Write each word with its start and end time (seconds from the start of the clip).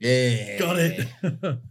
Yeah. 0.00 0.58
Got 0.58 0.78
it. 0.78 1.08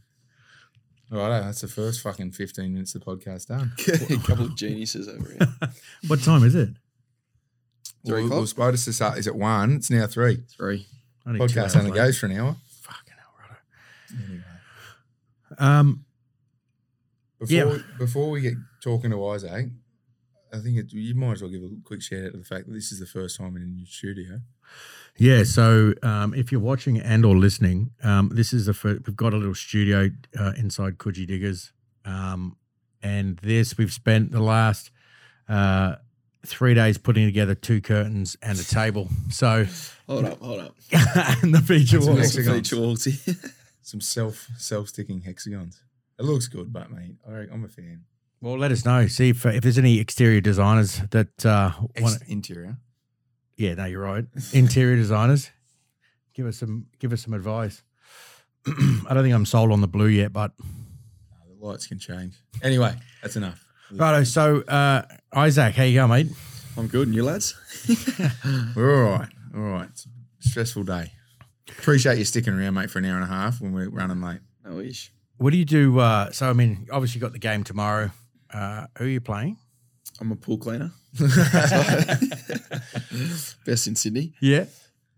Right, 1.12 1.39
that's 1.42 1.62
the 1.62 1.67
first 1.67 2.01
fucking 2.01 2.32
15 2.32 2.74
minutes 2.74 2.96
of 2.96 3.05
the 3.05 3.16
podcast 3.16 3.46
done. 3.48 3.71
a 4.09 4.21
couple 4.28 4.46
of 4.46 4.55
geniuses 4.55 5.08
over 5.08 5.29
here. 5.29 5.70
what 6.07 6.21
time 6.23 6.43
is 6.43 6.55
it? 6.55 6.69
Three 8.05 8.15
We'll, 8.15 8.25
o'clock? 8.25 8.38
we'll 8.39 8.47
supposed 8.47 8.85
to 8.85 8.91
start. 8.91 9.19
Is 9.19 9.27
it 9.27 9.35
one? 9.35 9.73
It's 9.73 9.91
now 9.91 10.07
three. 10.07 10.43
Three. 10.57 10.88
Only 11.25 11.47
two 11.47 11.59
Podcast 11.59 11.77
only 11.77 11.91
late. 11.91 11.97
goes 11.97 12.17
for 12.17 12.25
an 12.25 12.31
hour. 12.33 12.55
Fucking 12.81 13.13
hell, 13.17 14.39
right. 15.60 15.79
Um, 15.79 16.05
Before, 17.39 17.55
Yeah. 17.55 17.77
before 17.99 18.31
we 18.31 18.41
get 18.41 18.55
talking 18.81 19.12
to 19.12 19.26
Isaac, 19.27 19.67
I 20.52 20.57
think 20.57 20.77
it, 20.80 20.91
you 20.91 21.13
might 21.13 21.34
as 21.34 21.41
well 21.44 21.52
give 21.52 21.62
a 21.63 21.70
quick 21.84 22.02
shout 22.02 22.26
out 22.26 22.31
to 22.31 22.38
the 22.39 22.44
fact 22.45 22.66
that 22.66 22.73
this 22.73 22.91
is 22.91 22.99
the 22.99 23.05
first 23.05 23.38
time 23.38 23.55
in 23.57 23.62
a 23.62 23.66
new 23.66 23.85
studio. 23.85 24.41
Yeah. 25.18 25.44
So, 25.44 25.94
um, 26.04 26.34
if 26.34 26.52
you're 26.52 26.62
watching 26.62 27.00
and 27.00 27.26
or 27.26 27.36
listening, 27.36 27.91
um, 28.04 28.30
this 28.34 28.54
is 28.54 28.66
the 28.66 28.73
first. 28.73 29.08
We've 29.08 29.16
got 29.16 29.34
a 29.34 29.38
little 29.38 29.56
studio 29.56 30.10
uh, 30.40 30.54
inside 30.58 30.98
Coogee 30.98 31.28
Diggers, 31.28 31.72
um, 32.04 32.58
and 33.02 33.38
this 33.38 33.78
we've 33.78 33.94
spent 33.94 34.32
the 34.32 34.42
last 34.42 34.92
uh, 35.48 35.96
three 36.46 36.73
days 36.73 36.98
putting 36.98 37.26
together 37.26 37.56
two 37.56 37.82
curtains 37.82 38.38
and 38.42 38.59
a 38.59 38.64
table. 38.64 39.09
So, 39.30 39.66
Hold 40.08 40.26
up, 40.26 40.40
hold 40.40 40.59
up. 40.59 40.76
and 41.42 41.54
the 41.54 41.62
feature 41.62 41.98
That's 41.98 42.08
wall. 42.08 42.16
next. 42.18 42.34
Some 42.34 42.44
feature 42.44 42.78
walls 42.80 43.04
here. 43.06 43.36
Some 43.82 44.02
self 44.02 44.48
self 44.58 44.90
sticking 44.90 45.22
hexagons. 45.22 45.82
It 46.18 46.23
looks 46.26 46.48
good, 46.48 46.72
but 46.73 46.92
mate, 46.92 47.16
I, 47.28 47.45
I'm 47.54 47.64
a 47.64 47.68
fan. 47.68 48.04
Well, 48.42 48.58
let 48.58 48.72
us 48.72 48.84
know. 48.86 49.06
See 49.08 49.30
if 49.30 49.45
uh, 49.45 49.50
if 49.50 49.62
there's 49.64 49.78
any 49.78 50.00
exterior 50.00 50.42
designers 50.42 51.02
that 51.12 51.45
uh, 51.45 51.72
want. 52.00 52.16
Ex- 52.16 52.22
interior. 52.28 52.78
Yeah, 53.58 53.73
no, 53.76 53.86
you're 53.86 54.02
right. 54.02 54.26
Interior 54.54 54.95
designers, 54.98 55.50
give 56.34 56.45
us 56.45 56.58
some 56.58 56.88
give 57.00 57.14
us 57.14 57.23
some 57.23 57.34
advice. 57.34 57.84
I 58.68 59.14
don't 59.14 59.23
think 59.23 59.34
I'm 59.36 59.45
sold 59.45 59.72
on 59.72 59.81
the 59.81 59.88
blue 59.88 60.08
yet, 60.08 60.34
but 60.34 60.52
No, 60.59 61.56
the 61.59 61.66
lights 61.66 61.88
can 61.88 62.00
change. 62.00 62.36
Anyway, 62.61 62.95
that's 63.22 63.36
enough. 63.36 63.64
righto. 63.92 64.23
So, 64.23 64.61
uh, 64.61 65.03
Isaac, 65.33 65.76
how 65.76 65.83
you 65.83 65.95
going, 65.95 66.09
mate? 66.09 66.28
I'm 66.78 66.88
good. 66.88 67.08
And 67.08 67.16
you 67.16 67.23
lads? 67.23 67.56
We're 68.76 69.06
all 69.06 69.20
right. 69.20 69.30
All 69.56 69.61
right. 69.61 69.88
It's 69.89 70.06
a 70.45 70.50
stressful 70.50 70.83
day. 70.83 71.11
Appreciate 71.70 72.17
you 72.17 72.26
sticking 72.26 72.53
around, 72.53 72.73
mate, 72.73 72.89
for 72.92 73.00
an 73.00 73.06
hour 73.06 73.16
and 73.16 73.23
a 73.23 73.28
half 73.28 73.61
when 73.61 73.72
we're 73.73 73.89
running 73.89 74.22
late. 74.22 74.39
No 74.66 74.80
ish. 74.80 75.11
What 75.38 75.52
do 75.52 75.58
you 75.58 75.66
do? 75.66 76.00
Uh, 76.00 76.31
so, 76.31 76.50
I 76.50 76.53
mean, 76.53 76.88
obviously, 76.92 77.20
you 77.20 77.22
got 77.22 77.31
the 77.33 77.39
game 77.39 77.64
tomorrow. 77.64 78.11
Uh, 78.53 78.88
who 78.98 79.06
are 79.06 79.08
you 79.08 79.22
playing? 79.22 79.58
I'm 80.20 80.31
a 80.31 80.36
pool 80.36 80.58
cleaner. 80.58 80.92
Best 83.66 83.88
in 83.88 83.95
Sydney. 83.95 84.33
Yeah. 84.41 84.66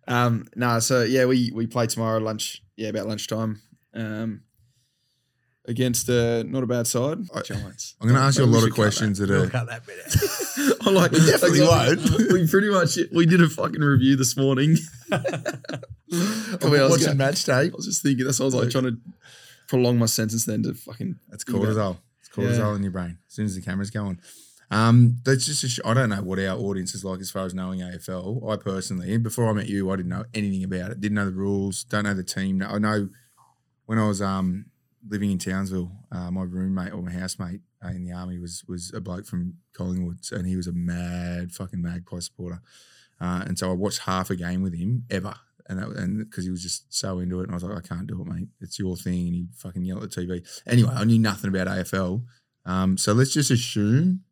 Um, 0.07 0.45
no, 0.55 0.79
so 0.79 1.03
yeah, 1.03 1.25
we 1.25 1.51
we 1.53 1.67
play 1.67 1.87
tomorrow 1.87 2.19
lunch. 2.19 2.61
Yeah, 2.75 2.89
about 2.89 3.07
lunchtime. 3.07 3.61
Um, 3.93 4.41
against 5.65 6.09
uh, 6.09 6.43
not 6.43 6.63
a 6.63 6.67
bad 6.67 6.87
side, 6.87 7.17
I- 7.35 7.41
Giants. 7.41 7.95
I'm 7.99 8.07
going 8.07 8.17
to 8.19 8.25
ask 8.25 8.37
you 8.39 8.45
a 8.45 8.47
lot 8.47 8.63
of 8.65 8.73
questions 8.73 9.17
that 9.17 9.29
We'll 9.29 9.43
are. 9.43 9.49
cut 9.49 9.67
that 9.67 9.85
bit 9.85 9.99
out. 9.99 10.87
I 10.87 10.91
like 10.91 11.11
We 11.11 11.19
definitely 11.25 11.61
won't. 11.61 12.31
We 12.31 12.47
pretty 12.47 12.69
much 12.69 12.97
we 13.13 13.25
did 13.25 13.41
a 13.41 13.49
fucking 13.49 13.81
review 13.81 14.15
this 14.15 14.37
morning. 14.37 14.77
I 15.11 15.17
mean, 15.19 15.81
I 16.11 16.57
was, 16.61 16.91
Watching 16.91 17.05
gonna- 17.07 17.15
match 17.15 17.43
tape. 17.45 17.73
I 17.73 17.75
was 17.75 17.85
just 17.85 18.01
thinking 18.01 18.25
that's 18.25 18.39
why 18.39 18.43
I 18.43 18.47
was 18.47 18.55
like 18.55 18.69
trying 18.69 18.85
to 18.85 18.97
prolong 19.67 19.97
my 19.97 20.05
sentence 20.05 20.45
then 20.45 20.63
to 20.63 20.73
fucking 20.73 21.15
That's 21.29 21.43
cortisol. 21.43 21.97
It's 22.21 22.29
cortisol 22.29 22.57
Yeah. 22.59 22.75
in 22.75 22.83
your 22.83 22.91
brain 22.91 23.17
as 23.27 23.33
soon 23.33 23.45
as 23.45 23.55
the 23.55 23.61
camera's 23.61 23.89
going. 23.91 24.19
Um, 24.69 25.17
that's 25.23 25.45
just 25.45 25.65
sh- 25.65 25.79
I 25.85 25.93
don't 25.93 26.09
know 26.09 26.21
what 26.21 26.39
our 26.39 26.57
audience 26.57 26.93
is 26.93 27.05
like 27.05 27.21
as 27.21 27.31
far 27.31 27.45
as 27.45 27.53
knowing 27.53 27.79
AFL. 27.79 28.51
I 28.51 28.57
personally, 28.57 29.17
before 29.17 29.49
I 29.49 29.53
met 29.53 29.67
you, 29.67 29.89
I 29.89 29.95
didn't 29.95 30.09
know 30.09 30.25
anything 30.33 30.63
about 30.63 30.91
it. 30.91 30.99
Didn't 30.99 31.15
know 31.15 31.25
the 31.25 31.31
rules. 31.31 31.83
Don't 31.85 32.03
know 32.03 32.13
the 32.13 32.23
team. 32.23 32.61
I 32.61 32.77
know 32.77 33.09
when 33.85 33.97
I 33.97 34.07
was 34.07 34.21
um 34.21 34.65
living 35.07 35.31
in 35.31 35.37
Townsville, 35.37 35.91
uh, 36.11 36.31
my 36.31 36.43
roommate 36.43 36.93
or 36.93 37.01
my 37.01 37.11
housemate 37.11 37.61
uh, 37.83 37.89
in 37.89 38.03
the 38.03 38.11
army 38.11 38.39
was 38.39 38.63
was 38.67 38.91
a 38.93 39.01
bloke 39.01 39.25
from 39.25 39.55
Collingwood, 39.73 40.19
and 40.31 40.47
he 40.47 40.55
was 40.55 40.67
a 40.67 40.73
mad 40.73 41.51
fucking 41.51 41.81
Magpie 41.81 42.19
supporter. 42.19 42.61
Uh, 43.19 43.43
and 43.47 43.57
so 43.57 43.71
I 43.71 43.73
watched 43.73 43.99
half 43.99 44.29
a 44.29 44.35
game 44.35 44.61
with 44.61 44.75
him 44.75 45.05
ever, 45.09 45.33
and 45.67 45.79
that, 45.79 45.87
and 45.89 46.29
because 46.29 46.43
he 46.43 46.51
was 46.51 46.61
just 46.61 46.93
so 46.93 47.19
into 47.19 47.39
it, 47.39 47.43
and 47.43 47.51
I 47.51 47.55
was 47.55 47.63
like, 47.63 47.77
I 47.77 47.87
can't 47.87 48.07
do 48.07 48.21
it, 48.21 48.27
mate. 48.27 48.49
It's 48.59 48.77
your 48.77 48.95
thing, 48.95 49.27
and 49.27 49.35
he 49.35 49.47
fucking 49.55 49.83
yelled 49.83 50.03
at 50.03 50.11
the 50.11 50.21
TV. 50.21 50.61
Anyway, 50.67 50.91
I 50.93 51.03
knew 51.05 51.19
nothing 51.19 51.49
about 51.49 51.67
AFL, 51.67 52.23
um, 52.65 52.97
so 52.97 53.13
let's 53.13 53.33
just 53.33 53.49
assume 53.49 54.23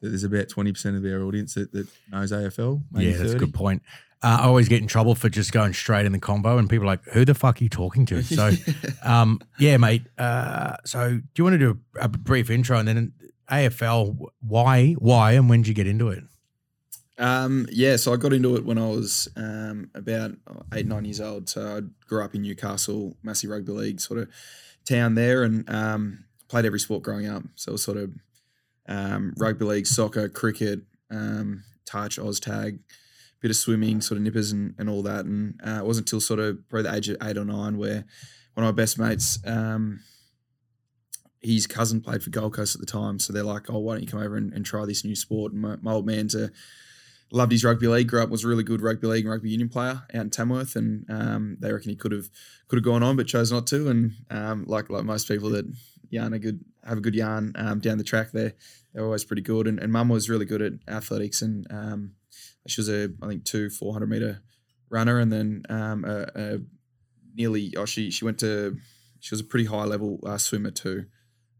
that 0.00 0.08
there's 0.08 0.24
about 0.24 0.48
twenty 0.48 0.72
percent 0.72 0.96
of 0.96 1.04
our 1.04 1.22
audience 1.22 1.54
that, 1.54 1.72
that 1.72 1.88
knows 2.10 2.32
AFL. 2.32 2.82
maybe 2.90 3.10
yeah, 3.10 3.16
that's 3.16 3.32
a 3.32 3.38
good 3.38 3.54
point. 3.54 3.82
Uh, 4.20 4.38
I 4.40 4.46
always 4.46 4.68
get 4.68 4.82
in 4.82 4.88
trouble 4.88 5.14
for 5.14 5.28
just 5.28 5.52
going 5.52 5.72
straight 5.72 6.04
in 6.04 6.10
the 6.10 6.18
combo, 6.18 6.58
and 6.58 6.68
people 6.68 6.84
are 6.84 6.92
like, 6.92 7.04
"Who 7.12 7.24
the 7.24 7.34
fuck 7.34 7.60
are 7.60 7.64
you 7.64 7.70
talking 7.70 8.04
to?" 8.06 8.22
So, 8.22 8.50
um, 9.04 9.40
yeah, 9.58 9.76
mate. 9.76 10.02
Uh, 10.18 10.76
so, 10.84 11.10
do 11.10 11.22
you 11.36 11.44
want 11.44 11.54
to 11.54 11.58
do 11.58 11.78
a, 11.96 12.04
a 12.04 12.08
brief 12.08 12.50
intro 12.50 12.78
and 12.78 12.88
then 12.88 13.12
AFL? 13.50 14.16
Why, 14.40 14.92
why, 14.94 15.32
and 15.32 15.48
when 15.48 15.62
did 15.62 15.68
you 15.68 15.74
get 15.74 15.86
into 15.86 16.08
it? 16.08 16.24
Um, 17.18 17.66
yeah, 17.70 17.96
so 17.96 18.12
I 18.12 18.16
got 18.16 18.32
into 18.32 18.56
it 18.56 18.64
when 18.64 18.78
I 18.78 18.88
was 18.88 19.28
um, 19.36 19.90
about 19.94 20.32
eight, 20.72 20.86
nine 20.86 21.04
years 21.04 21.20
old. 21.20 21.48
So 21.48 21.78
I 21.78 21.80
grew 22.08 22.24
up 22.24 22.34
in 22.34 22.42
Newcastle, 22.42 23.16
Massey 23.22 23.48
Rugby 23.48 23.72
League 23.72 24.00
sort 24.00 24.20
of 24.20 24.28
town 24.84 25.14
there, 25.14 25.42
and 25.42 25.68
um, 25.68 26.24
played 26.48 26.64
every 26.64 26.80
sport 26.80 27.02
growing 27.02 27.28
up. 27.28 27.42
So 27.56 27.70
it 27.70 27.72
was 27.72 27.82
sort 27.82 27.98
of 27.98 28.10
um, 28.88 29.34
rugby 29.38 29.64
league, 29.64 29.86
soccer, 29.86 30.28
cricket, 30.28 30.80
um, 31.10 31.62
touch, 31.86 32.18
Oz 32.18 32.40
tag, 32.40 32.80
bit 33.40 33.50
of 33.50 33.56
swimming, 33.56 34.00
sort 34.00 34.18
of 34.18 34.24
nippers 34.24 34.52
and, 34.52 34.74
and 34.78 34.88
all 34.88 35.02
that. 35.02 35.24
And 35.24 35.60
uh, 35.64 35.78
it 35.80 35.84
wasn't 35.84 36.08
until 36.08 36.20
sort 36.20 36.40
of 36.40 36.68
probably 36.68 36.90
the 36.90 36.96
age 36.96 37.08
of 37.08 37.16
eight 37.22 37.38
or 37.38 37.44
nine 37.44 37.78
where 37.78 38.04
one 38.54 38.66
of 38.66 38.74
my 38.74 38.82
best 38.82 38.98
mates, 38.98 39.38
um, 39.46 40.00
his 41.40 41.66
cousin 41.66 42.00
played 42.00 42.22
for 42.22 42.30
Gold 42.30 42.54
Coast 42.54 42.74
at 42.74 42.80
the 42.80 42.86
time. 42.86 43.18
So 43.18 43.32
they're 43.32 43.44
like, 43.44 43.70
oh, 43.70 43.78
why 43.78 43.94
don't 43.94 44.02
you 44.02 44.08
come 44.08 44.22
over 44.22 44.36
and, 44.36 44.52
and 44.52 44.66
try 44.66 44.84
this 44.84 45.04
new 45.04 45.14
sport? 45.14 45.52
And 45.52 45.62
my, 45.62 45.76
my 45.80 45.92
old 45.92 46.06
man's 46.06 46.34
a 46.34 46.50
loved 47.30 47.52
his 47.52 47.64
rugby 47.64 47.86
league. 47.86 48.08
Grew 48.08 48.22
up 48.22 48.30
was 48.30 48.44
a 48.44 48.48
really 48.48 48.64
good 48.64 48.80
rugby 48.80 49.06
league 49.06 49.24
and 49.24 49.30
rugby 49.32 49.50
union 49.50 49.68
player 49.68 50.02
out 50.14 50.22
in 50.22 50.30
Tamworth, 50.30 50.76
and 50.76 51.04
um, 51.08 51.56
they 51.60 51.72
reckon 51.72 51.90
he 51.90 51.96
could 51.96 52.12
have 52.12 52.28
could 52.68 52.76
have 52.76 52.84
gone 52.84 53.02
on, 53.02 53.16
but 53.16 53.26
chose 53.26 53.52
not 53.52 53.66
to. 53.68 53.88
And 53.88 54.12
um, 54.30 54.64
like 54.66 54.90
like 54.90 55.04
most 55.04 55.28
people 55.28 55.50
that 55.50 55.66
yarn 56.10 56.32
a 56.32 56.38
good 56.38 56.64
have 56.84 56.98
a 56.98 57.02
good 57.02 57.14
yarn 57.14 57.52
um, 57.56 57.80
down 57.80 57.98
the 57.98 58.04
track, 58.04 58.32
there 58.32 58.54
they're 58.92 59.04
always 59.04 59.24
pretty 59.24 59.42
good. 59.42 59.66
And, 59.66 59.78
and 59.78 59.92
Mum 59.92 60.08
was 60.08 60.30
really 60.30 60.46
good 60.46 60.62
at 60.62 60.72
athletics, 60.88 61.42
and 61.42 61.66
um, 61.70 62.12
she 62.66 62.80
was 62.80 62.88
a 62.88 63.10
I 63.22 63.28
think 63.28 63.44
two 63.44 63.70
four 63.70 63.92
hundred 63.92 64.10
meter 64.10 64.42
runner, 64.90 65.18
and 65.18 65.32
then 65.32 65.62
um, 65.68 66.04
a, 66.04 66.26
a 66.34 66.58
nearly 67.34 67.74
oh 67.76 67.84
she 67.84 68.10
she 68.10 68.24
went 68.24 68.38
to 68.40 68.76
she 69.20 69.34
was 69.34 69.40
a 69.40 69.44
pretty 69.44 69.66
high 69.66 69.84
level 69.84 70.20
uh, 70.26 70.38
swimmer 70.38 70.70
too. 70.70 71.06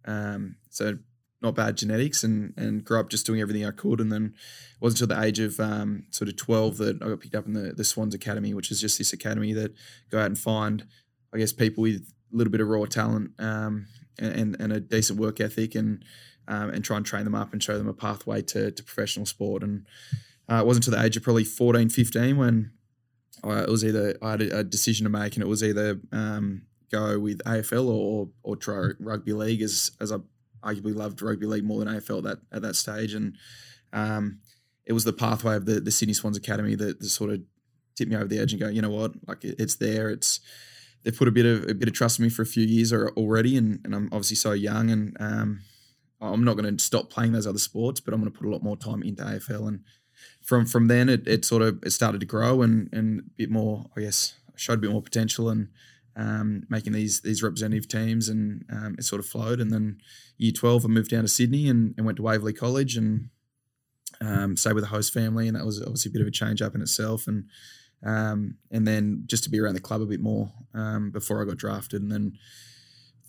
Um, 0.04 0.56
so 0.70 0.98
not 1.40 1.54
bad 1.54 1.76
genetics 1.76 2.24
and 2.24 2.52
and 2.56 2.84
grew 2.84 2.98
up 2.98 3.10
just 3.10 3.26
doing 3.26 3.40
everything 3.40 3.64
I 3.64 3.70
could 3.70 4.00
and 4.00 4.10
then 4.10 4.34
it 4.78 4.82
wasn't 4.82 5.02
until 5.02 5.16
the 5.16 5.24
age 5.24 5.38
of 5.38 5.60
um, 5.60 6.04
sort 6.10 6.28
of 6.28 6.36
12 6.36 6.76
that 6.78 7.02
I 7.02 7.08
got 7.08 7.20
picked 7.20 7.34
up 7.34 7.46
in 7.46 7.52
the, 7.52 7.72
the 7.72 7.84
Swans 7.84 8.14
Academy, 8.14 8.54
which 8.54 8.70
is 8.70 8.80
just 8.80 8.98
this 8.98 9.12
academy 9.12 9.52
that 9.52 9.74
go 10.10 10.20
out 10.20 10.26
and 10.26 10.38
find, 10.38 10.86
I 11.34 11.38
guess, 11.38 11.52
people 11.52 11.82
with 11.82 12.12
a 12.32 12.36
little 12.36 12.50
bit 12.50 12.60
of 12.60 12.68
raw 12.68 12.84
talent 12.84 13.32
um, 13.40 13.86
and, 14.18 14.56
and, 14.60 14.72
a 14.72 14.80
decent 14.80 15.18
work 15.18 15.40
ethic 15.40 15.74
and 15.74 16.04
um, 16.48 16.70
and 16.70 16.84
try 16.84 16.96
and 16.96 17.06
train 17.06 17.24
them 17.24 17.34
up 17.34 17.52
and 17.52 17.62
show 17.62 17.76
them 17.76 17.88
a 17.88 17.92
pathway 17.92 18.42
to, 18.42 18.70
to 18.70 18.82
professional 18.82 19.26
sport. 19.26 19.62
And 19.62 19.86
uh, 20.50 20.56
it 20.56 20.66
wasn't 20.66 20.86
until 20.86 20.98
the 20.98 21.06
age 21.06 21.16
of 21.16 21.22
probably 21.22 21.44
14, 21.44 21.90
15 21.90 22.36
when 22.36 22.72
I, 23.44 23.62
it 23.62 23.68
was 23.68 23.84
either 23.84 24.16
I 24.22 24.32
had 24.32 24.42
a, 24.42 24.64
decision 24.64 25.04
to 25.04 25.10
make 25.10 25.34
and 25.34 25.42
it 25.42 25.48
was 25.48 25.62
either 25.62 26.00
um, 26.10 26.62
go 26.90 27.18
with 27.18 27.38
AFL 27.44 27.88
or 27.88 28.28
or 28.42 28.56
try 28.56 28.90
rugby 28.98 29.32
league 29.32 29.62
as 29.62 29.92
as 30.00 30.10
I 30.10 30.18
arguably 30.62 30.94
loved 30.94 31.22
rugby 31.22 31.46
league 31.46 31.64
more 31.64 31.84
than 31.84 31.94
AFL 31.94 32.22
that 32.24 32.38
at 32.50 32.62
that 32.62 32.76
stage. 32.76 33.14
And 33.14 33.36
um, 33.92 34.40
it 34.86 34.92
was 34.92 35.04
the 35.04 35.12
pathway 35.12 35.56
of 35.56 35.66
the 35.66 35.80
the 35.80 35.90
Sydney 35.90 36.14
Swans 36.14 36.36
Academy 36.36 36.74
that, 36.74 36.98
that 36.98 37.08
sort 37.08 37.30
of 37.30 37.42
tipped 37.94 38.10
me 38.10 38.16
over 38.16 38.26
the 38.26 38.38
edge 38.38 38.52
and 38.52 38.60
go 38.60 38.68
you 38.68 38.82
know 38.82 38.90
what? 38.90 39.12
Like 39.26 39.44
it, 39.44 39.56
it's 39.58 39.76
there. 39.76 40.08
It's 40.10 40.40
they've 41.02 41.16
put 41.16 41.28
a 41.28 41.32
bit 41.32 41.46
of 41.46 41.68
a 41.68 41.74
bit 41.74 41.88
of 41.88 41.94
trust 41.94 42.18
in 42.18 42.24
me 42.24 42.28
for 42.28 42.42
a 42.42 42.46
few 42.46 42.64
years 42.64 42.92
already 42.92 43.56
and, 43.56 43.80
and 43.84 43.94
I'm 43.94 44.08
obviously 44.12 44.36
so 44.36 44.52
young 44.52 44.90
and 44.90 45.16
um, 45.20 45.60
I'm 46.20 46.44
not 46.44 46.56
going 46.56 46.76
to 46.76 46.84
stop 46.84 47.10
playing 47.10 47.32
those 47.32 47.46
other 47.46 47.58
sports 47.58 48.00
but 48.00 48.14
I'm 48.14 48.20
going 48.20 48.32
to 48.32 48.38
put 48.38 48.46
a 48.46 48.50
lot 48.50 48.62
more 48.62 48.76
time 48.76 49.02
into 49.02 49.22
AFL 49.22 49.68
and 49.68 49.80
from 50.42 50.66
from 50.66 50.88
then 50.88 51.08
it, 51.08 51.26
it 51.28 51.44
sort 51.44 51.62
of 51.62 51.78
it 51.84 51.90
started 51.90 52.20
to 52.20 52.26
grow 52.26 52.62
and 52.62 52.88
and 52.92 53.20
a 53.20 53.22
bit 53.36 53.50
more 53.50 53.86
I 53.96 54.00
guess 54.00 54.34
showed 54.56 54.74
a 54.74 54.82
bit 54.82 54.90
more 54.90 55.02
potential 55.02 55.48
and 55.48 55.68
um, 56.18 56.64
making 56.68 56.92
these 56.92 57.20
these 57.20 57.42
representative 57.42 57.88
teams, 57.88 58.28
and 58.28 58.64
um, 58.70 58.96
it 58.98 59.04
sort 59.04 59.20
of 59.20 59.26
flowed. 59.26 59.60
And 59.60 59.70
then 59.70 59.98
year 60.36 60.52
twelve, 60.52 60.84
I 60.84 60.88
moved 60.88 61.10
down 61.10 61.22
to 61.22 61.28
Sydney 61.28 61.68
and, 61.68 61.94
and 61.96 62.04
went 62.04 62.16
to 62.16 62.22
Waverley 62.22 62.52
College 62.52 62.96
and 62.96 63.30
um, 64.20 64.56
stayed 64.56 64.72
with 64.72 64.84
a 64.84 64.88
host 64.88 65.14
family, 65.14 65.46
and 65.46 65.56
that 65.56 65.64
was 65.64 65.80
obviously 65.80 66.10
a 66.10 66.12
bit 66.12 66.22
of 66.22 66.28
a 66.28 66.32
change 66.32 66.60
up 66.60 66.74
in 66.74 66.82
itself. 66.82 67.28
And 67.28 67.44
um, 68.04 68.56
and 68.70 68.86
then 68.86 69.24
just 69.26 69.44
to 69.44 69.50
be 69.50 69.60
around 69.60 69.74
the 69.74 69.80
club 69.80 70.02
a 70.02 70.06
bit 70.06 70.20
more 70.20 70.52
um, 70.74 71.10
before 71.10 71.42
I 71.42 71.44
got 71.44 71.56
drafted, 71.56 72.02
and 72.02 72.12
then 72.12 72.38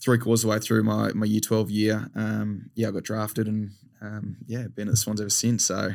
three 0.01 0.17
quarters 0.17 0.43
of 0.43 0.49
the 0.49 0.55
way 0.55 0.59
through 0.59 0.83
my, 0.83 1.11
my 1.13 1.25
year 1.25 1.41
twelve 1.41 1.69
year, 1.69 2.09
um, 2.15 2.69
yeah, 2.75 2.89
I 2.89 2.91
got 2.91 3.03
drafted, 3.03 3.47
and 3.47 3.71
um, 4.01 4.37
yeah, 4.45 4.67
been 4.67 4.87
at 4.87 4.91
the 4.91 4.97
Swans 4.97 5.21
ever 5.21 5.29
since. 5.29 5.65
So 5.65 5.91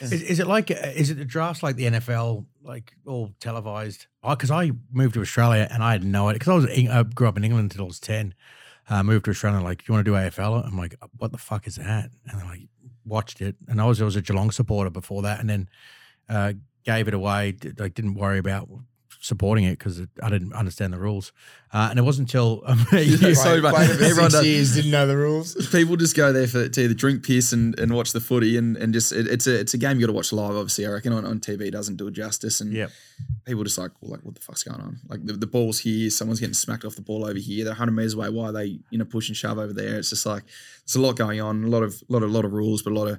Is, 0.00 0.12
is 0.12 0.40
it 0.40 0.46
like 0.46 0.70
is 0.70 1.10
it 1.10 1.14
the 1.14 1.24
drafts 1.24 1.62
like 1.62 1.76
the 1.76 1.84
NFL 1.84 2.46
like 2.62 2.92
all 3.06 3.34
televised? 3.40 4.06
Because 4.28 4.50
I 4.50 4.72
moved 4.92 5.14
to 5.14 5.20
Australia 5.20 5.68
and 5.70 5.82
I 5.82 5.92
had 5.92 6.04
no 6.04 6.28
idea 6.28 6.38
because 6.38 6.48
I 6.48 6.54
was 6.54 6.88
I 6.88 7.02
grew 7.02 7.28
up 7.28 7.36
in 7.36 7.44
England 7.44 7.72
until 7.72 7.84
I 7.84 7.88
was 7.88 8.00
ten. 8.00 8.34
I 8.88 9.00
uh, 9.00 9.02
moved 9.02 9.24
to 9.24 9.32
Australia. 9.32 9.60
Like, 9.60 9.78
do 9.78 9.84
you 9.88 9.94
want 9.94 10.04
to 10.04 10.10
do 10.10 10.16
AFL? 10.16 10.64
I'm 10.64 10.78
like, 10.78 10.94
what 11.16 11.32
the 11.32 11.38
fuck 11.38 11.66
is 11.66 11.74
that? 11.76 12.10
And 12.26 12.40
I 12.40 12.44
like 12.44 12.68
watched 13.04 13.40
it, 13.40 13.56
and 13.68 13.80
I 13.80 13.86
was 13.86 14.00
I 14.00 14.04
was 14.04 14.16
a 14.16 14.22
Geelong 14.22 14.50
supporter 14.50 14.90
before 14.90 15.22
that, 15.22 15.40
and 15.40 15.48
then 15.48 15.68
uh, 16.28 16.52
gave 16.86 17.08
it 17.08 17.14
away. 17.14 17.56
Like, 17.78 17.94
didn't 17.94 18.14
worry 18.14 18.38
about 18.38 18.68
supporting 19.20 19.64
it 19.64 19.78
because 19.78 20.00
I 20.22 20.30
didn't 20.30 20.52
understand 20.52 20.92
the 20.92 20.98
rules. 20.98 21.32
Uh, 21.72 21.88
and 21.90 21.98
it 21.98 22.02
wasn't 22.02 22.28
until 22.28 22.62
um, 22.66 22.86
yeah, 22.92 23.32
sorry, 23.34 23.60
but 23.60 23.74
everyone 23.80 24.30
does, 24.30 24.46
years 24.46 24.74
didn't 24.74 24.92
know 24.92 25.06
the 25.06 25.16
rules. 25.16 25.54
People 25.70 25.96
just 25.96 26.16
go 26.16 26.32
there 26.32 26.46
for 26.46 26.68
to 26.68 26.84
either 26.84 26.94
drink 26.94 27.24
piss 27.24 27.52
and, 27.52 27.78
and 27.78 27.92
watch 27.92 28.12
the 28.12 28.20
footy 28.20 28.56
and, 28.56 28.76
and 28.76 28.94
just 28.94 29.12
it, 29.12 29.26
it's 29.26 29.46
a 29.46 29.60
it's 29.60 29.74
a 29.74 29.78
game 29.78 29.98
you 29.98 30.06
got 30.06 30.12
to 30.12 30.16
watch 30.16 30.32
live. 30.32 30.54
Obviously, 30.54 30.86
I 30.86 30.90
reckon 30.90 31.12
on, 31.12 31.24
on 31.24 31.40
TV 31.40 31.70
doesn't 31.70 31.96
do 31.96 32.06
it 32.06 32.12
justice. 32.12 32.60
And 32.60 32.72
yep. 32.72 32.90
people 33.44 33.64
just 33.64 33.78
like 33.78 33.90
well, 34.00 34.12
like 34.12 34.24
what 34.24 34.34
the 34.34 34.40
fuck's 34.40 34.62
going 34.62 34.80
on? 34.80 35.00
Like 35.08 35.24
the, 35.26 35.34
the 35.34 35.46
ball's 35.46 35.80
here, 35.80 36.08
someone's 36.10 36.40
getting 36.40 36.54
smacked 36.54 36.84
off 36.84 36.94
the 36.94 37.02
ball 37.02 37.24
over 37.24 37.38
here. 37.38 37.64
They're 37.64 37.72
100 37.72 37.92
meters 37.92 38.14
away. 38.14 38.30
Why 38.30 38.46
are 38.46 38.52
they 38.52 38.78
you 38.90 38.98
know 38.98 39.04
push 39.04 39.28
and 39.28 39.36
shove 39.36 39.58
over 39.58 39.72
there? 39.72 39.98
It's 39.98 40.10
just 40.10 40.24
like 40.24 40.44
it's 40.84 40.94
a 40.94 41.00
lot 41.00 41.16
going 41.16 41.40
on. 41.40 41.64
A 41.64 41.68
lot 41.68 41.82
of 41.82 42.02
lot 42.08 42.22
of 42.22 42.30
lot 42.30 42.44
of 42.44 42.52
rules, 42.52 42.82
but 42.82 42.92
a 42.92 42.98
lot 42.98 43.08
of 43.08 43.18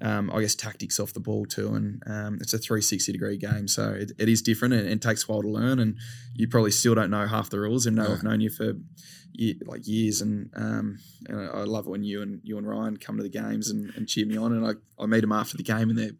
um, 0.00 0.30
I 0.32 0.40
guess 0.40 0.54
tactics 0.54 1.00
off 1.00 1.12
the 1.12 1.20
ball 1.20 1.44
too, 1.44 1.74
and 1.74 2.02
um, 2.06 2.38
it's 2.40 2.52
a 2.54 2.58
360 2.58 3.12
degree 3.12 3.36
game, 3.36 3.66
so 3.66 3.90
it, 3.90 4.12
it 4.18 4.28
is 4.28 4.42
different 4.42 4.74
and 4.74 4.86
it 4.86 5.02
takes 5.02 5.28
a 5.28 5.32
while 5.32 5.42
to 5.42 5.48
learn. 5.48 5.78
And 5.78 5.96
you 6.34 6.46
probably 6.48 6.70
still 6.70 6.94
don't 6.94 7.10
know 7.10 7.26
half 7.26 7.50
the 7.50 7.58
rules. 7.58 7.86
And 7.86 7.96
know 7.96 8.12
I've 8.12 8.22
known 8.22 8.40
you 8.40 8.50
for 8.50 8.74
year, 9.32 9.54
like 9.64 9.86
years, 9.86 10.20
and, 10.20 10.50
um, 10.54 10.98
and 11.28 11.50
I 11.50 11.64
love 11.64 11.86
it 11.86 11.90
when 11.90 12.04
you 12.04 12.22
and 12.22 12.40
you 12.44 12.58
and 12.58 12.68
Ryan 12.68 12.96
come 12.96 13.16
to 13.16 13.22
the 13.22 13.28
games 13.28 13.70
and, 13.70 13.92
and 13.96 14.08
cheer 14.08 14.26
me 14.26 14.36
on. 14.36 14.52
And 14.52 14.66
I, 14.66 15.02
I 15.02 15.06
meet 15.06 15.20
them 15.20 15.32
after 15.32 15.56
the 15.56 15.62
game, 15.64 15.90
and 15.90 15.98
they're 15.98 16.10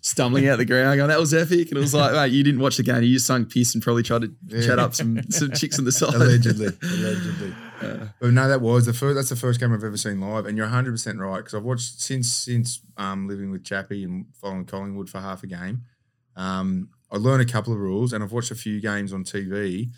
stumbling 0.00 0.48
out 0.48 0.58
the 0.58 0.64
ground, 0.64 0.98
going, 0.98 1.08
"That 1.08 1.18
was 1.18 1.32
epic!" 1.32 1.68
And 1.68 1.78
it 1.78 1.80
was 1.80 1.94
like, 1.94 2.12
"Mate, 2.12 2.32
you 2.32 2.44
didn't 2.44 2.60
watch 2.60 2.76
the 2.76 2.82
game. 2.82 3.02
You 3.02 3.14
just 3.14 3.26
sung 3.26 3.46
piss 3.46 3.74
and 3.74 3.82
probably 3.82 4.02
tried 4.02 4.22
to 4.22 4.34
yeah. 4.46 4.66
chat 4.66 4.78
up 4.78 4.94
some 4.94 5.20
some 5.30 5.50
chicks 5.54 5.78
on 5.78 5.84
the 5.84 5.92
side." 5.92 6.14
Allegedly, 6.14 6.66
allegedly. 6.82 7.54
Uh, 7.80 8.06
but 8.20 8.30
no, 8.32 8.48
that 8.48 8.60
was 8.60 8.86
the 8.86 8.92
first. 8.92 9.16
That's 9.16 9.30
the 9.30 9.36
first 9.36 9.58
game 9.58 9.72
I've 9.72 9.82
ever 9.82 9.96
seen 9.96 10.20
live, 10.20 10.46
and 10.46 10.56
you're 10.56 10.66
100 10.66 10.92
percent 10.92 11.18
right 11.18 11.38
because 11.38 11.54
I've 11.54 11.64
watched 11.64 12.00
since 12.00 12.32
since 12.32 12.80
um, 12.96 13.26
living 13.26 13.50
with 13.50 13.64
Chappie 13.64 14.04
and 14.04 14.26
following 14.40 14.66
Collingwood 14.66 15.08
for 15.08 15.20
half 15.20 15.42
a 15.42 15.46
game. 15.46 15.82
Um, 16.36 16.90
I 17.10 17.16
learned 17.16 17.42
a 17.42 17.52
couple 17.52 17.72
of 17.72 17.78
rules, 17.78 18.12
and 18.12 18.22
I've 18.22 18.32
watched 18.32 18.50
a 18.50 18.56
few 18.56 18.80
games 18.80 19.12
on 19.12 19.24
TV, 19.24 19.90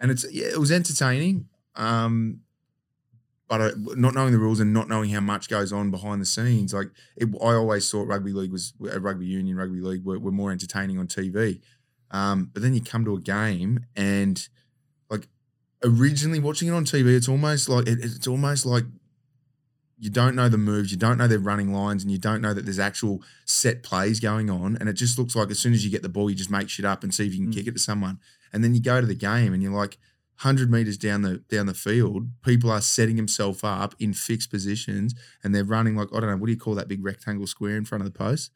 and 0.00 0.10
it's 0.10 0.30
yeah, 0.32 0.46
it 0.46 0.58
was 0.58 0.70
entertaining. 0.70 1.48
Um, 1.76 2.40
but 3.48 3.60
I, 3.60 3.70
not 3.76 4.14
knowing 4.14 4.32
the 4.32 4.38
rules 4.38 4.60
and 4.60 4.72
not 4.72 4.88
knowing 4.88 5.10
how 5.10 5.20
much 5.20 5.48
goes 5.48 5.72
on 5.72 5.90
behind 5.90 6.20
the 6.20 6.26
scenes, 6.26 6.72
like 6.72 6.88
it, 7.16 7.28
I 7.42 7.54
always 7.54 7.90
thought 7.90 8.06
rugby 8.06 8.32
league 8.32 8.52
was 8.52 8.72
uh, 8.82 9.00
rugby 9.00 9.26
union, 9.26 9.56
rugby 9.56 9.80
league 9.80 10.04
were, 10.04 10.18
were 10.18 10.32
more 10.32 10.50
entertaining 10.50 10.98
on 10.98 11.06
TV. 11.06 11.60
Um, 12.10 12.50
but 12.52 12.62
then 12.62 12.74
you 12.74 12.80
come 12.80 13.04
to 13.04 13.14
a 13.14 13.20
game 13.20 13.86
and 13.96 14.48
like 15.10 15.28
originally 15.82 16.38
watching 16.38 16.68
it 16.68 16.72
on 16.72 16.84
TV, 16.84 17.14
it's 17.14 17.28
almost 17.28 17.68
like 17.68 17.86
it, 17.86 17.98
it's 18.02 18.26
almost 18.26 18.64
like 18.64 18.84
you 19.98 20.10
don't 20.10 20.34
know 20.34 20.48
the 20.48 20.58
moves, 20.58 20.90
you 20.90 20.98
don't 20.98 21.18
know 21.18 21.28
their 21.28 21.38
running 21.38 21.72
lines, 21.72 22.02
and 22.02 22.10
you 22.10 22.18
don't 22.18 22.40
know 22.40 22.52
that 22.52 22.64
there's 22.64 22.78
actual 22.78 23.22
set 23.44 23.82
plays 23.82 24.20
going 24.20 24.50
on. 24.50 24.76
And 24.76 24.88
it 24.88 24.94
just 24.94 25.18
looks 25.18 25.36
like 25.36 25.50
as 25.50 25.58
soon 25.58 25.72
as 25.72 25.84
you 25.84 25.90
get 25.90 26.02
the 26.02 26.08
ball, 26.08 26.28
you 26.28 26.36
just 26.36 26.50
make 26.50 26.68
shit 26.68 26.84
up 26.84 27.02
and 27.02 27.14
see 27.14 27.26
if 27.26 27.34
you 27.34 27.40
can 27.40 27.52
mm. 27.52 27.54
kick 27.54 27.66
it 27.66 27.72
to 27.72 27.78
someone. 27.78 28.18
And 28.52 28.62
then 28.62 28.74
you 28.74 28.80
go 28.80 29.00
to 29.00 29.06
the 29.06 29.14
game 29.14 29.52
and 29.52 29.62
you're 29.62 29.72
like, 29.72 29.98
hundred 30.36 30.70
meters 30.70 30.98
down 30.98 31.22
the 31.22 31.38
down 31.48 31.66
the 31.66 31.74
field, 31.74 32.28
people 32.42 32.70
are 32.70 32.80
setting 32.80 33.16
themselves 33.16 33.62
up 33.62 33.94
in 33.98 34.12
fixed 34.12 34.50
positions 34.50 35.14
and 35.42 35.54
they're 35.54 35.64
running 35.64 35.96
like 35.96 36.08
I 36.14 36.20
don't 36.20 36.30
know, 36.30 36.36
what 36.36 36.46
do 36.46 36.52
you 36.52 36.58
call 36.58 36.74
that 36.74 36.88
big 36.88 37.04
rectangle 37.04 37.46
square 37.46 37.76
in 37.76 37.84
front 37.84 38.02
of 38.02 38.12
the 38.12 38.18
post? 38.18 38.50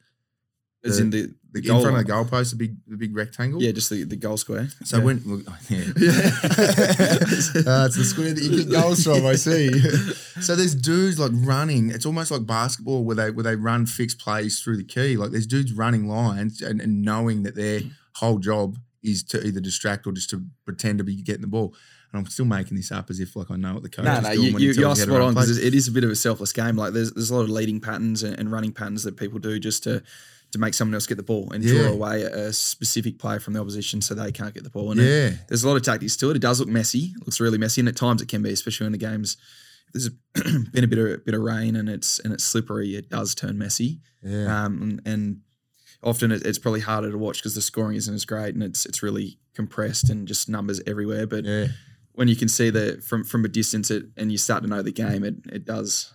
As 0.81 0.97
the, 0.97 1.03
in 1.03 1.09
the, 1.09 1.35
the 1.51 1.59
in 1.59 1.81
front 1.81 1.97
of 1.97 2.05
the 2.05 2.11
goalpost, 2.11 2.51
the 2.51 2.55
big 2.55 2.77
the 2.87 2.95
big 2.95 3.13
rectangle. 3.13 3.61
Yeah, 3.61 3.73
just 3.73 3.89
the, 3.89 4.05
the 4.05 4.15
goal 4.15 4.37
square. 4.37 4.69
So 4.85 4.97
yeah. 4.97 5.03
when 5.03 5.21
look, 5.25 5.45
yeah, 5.69 5.83
uh, 5.83 7.85
it's 7.85 7.97
the 7.97 8.05
square 8.05 8.33
that 8.33 8.41
you 8.41 8.63
get 8.63 8.71
goals 8.71 9.03
from. 9.03 9.25
I 9.25 9.35
see. 9.35 9.77
so 10.41 10.55
there's 10.55 10.75
dudes 10.75 11.19
like 11.19 11.31
running. 11.33 11.89
It's 11.89 12.05
almost 12.05 12.31
like 12.31 12.45
basketball 12.45 13.03
where 13.03 13.15
they 13.15 13.31
where 13.31 13.43
they 13.43 13.57
run 13.57 13.87
fixed 13.87 14.19
plays 14.19 14.61
through 14.61 14.77
the 14.77 14.85
key. 14.85 15.17
Like 15.17 15.31
there's 15.31 15.47
dudes 15.47 15.73
running 15.73 16.07
lines 16.07 16.61
and, 16.61 16.79
and 16.79 17.01
knowing 17.01 17.43
that 17.43 17.55
their 17.55 17.81
whole 18.15 18.39
job 18.39 18.77
is 19.03 19.23
to 19.23 19.45
either 19.45 19.59
distract 19.59 20.07
or 20.07 20.11
just 20.11 20.29
to 20.31 20.43
pretend 20.65 20.97
to 20.97 21.03
be 21.03 21.21
getting 21.21 21.41
the 21.41 21.47
ball. 21.47 21.73
And 22.11 22.19
I'm 22.19 22.25
still 22.25 22.45
making 22.45 22.75
this 22.75 22.91
up 22.91 23.09
as 23.09 23.19
if 23.19 23.35
like 23.35 23.51
I 23.51 23.55
know 23.55 23.75
what 23.75 23.83
the 23.83 23.89
coach 23.89 24.05
no, 24.05 24.15
is 24.15 24.23
no, 24.23 24.33
doing. 24.33 24.53
You, 24.53 24.57
you, 24.57 24.73
you're 24.73 24.95
spot 24.95 25.21
on 25.21 25.33
because 25.33 25.57
it 25.57 25.75
is 25.75 25.87
a 25.87 25.91
bit 25.91 26.03
of 26.03 26.09
a 26.09 26.15
selfless 26.15 26.51
game. 26.51 26.75
Like 26.75 26.93
there's 26.93 27.11
there's 27.13 27.29
a 27.29 27.35
lot 27.35 27.43
of 27.43 27.49
leading 27.49 27.79
patterns 27.79 28.23
and, 28.23 28.37
and 28.37 28.51
running 28.51 28.71
patterns 28.71 29.03
that 29.03 29.15
people 29.15 29.39
do 29.39 29.59
just 29.59 29.83
to 29.83 30.01
to 30.51 30.59
make 30.59 30.73
someone 30.73 30.95
else 30.95 31.05
get 31.05 31.15
the 31.15 31.23
ball 31.23 31.51
and 31.51 31.63
yeah. 31.63 31.83
draw 31.83 31.91
away 31.91 32.23
a 32.23 32.51
specific 32.51 33.19
player 33.19 33.39
from 33.39 33.53
the 33.53 33.61
opposition 33.61 34.01
so 34.01 34.15
they 34.15 34.31
can't 34.31 34.53
get 34.53 34.63
the 34.63 34.69
ball. 34.69 34.91
And 34.91 34.99
yeah. 34.99 35.27
It, 35.27 35.39
there's 35.47 35.63
a 35.63 35.67
lot 35.67 35.77
of 35.77 35.83
tactics 35.83 36.17
to 36.17 36.31
it. 36.31 36.35
It 36.35 36.41
does 36.41 36.59
look 36.59 36.69
messy. 36.69 37.13
It 37.15 37.19
looks 37.19 37.39
really 37.39 37.59
messy, 37.59 37.81
and 37.81 37.87
at 37.87 37.95
times 37.95 38.21
it 38.21 38.27
can 38.27 38.41
be, 38.41 38.51
especially 38.51 38.85
when 38.85 38.91
the 38.91 38.97
games. 38.97 39.37
There's 39.93 40.09
been 40.71 40.83
a 40.83 40.87
bit 40.87 40.99
of 40.99 41.05
a 41.07 41.17
bit 41.17 41.33
of 41.33 41.41
rain 41.41 41.75
and 41.75 41.89
it's 41.89 42.19
and 42.19 42.31
it's 42.31 42.43
slippery. 42.43 42.95
It 42.95 43.09
does 43.09 43.33
turn 43.33 43.57
messy. 43.57 44.01
Yeah. 44.21 44.65
Um, 44.65 44.81
and, 44.81 45.01
and 45.05 45.41
often 46.03 46.31
it, 46.31 46.45
it's 46.45 46.59
probably 46.59 46.81
harder 46.81 47.11
to 47.11 47.17
watch 47.17 47.37
because 47.37 47.55
the 47.55 47.61
scoring 47.61 47.95
isn't 47.95 48.13
as 48.13 48.25
great 48.25 48.53
and 48.53 48.63
it's 48.63 48.85
it's 48.85 49.03
really 49.03 49.39
compressed 49.53 50.09
and 50.09 50.27
just 50.27 50.49
numbers 50.49 50.81
everywhere. 50.87 51.27
But 51.27 51.45
yeah. 51.45 51.67
when 52.13 52.27
you 52.27 52.35
can 52.35 52.47
see 52.47 52.69
that 52.69 53.03
from 53.03 53.23
from 53.23 53.45
a 53.45 53.49
distance, 53.49 53.91
it 53.91 54.05
and 54.17 54.31
you 54.31 54.37
start 54.37 54.63
to 54.63 54.69
know 54.69 54.81
the 54.81 54.91
game, 54.91 55.23
it 55.23 55.35
it 55.51 55.65
does 55.65 56.13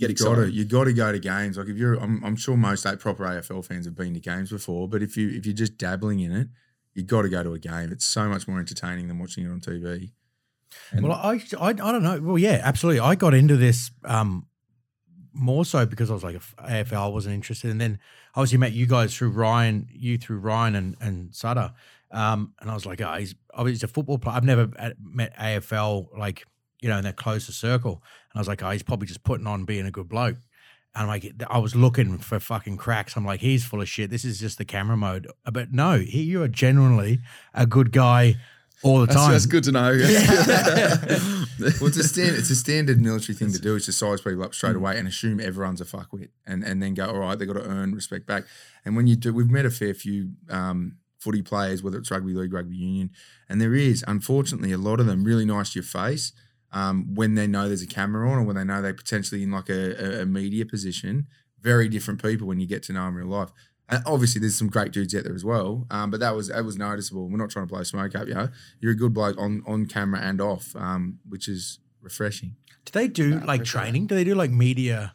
get 0.00 0.10
excited. 0.10 0.36
Got 0.36 0.44
to, 0.46 0.50
you 0.50 0.64
got 0.64 0.84
to 0.84 0.92
go 0.92 1.12
to 1.12 1.18
games. 1.18 1.58
Like 1.58 1.68
if 1.68 1.76
you're, 1.76 1.94
I'm, 1.94 2.24
I'm 2.24 2.36
sure 2.36 2.56
most 2.56 2.84
proper 2.98 3.24
AFL 3.24 3.64
fans 3.64 3.84
have 3.84 3.94
been 3.94 4.14
to 4.14 4.20
games 4.20 4.50
before, 4.50 4.88
but 4.88 5.02
if 5.02 5.16
you 5.16 5.28
if 5.28 5.46
you're 5.46 5.54
just 5.54 5.78
dabbling 5.78 6.20
in 6.20 6.32
it, 6.32 6.48
you 6.94 7.04
got 7.04 7.22
to 7.22 7.28
go 7.28 7.42
to 7.44 7.52
a 7.52 7.58
game. 7.58 7.92
It's 7.92 8.04
so 8.04 8.28
much 8.28 8.48
more 8.48 8.58
entertaining 8.58 9.08
than 9.08 9.18
watching 9.18 9.44
it 9.44 9.50
on 9.50 9.60
TV. 9.60 10.10
And 10.92 11.06
well, 11.06 11.12
I, 11.12 11.40
I 11.60 11.68
I 11.68 11.72
don't 11.72 12.02
know. 12.02 12.20
Well, 12.20 12.38
yeah, 12.38 12.60
absolutely. 12.62 13.00
I 13.00 13.14
got 13.14 13.34
into 13.34 13.56
this 13.56 13.90
um 14.04 14.46
more 15.32 15.64
so 15.64 15.86
because 15.86 16.10
I 16.10 16.14
was 16.14 16.24
like 16.24 16.36
AFL, 16.36 17.12
wasn't 17.12 17.34
interested, 17.34 17.70
and 17.70 17.80
then 17.80 17.98
obviously 18.34 18.58
met 18.58 18.72
you 18.72 18.86
guys 18.86 19.16
through 19.16 19.30
Ryan, 19.30 19.88
you 19.92 20.18
through 20.18 20.38
Ryan 20.38 20.74
and 20.74 20.96
and 21.00 21.34
Sutter. 21.34 21.72
Um, 22.12 22.54
and 22.60 22.70
I 22.70 22.74
was 22.74 22.86
like, 22.86 23.00
oh, 23.00 23.14
he's 23.14 23.36
obviously 23.54 23.86
a 23.86 23.88
football 23.88 24.18
player. 24.18 24.34
I've 24.34 24.44
never 24.44 24.68
uh, 24.76 24.90
met 25.00 25.36
AFL 25.36 26.18
like 26.18 26.44
you 26.80 26.88
know, 26.88 26.98
in 26.98 27.04
that 27.04 27.16
closer 27.16 27.52
circle. 27.52 28.02
And 28.32 28.38
I 28.38 28.38
was 28.38 28.48
like, 28.48 28.62
oh, 28.62 28.70
he's 28.70 28.82
probably 28.82 29.06
just 29.06 29.22
putting 29.22 29.46
on 29.46 29.64
being 29.64 29.86
a 29.86 29.90
good 29.90 30.08
bloke. 30.08 30.36
And 30.94 31.06
like, 31.06 31.32
I 31.48 31.58
was 31.58 31.76
looking 31.76 32.18
for 32.18 32.40
fucking 32.40 32.76
cracks. 32.76 33.16
I'm 33.16 33.24
like, 33.24 33.40
he's 33.40 33.64
full 33.64 33.80
of 33.80 33.88
shit. 33.88 34.10
This 34.10 34.24
is 34.24 34.40
just 34.40 34.58
the 34.58 34.64
camera 34.64 34.96
mode. 34.96 35.28
But 35.50 35.72
no, 35.72 35.98
he, 35.98 36.22
you 36.22 36.42
are 36.42 36.48
genuinely 36.48 37.20
a 37.54 37.66
good 37.66 37.92
guy 37.92 38.36
all 38.82 39.00
the 39.00 39.06
time. 39.06 39.32
That's, 39.32 39.46
good 39.46 39.64
to 39.64 39.72
know. 39.72 39.90
well, 41.80 41.88
it's 41.88 41.96
a 41.96 42.04
standard. 42.04 42.38
It's 42.38 42.50
a 42.50 42.56
standard 42.56 43.00
military 43.00 43.36
thing 43.36 43.52
to 43.52 43.58
do. 43.58 43.76
Is 43.76 43.86
to 43.86 43.92
size 43.92 44.20
people 44.20 44.42
up 44.42 44.54
straight 44.54 44.76
away 44.76 44.98
and 44.98 45.06
assume 45.06 45.40
everyone's 45.40 45.80
a 45.80 45.84
fuckwit, 45.84 46.28
and 46.46 46.64
and 46.64 46.82
then 46.82 46.94
go, 46.94 47.06
all 47.06 47.18
right, 47.18 47.38
they've 47.38 47.48
got 47.48 47.60
to 47.60 47.68
earn 47.68 47.94
respect 47.94 48.26
back. 48.26 48.44
And 48.84 48.96
when 48.96 49.06
you 49.06 49.16
do, 49.16 49.32
we've 49.32 49.50
met 49.50 49.66
a 49.66 49.70
fair 49.70 49.94
few 49.94 50.30
um, 50.48 50.96
footy 51.18 51.42
players, 51.42 51.82
whether 51.82 51.98
it's 51.98 52.10
rugby 52.10 52.32
league, 52.32 52.52
rugby 52.52 52.76
union, 52.76 53.10
and 53.48 53.60
there 53.60 53.74
is 53.74 54.04
unfortunately 54.08 54.72
a 54.72 54.78
lot 54.78 55.00
of 55.00 55.06
them 55.06 55.24
really 55.24 55.44
nice 55.44 55.72
to 55.72 55.80
your 55.80 55.84
face 55.84 56.32
um, 56.72 57.14
when 57.14 57.34
they 57.34 57.46
know 57.46 57.66
there's 57.66 57.82
a 57.82 57.86
camera 57.86 58.30
on 58.30 58.38
or 58.38 58.42
when 58.42 58.56
they 58.56 58.64
know 58.64 58.80
they're 58.80 58.94
potentially 58.94 59.42
in 59.42 59.50
like 59.50 59.68
a, 59.68 60.22
a, 60.22 60.26
media 60.26 60.64
position. 60.64 61.26
Very 61.60 61.88
different 61.88 62.22
people 62.22 62.46
when 62.46 62.60
you 62.60 62.66
get 62.66 62.82
to 62.84 62.92
know 62.92 63.04
them 63.04 63.18
in 63.18 63.26
real 63.26 63.38
life. 63.38 63.50
And 63.90 64.02
obviously, 64.06 64.40
there's 64.40 64.56
some 64.56 64.68
great 64.68 64.92
dudes 64.92 65.14
out 65.14 65.24
there 65.24 65.34
as 65.34 65.44
well, 65.44 65.86
um, 65.90 66.10
but 66.10 66.20
that 66.20 66.34
was 66.36 66.48
that 66.48 66.64
was 66.64 66.76
noticeable. 66.76 67.28
We're 67.28 67.38
not 67.38 67.50
trying 67.50 67.66
to 67.66 67.72
blow 67.72 67.82
smoke 67.82 68.14
up, 68.14 68.28
yo. 68.28 68.48
You're 68.80 68.92
a 68.92 68.96
good 68.96 69.12
bloke 69.12 69.36
on 69.38 69.62
on 69.66 69.86
camera 69.86 70.20
and 70.20 70.40
off, 70.40 70.74
um, 70.76 71.18
which 71.28 71.48
is 71.48 71.80
refreshing. 72.00 72.56
Do 72.84 72.92
they 72.92 73.08
do 73.08 73.40
like 73.40 73.64
training? 73.64 74.06
Do 74.06 74.14
they 74.14 74.24
do 74.24 74.34
like 74.34 74.50
media? 74.50 75.14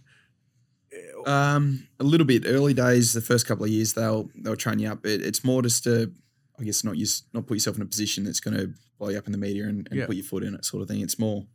Um, 1.25 1.87
a 1.99 2.03
little 2.03 2.27
bit. 2.27 2.43
Early 2.45 2.73
days, 2.73 3.13
the 3.13 3.21
first 3.21 3.47
couple 3.47 3.65
of 3.65 3.71
years, 3.71 3.93
they'll 3.93 4.29
they'll 4.35 4.55
train 4.55 4.79
you 4.79 4.89
up. 4.89 5.05
It, 5.05 5.21
it's 5.21 5.43
more 5.43 5.61
just 5.61 5.83
to, 5.85 6.11
I 6.59 6.63
guess, 6.63 6.83
not 6.83 6.97
use 6.97 7.23
not 7.33 7.47
put 7.47 7.55
yourself 7.55 7.77
in 7.77 7.81
a 7.81 7.85
position 7.85 8.23
that's 8.23 8.39
going 8.39 8.57
to 8.57 8.73
blow 8.99 9.09
you 9.09 9.17
up 9.17 9.25
in 9.25 9.31
the 9.31 9.37
media 9.37 9.63
and, 9.63 9.87
and 9.89 9.99
yeah. 9.99 10.05
put 10.05 10.15
your 10.15 10.25
foot 10.25 10.43
in 10.43 10.53
it, 10.53 10.65
sort 10.65 10.83
of 10.83 10.89
thing. 10.89 11.01
It's 11.01 11.17
more 11.17 11.45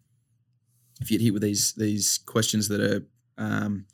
if 1.00 1.11
you 1.11 1.19
get 1.19 1.25
hit 1.25 1.33
with 1.33 1.43
these 1.43 1.73
these 1.75 2.19
questions 2.19 2.69
that 2.69 2.81
are 2.81 3.07
um, 3.39 3.87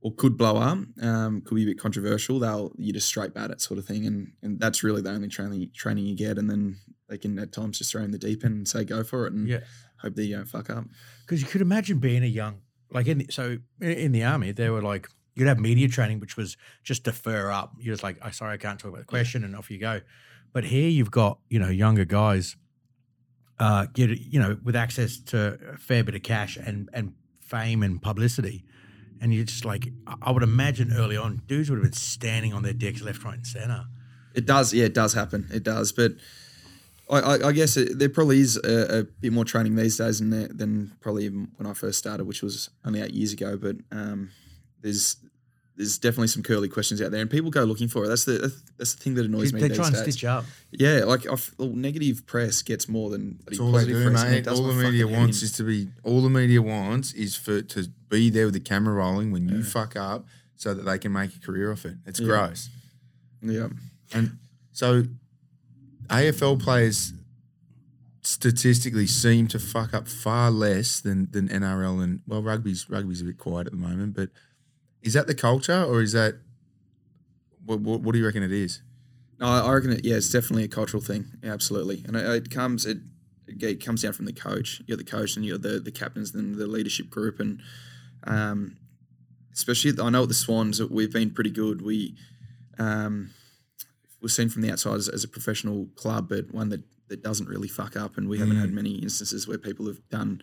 or 0.00 0.14
could 0.14 0.36
blow 0.36 0.56
up, 0.56 0.78
um, 1.02 1.40
could 1.40 1.56
be 1.56 1.64
a 1.64 1.66
bit 1.66 1.78
controversial. 1.78 2.38
They'll 2.38 2.72
you 2.76 2.92
just 2.92 3.08
straight 3.08 3.34
bat 3.34 3.50
it, 3.50 3.60
sort 3.60 3.78
of 3.78 3.86
thing, 3.86 4.06
and 4.06 4.32
and 4.42 4.60
that's 4.60 4.82
really 4.82 5.02
the 5.02 5.10
only 5.10 5.28
training 5.28 5.70
training 5.74 6.06
you 6.06 6.16
get. 6.16 6.38
And 6.38 6.48
then 6.48 6.76
they 7.08 7.18
can 7.18 7.38
at 7.38 7.52
times 7.52 7.78
just 7.78 7.92
throw 7.92 8.02
in 8.02 8.10
the 8.10 8.18
deep 8.18 8.44
end 8.44 8.54
and 8.54 8.68
say 8.68 8.84
go 8.84 9.02
for 9.02 9.26
it, 9.26 9.32
and 9.32 9.48
yeah. 9.48 9.60
hope 10.00 10.14
that 10.14 10.24
you 10.24 10.36
don't 10.36 10.46
fuck 10.46 10.70
up. 10.70 10.84
Because 11.26 11.42
you 11.42 11.48
could 11.48 11.60
imagine 11.60 11.98
being 11.98 12.22
a 12.22 12.26
young 12.26 12.60
like 12.90 13.06
in 13.06 13.18
the, 13.18 13.26
so 13.30 13.58
in 13.80 14.12
the 14.12 14.24
army, 14.24 14.52
they 14.52 14.70
were 14.70 14.82
like 14.82 15.08
you'd 15.34 15.48
have 15.48 15.58
media 15.58 15.88
training, 15.88 16.20
which 16.20 16.36
was 16.36 16.56
just 16.82 17.04
defer 17.04 17.50
up. 17.50 17.72
You're 17.78 17.94
just 17.94 18.02
like, 18.02 18.18
oh, 18.22 18.30
sorry, 18.30 18.54
I 18.54 18.56
can't 18.56 18.78
talk 18.78 18.90
about 18.90 19.00
the 19.00 19.06
question, 19.06 19.44
and 19.44 19.54
off 19.54 19.70
you 19.70 19.78
go. 19.78 20.00
But 20.52 20.64
here 20.64 20.88
you've 20.88 21.10
got 21.10 21.38
you 21.48 21.58
know 21.58 21.68
younger 21.68 22.04
guys 22.04 22.56
uh, 23.58 23.86
get 23.92 24.10
you 24.10 24.40
know 24.40 24.58
with 24.62 24.76
access 24.76 25.18
to 25.26 25.58
a 25.74 25.76
fair 25.76 26.02
bit 26.04 26.14
of 26.14 26.22
cash 26.22 26.56
and 26.56 26.88
and 26.92 27.14
fame 27.40 27.82
and 27.82 28.00
publicity, 28.00 28.64
and 29.20 29.32
you're 29.34 29.44
just 29.44 29.64
like, 29.64 29.90
I- 30.22 30.30
would 30.30 30.42
imagine 30.42 30.92
early 30.92 31.16
on, 31.16 31.42
dudes 31.46 31.70
would 31.70 31.76
have 31.76 31.84
been 31.84 31.92
standing 31.92 32.52
on 32.52 32.62
their 32.62 32.72
decks 32.72 33.02
left, 33.02 33.24
right, 33.24 33.34
and 33.36 33.46
center. 33.46 33.86
It 34.34 34.46
does, 34.46 34.72
yeah, 34.72 34.84
it 34.84 34.94
does 34.94 35.14
happen. 35.14 35.48
It 35.52 35.64
does, 35.64 35.92
but 35.92 36.12
I, 37.10 37.18
I, 37.20 37.48
I 37.48 37.52
guess 37.52 37.76
it, 37.76 37.98
there 37.98 38.08
probably 38.08 38.40
is 38.40 38.56
a, 38.56 39.00
a 39.00 39.02
bit 39.04 39.32
more 39.32 39.44
training 39.44 39.74
these 39.76 39.96
days 39.96 40.18
than 40.20 40.30
there, 40.30 40.48
than 40.48 40.92
probably 41.00 41.24
even 41.24 41.48
when 41.56 41.66
I 41.66 41.72
first 41.72 41.98
started, 41.98 42.24
which 42.26 42.42
was 42.42 42.70
only 42.84 43.00
eight 43.00 43.12
years 43.12 43.32
ago. 43.32 43.56
But 43.56 43.76
um, 43.90 44.30
there's 44.82 45.16
there's 45.78 45.96
definitely 45.96 46.26
some 46.26 46.42
curly 46.42 46.68
questions 46.68 47.00
out 47.00 47.12
there, 47.12 47.20
and 47.22 47.30
people 47.30 47.50
go 47.50 47.62
looking 47.64 47.88
for 47.88 48.04
it. 48.04 48.08
That's 48.08 48.24
the 48.24 48.52
that's 48.76 48.94
the 48.94 49.02
thing 49.02 49.14
that 49.14 49.24
annoys 49.24 49.52
me 49.52 49.60
They 49.60 49.68
these 49.68 49.76
try 49.78 49.86
and 49.86 49.94
days. 49.94 50.02
stitch 50.02 50.24
up. 50.24 50.44
Yeah, 50.72 51.04
like 51.04 51.26
I 51.26 51.32
f- 51.34 51.54
well, 51.56 51.68
negative 51.70 52.26
press 52.26 52.60
gets 52.62 52.88
more 52.88 53.08
than 53.10 53.38
That's 53.46 53.60
all 53.60 53.70
they 53.72 53.86
do, 53.86 54.10
press, 54.10 54.24
mate. 54.24 54.48
All 54.48 54.64
the 54.64 54.74
media 54.74 55.06
wants 55.06 55.40
is 55.42 55.52
to 55.52 55.62
be. 55.62 55.88
All 56.02 56.20
the 56.20 56.30
media 56.30 56.60
wants 56.60 57.12
is 57.14 57.36
for 57.36 57.62
to 57.62 57.86
be 58.10 58.28
there 58.28 58.46
with 58.46 58.54
the 58.54 58.60
camera 58.60 58.94
rolling 58.94 59.30
when 59.32 59.48
you 59.48 59.62
fuck 59.62 59.94
up, 59.96 60.26
so 60.56 60.74
that 60.74 60.82
they 60.82 60.98
can 60.98 61.12
make 61.12 61.34
a 61.36 61.38
career 61.40 61.70
off 61.72 61.84
it. 61.86 61.94
It's 62.06 62.18
Yeah. 62.20 62.26
gross. 62.26 62.68
yeah. 63.40 63.68
And 64.12 64.38
so, 64.72 65.04
AFL 66.10 66.56
players 66.60 67.12
statistically 68.22 69.06
seem 69.06 69.46
to 69.48 69.58
fuck 69.58 69.94
up 69.94 70.08
far 70.08 70.50
less 70.50 71.00
than 71.00 71.28
than 71.30 71.48
NRL 71.48 72.02
and 72.02 72.20
well, 72.26 72.42
rugby's 72.42 72.90
rugby's 72.90 73.20
a 73.22 73.24
bit 73.24 73.38
quiet 73.38 73.66
at 73.66 73.72
the 73.72 73.78
moment. 73.78 74.14
But 74.14 74.30
is 75.02 75.12
that 75.14 75.26
the 75.26 75.34
culture, 75.34 75.84
or 75.84 76.02
is 76.02 76.12
that 76.12 76.36
what? 77.64 77.80
What, 77.80 78.00
what 78.00 78.12
do 78.12 78.18
you 78.18 78.26
reckon 78.26 78.42
it 78.42 78.52
is? 78.52 78.82
No, 79.38 79.46
I 79.46 79.72
reckon 79.72 79.92
it. 79.92 80.04
Yeah, 80.04 80.16
it's 80.16 80.30
definitely 80.30 80.64
a 80.64 80.68
cultural 80.68 81.02
thing. 81.02 81.26
Yeah, 81.42 81.52
absolutely, 81.52 82.04
and 82.06 82.16
it, 82.16 82.26
it 82.26 82.50
comes 82.50 82.84
it, 82.84 82.98
it 83.46 83.84
comes 83.84 84.02
down 84.02 84.12
from 84.12 84.26
the 84.26 84.32
coach. 84.32 84.82
You're 84.86 84.96
the 84.96 85.04
coach, 85.04 85.36
and 85.36 85.44
you're 85.44 85.58
the 85.58 85.78
the 85.78 85.92
captains, 85.92 86.34
and 86.34 86.56
the 86.56 86.66
leadership 86.66 87.10
group, 87.10 87.38
and 87.38 87.60
um, 88.24 88.76
especially 89.52 89.92
I 90.02 90.10
know 90.10 90.22
at 90.24 90.28
the 90.28 90.34
Swans 90.34 90.82
we've 90.82 91.12
been 91.12 91.30
pretty 91.30 91.50
good. 91.50 91.82
We 91.82 92.16
um, 92.78 93.30
we're 94.20 94.28
seen 94.28 94.48
from 94.48 94.62
the 94.62 94.72
outside 94.72 94.96
as, 94.96 95.08
as 95.08 95.22
a 95.22 95.28
professional 95.28 95.86
club, 95.94 96.28
but 96.28 96.52
one 96.52 96.70
that 96.70 96.82
that 97.08 97.22
doesn't 97.22 97.48
really 97.48 97.68
fuck 97.68 97.96
up, 97.96 98.18
and 98.18 98.28
we 98.28 98.38
haven't 98.38 98.56
had 98.56 98.72
many 98.72 98.96
instances 98.96 99.46
where 99.46 99.58
people 99.58 99.86
have 99.86 100.06
done 100.10 100.42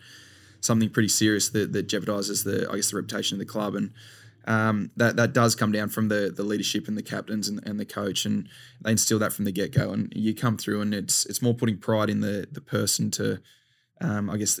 something 0.60 0.88
pretty 0.88 1.08
serious 1.08 1.50
that, 1.50 1.72
that 1.74 1.86
jeopardizes 1.86 2.44
the 2.44 2.66
I 2.70 2.76
guess 2.76 2.90
the 2.90 2.96
reputation 2.96 3.36
of 3.36 3.40
the 3.40 3.52
club 3.52 3.74
and. 3.74 3.92
Um, 4.46 4.92
that 4.96 5.16
that 5.16 5.32
does 5.32 5.54
come 5.56 5.72
down 5.72 5.88
from 5.88 6.08
the 6.08 6.32
the 6.34 6.44
leadership 6.44 6.86
and 6.88 6.96
the 6.96 7.02
captains 7.02 7.48
and, 7.48 7.60
and 7.66 7.80
the 7.80 7.84
coach, 7.84 8.24
and 8.24 8.48
they 8.80 8.92
instill 8.92 9.18
that 9.18 9.32
from 9.32 9.44
the 9.44 9.52
get 9.52 9.72
go. 9.72 9.90
And 9.90 10.12
you 10.14 10.34
come 10.34 10.56
through, 10.56 10.80
and 10.82 10.94
it's 10.94 11.26
it's 11.26 11.42
more 11.42 11.54
putting 11.54 11.78
pride 11.78 12.10
in 12.10 12.20
the 12.20 12.46
the 12.50 12.60
person 12.60 13.10
to, 13.12 13.40
um, 14.00 14.30
I 14.30 14.36
guess, 14.36 14.60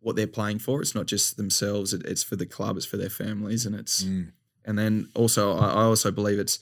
what 0.00 0.14
they're 0.14 0.26
playing 0.26 0.60
for. 0.60 0.80
It's 0.80 0.94
not 0.94 1.06
just 1.06 1.36
themselves; 1.36 1.92
it, 1.92 2.02
it's 2.04 2.22
for 2.22 2.36
the 2.36 2.46
club, 2.46 2.76
it's 2.76 2.86
for 2.86 2.96
their 2.96 3.10
families, 3.10 3.66
and 3.66 3.74
it's 3.74 4.04
Mm. 4.04 4.32
and 4.64 4.78
then 4.78 5.08
also 5.14 5.56
I, 5.56 5.66
I 5.68 5.82
also 5.82 6.10
believe 6.12 6.38
it's 6.38 6.60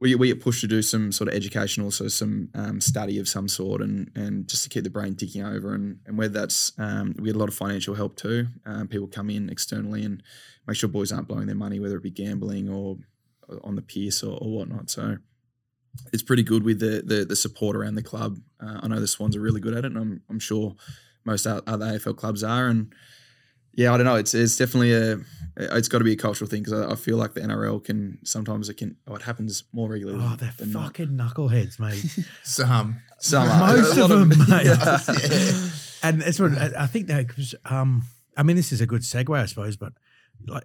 we 0.00 0.14
we 0.14 0.28
get 0.28 0.40
pushed 0.40 0.60
to 0.60 0.68
do 0.68 0.82
some 0.82 1.10
sort 1.12 1.28
of 1.28 1.34
education, 1.34 1.82
also 1.82 2.08
some 2.08 2.50
um, 2.54 2.80
study 2.80 3.18
of 3.18 3.28
some 3.28 3.48
sort, 3.48 3.80
and 3.80 4.10
and 4.14 4.48
just 4.48 4.62
to 4.64 4.68
keep 4.68 4.84
the 4.84 4.90
brain 4.90 5.16
ticking 5.16 5.44
over, 5.44 5.74
and 5.74 5.98
and 6.06 6.16
whether 6.16 6.32
that's 6.32 6.72
um, 6.78 7.14
we 7.18 7.26
get 7.26 7.36
a 7.36 7.38
lot 7.38 7.48
of 7.48 7.54
financial 7.54 7.94
help 7.94 8.16
too. 8.16 8.46
Um, 8.64 8.86
people 8.86 9.08
come 9.08 9.30
in 9.30 9.50
externally 9.50 10.04
and 10.04 10.22
make 10.68 10.76
sure 10.76 10.88
boys 10.88 11.10
aren't 11.10 11.26
blowing 11.26 11.46
their 11.46 11.56
money, 11.56 11.80
whether 11.80 11.96
it 11.96 12.02
be 12.02 12.10
gambling 12.10 12.68
or 12.68 12.98
on 13.64 13.74
the 13.74 13.82
piece 13.82 14.22
or, 14.22 14.38
or 14.40 14.50
whatnot. 14.50 14.90
So 14.90 15.16
it's 16.12 16.22
pretty 16.22 16.42
good 16.44 16.62
with 16.62 16.78
the 16.78 17.02
the, 17.04 17.24
the 17.24 17.34
support 17.34 17.74
around 17.74 17.96
the 17.96 18.02
club. 18.02 18.38
Uh, 18.60 18.80
I 18.82 18.88
know 18.88 19.00
the 19.00 19.08
Swans 19.08 19.34
are 19.34 19.40
really 19.40 19.60
good 19.60 19.74
at 19.74 19.84
it, 19.84 19.92
and 19.92 19.96
I'm 19.96 20.22
I'm 20.28 20.38
sure 20.38 20.76
most 21.24 21.46
other 21.46 21.64
AFL 21.66 22.16
clubs 22.16 22.44
are, 22.44 22.68
and 22.68 22.92
yeah, 23.74 23.92
I 23.92 23.96
don't 23.96 24.06
know. 24.06 24.16
It's 24.16 24.34
it's 24.34 24.56
definitely 24.56 24.92
a 24.92 25.18
it's 25.56 25.88
got 25.88 25.98
to 25.98 26.04
be 26.04 26.12
a 26.12 26.16
cultural 26.16 26.48
thing 26.48 26.62
because 26.62 26.80
I, 26.80 26.92
I 26.92 26.94
feel 26.96 27.16
like 27.16 27.34
the 27.34 27.40
NRL 27.40 27.82
can 27.82 28.18
sometimes 28.24 28.68
it 28.68 28.74
can 28.74 28.96
oh 29.08 29.14
it 29.14 29.22
happens 29.22 29.64
more 29.72 29.88
regularly. 29.88 30.22
Oh, 30.22 30.36
they're 30.36 30.54
than 30.58 30.72
not. 30.72 30.84
fucking 30.84 31.08
knuckleheads, 31.08 31.80
mate. 31.80 32.04
Some. 32.44 33.00
Some. 33.18 33.48
Most 33.48 33.96
A 33.96 34.04
of 34.04 34.10
lot 34.10 34.16
them, 34.16 34.28
mate. 34.48 34.66
Yeah. 34.66 34.98
and 36.02 36.22
it's 36.22 36.38
what 36.38 36.52
I 36.52 36.72
I 36.80 36.86
think 36.86 37.06
that 37.06 37.26
because 37.26 37.54
um, 37.64 38.04
I 38.36 38.42
mean, 38.42 38.56
this 38.56 38.70
is 38.70 38.80
a 38.80 38.86
good 38.86 39.02
segue, 39.02 39.36
I 39.36 39.46
suppose, 39.46 39.76
but 39.76 39.94
like, 40.46 40.64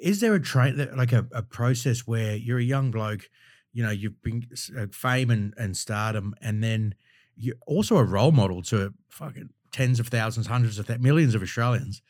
is 0.00 0.20
there 0.20 0.34
a 0.34 0.40
train 0.40 0.88
like 0.94 1.12
a, 1.12 1.26
a 1.32 1.42
process 1.42 2.00
where 2.00 2.36
you're 2.36 2.58
a 2.58 2.62
young 2.62 2.90
bloke, 2.90 3.30
you 3.72 3.82
know, 3.82 3.90
you've 3.90 4.22
been 4.22 4.46
uh, 4.78 4.86
fame 4.92 5.30
and, 5.30 5.54
and 5.56 5.76
stardom, 5.76 6.34
and 6.40 6.62
then 6.62 6.94
you're 7.36 7.56
also 7.66 7.96
a 7.96 8.04
role 8.04 8.32
model 8.32 8.62
to 8.62 8.92
fucking 9.08 9.50
tens 9.72 9.98
of 9.98 10.08
thousands, 10.08 10.46
hundreds 10.46 10.78
of 10.78 10.86
th- 10.86 11.00
millions 11.00 11.34
of 11.34 11.42
Australians, 11.42 12.02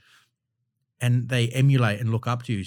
and 1.00 1.28
they 1.28 1.48
emulate 1.48 2.00
and 2.00 2.10
look 2.10 2.26
up 2.26 2.42
to 2.44 2.52
you, 2.52 2.64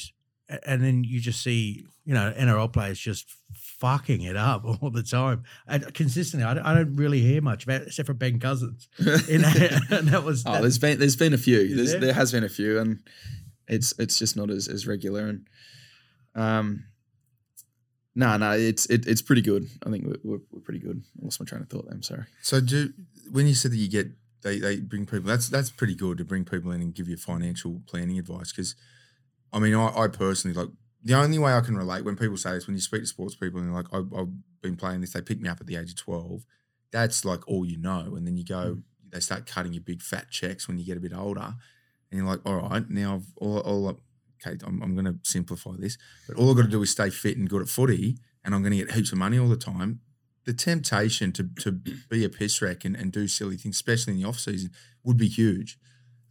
and 0.66 0.84
then 0.84 1.04
you 1.04 1.20
just 1.20 1.44
see, 1.44 1.84
you 2.06 2.14
know, 2.14 2.34
NRL 2.38 2.72
players 2.72 3.00
just 3.00 3.30
fucking 3.78 4.22
it 4.22 4.36
up 4.36 4.64
all 4.82 4.90
the 4.90 5.04
time, 5.04 5.44
and 5.68 5.94
consistently. 5.94 6.46
I 6.46 6.54
don't, 6.54 6.66
I 6.66 6.74
don't 6.76 6.96
really 6.96 7.22
hear 7.22 7.42
much 7.42 7.64
about 7.64 7.82
it, 7.82 7.88
except 7.88 8.08
for 8.08 8.14
Ben 8.14 8.40
Cousins. 8.40 8.88
In 9.30 9.42
that, 9.42 9.88
and 9.92 10.08
that 10.10 10.24
was 10.24 10.44
Oh, 10.46 10.54
that- 10.54 10.62
there's 10.62 10.78
been 10.80 11.00
there's 11.00 11.16
been 11.16 11.34
a 11.34 11.38
few. 11.38 11.76
There's, 11.76 11.92
there? 11.92 12.00
there 12.02 12.14
has 12.14 12.32
been 12.32 12.44
a 12.44 12.50
few, 12.50 12.80
and 12.80 13.00
it's 13.68 13.94
it's 14.00 14.18
just 14.20 14.36
not 14.38 14.50
as, 14.50 14.68
as 14.68 14.86
regular. 14.88 15.28
And 15.28 15.48
um, 16.36 16.86
no, 18.16 18.36
no, 18.38 18.52
it's 18.52 18.86
it, 18.88 19.06
it's 19.08 19.22
pretty 19.22 19.42
good. 19.42 19.68
I 19.86 19.90
think 19.92 20.06
we're, 20.06 20.18
we're, 20.24 20.42
we're 20.52 20.62
pretty 20.62 20.80
good. 20.80 21.04
I 21.22 21.26
lost 21.26 21.40
my 21.40 21.46
train 21.46 21.62
of 21.62 21.70
thought. 21.70 21.86
there, 21.86 21.94
I'm 21.94 22.04
sorry. 22.04 22.24
So 22.42 22.60
do 22.62 22.94
when 23.32 23.46
you 23.48 23.54
said 23.54 23.72
that 23.72 23.78
you 23.78 23.90
get 23.90 24.08
they, 24.44 24.60
they 24.60 24.78
bring 24.80 25.06
people 25.06 25.28
that's 25.28 25.50
that's 25.50 25.70
pretty 25.70 25.96
good 25.96 26.18
to 26.20 26.24
bring 26.26 26.46
people 26.46 26.72
in 26.72 26.82
and 26.82 26.94
give 26.96 27.08
you 27.08 27.18
financial 27.18 27.82
planning 27.88 28.18
advice 28.18 28.52
because 28.52 28.76
I 29.52 29.60
mean 29.60 29.76
I, 29.76 29.96
I 29.96 30.08
personally 30.08 30.56
like 30.56 30.70
the 31.04 31.14
only 31.14 31.40
way 31.40 31.54
I 31.54 31.62
can 31.62 31.78
relate 31.78 32.04
when 32.04 32.16
people 32.16 32.38
say 32.38 32.52
this 32.52 32.68
when 32.68 32.76
you 32.76 32.82
speak 32.82 33.02
to 33.02 33.08
sports 33.08 33.36
people 33.36 33.60
and 33.60 33.70
they're 33.70 33.76
like 33.76 33.94
I've, 33.94 34.14
I've 34.14 34.30
been 34.62 34.76
playing 34.76 35.02
this 35.02 35.14
they 35.14 35.22
pick 35.22 35.40
me 35.40 35.50
up 35.50 35.62
at 35.62 35.68
the 35.68 35.76
age 35.76 35.92
of 35.92 35.98
twelve. 35.98 36.46
That's 36.92 37.26
like 37.26 37.48
all 37.48 37.66
you 37.66 37.78
know 37.78 38.16
and 38.16 38.26
then 38.26 38.38
you 38.38 38.46
go 38.46 38.80
they 39.10 39.20
start 39.20 39.46
cutting 39.46 39.74
you 39.74 39.82
big 39.82 40.02
fat 40.02 40.30
checks 40.32 40.68
when 40.68 40.78
you 40.78 40.86
get 40.86 40.98
a 40.98 41.02
bit 41.02 41.14
older 41.14 41.56
and 42.12 42.20
you're 42.20 42.26
like 42.26 42.40
all 42.46 42.56
right 42.56 42.90
now 42.90 43.16
I've 43.16 43.28
all, 43.38 43.60
all 43.60 43.88
okay 44.46 44.58
I'm, 44.66 44.82
I'm 44.82 44.94
going 44.94 45.06
to 45.06 45.18
simplify 45.24 45.72
this 45.78 45.98
but 46.28 46.38
all 46.38 46.50
I've 46.50 46.56
got 46.56 46.64
to 46.64 46.70
do 46.70 46.82
is 46.82 46.92
stay 46.92 47.10
fit 47.10 47.38
and 47.38 47.50
good 47.50 47.62
at 47.62 47.70
footy 47.70 48.18
and 48.48 48.56
I'm 48.56 48.62
going 48.62 48.72
to 48.72 48.78
get 48.78 48.92
heaps 48.92 49.12
of 49.12 49.18
money 49.18 49.38
all 49.38 49.50
the 49.50 49.58
time. 49.58 50.00
The 50.46 50.54
temptation 50.54 51.34
to 51.34 51.50
to 51.60 51.72
be 51.74 52.24
a 52.24 52.30
piss 52.30 52.62
wreck 52.62 52.86
and, 52.86 52.96
and 52.96 53.12
do 53.12 53.28
silly 53.28 53.58
things, 53.58 53.76
especially 53.76 54.14
in 54.14 54.22
the 54.22 54.28
off 54.28 54.40
season, 54.40 54.72
would 55.04 55.18
be 55.18 55.28
huge. 55.28 55.78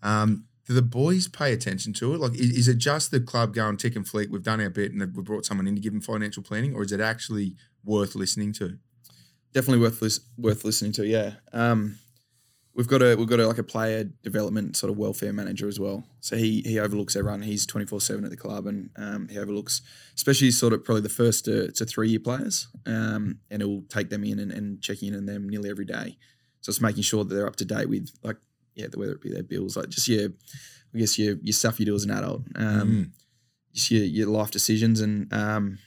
Um, 0.03 0.47
do 0.67 0.75
the 0.75 0.83
boys 0.83 1.29
pay 1.29 1.53
attention 1.53 1.93
to 1.95 2.15
it? 2.15 2.21
Like, 2.21 2.35
is, 2.35 2.67
it 2.67 2.79
just 2.79 3.13
the 3.13 3.21
club 3.21 3.55
going 3.55 3.77
tick 3.77 3.95
and 3.95 4.05
fleek? 4.05 4.31
We've 4.31 4.43
done 4.43 4.61
our 4.61 4.71
bit 4.71 4.93
and 4.93 5.01
we've 5.15 5.25
brought 5.25 5.47
someone 5.47 5.67
in 5.67 5.77
to 5.77 5.81
give 5.81 5.93
them 5.93 6.01
financial 6.01 6.43
planning, 6.43 6.75
or 6.75 6.83
is 6.83 6.93
it 6.93 7.01
actually 7.01 7.55
worth 7.85 8.17
listening 8.17 8.53
to? 8.55 8.79
Definitely 9.53 9.83
worth 9.83 10.03
lis- 10.03 10.21
worth 10.37 10.65
listening 10.65 10.93
to. 10.93 11.07
Yeah. 11.07 11.35
Um, 11.53 11.99
we've 12.75 12.89
got 12.89 13.01
a 13.01 13.15
we've 13.15 13.29
got 13.29 13.39
a, 13.41 13.47
like 13.47 13.59
a 13.59 13.63
player 13.63 14.05
development 14.23 14.77
sort 14.77 14.91
of 14.91 14.99
welfare 14.99 15.33
manager 15.33 15.69
as 15.69 15.79
well. 15.79 16.05
So 16.21 16.37
he 16.37 16.63
he 16.63 16.81
overlooks 16.81 17.15
everyone. 17.15 17.43
He's 17.43 17.65
twenty 17.65 17.87
four 17.87 18.01
seven 18.01 18.25
at 18.25 18.31
the 18.31 18.37
club, 18.37 18.67
and 18.67 18.91
um, 18.97 19.29
he 19.29 19.39
overlooks 19.39 19.83
especially 20.17 20.51
sort 20.51 20.73
of 20.73 20.85
probably 20.85 21.03
the 21.03 21.09
first 21.09 21.45
to, 21.47 21.71
to 21.73 21.87
three 21.87 22.11
year 22.11 22.21
players, 22.21 22.67
um, 22.87 23.39
and 23.51 23.63
he'll 23.63 23.83
take 23.89 24.11
them 24.11 24.25
in 24.25 24.41
and, 24.41 24.51
and 24.53 24.83
checking 24.83 25.09
in 25.09 25.17
on 25.17 25.27
them 25.27 25.49
nearly 25.49 25.71
every 25.71 25.87
day. 25.87 26.19
So 26.61 26.71
it's 26.71 26.81
making 26.81 27.05
sure 27.05 27.25
that 27.25 27.33
they're 27.33 27.47
up 27.47 27.57
to 27.57 27.65
date 27.65 27.89
with 27.89 28.11
like 28.25 28.39
yeah, 28.77 28.87
whether 28.95 29.13
it 29.13 29.21
be 29.23 29.31
their 29.31 29.43
bills, 29.43 29.77
like 29.77 29.89
just 29.89 30.07
your 30.07 30.29
I 30.95 30.99
guess 30.99 31.19
your 31.19 31.37
your 31.43 31.53
stuff 31.53 31.81
you 31.81 31.87
do 31.87 31.95
as 31.95 32.05
an 32.05 32.13
adult, 32.13 32.43
um, 32.55 32.89
Mm. 32.89 33.11
just 33.75 33.91
your 33.91 34.05
your 34.05 34.29
life 34.29 34.51
decisions, 34.53 35.01
and 35.01 35.33
um, 35.33 35.79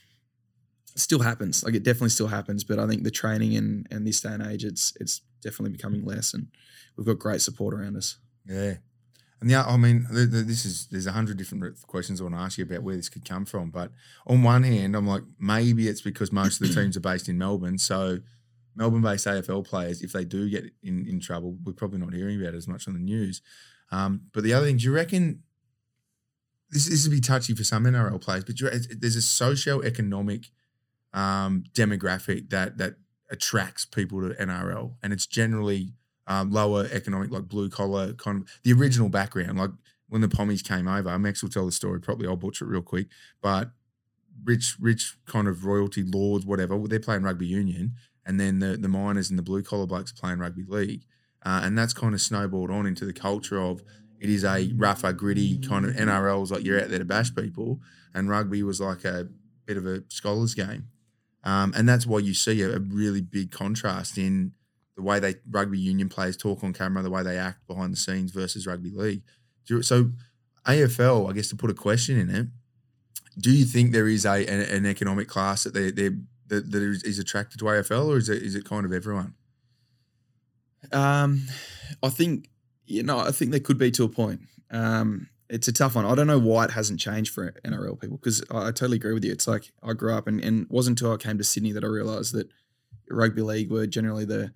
it 0.94 1.00
still 1.00 1.20
happens. 1.20 1.64
Like 1.64 1.74
it 1.74 1.82
definitely 1.84 2.10
still 2.10 2.28
happens, 2.28 2.64
but 2.64 2.78
I 2.78 2.86
think 2.86 3.04
the 3.04 3.10
training 3.10 3.56
and 3.56 3.86
and 3.90 4.06
this 4.06 4.20
day 4.20 4.32
and 4.34 4.46
age, 4.46 4.64
it's 4.64 4.92
it's 5.00 5.22
definitely 5.42 5.72
becoming 5.76 6.04
less, 6.04 6.34
and 6.34 6.48
we've 6.96 7.06
got 7.06 7.18
great 7.18 7.40
support 7.40 7.72
around 7.74 7.96
us. 7.96 8.18
Yeah. 8.46 8.74
And 9.40 9.50
yeah, 9.50 9.64
I 9.64 9.76
mean, 9.78 10.06
th 10.12 10.30
th 10.30 10.46
this 10.46 10.66
is 10.66 10.86
there's 10.90 11.06
a 11.06 11.12
hundred 11.12 11.38
different 11.38 11.64
questions 11.86 12.20
I 12.20 12.24
want 12.24 12.34
to 12.36 12.40
ask 12.42 12.58
you 12.58 12.64
about 12.64 12.82
where 12.82 12.96
this 12.96 13.08
could 13.08 13.24
come 13.24 13.46
from. 13.46 13.70
But 13.70 13.90
on 14.26 14.42
one 14.42 14.64
hand, 14.64 14.94
I'm 14.94 15.06
like, 15.06 15.22
maybe 15.38 15.88
it's 15.88 16.02
because 16.02 16.30
most 16.30 16.60
of 16.60 16.68
the 16.68 16.74
teams 16.74 16.94
are 16.96 17.00
based 17.12 17.28
in 17.28 17.38
Melbourne, 17.38 17.78
so 17.78 18.18
Melbourne-based 18.76 19.26
AFL 19.26 19.66
players, 19.66 20.02
if 20.02 20.12
they 20.12 20.24
do 20.24 20.48
get 20.48 20.64
in, 20.82 21.06
in 21.06 21.20
trouble, 21.20 21.56
we're 21.64 21.72
probably 21.72 21.98
not 21.98 22.14
hearing 22.14 22.40
about 22.40 22.54
it 22.54 22.58
as 22.58 22.68
much 22.68 22.86
on 22.86 22.94
the 22.94 23.00
news. 23.00 23.42
Um, 23.90 24.22
but 24.32 24.44
the 24.44 24.52
other 24.52 24.66
thing, 24.66 24.76
do 24.76 24.84
you 24.84 24.92
reckon 24.92 25.42
this 26.70 26.88
this 26.88 27.04
would 27.04 27.12
be 27.12 27.20
touchy 27.20 27.54
for 27.54 27.64
some 27.64 27.84
NRL 27.84 28.20
players? 28.20 28.44
But 28.44 28.60
you, 28.60 28.70
there's 28.70 29.16
a 29.16 29.22
socio-economic 29.22 30.46
um, 31.12 31.64
demographic 31.74 32.50
that 32.50 32.78
that 32.78 32.94
attracts 33.30 33.84
people 33.84 34.20
to 34.20 34.34
NRL, 34.34 34.94
and 35.02 35.12
it's 35.12 35.26
generally 35.26 35.94
um, 36.26 36.50
lower 36.50 36.88
economic, 36.92 37.30
like 37.30 37.48
blue 37.48 37.68
collar 37.68 38.12
kind 38.12 38.42
of 38.42 38.48
the 38.62 38.72
original 38.72 39.08
background. 39.08 39.58
Like 39.58 39.70
when 40.08 40.20
the 40.20 40.28
Pommies 40.28 40.66
came 40.66 40.86
over, 40.86 41.18
Max 41.18 41.42
will 41.42 41.50
tell 41.50 41.66
the 41.66 41.72
story 41.72 42.00
Probably 42.00 42.26
I'll 42.26 42.36
butcher 42.36 42.64
it 42.64 42.68
real 42.68 42.82
quick, 42.82 43.08
but 43.42 43.72
rich, 44.44 44.76
rich 44.80 45.16
kind 45.26 45.48
of 45.48 45.64
royalty 45.64 46.02
lords, 46.02 46.46
whatever. 46.46 46.78
They're 46.86 47.00
playing 47.00 47.22
rugby 47.22 47.46
union, 47.46 47.94
and 48.30 48.38
then 48.38 48.60
the 48.60 48.76
the 48.76 48.86
miners 48.86 49.28
and 49.28 49.36
the 49.36 49.42
blue 49.42 49.60
collar 49.60 49.86
blokes 49.86 50.12
playing 50.12 50.38
rugby 50.38 50.62
league, 50.62 51.04
uh, 51.44 51.62
and 51.64 51.76
that's 51.76 51.92
kind 51.92 52.14
of 52.14 52.20
snowballed 52.20 52.70
on 52.70 52.86
into 52.86 53.04
the 53.04 53.12
culture 53.12 53.60
of 53.60 53.82
it 54.20 54.30
is 54.30 54.44
a 54.44 54.72
rougher, 54.76 55.12
gritty 55.12 55.58
kind 55.58 55.84
of 55.84 55.96
NRL 55.96 56.06
NRL's 56.06 56.52
like 56.52 56.64
you're 56.64 56.80
out 56.80 56.90
there 56.90 57.00
to 57.00 57.04
bash 57.04 57.34
people, 57.34 57.80
and 58.14 58.30
rugby 58.30 58.62
was 58.62 58.80
like 58.80 59.04
a 59.04 59.26
bit 59.66 59.76
of 59.76 59.84
a 59.84 60.04
scholars 60.06 60.54
game, 60.54 60.84
um, 61.42 61.74
and 61.76 61.88
that's 61.88 62.06
why 62.06 62.20
you 62.20 62.32
see 62.32 62.62
a, 62.62 62.76
a 62.76 62.78
really 62.78 63.20
big 63.20 63.50
contrast 63.50 64.16
in 64.16 64.52
the 64.94 65.02
way 65.02 65.18
they 65.18 65.34
rugby 65.50 65.80
union 65.80 66.08
players 66.08 66.36
talk 66.36 66.62
on 66.62 66.72
camera, 66.72 67.02
the 67.02 67.10
way 67.10 67.24
they 67.24 67.36
act 67.36 67.66
behind 67.66 67.92
the 67.92 67.96
scenes 67.96 68.30
versus 68.30 68.64
rugby 68.64 68.90
league. 68.90 69.22
So 69.64 70.12
AFL, 70.68 71.28
I 71.28 71.32
guess 71.32 71.48
to 71.48 71.56
put 71.56 71.70
a 71.70 71.74
question 71.74 72.16
in 72.16 72.30
it, 72.30 72.46
do 73.40 73.50
you 73.50 73.64
think 73.64 73.90
there 73.90 74.06
is 74.06 74.24
a 74.24 74.46
an, 74.46 74.60
an 74.60 74.86
economic 74.86 75.26
class 75.26 75.64
that 75.64 75.74
they 75.74 75.90
they 75.90 76.10
that, 76.50 76.70
that 76.70 76.82
is, 76.82 77.02
is 77.02 77.18
attracted 77.18 77.58
to 77.58 77.64
AFL, 77.64 78.08
or 78.08 78.18
is 78.18 78.28
it 78.28 78.42
is 78.42 78.54
it 78.54 78.64
kind 78.64 78.84
of 78.84 78.92
everyone? 78.92 79.34
Um, 80.92 81.46
I 82.02 82.08
think 82.08 82.48
you 82.86 83.02
know, 83.02 83.18
I 83.18 83.30
think 83.30 83.50
there 83.52 83.60
could 83.60 83.78
be 83.78 83.90
to 83.92 84.04
a 84.04 84.08
point. 84.08 84.40
Um, 84.70 85.28
it's 85.48 85.68
a 85.68 85.72
tough 85.72 85.96
one. 85.96 86.04
I 86.04 86.14
don't 86.14 86.26
know 86.26 86.38
why 86.38 86.64
it 86.64 86.70
hasn't 86.72 87.00
changed 87.00 87.32
for 87.32 87.52
NRL 87.64 88.00
people 88.00 88.18
because 88.18 88.42
I, 88.50 88.68
I, 88.68 88.70
totally 88.70 88.96
agree 88.96 89.14
with 89.14 89.24
you. 89.24 89.32
It's 89.32 89.48
like 89.48 89.72
I 89.82 89.94
grew 89.94 90.14
up 90.14 90.28
and, 90.28 90.42
and 90.42 90.62
it 90.62 90.70
wasn't 90.70 91.00
until 91.00 91.12
I 91.12 91.16
came 91.16 91.38
to 91.38 91.44
Sydney 91.44 91.72
that 91.72 91.82
I 91.82 91.88
realised 91.88 92.34
that 92.34 92.48
rugby 93.10 93.42
league 93.42 93.70
were 93.70 93.86
generally 93.86 94.24
the 94.24 94.52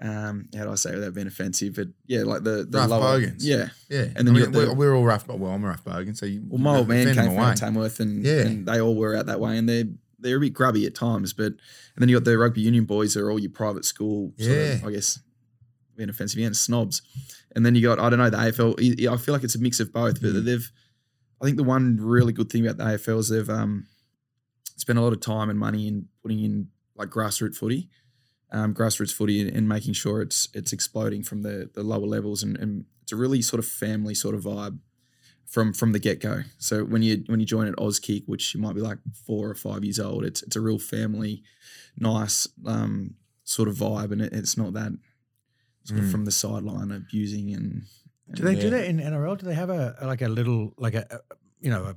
um, 0.00 0.48
how 0.56 0.64
do 0.64 0.72
I 0.72 0.74
say 0.74 0.90
it 0.90 0.94
without 0.96 1.14
being 1.14 1.28
offensive? 1.28 1.76
But 1.76 1.88
yeah, 2.06 2.22
like 2.22 2.42
the, 2.42 2.66
the 2.68 2.78
rough 2.78 2.90
lower, 2.90 3.00
bogans. 3.00 3.46
Yeah, 3.46 3.68
yeah. 3.88 4.06
And 4.16 4.26
then 4.26 4.36
I 4.36 4.40
mean, 4.40 4.50
the- 4.50 4.58
we're, 4.58 4.74
we're 4.74 4.96
all 4.96 5.04
rough, 5.04 5.26
but 5.28 5.38
well, 5.38 5.52
I'm 5.52 5.62
a 5.64 5.68
rough 5.68 5.84
bogan. 5.84 6.16
So 6.16 6.26
you, 6.26 6.42
Well, 6.48 6.60
my 6.60 6.76
old 6.78 6.88
man 6.88 7.14
came 7.14 7.26
from 7.26 7.38
away. 7.38 7.54
Tamworth, 7.54 8.00
and, 8.00 8.24
Yeah. 8.24 8.40
and 8.40 8.66
they 8.66 8.80
all 8.80 8.96
were 8.96 9.14
out 9.14 9.26
that 9.26 9.38
way, 9.38 9.56
and 9.56 9.68
they're 9.68 9.84
they're 10.22 10.36
a 10.38 10.40
bit 10.40 10.54
grubby 10.54 10.86
at 10.86 10.94
times. 10.94 11.32
But 11.32 11.52
and 11.52 11.98
then 11.98 12.08
you 12.08 12.16
got 12.16 12.24
the 12.24 12.38
rugby 12.38 12.60
union 12.62 12.84
boys, 12.84 13.16
are 13.16 13.30
all 13.30 13.38
your 13.38 13.50
private 13.50 13.84
school, 13.84 14.32
sort 14.38 14.50
of, 14.82 14.84
I 14.84 14.90
guess, 14.92 15.18
being 15.96 16.08
offensive, 16.08 16.38
yeah, 16.40 16.46
and 16.46 16.56
snobs. 16.56 17.02
And 17.54 17.66
then 17.66 17.74
you 17.74 17.82
got 17.82 17.98
I 17.98 18.08
don't 18.08 18.18
know 18.18 18.30
the 18.30 18.36
AFL. 18.38 19.08
I 19.12 19.16
feel 19.18 19.34
like 19.34 19.44
it's 19.44 19.54
a 19.54 19.60
mix 19.60 19.78
of 19.80 19.92
both, 19.92 20.20
but 20.22 20.30
Mm. 20.32 20.44
they've. 20.44 20.72
I 21.40 21.44
think 21.44 21.56
the 21.56 21.64
one 21.64 21.96
really 22.00 22.32
good 22.32 22.50
thing 22.50 22.64
about 22.66 22.76
the 22.78 22.84
AFL 22.84 23.18
is 23.18 23.28
they've 23.28 23.50
um, 23.50 23.86
spent 24.76 24.98
a 24.98 25.02
lot 25.02 25.12
of 25.12 25.20
time 25.20 25.50
and 25.50 25.58
money 25.58 25.88
in 25.88 26.06
putting 26.22 26.38
in 26.38 26.68
like 26.94 27.08
grassroots 27.10 27.56
footy, 27.56 27.88
um, 28.52 28.72
grassroots 28.72 29.12
footy, 29.12 29.40
and, 29.40 29.50
and 29.56 29.68
making 29.68 29.94
sure 29.94 30.22
it's 30.22 30.48
it's 30.54 30.72
exploding 30.72 31.22
from 31.24 31.42
the 31.42 31.68
the 31.74 31.82
lower 31.82 32.06
levels, 32.06 32.42
and, 32.44 32.56
and 32.58 32.84
it's 33.02 33.10
a 33.12 33.16
really 33.16 33.42
sort 33.42 33.58
of 33.58 33.66
family 33.66 34.14
sort 34.14 34.34
of 34.36 34.42
vibe 34.44 34.78
from 35.52 35.72
from 35.72 35.92
the 35.92 35.98
get 35.98 36.18
go. 36.20 36.42
So 36.58 36.84
when 36.92 37.02
you 37.02 37.24
when 37.26 37.38
you 37.40 37.46
join 37.46 37.66
at 37.68 37.76
Auskick, 37.76 38.22
which 38.26 38.54
you 38.54 38.60
might 38.60 38.74
be 38.74 38.80
like 38.80 38.98
four 39.26 39.48
or 39.50 39.54
five 39.54 39.84
years 39.84 40.00
old, 40.00 40.24
it's 40.24 40.42
it's 40.42 40.56
a 40.56 40.60
real 40.60 40.78
family, 40.78 41.42
nice 41.98 42.48
um, 42.66 43.14
sort 43.44 43.68
of 43.68 43.76
vibe, 43.76 44.12
and 44.12 44.22
it, 44.22 44.32
it's 44.32 44.56
not 44.56 44.72
that 44.74 44.92
sort 45.84 46.00
of 46.00 46.06
Mm. 46.06 46.12
from 46.12 46.24
the 46.24 46.32
sideline 46.32 46.90
abusing 46.90 47.52
and. 47.54 47.82
Do 48.34 48.44
they 48.44 48.52
and- 48.52 48.60
do 48.60 48.70
that 48.70 48.86
in 48.86 48.98
NRL? 48.98 49.36
Do 49.38 49.44
they 49.46 49.54
have 49.54 49.68
a 49.70 49.94
like 50.02 50.22
a 50.22 50.28
little 50.28 50.72
like 50.78 50.94
a, 50.94 51.04
a 51.10 51.34
you 51.60 51.70
know 51.70 51.82
a 51.84 51.96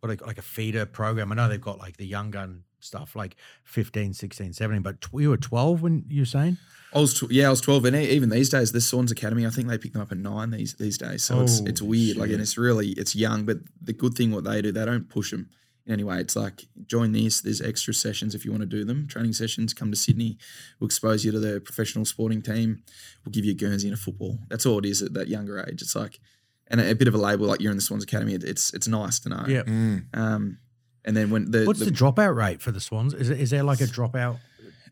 what 0.00 0.02
do 0.02 0.08
they 0.08 0.16
call- 0.16 0.28
like 0.28 0.38
a 0.38 0.42
feeder 0.42 0.86
program? 0.86 1.32
I 1.32 1.34
know 1.34 1.48
they've 1.48 1.60
got 1.60 1.78
like 1.78 1.96
the 1.96 2.06
young 2.06 2.30
gun 2.30 2.62
stuff 2.80 3.16
like 3.16 3.34
15, 3.64 4.14
16, 4.14 4.52
17, 4.52 4.82
but 4.82 5.00
tw- 5.00 5.14
you 5.20 5.30
were 5.30 5.36
12 5.36 5.82
when 5.82 6.04
you 6.08 6.20
were 6.22 6.26
saying? 6.26 6.58
I 6.94 7.00
was 7.00 7.14
tw- 7.14 7.30
yeah, 7.30 7.48
I 7.48 7.50
was 7.50 7.60
twelve, 7.60 7.84
and 7.84 7.94
even 7.96 8.30
these 8.30 8.48
days, 8.48 8.72
the 8.72 8.80
Swans 8.80 9.10
Academy, 9.10 9.46
I 9.46 9.50
think 9.50 9.68
they 9.68 9.78
pick 9.78 9.92
them 9.92 10.02
up 10.02 10.12
at 10.12 10.18
nine 10.18 10.50
these 10.50 10.74
these 10.74 10.96
days. 10.96 11.22
So 11.24 11.42
it's 11.42 11.60
it's 11.60 11.80
Holy 11.80 11.90
weird, 11.90 12.16
like, 12.16 12.30
and 12.30 12.40
it's 12.40 12.56
really 12.56 12.88
it's 12.90 13.14
young. 13.14 13.44
But 13.44 13.58
the 13.80 13.92
good 13.92 14.14
thing 14.14 14.30
what 14.30 14.44
they 14.44 14.62
do, 14.62 14.72
they 14.72 14.84
don't 14.84 15.08
push 15.08 15.30
them 15.30 15.50
in 15.86 15.92
any 15.92 16.04
way. 16.04 16.20
It's 16.20 16.34
like 16.34 16.66
join 16.86 17.12
this. 17.12 17.40
There's 17.40 17.60
extra 17.60 17.92
sessions 17.92 18.34
if 18.34 18.44
you 18.44 18.50
want 18.50 18.62
to 18.62 18.66
do 18.66 18.84
them. 18.84 19.06
Training 19.06 19.34
sessions. 19.34 19.74
Come 19.74 19.90
to 19.90 19.96
Sydney. 19.96 20.38
We'll 20.80 20.86
expose 20.86 21.24
you 21.24 21.32
to 21.32 21.38
the 21.38 21.60
professional 21.60 22.04
sporting 22.06 22.40
team. 22.40 22.82
We'll 23.24 23.32
give 23.32 23.44
you 23.44 23.52
a 23.52 23.56
Guernsey 23.56 23.88
and 23.88 23.96
a 23.96 24.00
football. 24.00 24.38
That's 24.48 24.64
all 24.64 24.78
it 24.78 24.86
is 24.86 25.02
at 25.02 25.12
that 25.14 25.28
younger 25.28 25.60
age. 25.60 25.82
It's 25.82 25.94
like 25.94 26.20
and 26.68 26.80
a, 26.80 26.90
a 26.90 26.94
bit 26.94 27.08
of 27.08 27.14
a 27.14 27.18
label 27.18 27.46
like 27.46 27.60
you're 27.60 27.70
in 27.70 27.76
the 27.76 27.82
Swans 27.82 28.04
Academy. 28.04 28.34
It, 28.34 28.44
it's 28.44 28.72
it's 28.72 28.88
nice 28.88 29.18
to 29.20 29.28
know. 29.28 29.44
Yeah. 29.46 29.62
Mm. 29.62 30.04
Um, 30.14 30.58
and 31.04 31.16
then 31.16 31.30
when 31.30 31.50
the 31.50 31.64
What's 31.64 31.80
the, 31.80 31.90
dropout 31.90 32.34
rate 32.34 32.60
for 32.60 32.70
the 32.70 32.80
Swans? 32.80 33.14
Is, 33.14 33.30
it, 33.30 33.40
is 33.40 33.50
there 33.50 33.62
like 33.62 33.80
a 33.80 33.84
dropout 33.84 34.38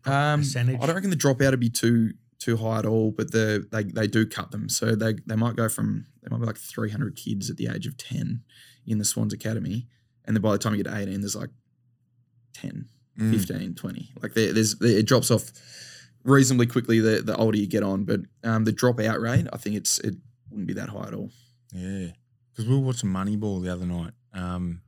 Um, 0.07 0.41
percentage? 0.41 0.81
I 0.81 0.87
don't 0.87 0.95
reckon 0.95 1.11
the 1.11 1.17
dropout 1.17 1.51
would 1.51 1.61
be 1.61 1.71
too 1.71 2.13
too 2.39 2.57
high 2.59 2.79
at 2.81 2.87
all, 2.87 3.11
but 3.13 3.33
the 3.33 3.67
they 3.73 3.85
they 3.85 4.07
do 4.07 4.27
cut 4.27 4.51
them. 4.51 4.69
So 4.69 4.95
they 4.95 5.15
they 5.27 5.37
might 5.37 5.57
go 5.57 5.69
from 5.69 6.07
they 6.23 6.29
might 6.31 6.41
be 6.41 6.47
like 6.47 6.59
300 6.59 7.17
kids 7.17 7.51
at 7.51 7.57
the 7.57 7.69
age 7.69 7.87
of 7.87 7.97
10 7.97 8.43
in 8.87 8.99
the 8.99 9.05
Swans 9.05 9.33
Academy, 9.33 9.87
and 10.25 10.37
then 10.37 10.43
by 10.43 10.53
the 10.53 10.59
time 10.59 10.75
you 10.75 10.83
get 10.83 10.91
to 10.91 10.97
18, 10.97 11.21
there's 11.21 11.37
like 11.37 11.51
10, 12.55 12.87
Mm. 13.19 13.31
15, 13.33 13.75
20. 13.75 14.11
Like 14.23 14.35
there, 14.35 14.53
there's 14.53 14.81
it 14.83 15.07
drops 15.07 15.31
off 15.31 15.51
reasonably 16.23 16.67
quickly 16.67 17.01
the 17.01 17.23
the 17.23 17.35
older 17.37 17.57
you 17.57 17.67
get 17.67 17.83
on, 17.83 18.05
but 18.05 18.21
um, 18.45 18.65
the 18.65 18.73
dropout 18.73 19.21
rate 19.23 19.47
I 19.53 19.57
think 19.57 19.77
it's 19.77 19.99
it 20.01 20.15
wouldn't 20.51 20.67
be 20.69 20.75
that 20.75 20.91
high 20.91 21.07
at 21.09 21.15
all. 21.15 21.31
Yeah, 21.73 22.09
because 22.53 22.69
we 22.69 22.75
were 22.75 22.83
watching 22.83 23.09
Moneyball 23.11 23.63
the 23.63 23.73
other 23.73 23.87
night. 23.87 24.13
Um, 24.35 24.83
have 24.83 24.86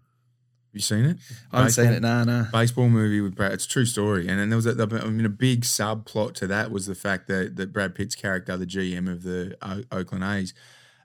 you 0.79 0.83
seen 0.83 1.05
it? 1.05 1.17
I 1.53 1.59
haven't 1.59 1.73
seen 1.73 1.93
it. 1.93 2.01
No, 2.01 2.25
no. 2.25 2.47
baseball 2.53 2.89
movie 2.89 3.21
with 3.21 3.35
Brad. 3.35 3.53
It's 3.53 3.67
a 3.67 3.69
true 3.69 3.85
story, 3.85 4.29
and 4.29 4.39
then 4.39 4.49
there 4.49 4.57
was 4.57 4.67
a, 4.67 4.77
I 4.81 5.09
mean 5.09 5.27
a 5.27 5.31
big 5.31 5.63
subplot 5.63 6.35
to 6.35 6.47
that 6.47 6.71
was 6.71 6.87
the 6.87 6.95
fact 6.95 7.27
that 7.29 7.57
that 7.57 7.73
Brad 7.73 7.95
Pitt's 7.95 8.15
character, 8.15 8.57
the 8.57 8.67
GM 8.67 9.11
of 9.11 9.23
the 9.23 9.57
o- 9.63 9.85
Oakland 9.91 10.25
A's, 10.25 10.55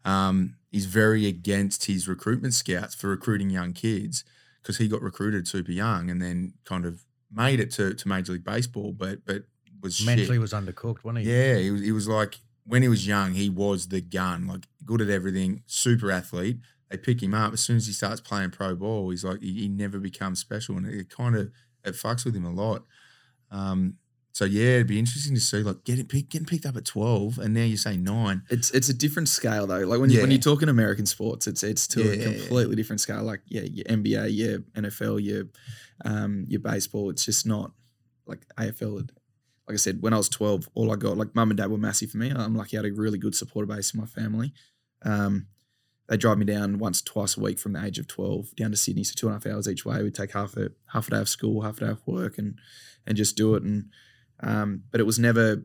um, 0.06 0.56
is 0.72 0.86
very 0.86 1.28
against 1.28 1.86
his 1.86 2.08
recruitment 2.08 2.54
scouts 2.54 2.96
for 2.96 3.08
recruiting 3.08 3.50
young 3.50 3.74
kids 3.74 4.24
because 4.62 4.78
he 4.78 4.88
got 4.88 5.02
recruited 5.02 5.48
super 5.48 5.72
young 5.72 6.10
and 6.10 6.22
then 6.22 6.54
kind 6.66 6.86
of 6.86 7.06
made 7.32 7.60
it 7.60 7.72
to, 7.72 7.94
to 7.94 8.08
Major 8.08 8.34
League 8.34 8.44
Baseball, 8.44 8.94
but 8.94 9.26
but 9.26 9.44
was 9.82 9.98
shit. 9.98 10.06
Mentally 10.06 10.40
was 10.40 10.54
undercooked, 10.54 11.04
wasn't 11.04 11.26
he? 11.26 11.32
Yeah, 11.32 11.58
he 11.58 11.72
was, 11.72 11.82
he 11.82 11.92
was 11.92 12.08
like 12.08 12.40
when 12.66 12.82
he 12.82 12.88
was 12.88 13.06
young, 13.06 13.34
he 13.34 13.50
was 13.50 13.90
the 13.90 14.02
gun, 14.02 14.48
like 14.48 14.68
good 14.86 15.02
at 15.02 15.10
everything, 15.10 15.64
super 15.66 16.12
athlete. 16.12 16.58
They 16.94 16.98
pick 17.00 17.22
him 17.24 17.34
up 17.34 17.52
as 17.54 17.62
soon 17.62 17.78
as 17.78 17.88
he 17.88 17.94
starts 17.94 18.22
playing 18.22 18.52
pro 18.52 18.76
ball. 18.76 19.10
He's 19.10 19.24
like 19.26 19.42
he, 19.42 19.52
he 19.62 19.68
never 19.68 19.98
becomes 20.00 20.40
special, 20.40 20.78
and 20.78 20.86
it 20.88 21.10
kind 21.10 21.36
of 21.36 21.50
it 21.84 21.96
fucks 21.96 22.24
with 22.24 22.36
him 22.36 22.46
a 22.46 22.52
lot. 22.54 22.86
Um, 23.52 23.96
so 24.32 24.46
yeah, 24.46 24.76
it'd 24.76 24.88
be 24.88 24.98
interesting 25.00 25.34
to 25.36 25.42
see 25.42 25.64
like 25.64 25.84
getting 25.84 26.06
pick, 26.06 26.30
getting 26.30 26.46
picked 26.46 26.66
up 26.68 26.78
at 26.78 26.86
twelve, 26.86 27.40
and 27.40 27.54
now 27.56 27.64
you 27.64 27.78
say 27.78 27.98
nine. 27.98 28.44
It's 28.52 28.70
it's 28.72 28.90
a 28.90 28.94
different 28.94 29.28
scale 29.28 29.66
though. 29.66 29.80
Like 29.80 30.00
when 30.00 30.12
you 30.12 30.22
when 30.22 30.30
you 30.32 30.38
talk 30.40 30.62
in 30.62 30.70
American 30.70 31.08
sports, 31.08 31.48
it's 31.48 31.64
it's 31.64 31.88
to 31.90 32.02
a 32.12 32.16
Yeah. 32.16 32.24
completely 32.26 32.76
different 32.76 33.02
scale. 33.02 33.24
Like 33.24 33.42
yeah, 33.48 33.62
your 33.62 33.86
NBA, 33.86 34.36
your 34.36 34.60
NFL, 34.76 35.24
your 35.24 35.46
um 36.06 36.46
your 36.48 36.60
baseball. 36.62 37.10
It's 37.10 37.26
just 37.26 37.46
not 37.48 37.72
like 38.28 38.46
AFL. 38.60 39.10
Like 39.68 39.74
I 39.74 39.78
said, 39.78 40.02
when 40.02 40.14
I 40.14 40.18
was 40.18 40.30
twelve, 40.30 40.68
all 40.76 40.92
I 40.92 40.96
got 40.96 41.18
like 41.18 41.34
mum 41.36 41.50
and 41.50 41.58
dad 41.58 41.72
were 41.72 41.78
massive 41.78 42.12
for 42.12 42.18
me. 42.18 42.32
I'm 42.32 42.56
lucky 42.56 42.78
I 42.78 42.84
had 42.84 42.92
a 42.92 42.94
really 42.94 43.18
good 43.18 43.34
supporter 43.36 43.68
base 43.68 43.94
in 43.94 44.00
my 44.00 44.06
family. 44.08 44.54
Um, 45.04 45.48
they 46.10 46.18
drive 46.18 46.38
me 46.38 46.46
down 46.46 46.80
once, 46.80 47.02
twice 47.02 47.38
a 47.38 47.40
week 47.42 47.60
from 47.60 47.74
the 47.74 47.84
age 47.84 47.98
of 48.00 48.08
twelve 48.08 48.56
down 48.56 48.72
to 48.72 48.78
Sydney, 48.78 49.04
so 49.04 49.14
two 49.16 49.28
and 49.28 49.34
a 49.36 49.40
half 49.40 49.46
hours 49.54 49.68
each 49.68 49.86
way. 49.86 50.02
We'd 50.04 50.16
take 50.16 50.34
half 50.34 50.56
a 50.58 50.70
half 50.92 51.08
a 51.08 51.12
day 51.12 51.20
of 51.20 51.30
school, 51.30 51.62
half 51.62 51.78
a 51.78 51.86
day 51.86 51.92
of 51.92 52.06
work, 52.08 52.38
and 52.38 52.58
and 53.08 53.18
just 53.18 53.36
do 53.38 53.56
it. 53.56 53.64
And 53.64 53.86
um, 54.42 54.84
but 54.92 55.00
it 55.00 55.06
was 55.06 55.20
never 55.20 55.64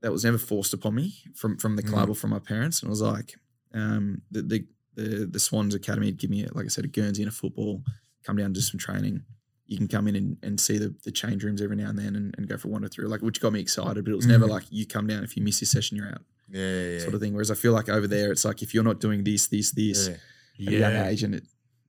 that 0.00 0.12
was 0.12 0.24
never 0.24 0.38
forced 0.38 0.72
upon 0.74 0.94
me 0.94 1.14
from 1.34 1.56
from 1.56 1.76
the 1.76 1.82
club 1.82 2.08
or 2.10 2.14
from 2.14 2.30
my 2.30 2.38
parents. 2.38 2.82
And 2.82 2.88
it 2.88 2.90
was 2.90 3.02
like 3.02 3.34
um, 3.74 4.22
the, 4.30 4.42
the 4.42 4.66
the 4.94 5.26
the 5.26 5.40
Swans 5.40 5.74
Academy 5.74 6.06
had 6.06 6.18
given 6.18 6.36
me, 6.36 6.46
like 6.52 6.64
I 6.66 6.68
said, 6.68 6.84
a 6.84 6.88
Guernsey 6.88 7.22
and 7.22 7.30
a 7.30 7.34
football. 7.34 7.82
Come 8.24 8.36
down, 8.36 8.46
and 8.46 8.54
do 8.54 8.60
some 8.60 8.78
training. 8.78 9.22
You 9.66 9.76
can 9.78 9.88
come 9.88 10.08
in 10.08 10.16
and, 10.16 10.36
and 10.42 10.58
see 10.60 10.76
the, 10.78 10.94
the 11.04 11.10
change 11.12 11.44
rooms 11.44 11.60
every 11.62 11.76
now 11.76 11.88
and 11.90 11.98
then 11.98 12.16
and, 12.16 12.34
and 12.38 12.48
go 12.48 12.56
for 12.56 12.68
one 12.68 12.84
or 12.84 12.88
three, 12.88 13.06
like 13.06 13.20
which 13.22 13.40
got 13.40 13.52
me 13.52 13.60
excited. 13.60 14.04
But 14.04 14.10
it 14.12 14.16
was 14.16 14.26
never 14.26 14.46
Mhm. 14.46 14.50
like 14.50 14.64
you 14.70 14.86
come 14.86 15.06
down 15.06 15.24
if 15.24 15.36
you 15.36 15.42
miss 15.42 15.60
your 15.60 15.66
session, 15.66 15.96
you're 15.96 16.08
out, 16.08 16.22
Yeah, 16.50 16.60
yeah, 16.62 16.88
yeah. 16.94 16.98
sort 17.00 17.14
of 17.14 17.20
thing. 17.20 17.34
Whereas 17.34 17.50
I 17.50 17.54
feel 17.54 17.72
like 17.72 17.88
over 17.88 18.06
there, 18.06 18.32
it's 18.32 18.44
like 18.44 18.62
if 18.62 18.72
you're 18.74 18.84
not 18.84 19.00
doing 19.00 19.24
this, 19.24 19.46
this, 19.48 19.70
this 19.72 20.08
Yeah. 20.56 20.68
at 20.68 20.74
a 20.74 20.78
young 20.78 21.06
age, 21.06 21.22
and 21.22 21.34
it 21.34 21.44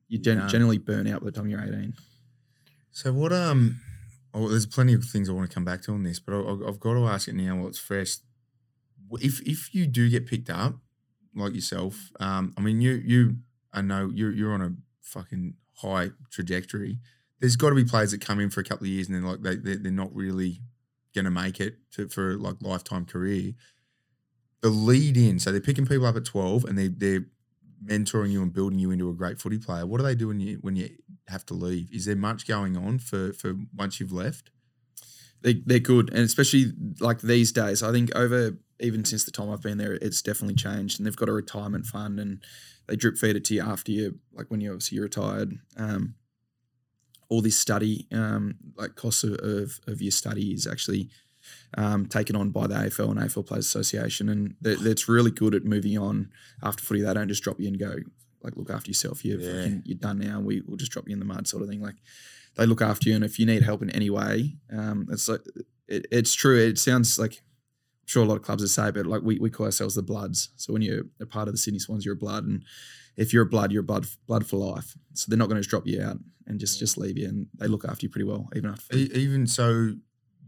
you 0.08 0.18
gen- 0.20 0.40
No. 0.40 0.48
generally 0.48 0.78
burn 0.80 1.08
out 1.08 1.22
by 1.22 1.26
the 1.28 1.32
time 1.32 1.48
you're 1.50 1.62
18. 1.64 1.94
So 2.92 3.14
what? 3.14 3.32
Um, 3.32 3.80
oh, 4.34 4.50
there's 4.50 4.66
plenty 4.66 4.94
of 4.94 5.04
things 5.06 5.30
I 5.30 5.34
want 5.34 5.50
to 5.50 5.54
come 5.54 5.64
back 5.66 5.82
to 5.84 5.94
on 5.94 6.04
this, 6.04 6.20
but 6.20 6.34
I, 6.34 6.68
I've 6.68 6.80
got 6.80 6.94
to 6.96 7.06
ask 7.08 7.28
it 7.28 7.36
now 7.36 7.58
while 7.58 7.68
it's 7.68 7.80
fresh. 7.80 8.18
If 9.22 9.42
if 9.48 9.74
you 9.74 9.88
do 9.88 10.10
get 10.10 10.26
picked 10.28 10.50
up, 10.50 10.76
like 11.36 11.54
yourself, 11.54 12.12
um, 12.20 12.54
I 12.58 12.62
mean, 12.62 12.82
you 12.82 12.94
you 12.94 13.38
I 13.74 13.82
know 13.82 14.12
you're 14.14 14.32
you're 14.32 14.54
on 14.54 14.62
a 14.62 14.74
fucking 15.02 15.54
high 15.76 16.12
trajectory. 16.32 17.00
There's 17.40 17.56
got 17.56 17.70
to 17.70 17.76
be 17.76 17.86
players 17.86 18.12
that 18.12 18.20
come 18.22 18.40
in 18.40 18.50
for 18.50 18.60
a 18.60 18.64
couple 18.64 18.86
of 18.86 18.90
years 18.92 19.08
and 19.08 19.16
then 19.16 19.24
like 19.24 19.42
they 19.42 19.56
they're, 19.56 19.78
they're 19.78 19.92
not 19.92 20.14
really 20.14 20.62
going 21.16 21.26
to 21.26 21.32
make 21.32 21.60
it 21.60 21.78
to 21.92 22.08
for 22.10 22.36
like 22.38 22.56
lifetime 22.62 23.06
career. 23.06 23.54
The 24.62 24.70
lead 24.70 25.16
in, 25.16 25.40
so 25.40 25.52
they're 25.52 25.62
picking 25.62 25.86
people 25.86 26.06
up 26.06 26.18
at 26.18 26.26
twelve 26.26 26.66
and 26.66 26.78
they 26.78 26.88
they're 26.88 27.26
mentoring 27.86 28.32
you 28.32 28.42
and 28.42 28.52
building 28.52 28.78
you 28.78 28.92
into 28.92 29.10
a 29.10 29.14
great 29.14 29.40
footy 29.40 29.58
player. 29.58 29.86
What 29.86 29.98
do 30.00 30.04
they 30.04 30.16
do 30.16 30.28
when 30.28 30.40
you 30.40 30.58
when 30.62 30.76
you 30.76 30.90
have 31.28 31.46
to 31.46 31.54
leave? 31.54 31.90
Is 31.94 32.06
there 32.06 32.16
much 32.16 32.46
going 32.46 32.76
on 32.76 33.00
for 33.00 33.32
for 33.34 33.56
once 33.76 34.00
you've 34.00 34.12
left? 34.12 34.52
They, 35.42 35.62
they're 35.66 35.80
good, 35.80 36.10
and 36.10 36.20
especially 36.20 36.74
like 37.00 37.22
these 37.22 37.54
days. 37.54 37.82
I 37.82 37.94
think 37.94 38.14
over 38.14 38.58
even 38.82 39.06
since 39.06 39.24
the 39.24 39.32
time 39.32 39.50
I've 39.50 39.62
been 39.62 39.78
there, 39.78 39.94
it's 39.94 40.22
definitely 40.22 40.56
changed. 40.56 41.00
And 41.00 41.06
they've 41.06 41.16
got 41.16 41.30
a 41.30 41.34
retirement 41.34 41.86
fund, 41.86 42.20
and 42.20 42.44
they 42.88 42.98
drip 42.98 43.18
feed 43.18 43.38
it 43.38 43.46
to 43.46 43.54
you 43.54 43.62
after 43.62 43.92
you, 43.92 44.20
like 44.34 44.52
when 44.52 44.60
you 44.60 44.72
obviously 44.72 44.96
you're 44.96 45.06
retired. 45.06 45.54
Um, 45.78 46.16
all 47.30 47.42
this 47.42 47.58
study, 47.60 48.08
um, 48.12 48.56
like 48.76 48.96
costs 48.96 49.24
of, 49.24 49.34
of 49.36 49.80
of 49.88 50.02
your 50.02 50.12
study 50.12 50.52
is 50.52 50.68
actually 50.68 51.10
um, 51.78 52.06
taken 52.08 52.36
on 52.36 52.50
by 52.52 52.68
the 52.68 52.76
AFL 52.76 53.12
and 53.12 53.20
AFL 53.20 53.46
Players 53.46 53.66
Association, 53.68 54.30
and 54.30 54.56
that's 54.62 55.08
really 55.08 55.32
good 55.32 55.54
at 55.56 55.66
moving 55.66 55.98
on 55.98 56.30
after 56.64 56.84
footy. 56.84 57.02
They 57.02 57.14
don't 57.14 57.28
just 57.28 57.44
drop 57.44 57.60
you 57.60 57.68
and 57.68 57.80
go 57.80 57.96
like 58.42 58.56
look 58.56 58.70
after 58.70 58.90
yourself. 58.90 59.24
You're 59.26 59.40
Yeah. 59.40 59.64
fucking, 59.64 59.82
you're 59.86 59.98
done 59.98 60.20
now. 60.20 60.40
We 60.40 60.62
will 60.62 60.78
just 60.78 60.92
drop 60.92 61.08
you 61.08 61.14
in 61.14 61.20
the 61.20 61.26
mud, 61.26 61.48
sort 61.48 61.62
of 61.64 61.70
thing. 61.70 61.82
Like 61.82 61.96
they 62.56 62.66
look 62.66 62.82
after 62.82 63.10
you, 63.10 63.16
and 63.16 63.24
if 63.24 63.38
you 63.40 63.46
need 63.46 63.64
help 63.64 63.82
in 63.82 63.90
any 63.92 64.10
way, 64.10 64.58
um, 64.72 65.08
it's 65.12 65.28
like 65.28 65.42
it, 65.88 66.06
it's 66.12 66.34
true. 66.34 66.58
It 66.58 66.78
sounds 66.80 67.20
like 67.20 67.34
I'm 67.34 68.08
sure 68.08 68.24
a 68.24 68.26
lot 68.28 68.38
of 68.38 68.44
clubs 68.44 68.64
would 68.64 68.70
say, 68.72 68.92
but 68.92 69.06
like 69.06 69.22
we, 69.22 69.38
we 69.40 69.50
call 69.50 69.66
ourselves 69.66 69.96
the 69.96 70.02
Bloods. 70.02 70.50
So 70.56 70.74
when 70.74 70.82
you're 70.82 71.04
a 71.22 71.26
part 71.26 71.48
of 71.48 71.54
the 71.54 71.58
Sydney 71.58 71.80
Swans, 71.80 72.06
you're 72.06 72.14
a 72.16 72.18
blood, 72.18 72.46
and 72.46 72.64
if 73.18 73.34
you're 73.34 73.44
a 73.44 73.50
blood, 73.50 73.72
you're 73.72 73.82
a 73.82 73.86
blood 73.86 74.08
blood 74.26 74.46
for 74.48 74.58
life. 74.58 74.98
So 75.14 75.26
they're 75.30 75.38
not 75.38 75.48
going 75.50 75.58
to 75.58 75.62
just 75.62 75.70
drop 75.70 75.86
you 75.86 76.02
out 76.02 76.18
and 76.48 76.60
just 76.60 76.80
just 76.80 76.98
leave 76.98 77.18
you, 77.18 77.28
and 77.28 77.48
they 77.58 77.68
look 77.68 77.86
after 77.86 78.06
you 78.06 78.10
pretty 78.10 78.26
well, 78.26 78.50
even 78.56 78.70
after. 78.72 78.96
Even 78.96 79.46
so, 79.46 79.94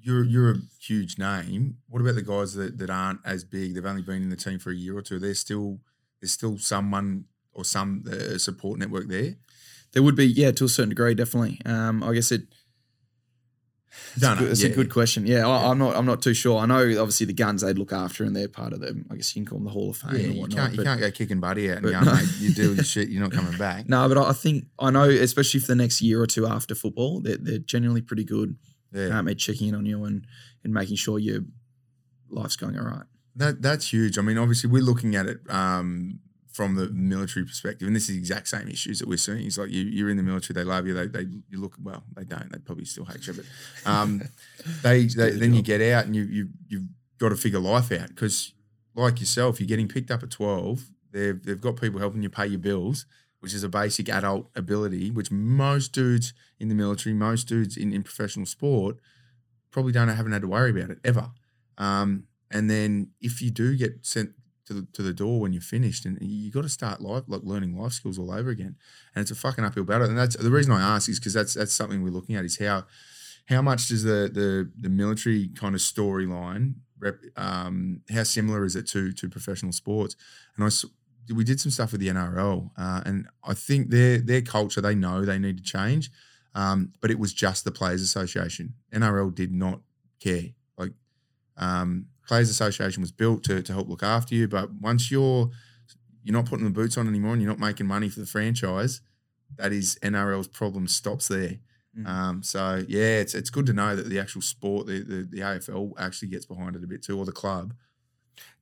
you're 0.02 0.24
you're 0.24 0.52
a 0.52 0.56
huge 0.80 1.18
name. 1.18 1.78
What 1.90 2.02
about 2.02 2.16
the 2.16 2.22
guys 2.22 2.54
that, 2.56 2.78
that 2.80 2.90
aren't 2.90 3.20
as 3.26 3.44
big? 3.44 3.74
They've 3.76 3.86
only 3.86 4.02
been 4.02 4.24
in 4.24 4.30
the 4.30 4.36
team 4.36 4.60
for 4.60 4.72
a 4.72 4.76
year 4.76 4.98
or 4.98 5.02
two. 5.02 5.20
There's 5.20 5.40
still 5.40 5.80
there's 6.22 6.32
still 6.32 6.58
someone 6.58 7.26
or 7.54 7.64
some 7.66 8.04
uh, 8.12 8.38
support 8.38 8.80
network 8.80 9.08
there. 9.10 9.36
There 9.94 10.02
would 10.04 10.16
be, 10.16 10.26
yeah, 10.26 10.52
to 10.52 10.64
a 10.66 10.70
certain 10.70 10.90
degree, 10.90 11.14
definitely. 11.14 11.60
Um, 11.66 12.02
I 12.02 12.14
guess 12.14 12.32
it. 12.32 12.44
It's, 14.16 14.24
a, 14.24 14.36
good, 14.38 14.52
it's 14.52 14.64
Yeah, 14.64 14.70
a 14.70 14.74
good 14.74 14.90
question. 14.90 15.26
Yeah, 15.28 15.46
I, 15.46 15.62
Yeah. 15.64 15.70
I'm 15.70 15.78
not. 15.78 15.96
I'm 15.98 16.06
not 16.06 16.22
too 16.22 16.34
sure. 16.34 16.58
I 16.60 16.66
know, 16.66 16.80
obviously, 17.02 17.26
the 17.26 17.34
guns 17.34 17.62
they'd 17.62 17.78
look 17.78 17.92
after, 17.92 18.24
and 18.24 18.34
they're 18.34 18.48
part 18.48 18.72
of 18.72 18.80
them. 18.80 19.06
I 19.12 19.16
guess 19.18 19.36
you 19.36 19.42
can 19.42 19.50
call 19.50 19.58
them 19.60 19.66
the 19.66 19.72
Hall 19.72 19.90
of 19.90 19.98
Fame 19.98 20.16
Yeah, 20.16 20.20
and 20.28 20.34
you 20.36 20.42
whatnot. 20.42 20.58
can't 20.60 20.72
you 20.72 20.78
but- 20.78 20.84
can't 20.86 21.00
go 21.02 21.12
kicking 21.12 21.40
Buddy 21.42 21.70
out 21.70 21.78
and 21.80 21.84
but 21.84 21.92
going, 21.92 22.06
no. 22.06 22.14
mate, 22.14 22.30
you 22.40 22.54
do 22.54 22.74
your 22.74 22.84
shit, 22.86 23.10
you're 23.10 23.22
not 23.22 23.34
coming 23.34 23.58
back. 23.58 23.90
No, 23.90 24.08
but 24.08 24.18
I 24.18 24.30
I 24.30 24.34
think 24.34 24.66
I 24.80 24.92
know, 24.92 25.10
especially 25.10 25.60
for 25.60 25.68
the 25.68 25.76
next 25.76 26.02
year 26.02 26.22
or 26.22 26.26
two 26.28 26.48
after 26.48 26.74
football, 26.74 27.20
they're, 27.20 27.36
they're 27.38 27.58
generally 27.60 28.02
pretty 28.02 28.24
good 28.24 28.56
Yeah. 28.94 29.18
um, 29.20 29.28
at 29.28 29.38
checking 29.38 29.70
in 29.70 29.76
on 29.76 29.86
you 29.86 30.04
and 30.04 30.26
and 30.64 30.74
making 30.74 30.98
sure 30.98 31.20
your 31.20 31.42
life's 32.30 32.56
going 32.56 32.78
all 32.78 32.86
right. 32.86 33.06
That 33.36 33.62
that's 33.62 33.92
huge. 33.94 34.18
I 34.18 34.22
mean, 34.22 34.38
obviously, 34.38 34.70
we're 34.70 34.84
looking 34.84 35.16
at 35.16 35.26
it 35.26 35.40
um, 35.50 36.20
from 36.52 36.76
the 36.76 36.90
military 36.90 37.46
perspective, 37.46 37.88
and 37.88 37.96
this 37.96 38.04
is 38.04 38.16
the 38.16 38.18
exact 38.18 38.50
same 38.50 38.68
issues 38.68 39.00
that 39.00 39.08
we're 39.08 39.18
seeing. 39.18 39.46
It's 39.46 39.58
like 39.58 39.70
you, 39.70 39.84
you're 39.84 40.10
in 40.10 40.18
the 40.18 40.24
military, 40.24 40.54
they 40.54 40.66
love 40.66 40.86
you, 40.86 40.94
they, 40.94 41.08
they 41.08 41.28
you 41.50 41.60
look 41.62 41.76
well, 41.82 42.04
they 42.14 42.26
don't, 42.26 42.52
they 42.52 42.60
probably 42.60 42.86
still 42.86 43.06
hate 43.06 43.26
you, 43.28 43.34
but 43.34 43.46
um, 43.90 44.22
they, 44.84 45.06
they 45.06 45.32
the 45.32 45.40
then 45.40 45.54
you 45.54 45.62
get 45.62 45.82
out 45.82 46.06
and 46.06 46.16
you 46.16 46.24
you 46.24 46.50
you've 46.68 46.84
got 47.20 47.30
to 47.30 47.38
figure 47.38 47.60
life 47.60 47.92
out 47.92 48.10
because, 48.10 48.54
like 48.96 49.20
yourself, 49.22 49.60
you're 49.60 49.68
getting 49.68 49.88
picked 49.88 50.12
up 50.12 50.24
at 50.24 50.32
twelve. 50.32 50.90
They've 51.12 51.42
they've 51.42 51.62
got 51.62 51.80
people 51.80 52.00
helping 52.00 52.22
you 52.22 52.30
pay 52.30 52.48
your 52.48 52.60
bills, 52.60 53.06
which 53.42 53.54
is 53.54 53.64
a 53.64 53.70
basic 53.70 54.08
adult 54.08 54.50
ability, 54.56 55.12
which 55.12 55.32
most 55.32 55.92
dudes 55.92 56.34
in 56.60 56.70
the 56.70 56.76
military, 56.76 57.14
most 57.14 57.48
dudes 57.48 57.76
in, 57.76 57.92
in 57.92 58.04
professional 58.04 58.46
sport, 58.46 58.98
probably 59.72 59.92
don't 59.92 60.08
haven't 60.08 60.32
had 60.32 60.44
to 60.44 60.48
worry 60.48 60.72
about 60.72 60.92
it 60.92 61.00
ever. 61.04 61.32
Um, 61.78 62.28
and 62.50 62.70
then 62.70 63.10
if 63.20 63.42
you 63.42 63.50
do 63.50 63.76
get 63.76 64.06
sent 64.06 64.32
to 64.68 64.74
the, 64.74 64.88
to 64.94 65.02
the 65.02 65.14
door 65.14 65.40
when 65.40 65.54
you're 65.54 65.62
finished, 65.62 66.06
and 66.06 66.18
you 66.22 66.52
got 66.52 66.62
to 66.62 66.70
start 66.70 67.02
life 67.02 67.24
like 67.28 67.42
learning 67.44 67.78
life 67.78 67.94
skills 67.94 68.20
all 68.20 68.32
over 68.32 68.52
again, 68.52 68.76
and 69.16 69.22
it's 69.22 69.32
a 69.32 69.36
fucking 69.36 69.66
uphill 69.66 69.84
battle. 69.84 70.08
And 70.08 70.18
that's 70.18 70.38
the 70.38 70.52
reason 70.52 70.72
I 70.72 70.96
ask 70.96 71.10
is 71.10 71.20
because 71.20 71.34
that's 71.34 71.56
that's 71.56 71.74
something 71.74 72.04
we're 72.04 72.12
looking 72.12 72.36
at 72.36 72.46
is 72.46 72.60
how 72.60 72.86
how 73.48 73.62
much 73.62 73.88
does 73.88 74.04
the 74.04 74.30
the 74.32 74.72
the 74.80 74.90
military 74.90 75.50
kind 75.50 75.74
of 75.74 75.82
storyline 75.82 76.76
um, 77.36 78.02
how 78.12 78.24
similar 78.24 78.64
is 78.64 78.76
it 78.76 78.88
to 78.88 79.12
to 79.14 79.30
professional 79.30 79.72
sports? 79.72 80.16
And 80.56 80.66
I 80.66 80.70
we 81.34 81.44
did 81.44 81.60
some 81.60 81.72
stuff 81.72 81.92
with 81.92 82.02
the 82.02 82.08
NRL, 82.08 82.72
uh, 82.78 83.02
and 83.06 83.28
I 83.44 83.54
think 83.54 83.90
their 83.90 84.18
their 84.18 84.42
culture 84.42 84.82
they 84.82 84.96
know 84.96 85.24
they 85.26 85.40
need 85.40 85.58
to 85.58 85.64
change, 85.64 86.12
um, 86.56 86.94
but 87.02 87.12
it 87.12 87.20
was 87.20 87.34
just 87.34 87.64
the 87.64 87.72
Players 87.72 88.02
Association. 88.02 88.74
NRL 88.94 89.34
did 89.34 89.52
not 89.52 89.82
care. 90.20 90.50
Like 90.78 90.92
um, 91.58 92.08
Players 92.28 92.50
Association 92.50 93.02
was 93.02 93.12
built 93.12 93.44
to 93.46 93.62
to 93.62 93.74
help 93.74 93.90
look 93.90 94.04
after 94.04 94.36
you, 94.36 94.48
but 94.48 94.72
once 94.74 95.12
you're 95.12 95.52
you're 96.24 96.34
not 96.34 96.46
putting 96.46 96.66
the 96.66 96.72
boots 96.72 96.98
on 96.98 97.08
anymore 97.08 97.34
and 97.34 97.42
you're 97.42 97.52
not 97.52 97.60
making 97.60 97.88
money 97.88 98.10
for 98.10 98.20
the 98.20 98.26
franchise, 98.26 99.02
that 99.58 99.74
is 99.74 99.98
NRL's 100.04 100.48
problem 100.48 100.88
stops 100.88 101.28
there. 101.28 101.58
Mm. 101.98 102.08
Um, 102.08 102.44
so 102.44 102.84
yeah, 102.88 103.20
it's 103.20 103.34
it's 103.34 103.50
good 103.50 103.66
to 103.66 103.74
know 103.74 103.96
that 103.96 104.10
the 104.10 104.20
actual 104.20 104.42
sport, 104.42 104.88
the, 104.88 105.00
the 105.00 105.28
the 105.30 105.40
AFL 105.40 105.94
actually 105.98 106.30
gets 106.30 106.46
behind 106.46 106.76
it 106.76 106.84
a 106.84 106.88
bit 106.88 107.04
too, 107.04 107.18
or 107.18 107.26
the 107.26 107.32
club. 107.32 107.74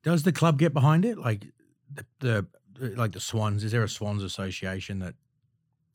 Does 0.03 0.23
the 0.23 0.32
club 0.32 0.58
get 0.58 0.73
behind 0.73 1.05
it? 1.05 1.17
Like 1.17 1.47
the, 1.93 2.05
the 2.19 2.47
like 2.96 3.12
the 3.12 3.20
Swans? 3.20 3.63
Is 3.63 3.72
there 3.72 3.84
a 3.84 3.89
Swans 3.89 4.24
association 4.24 5.00
that 5.00 5.15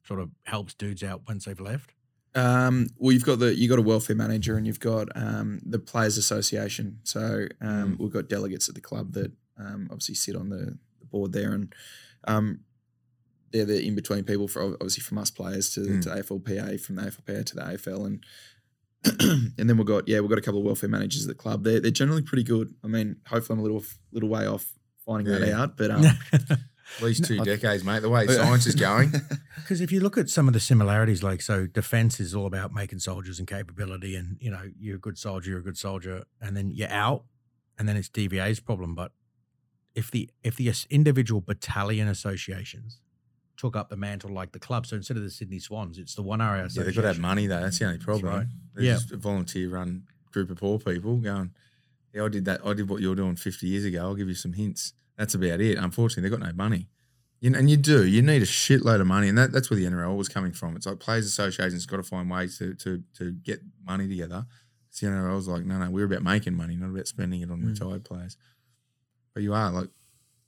sort 0.05 0.20
of 0.20 0.31
helps 0.44 0.75
dudes 0.75 1.03
out 1.03 1.23
once 1.27 1.44
they've 1.47 1.61
left? 1.61 1.94
Um, 2.37 2.88
well, 2.99 3.12
you've 3.12 3.25
got 3.25 3.38
the 3.38 3.55
you 3.55 3.68
got 3.68 3.79
a 3.79 3.83
welfare 3.83 4.16
manager 4.16 4.57
and 4.57 4.66
you've 4.66 4.81
got 4.81 5.09
um, 5.14 5.61
the 5.64 5.79
players 5.79 6.18
association. 6.18 6.99
So 7.05 7.47
um, 7.61 7.94
Mm. 7.94 7.99
we've 8.01 8.12
got 8.12 8.29
delegates 8.29 8.68
at 8.68 8.75
the 8.75 8.81
club 8.81 9.12
that 9.12 9.33
um, 9.57 9.87
obviously 9.90 10.16
sit 10.16 10.35
on 10.35 10.49
the, 10.49 10.77
the 10.99 11.07
board 11.07 11.33
there, 11.33 11.53
and 11.53 11.73
um, 12.27 12.61
they're 13.53 13.64
the 13.64 13.87
in 13.87 13.94
between 13.94 14.25
people 14.25 14.49
for 14.49 14.62
obviously 14.75 15.03
from 15.03 15.18
us 15.18 15.31
players 15.31 15.70
to, 15.75 15.81
Mm. 15.81 16.03
to 16.03 16.09
AFLPA, 16.11 16.81
from 16.81 16.97
the 16.97 17.03
AFLPA 17.03 17.47
to 17.47 17.55
the 17.55 17.62
AFL, 17.62 18.05
and 18.07 18.25
and 19.59 19.68
then 19.70 19.77
we've 19.77 19.87
got 19.87 20.09
yeah 20.09 20.18
we've 20.20 20.31
got 20.31 20.38
a 20.38 20.42
couple 20.42 20.59
of 20.61 20.66
welfare 20.66 20.88
managers 20.88 21.23
at 21.23 21.29
the 21.29 21.35
club. 21.40 21.62
They're 21.62 21.79
they're 21.79 21.90
generally 21.92 22.23
pretty 22.23 22.42
good. 22.42 22.75
I 22.83 22.88
mean, 22.88 23.16
hopefully 23.29 23.55
I'm 23.57 23.61
a 23.61 23.62
little 23.62 23.85
little 24.12 24.29
way 24.29 24.47
off 24.47 24.73
finding 25.07 25.33
that 25.33 25.53
out, 25.53 25.77
but 25.77 25.90
um, 25.92 26.03
At 26.99 27.05
least 27.05 27.25
two 27.25 27.38
decades, 27.44 27.83
mate. 27.85 28.01
The 28.03 28.09
way 28.11 28.27
science 28.29 28.66
is 28.66 28.75
going. 28.75 29.12
Because 29.57 29.81
if 29.81 29.90
you 29.90 30.01
look 30.01 30.18
at 30.18 30.29
some 30.29 30.47
of 30.47 30.53
the 30.53 30.61
similarities, 30.61 31.23
like 31.23 31.40
so, 31.40 31.66
defense 31.66 32.20
is 32.20 32.35
all 32.35 32.44
about 32.44 32.75
making 32.75 32.99
soldiers 32.99 33.38
and 33.38 33.49
capability, 33.49 34.14
and 34.14 34.37
you 34.40 34.51
know 34.51 34.61
you're 34.79 34.97
a 34.97 35.01
good 35.01 35.16
soldier, 35.16 35.51
you're 35.53 35.61
a 35.61 35.62
good 35.62 35.79
soldier, 35.79 36.25
and 36.38 36.55
then 36.55 36.70
you're 36.70 36.90
out, 36.90 37.25
and 37.79 37.88
then 37.88 37.97
it's 37.97 38.11
DVA's 38.11 38.61
problem. 38.61 38.94
But 38.94 39.12
if 39.94 40.11
the 40.11 40.29
if 40.42 40.57
the 40.57 40.70
individual 40.90 41.40
battalion 41.40 42.09
associations 42.09 43.01
took 43.57 43.75
up 43.75 43.88
the 43.88 43.97
mantle 43.97 44.31
like 44.35 44.53
the 44.53 44.59
club, 44.59 44.85
so 44.87 44.97
instead 44.97 45.16
of 45.16 45.23
the 45.23 45.31
Sydney 45.31 45.61
Swans, 45.61 45.97
it's 45.97 46.14
the 46.14 46.23
one 46.23 46.42
area 46.42 46.68
Yeah, 46.70 46.83
they've 46.83 46.94
got 46.94 47.01
to 47.03 47.07
have 47.09 47.18
money 47.18 47.47
though. 47.47 47.61
That's 47.62 47.79
the 47.79 47.87
only 47.87 47.99
problem. 47.99 48.27
right. 48.27 48.47
They're 48.75 48.85
Yeah. 48.85 48.94
just 48.94 49.12
a 49.12 49.16
volunteer-run 49.16 50.03
group 50.33 50.51
of 50.51 50.59
poor 50.59 50.79
people 50.79 51.16
going. 51.18 51.53
Yeah, 52.12 52.25
I 52.25 52.29
did 52.29 52.44
that. 52.44 52.61
I 52.66 52.75
did 52.75 52.88
what 52.90 53.01
you're 53.01 53.14
doing 53.14 53.37
50 53.37 53.66
years 53.66 53.85
ago. 53.87 54.01
I'll 54.03 54.14
give 54.14 54.29
you 54.29 54.35
some 54.35 54.53
hints. 54.53 54.92
That's 55.16 55.35
about 55.35 55.61
it. 55.61 55.79
Unfortunately, 55.79 56.29
they've 56.29 56.38
got 56.38 56.46
no 56.46 56.53
money. 56.55 56.88
You 57.40 57.50
know, 57.50 57.59
and 57.59 57.68
you 57.68 57.77
do. 57.77 58.07
You 58.07 58.22
need 58.22 58.42
a 58.42 58.46
shitload 58.46 59.00
of 59.00 59.07
money, 59.07 59.29
and 59.29 59.37
that, 59.37 59.53
that's 59.53 59.68
where 59.70 59.79
the 59.79 59.85
NRL 59.87 60.16
was 60.16 60.29
coming 60.29 60.53
from. 60.53 60.77
It's 60.77 60.87
like 60.87 60.98
players' 60.98 61.27
associations 61.27 61.85
got 61.87 61.98
to 61.98 62.03
find 62.03 62.31
ways 62.31 62.59
to 62.59 62.74
to 62.74 63.03
to 63.18 63.33
get 63.33 63.61
money 63.87 64.09
together. 64.09 64.46
The 65.00 65.07
NRL's 65.09 65.48
like, 65.48 65.64
no, 65.66 65.79
no, 65.79 65.90
we're 65.90 66.05
about 66.05 66.22
making 66.22 66.55
money, 66.55 66.77
not 66.77 66.90
about 66.90 67.07
spending 67.09 67.40
it 67.42 67.50
on 67.50 67.61
Mm. 67.61 67.66
retired 67.68 68.05
players. 68.05 68.37
But 69.35 69.42
you 69.42 69.53
are 69.53 69.70
like, 69.72 69.88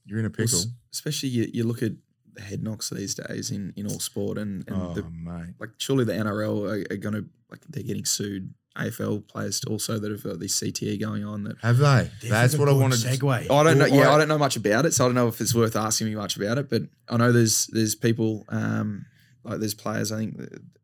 you're 0.05 0.21
in 0.21 0.25
a 0.25 0.31
pickle. 0.31 0.59
s- 0.61 0.69
especially 0.93 1.31
you, 1.31 1.51
you 1.53 1.65
look 1.65 1.83
at 1.83 1.93
the 2.33 2.41
head 2.43 2.63
knocks 2.63 2.89
these 2.91 3.15
days 3.17 3.51
in, 3.51 3.73
in 3.77 3.87
all 3.87 3.99
sport, 3.99 4.39
and, 4.39 4.65
and 4.69 4.77
oh 4.81 4.95
the, 4.95 5.03
mate, 5.11 5.55
like 5.59 5.71
surely 5.79 6.05
the 6.05 6.13
NRL 6.13 6.65
are, 6.71 6.93
are 6.95 6.97
going 6.97 7.15
to 7.15 7.27
like 7.51 7.61
they're 7.69 7.83
getting 7.83 8.05
sued. 8.05 8.55
AFL 8.77 9.27
players 9.29 9.63
also 9.65 9.99
that 9.99 10.11
have 10.11 10.23
got 10.23 10.39
this 10.39 10.59
CTE 10.61 11.01
going 11.01 11.25
on. 11.25 11.45
That 11.45 11.57
have 11.63 11.79
they? 11.79 12.11
That's 12.29 12.57
what 12.57 12.69
I 12.69 12.73
good 12.73 12.81
wanted. 12.81 13.01
to 13.01 13.09
Segue. 13.09 13.51
I 13.51 13.63
don't 13.65 13.79
know. 13.79 13.87
Yeah, 13.87 14.11
I- 14.11 14.15
I 14.15 14.19
don't 14.19 14.29
know 14.29 14.39
much 14.39 14.57
about 14.57 14.87
it, 14.87 14.95
so 14.95 15.05
I 15.05 15.09
don't 15.09 15.15
know 15.15 15.29
if 15.29 15.41
it's 15.41 15.55
worth 15.55 15.77
asking 15.77 16.09
me 16.09 16.15
much 16.15 16.37
about 16.37 16.59
it. 16.59 16.69
But 16.71 16.83
I 17.09 17.17
know 17.17 17.33
there's 17.33 17.67
there's 17.69 17.95
people 17.95 18.45
um, 18.49 19.07
like 19.45 19.61
there's 19.61 19.75
players. 19.75 20.13
I 20.13 20.19
think 20.19 20.41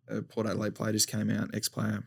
a 0.09 0.23
Port 0.23 0.47
Adelaide 0.47 0.75
player 0.75 0.93
just 0.93 1.09
came 1.09 1.31
out, 1.31 1.51
ex 1.55 1.69
player, 1.69 2.05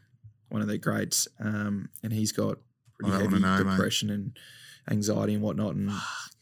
one 0.50 0.62
of 0.62 0.68
their 0.68 0.78
greats, 0.78 1.28
um, 1.40 1.90
and 2.04 2.12
he's 2.14 2.32
got 2.32 2.58
pretty 3.00 3.12
heavy 3.14 3.26
wanna 3.34 3.40
know, 3.40 3.64
mate. 3.64 3.72
depression 3.72 4.10
and 4.10 4.38
anxiety 4.90 5.34
and 5.34 5.42
whatnot. 5.44 5.76
And 5.76 5.92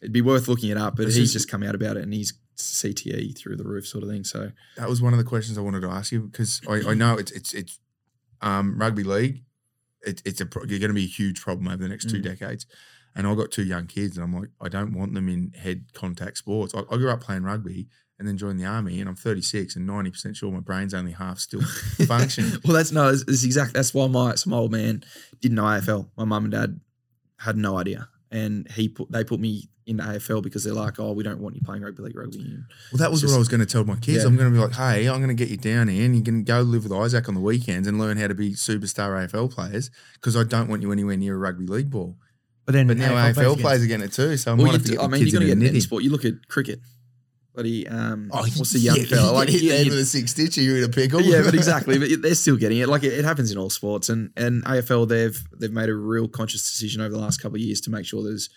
it'd 0.02 0.12
be 0.14 0.22
worth 0.22 0.48
looking 0.48 0.70
it 0.70 0.78
up. 0.78 0.96
But 0.96 1.06
This 1.08 1.16
he's 1.16 1.28
is- 1.30 1.34
just 1.34 1.50
come 1.50 1.64
out 1.64 1.76
about 1.76 1.98
it, 1.98 2.04
and 2.04 2.14
he's 2.14 2.34
CTE 2.56 3.36
through 3.38 3.56
the 3.56 3.64
roof, 3.64 3.88
sort 3.88 4.04
of 4.04 4.10
thing. 4.10 4.24
So 4.24 4.52
that 4.78 4.88
was 4.88 5.02
one 5.02 5.12
of 5.14 5.18
the 5.18 5.26
questions 5.26 5.58
I 5.58 5.62
wanted 5.62 5.82
to 5.82 5.88
ask 5.90 6.12
you 6.12 6.22
because 6.22 6.62
I, 6.70 6.92
I 6.92 6.94
know 6.94 7.18
it's 7.18 7.32
it's 7.32 7.54
it's 7.54 7.80
um, 8.44 8.78
rugby 8.80 9.04
league. 9.04 9.44
It, 10.06 10.22
it's 10.26 10.42
a 10.42 10.48
you're 10.68 10.80
going 10.80 10.90
to 10.90 10.94
be 10.94 11.06
a 11.06 11.08
huge 11.08 11.42
problem 11.42 11.68
over 11.68 11.78
the 11.82 11.88
next 11.90 12.10
two 12.10 12.20
Mm. 12.20 12.24
decades. 12.24 12.66
And 13.16 13.26
I've 13.28 13.38
got 13.38 13.52
two 13.52 13.64
young 13.64 13.86
kids, 13.86 14.18
and 14.18 14.24
I'm 14.24 14.34
like, 14.34 14.50
I 14.60 14.70
don't 14.70 14.92
want 14.94 15.14
them 15.14 15.30
in 15.30 15.52
head 15.56 15.86
contact 15.94 16.38
sports. 16.40 16.74
I, 16.76 16.80
I 16.92 16.98
grew 16.98 17.12
up 17.12 17.22
playing 17.22 17.44
rugby 17.44 17.88
and 18.18 18.28
then 18.28 18.38
joined 18.38 18.60
the 18.60 18.66
army, 18.66 19.00
and 19.00 19.08
I'm 19.08 19.16
36 19.16 19.76
and 19.76 19.86
90 19.86 20.10
percent 20.12 20.36
sure 20.36 20.52
my 20.52 20.60
brain's 20.62 20.94
only 20.96 21.12
half 21.12 21.38
still 21.40 21.62
functioning. 22.08 22.54
well, 22.66 22.74
that's 22.76 22.92
no, 22.92 23.10
it's, 23.10 23.22
it's 23.28 23.44
exact. 23.44 23.74
That's 23.74 23.94
why 23.94 24.08
my 24.08 24.34
some 24.36 24.52
old 24.54 24.72
man 24.72 25.04
didn't 25.42 25.56
know 25.56 25.64
AFL. 25.64 26.10
My 26.18 26.26
mum 26.26 26.46
and 26.46 26.52
dad 26.54 26.80
had 27.38 27.56
no 27.56 27.78
idea, 27.78 28.10
and 28.32 28.70
he 28.72 28.90
put 28.90 29.12
they 29.12 29.24
put 29.24 29.40
me 29.40 29.70
into 29.86 30.04
AFL 30.04 30.42
because 30.44 30.64
they're 30.64 30.74
like, 30.74 31.00
oh, 31.00 31.12
we 31.14 31.24
don't 31.24 31.40
want 31.40 31.56
you 31.56 31.62
playing 31.62 31.84
rugby 31.84 32.04
league, 32.04 32.16
rugby 32.16 32.38
union. 32.38 32.66
Well, 32.92 33.00
that 33.00 33.12
was 33.12 33.24
It's 33.24 33.32
what 33.32 33.36
I 33.36 33.40
was 33.40 33.48
going 33.48 33.60
to 33.60 33.66
tell 33.66 33.84
my 33.86 33.96
kids. 33.96 34.20
Yeah. 34.24 34.28
I'm 34.30 34.36
going 34.38 34.50
to 34.52 34.58
be 34.58 34.64
like, 34.64 34.74
hey, 34.76 35.08
I'm 35.10 35.18
going 35.22 35.36
to 35.36 35.42
get 35.42 35.50
you 35.50 35.58
down 35.58 35.88
here, 35.88 36.06
and 36.06 36.16
you 36.16 36.24
can 36.24 36.44
go 36.44 36.62
live 36.62 36.84
with 36.84 36.94
Isaac 36.94 37.28
on 37.28 37.36
the 37.36 37.42
weekends 37.42 37.88
and 37.88 38.00
learn 38.00 38.18
how 38.18 38.28
to 38.28 38.36
be 38.36 38.52
superstar 38.54 39.28
AFL 39.28 39.52
players 39.52 39.92
because 40.14 40.36
I 40.38 40.44
don't 40.44 40.70
want 40.70 40.82
you 40.82 40.92
anywhere 40.92 41.18
near 41.18 41.36
a 41.36 41.38
rugby 41.38 41.66
league 41.68 41.90
ball. 41.90 42.18
But 42.66 42.74
then 42.74 42.88
But 42.88 42.98
now 42.98 43.12
AFL, 43.14 43.34
players 43.34 43.56
get- 43.56 43.62
players 43.62 43.84
are 43.84 43.88
getting 43.88 44.06
it 44.06 44.14
too, 44.14 44.38
so 44.38 44.52
I 44.52 44.56
Well, 44.56 44.66
might 44.66 44.72
you 44.72 44.78
have 44.78 44.82
to 44.84 44.88
do- 44.88 44.94
get 44.94 45.00
I 45.02 45.04
the 45.04 45.10
mean, 45.12 45.20
kids 45.22 45.32
you're 45.34 45.40
going 45.42 45.48
to 45.48 45.54
in 45.54 45.60
get 45.60 45.70
any 45.70 45.80
sport. 45.82 46.04
You 46.04 46.10
look 46.12 46.24
at 46.26 46.48
cricket. 46.48 46.80
bloody 47.54 47.88
um, 47.88 48.30
Oh, 48.34 48.38
what's 48.42 48.72
the 48.72 48.80
young 48.80 48.96
yeah, 49.00 49.04
fella? 49.04 49.32
Like 49.34 49.48
get 49.48 49.54
hit 49.54 49.62
you- 49.64 49.70
there 49.70 49.84
you- 49.84 49.92
with 49.92 50.00
a 50.00 50.06
six 50.06 50.32
stitch, 50.32 50.58
you're 50.58 50.78
in 50.78 50.84
a 50.86 50.90
pickle. 50.90 51.22
yeah, 51.22 51.42
but 51.44 51.54
exactly. 51.62 52.00
But 52.00 52.22
they're 52.22 52.36
still 52.36 52.56
getting 52.58 52.78
it. 52.80 52.88
Like 52.90 53.04
it, 53.04 53.14
it 53.14 53.26
happens 53.26 53.52
in 53.52 53.58
all 53.58 53.70
sports, 53.70 54.10
and 54.10 54.32
and 54.38 54.64
AFL 54.66 55.08
they've 55.08 55.40
they've 55.60 55.72
made 55.72 55.90
a 55.90 55.94
real 55.94 56.28
conscious 56.28 56.62
decision 56.64 57.02
over 57.02 57.14
the 57.14 57.20
last 57.20 57.42
couple 57.42 57.58
of 57.58 57.62
years 57.62 57.82
to 57.82 57.92
make 57.92 58.06
sure 58.06 58.24
there's 58.24 58.50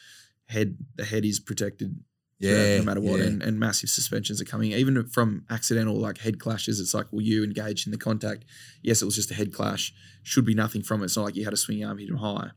head 0.48 0.76
the 0.96 1.04
head 1.04 1.24
is 1.24 1.40
protected. 1.40 1.98
yeah, 2.38 2.78
no 2.78 2.84
matter 2.84 3.00
what, 3.00 3.18
yeah. 3.20 3.26
and, 3.26 3.42
and 3.42 3.58
massive 3.58 3.88
suspensions 3.90 4.40
are 4.40 4.44
coming, 4.44 4.72
even 4.72 5.06
from 5.08 5.44
accidental 5.50 5.96
like 5.96 6.18
head 6.18 6.38
clashes. 6.38 6.80
It's 6.80 6.92
like, 6.94 7.06
well, 7.10 7.22
you 7.22 7.42
engaged 7.44 7.86
in 7.86 7.92
the 7.92 7.98
contact. 7.98 8.44
Yes, 8.82 9.00
it 9.02 9.06
was 9.06 9.14
just 9.14 9.30
a 9.30 9.34
head 9.34 9.52
clash. 9.54 9.92
Should 10.22 10.44
be 10.44 10.54
nothing 10.54 10.82
from 10.82 11.00
it. 11.02 11.06
It's 11.06 11.16
not 11.16 11.24
like 11.24 11.36
you 11.36 11.44
had 11.44 11.54
a 11.54 11.56
swing 11.56 11.84
arm 11.84 11.98
hit 11.98 12.08
them 12.08 12.18
high, 12.18 12.50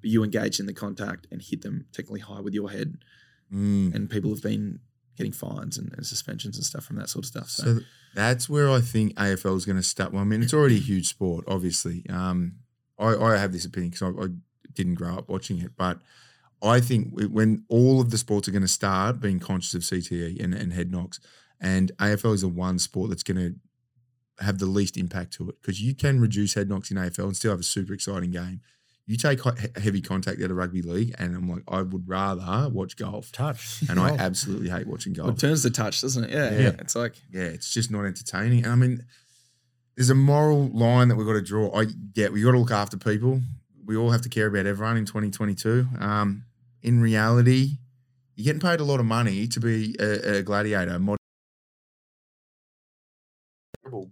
but 0.00 0.10
you 0.10 0.22
engaged 0.22 0.60
in 0.60 0.66
the 0.66 0.72
contact 0.72 1.26
and 1.30 1.42
hit 1.42 1.62
them 1.62 1.86
technically 1.92 2.20
high 2.20 2.40
with 2.40 2.54
your 2.54 2.70
head, 2.70 2.98
Mm. 3.52 3.94
and 3.94 4.10
people 4.10 4.30
have 4.30 4.42
been 4.42 4.80
getting 5.16 5.32
fines 5.32 5.78
and, 5.78 5.92
and 5.96 6.04
suspensions 6.04 6.56
and 6.56 6.66
stuff 6.66 6.84
from 6.84 6.96
that 6.96 7.08
sort 7.08 7.24
of 7.24 7.28
stuff. 7.28 7.48
So, 7.48 7.64
So 7.64 7.80
that's 8.14 8.48
where 8.48 8.68
I 8.68 8.80
think 8.80 9.14
AFL 9.14 9.56
is 9.56 9.64
going 9.64 9.76
to 9.76 9.82
start. 9.84 10.12
Well, 10.12 10.22
I 10.22 10.24
mean, 10.24 10.42
it's 10.42 10.52
already 10.52 10.76
a 10.76 10.80
huge 10.80 11.06
sport, 11.08 11.44
obviously. 11.48 12.04
Um, 12.10 12.56
I, 12.98 13.14
I 13.14 13.36
have 13.36 13.52
this 13.52 13.64
opinion 13.64 13.90
because 13.90 14.02
I, 14.02 14.24
I 14.24 14.26
didn't 14.72 14.94
grow 14.96 15.14
up 15.16 15.28
watching 15.28 15.60
it, 15.60 15.72
but 15.76 16.00
I 16.62 16.80
think 16.80 17.12
when 17.30 17.64
all 17.68 18.00
of 18.00 18.10
the 18.10 18.18
sports 18.18 18.48
are 18.48 18.52
going 18.52 18.62
to 18.62 18.68
start 18.68 19.20
being 19.20 19.38
conscious 19.38 19.74
of 19.74 19.82
CTE 19.82 20.42
and, 20.42 20.54
and 20.54 20.72
head 20.72 20.90
knocks, 20.90 21.20
and 21.60 21.92
AFL 21.98 22.34
is 22.34 22.40
the 22.42 22.48
one 22.48 22.78
sport 22.78 23.10
that's 23.10 23.22
going 23.22 23.36
to 23.36 23.54
have 24.44 24.58
the 24.58 24.66
least 24.66 24.96
impact 24.96 25.32
to 25.34 25.48
it 25.48 25.56
because 25.60 25.80
you 25.80 25.94
can 25.94 26.20
reduce 26.20 26.54
head 26.54 26.68
knocks 26.68 26.90
in 26.90 26.96
AFL 26.96 27.24
and 27.24 27.36
still 27.36 27.50
have 27.52 27.60
a 27.60 27.64
super 27.64 27.92
exciting 27.94 28.30
game. 28.30 28.60
You 29.06 29.16
take 29.16 29.40
heavy 29.76 30.00
contact 30.00 30.42
out 30.42 30.50
of 30.50 30.56
rugby 30.56 30.82
league, 30.82 31.14
and 31.18 31.36
I'm 31.36 31.48
like, 31.48 31.62
I 31.68 31.80
would 31.82 32.08
rather 32.08 32.68
watch 32.70 32.96
golf, 32.96 33.30
Touch. 33.30 33.84
and 33.88 34.00
I 34.00 34.10
absolutely 34.16 34.68
hate 34.68 34.86
watching 34.88 35.12
golf. 35.12 35.30
it 35.30 35.38
turns 35.38 35.62
the 35.62 35.70
touch, 35.70 36.00
doesn't 36.00 36.24
it? 36.24 36.30
Yeah, 36.30 36.50
Yeah. 36.50 36.58
yeah. 36.60 36.72
It's 36.80 36.96
like 36.96 37.14
yeah, 37.30 37.42
it's 37.44 37.72
just 37.72 37.90
not 37.90 38.04
entertaining. 38.04 38.64
And 38.64 38.72
I 38.72 38.74
mean, 38.74 39.04
there's 39.94 40.10
a 40.10 40.14
moral 40.16 40.68
line 40.68 41.06
that 41.08 41.14
we've 41.16 41.26
got 41.26 41.34
to 41.34 41.42
draw. 41.42 41.72
I 41.72 41.84
get 41.84 42.32
we 42.32 42.42
got 42.42 42.52
to 42.52 42.58
look 42.58 42.72
after 42.72 42.96
people. 42.96 43.42
We 43.86 43.96
all 43.96 44.10
have 44.10 44.22
to 44.22 44.28
care 44.28 44.48
about 44.48 44.66
everyone 44.66 44.96
in 44.96 45.04
2022. 45.06 45.86
Um, 46.00 46.44
in 46.82 47.00
reality, 47.00 47.78
you're 48.34 48.44
getting 48.44 48.60
paid 48.60 48.80
a 48.80 48.84
lot 48.84 49.00
of 49.00 49.06
money 49.06 49.46
to 49.48 49.60
be 49.60 49.94
a, 50.00 50.38
a 50.38 50.42
gladiator. 50.42 50.98
Mod- 50.98 51.18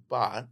but 0.08 0.46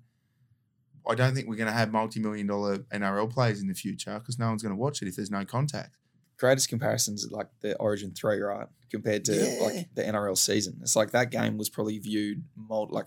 I 1.08 1.14
don't 1.14 1.34
think 1.34 1.48
we're 1.48 1.56
going 1.56 1.68
to 1.68 1.72
have 1.72 1.92
multi-million 1.92 2.46
dollar 2.46 2.78
NRL 2.92 3.30
players 3.30 3.60
in 3.60 3.68
the 3.68 3.74
future 3.74 4.18
because 4.18 4.38
no 4.38 4.48
one's 4.48 4.62
going 4.62 4.74
to 4.74 4.80
watch 4.80 5.02
it 5.02 5.08
if 5.08 5.16
there's 5.16 5.30
no 5.30 5.44
contact. 5.44 5.96
greatest 6.38 6.68
comparisons 6.68 7.28
like 7.30 7.46
the 7.60 7.76
Origin 7.76 8.12
three, 8.12 8.40
right? 8.40 8.66
Compared 8.90 9.24
to 9.26 9.32
Yeah. 9.34 9.64
like 9.64 9.94
the 9.94 10.02
NRL 10.02 10.36
season. 10.36 10.78
It's 10.82 10.96
like 10.96 11.12
that 11.12 11.30
game 11.30 11.56
was 11.56 11.68
probably 11.68 11.98
viewed 11.98 12.42
mold 12.56 12.90
like 12.90 13.06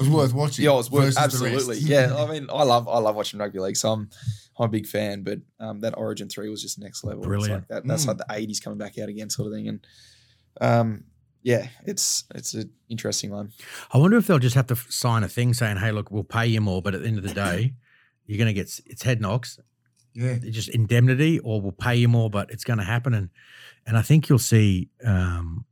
It 0.00 0.04
was 0.04 0.08
worth 0.10 0.32
watching. 0.34 0.64
yeah, 0.64 0.72
it 0.72 0.76
was 0.76 0.90
worth, 0.90 1.16
absolutely. 1.18 1.78
yeah, 1.80 2.14
I 2.16 2.26
mean, 2.30 2.46
I 2.50 2.62
love 2.64 2.88
I 2.88 2.98
love 2.98 3.14
watching 3.16 3.38
rugby 3.38 3.58
league, 3.60 3.76
so 3.76 3.92
I'm 3.92 4.10
I'm 4.58 4.64
a 4.66 4.68
big 4.68 4.86
fan. 4.86 5.22
But 5.22 5.40
um, 5.58 5.80
that 5.80 5.96
Origin 5.98 6.28
three 6.28 6.48
was 6.48 6.62
just 6.62 6.78
next 6.78 7.04
level. 7.04 7.20
It's 7.20 7.26
Brilliant. 7.28 7.60
like 7.62 7.68
that, 7.68 7.86
that's 7.86 8.04
Mm. 8.04 8.08
like 8.08 8.16
the 8.18 8.24
'80s 8.30 8.62
coming 8.62 8.78
back 8.78 8.98
out 8.98 9.08
again, 9.08 9.28
sort 9.30 9.48
of 9.48 9.54
thing. 9.54 9.68
And 9.68 9.86
um, 10.60 11.04
yeah, 11.42 11.68
it's 11.86 12.24
it's 12.34 12.54
an 12.54 12.70
interesting 12.88 13.30
one. 13.30 13.52
I 13.92 13.98
wonder 13.98 14.16
if 14.16 14.26
they'll 14.26 14.38
just 14.38 14.56
have 14.56 14.66
to 14.68 14.76
sign 14.76 15.22
a 15.22 15.28
thing 15.28 15.54
saying, 15.54 15.76
"Hey, 15.78 15.92
look, 15.92 16.10
we'll 16.10 16.24
pay 16.24 16.46
you 16.46 16.60
more, 16.60 16.82
but 16.82 16.94
at 16.94 17.02
the 17.02 17.08
end 17.08 17.18
of 17.18 17.24
the 17.24 17.34
day, 17.34 17.74
you're 18.26 18.38
going 18.38 18.48
to 18.48 18.52
get 18.54 18.80
it's 18.86 19.02
head 19.02 19.20
knocks, 19.20 19.58
yeah. 20.14 20.38
just 20.38 20.68
indemnity, 20.70 21.38
or 21.40 21.60
we'll 21.60 21.72
pay 21.72 21.96
you 21.96 22.08
more, 22.08 22.28
but 22.30 22.50
it's 22.50 22.64
going 22.64 22.78
to 22.78 22.84
happen." 22.84 23.14
And 23.14 23.30
and 23.86 23.96
I 23.96 24.02
think 24.02 24.28
you'll 24.28 24.38
see, 24.38 24.90
um, 25.04 25.64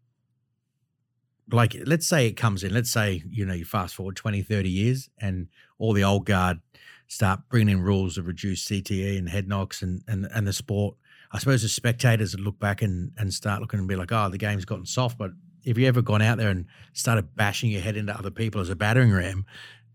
like, 1.50 1.76
let's 1.86 2.06
say 2.06 2.26
it 2.26 2.32
comes 2.32 2.64
in. 2.64 2.72
Let's 2.72 2.90
say 2.90 3.22
you 3.30 3.44
know 3.44 3.54
you 3.54 3.64
fast 3.64 3.94
forward 3.94 4.16
20, 4.16 4.42
30 4.42 4.68
years, 4.68 5.08
and 5.18 5.48
all 5.78 5.92
the 5.92 6.04
old 6.04 6.26
guard 6.26 6.60
start 7.06 7.40
bringing 7.48 7.78
in 7.78 7.82
rules 7.82 8.18
of 8.18 8.26
reduced 8.26 8.68
CTE 8.68 9.18
and 9.18 9.28
head 9.28 9.48
knocks, 9.48 9.82
and 9.82 10.02
and 10.06 10.28
and 10.34 10.46
the 10.46 10.52
sport. 10.52 10.96
I 11.30 11.38
suppose 11.38 11.62
the 11.62 11.68
spectators 11.68 12.34
would 12.34 12.44
look 12.44 12.58
back 12.58 12.82
and 12.82 13.12
and 13.18 13.32
start 13.32 13.60
looking 13.60 13.78
and 13.78 13.88
be 13.88 13.96
like, 13.96 14.12
"Oh, 14.12 14.28
the 14.28 14.38
game's 14.38 14.64
gotten 14.64 14.86
soft," 14.86 15.18
but 15.18 15.32
if 15.64 15.76
you 15.76 15.86
ever 15.86 16.02
gone 16.02 16.22
out 16.22 16.38
there 16.38 16.50
and 16.50 16.66
started 16.92 17.34
bashing 17.34 17.70
your 17.70 17.82
head 17.82 17.96
into 17.96 18.16
other 18.16 18.30
people 18.30 18.60
as 18.60 18.70
a 18.70 18.76
battering 18.76 19.12
ram, 19.12 19.44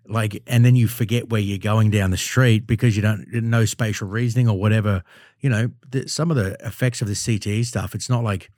like, 0.07 0.43
and 0.47 0.65
then 0.65 0.75
you 0.75 0.87
forget 0.87 1.29
where 1.29 1.41
you're 1.41 1.57
going 1.57 1.89
down 1.89 2.11
the 2.11 2.17
street 2.17 2.67
because 2.67 2.95
you 2.95 3.01
don't 3.01 3.31
know 3.31 3.65
spatial 3.65 4.07
reasoning 4.07 4.49
or 4.49 4.59
whatever, 4.59 5.03
you 5.39 5.49
know, 5.49 5.69
the, 5.89 6.07
some 6.07 6.29
of 6.29 6.37
the 6.37 6.57
effects 6.65 7.01
of 7.01 7.07
the 7.07 7.13
CTE 7.13 7.65
stuff, 7.65 7.95
it's 7.95 8.09
not 8.09 8.23
like, 8.23 8.51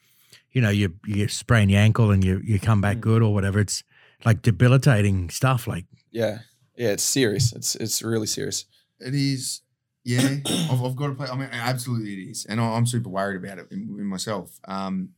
you 0.55 0.61
know, 0.61 0.69
you 0.71 0.95
you 1.05 1.27
sprain 1.27 1.69
your 1.69 1.81
ankle 1.81 2.09
and 2.11 2.23
you 2.23 2.41
you 2.43 2.59
come 2.59 2.81
back 2.81 2.97
Mm. 2.97 3.01
good 3.01 3.21
or 3.21 3.33
whatever. 3.33 3.59
It's 3.59 3.83
like 4.23 4.41
debilitating 4.41 5.29
stuff. 5.29 5.67
Like, 5.67 5.85
Yeah, 6.11 6.39
yeah, 6.77 6.89
it's 6.95 7.03
serious. 7.03 7.53
It's 7.53 7.75
it's 7.75 8.01
really 8.01 8.25
serious. 8.27 8.65
It 8.99 9.13
is. 9.13 9.61
Yeah, 10.03 10.37
I've, 10.71 10.81
I've 10.83 10.95
got 10.95 11.07
to 11.07 11.13
play. 11.15 11.27
I 11.27 11.35
mean, 11.35 11.49
absolutely 11.51 12.13
it 12.13 12.29
is, 12.31 12.45
and 12.45 12.59
I- 12.61 12.73
I'm 12.77 12.85
super 12.85 13.09
worried 13.09 13.43
about 13.43 13.57
it 13.59 13.67
in, 13.71 13.79
in 13.99 14.05
myself. 14.05 14.59
Um, 14.67 15.09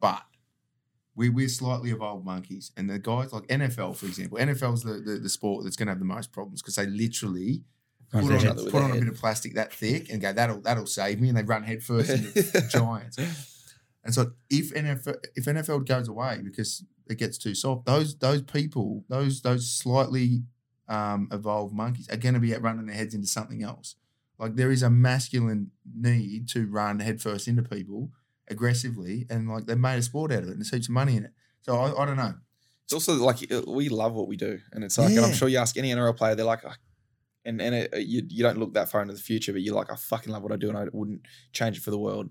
but 0.00 0.22
we 1.16 1.28
we're 1.30 1.48
slightly 1.48 1.90
evolved 1.90 2.24
monkeys, 2.24 2.70
and 2.76 2.88
the 2.90 2.98
guys 2.98 3.32
like 3.32 3.46
NFL, 3.48 3.96
for 3.96 4.06
example, 4.06 4.38
NFL's 4.38 4.82
the 4.84 4.94
the, 5.04 5.18
the 5.18 5.28
sport 5.28 5.64
that's 5.64 5.76
going 5.76 5.86
to 5.88 5.92
have 5.92 5.98
the 5.98 6.04
most 6.04 6.30
problems 6.30 6.62
because 6.62 6.76
they 6.76 6.86
literally 6.86 7.64
put 8.12 8.24
on, 8.24 8.46
other 8.46 8.62
with 8.64 8.72
put 8.72 8.82
on 8.82 8.90
a 8.92 8.94
bit 9.00 9.08
of 9.08 9.14
plastic 9.16 9.54
that 9.54 9.72
thick 9.72 10.10
and 10.10 10.20
go 10.20 10.32
that'll 10.32 10.60
that'll 10.60 10.86
save 10.86 11.20
me, 11.20 11.28
and 11.30 11.36
they 11.38 11.42
run 11.42 11.64
headfirst 11.64 12.10
into 12.10 12.68
giants. 12.70 13.16
And 14.06 14.14
so 14.14 14.32
if 14.48 14.72
NFL 14.72 15.16
if 15.34 15.44
NFL 15.44 15.86
goes 15.86 16.06
away 16.06 16.40
because 16.42 16.84
it 17.10 17.18
gets 17.18 17.36
too 17.36 17.54
soft, 17.54 17.86
those 17.86 18.16
those 18.16 18.42
people, 18.42 19.04
those 19.08 19.42
those 19.42 19.70
slightly 19.70 20.44
um, 20.88 21.28
evolved 21.32 21.74
monkeys 21.74 22.08
are 22.08 22.16
going 22.16 22.34
to 22.34 22.40
be 22.40 22.54
out 22.54 22.62
running 22.62 22.86
their 22.86 22.94
heads 22.94 23.14
into 23.14 23.26
something 23.26 23.64
else. 23.64 23.96
Like 24.38 24.54
there 24.54 24.70
is 24.70 24.84
a 24.84 24.90
masculine 24.90 25.72
need 25.92 26.48
to 26.50 26.68
run 26.68 27.00
headfirst 27.00 27.48
into 27.48 27.62
people 27.64 28.10
aggressively, 28.48 29.26
and 29.28 29.48
like 29.48 29.66
they've 29.66 29.76
made 29.76 29.98
a 29.98 30.02
sport 30.02 30.30
out 30.30 30.44
of 30.44 30.48
it, 30.48 30.52
and 30.52 30.60
there's 30.60 30.70
heaps 30.70 30.86
of 30.86 30.94
money 30.94 31.16
in 31.16 31.24
it. 31.24 31.32
So 31.62 31.76
I, 31.76 32.02
I 32.02 32.06
don't 32.06 32.16
know. 32.16 32.34
It's 32.84 32.92
also 32.92 33.14
like 33.14 33.50
uh, 33.50 33.62
we 33.66 33.88
love 33.88 34.14
what 34.14 34.28
we 34.28 34.36
do, 34.36 34.60
and 34.72 34.84
it's 34.84 34.98
like, 34.98 35.10
and 35.10 35.24
I'm 35.24 35.32
sure 35.32 35.48
you 35.48 35.58
ask 35.58 35.76
any 35.76 35.90
NRL 35.90 36.16
player, 36.16 36.36
they're 36.36 36.44
like, 36.44 36.62
"Ah," 36.64 36.76
and 37.44 37.60
and 37.60 37.74
it, 37.74 38.06
you 38.06 38.22
you 38.28 38.44
don't 38.44 38.58
look 38.58 38.74
that 38.74 38.88
far 38.88 39.02
into 39.02 39.14
the 39.14 39.20
future, 39.20 39.52
but 39.52 39.62
you're 39.62 39.74
like, 39.74 39.90
I 39.90 39.96
fucking 39.96 40.32
love 40.32 40.44
what 40.44 40.52
I 40.52 40.56
do, 40.56 40.68
and 40.68 40.78
I 40.78 40.84
wouldn't 40.92 41.22
change 41.52 41.78
it 41.78 41.82
for 41.82 41.90
the 41.90 41.98
world. 41.98 42.30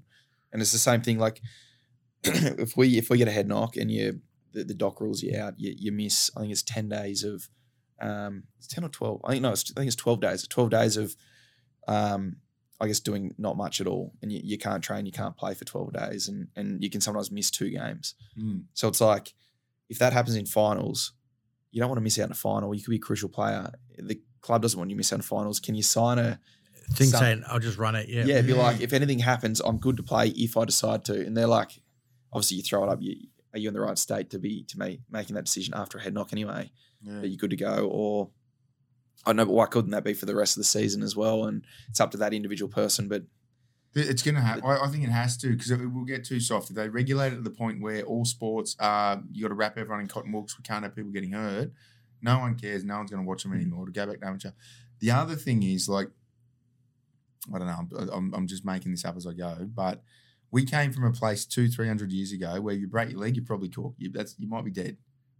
And 0.54 0.62
it's 0.62 0.72
the 0.72 0.78
same 0.78 1.02
thing. 1.02 1.20
Like 1.20 1.42
if 2.60 2.76
we 2.78 2.98
if 2.98 3.10
we 3.10 3.18
get 3.18 3.28
a 3.28 3.32
head 3.32 3.48
knock 3.48 3.78
and 3.78 3.92
you 3.92 4.22
the, 4.54 4.64
the 4.64 4.74
doc 4.74 5.02
rules 5.02 5.22
you 5.22 5.38
out, 5.40 5.54
you, 5.58 5.76
you 5.78 5.92
miss. 5.92 6.32
I 6.36 6.42
think 6.42 6.52
it's 6.52 6.64
ten 6.64 6.90
days 6.90 7.24
of, 7.24 7.50
um, 8.02 8.44
it's 8.58 8.68
ten 8.68 8.84
or 8.84 8.90
twelve. 8.90 9.22
I 9.24 9.32
think 9.32 9.42
no, 9.44 9.52
it's, 9.52 9.72
I 9.76 9.80
think 9.80 9.88
it's 9.88 9.96
twelve 9.96 10.22
days. 10.22 10.48
Twelve 10.48 10.70
days 10.70 10.98
of, 10.98 11.16
um, 11.88 12.38
I 12.80 12.88
guess 12.88 13.00
doing 13.00 13.36
not 13.38 13.58
much 13.58 13.82
at 13.82 13.88
all, 13.88 14.14
and 14.22 14.32
you, 14.32 14.42
you 14.44 14.58
can't 14.58 14.84
train, 14.84 15.06
you 15.06 15.12
can't 15.12 15.38
play 15.38 15.54
for 15.54 15.66
twelve 15.66 15.94
days, 15.94 16.28
and 16.28 16.48
and 16.56 16.82
you 16.84 16.90
can 16.90 17.02
sometimes 17.02 17.32
miss 17.32 17.52
two 17.52 17.70
games. 17.70 18.16
Mm. 18.40 18.64
So 18.74 18.88
it's 18.88 19.02
like 19.02 19.34
if 19.90 20.00
that 20.00 20.14
happens 20.14 20.36
in 20.36 20.46
finals, 20.46 21.14
you 21.72 21.80
don't 21.80 21.90
want 21.90 21.98
to 21.98 22.04
miss 22.04 22.18
out 22.20 22.26
in 22.26 22.32
a 22.32 22.36
final. 22.36 22.74
You 22.74 22.82
could 22.82 22.92
be 22.92 22.98
a 22.98 23.00
crucial 23.00 23.30
player. 23.30 23.72
The 23.98 24.20
club 24.42 24.62
doesn't 24.62 24.78
want 24.78 24.90
you 24.90 24.96
to 24.96 24.98
miss 24.98 25.12
out 25.12 25.18
in 25.18 25.22
finals. 25.22 25.60
Can 25.60 25.76
you 25.76 25.84
sign 25.84 26.20
a 26.20 26.40
thing 26.94 27.08
Some- 27.08 27.20
saying, 27.20 27.44
I'll 27.48 27.60
just 27.60 27.78
run 27.78 27.96
it. 27.96 28.10
Yeah. 28.10 28.26
yeah, 28.26 28.42
be 28.42 28.54
like 28.54 28.82
if 28.82 28.94
anything 28.94 29.20
happens, 29.20 29.60
I'm 29.60 29.78
good 29.78 29.98
to 29.98 30.04
play 30.04 30.30
if 30.30 30.58
I 30.58 30.66
decide 30.66 31.06
to. 31.06 31.26
And 31.26 31.36
they're 31.36 31.48
like, 31.48 31.82
obviously 32.36 32.58
you 32.58 32.64
throw 32.64 32.84
it 32.84 32.90
up. 32.90 33.02
You, 33.02 33.16
are 33.54 33.60
you 33.60 33.70
in 33.70 33.74
the 33.74 33.80
right 33.80 33.98
state 33.98 34.30
to 34.32 34.40
be 34.40 34.64
to 34.66 34.78
make 34.78 35.00
making 35.10 35.36
that 35.36 35.46
decision 35.46 35.74
after 35.76 35.98
a 35.98 36.02
head 36.02 36.14
knock 36.14 36.34
anyway? 36.34 36.70
Yeah. 37.02 37.20
Are 37.20 37.26
you 37.26 37.38
good 37.38 37.52
to 37.52 37.56
go? 37.56 37.88
Or 37.90 38.30
I 39.26 39.30
don't 39.30 39.38
know, 39.38 39.46
but 39.46 39.54
why 39.54 39.66
couldn't 39.68 39.92
that 39.92 40.04
be 40.04 40.14
for 40.14 40.26
the 40.26 40.36
rest 40.36 40.58
of 40.58 40.60
the 40.60 40.66
season 40.66 41.02
as 41.02 41.16
well? 41.16 41.46
And 41.46 41.64
it's 41.88 42.02
up 42.02 42.12
to 42.12 42.18
that 42.18 42.34
individual 42.34 42.70
person. 42.70 43.08
But 43.08 43.24
It's 43.94 44.22
going 44.22 44.36
to 44.36 44.42
happen. 44.42 44.64
I 44.66 44.84
I 44.84 44.88
think 44.90 45.06
it 45.06 45.10
has 45.10 45.38
to 45.38 45.52
because 45.52 45.72
it 45.72 45.80
will 45.80 46.04
get 46.04 46.26
too 46.26 46.42
soft. 46.42 46.70
If 46.70 46.76
they 46.76 46.90
regulate 46.90 47.32
it 47.32 47.38
to 47.38 47.42
the 47.42 47.50
point 47.50 47.82
where 47.82 48.04
all 48.04 48.26
sports 48.26 48.76
are, 48.80 49.24
you 49.32 49.42
got 49.44 49.50
to 49.50 49.56
wrap 49.56 49.78
everyone 49.78 50.02
in 50.02 50.08
cotton 50.08 50.34
wool 50.34 50.42
because 50.42 50.58
we 50.60 50.64
can't 50.64 50.84
have 50.84 50.94
people 50.96 51.12
getting 51.12 51.32
hurt. 51.32 51.72
No 52.22 52.40
one 52.40 52.56
cares. 52.56 52.84
No 52.84 52.98
one's 52.98 53.12
going 53.12 53.24
to 53.24 53.28
watch 53.28 53.44
them 53.44 53.54
anymore. 53.54 53.86
To 53.86 53.92
go 53.92 54.06
back 54.08 54.20
to 54.20 54.28
amateur. 54.28 54.52
The 55.00 55.12
other 55.12 55.36
thing 55.36 55.64
is 55.64 55.88
like, 55.88 56.10
I 57.54 57.58
don't 57.60 57.68
know. 57.68 58.00
I'm, 58.00 58.10
I'm, 58.10 58.34
I'm 58.34 58.48
just 58.48 58.66
making 58.66 58.92
this 58.92 59.06
up 59.06 59.16
as 59.16 59.28
I 59.28 59.34
go, 59.34 59.70
but 59.74 60.04
we 60.56 60.64
came 60.64 60.94
from 60.94 61.04
a 61.04 61.12
place 61.12 61.46
two, 61.46 61.68
three 61.68 61.86
hundred 61.86 62.14
years 62.14 62.32
ago 62.32 62.62
where 62.62 62.74
you 62.74 62.88
break 62.88 63.10
your 63.10 63.20
leg, 63.20 63.36
you're 63.36 63.44
probably 63.44 63.68
cooked. 63.68 64.00
You, 64.00 64.10
that's 64.10 64.36
you 64.40 64.48
might 64.48 64.64
be 64.64 64.72
dead. 64.72 64.96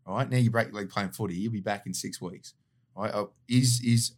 All 0.06 0.18
right. 0.18 0.30
Now 0.30 0.36
you 0.36 0.52
break 0.52 0.68
your 0.68 0.76
leg 0.76 0.90
playing 0.90 1.12
footy, 1.12 1.36
you'll 1.36 1.54
be 1.54 1.62
back 1.62 1.86
in 1.86 1.94
six 1.94 2.20
weeks. 2.20 2.54
All 2.98 3.04
right. 3.04 3.14
Uh, 3.14 3.28
is 3.48 3.80
is 3.82 4.12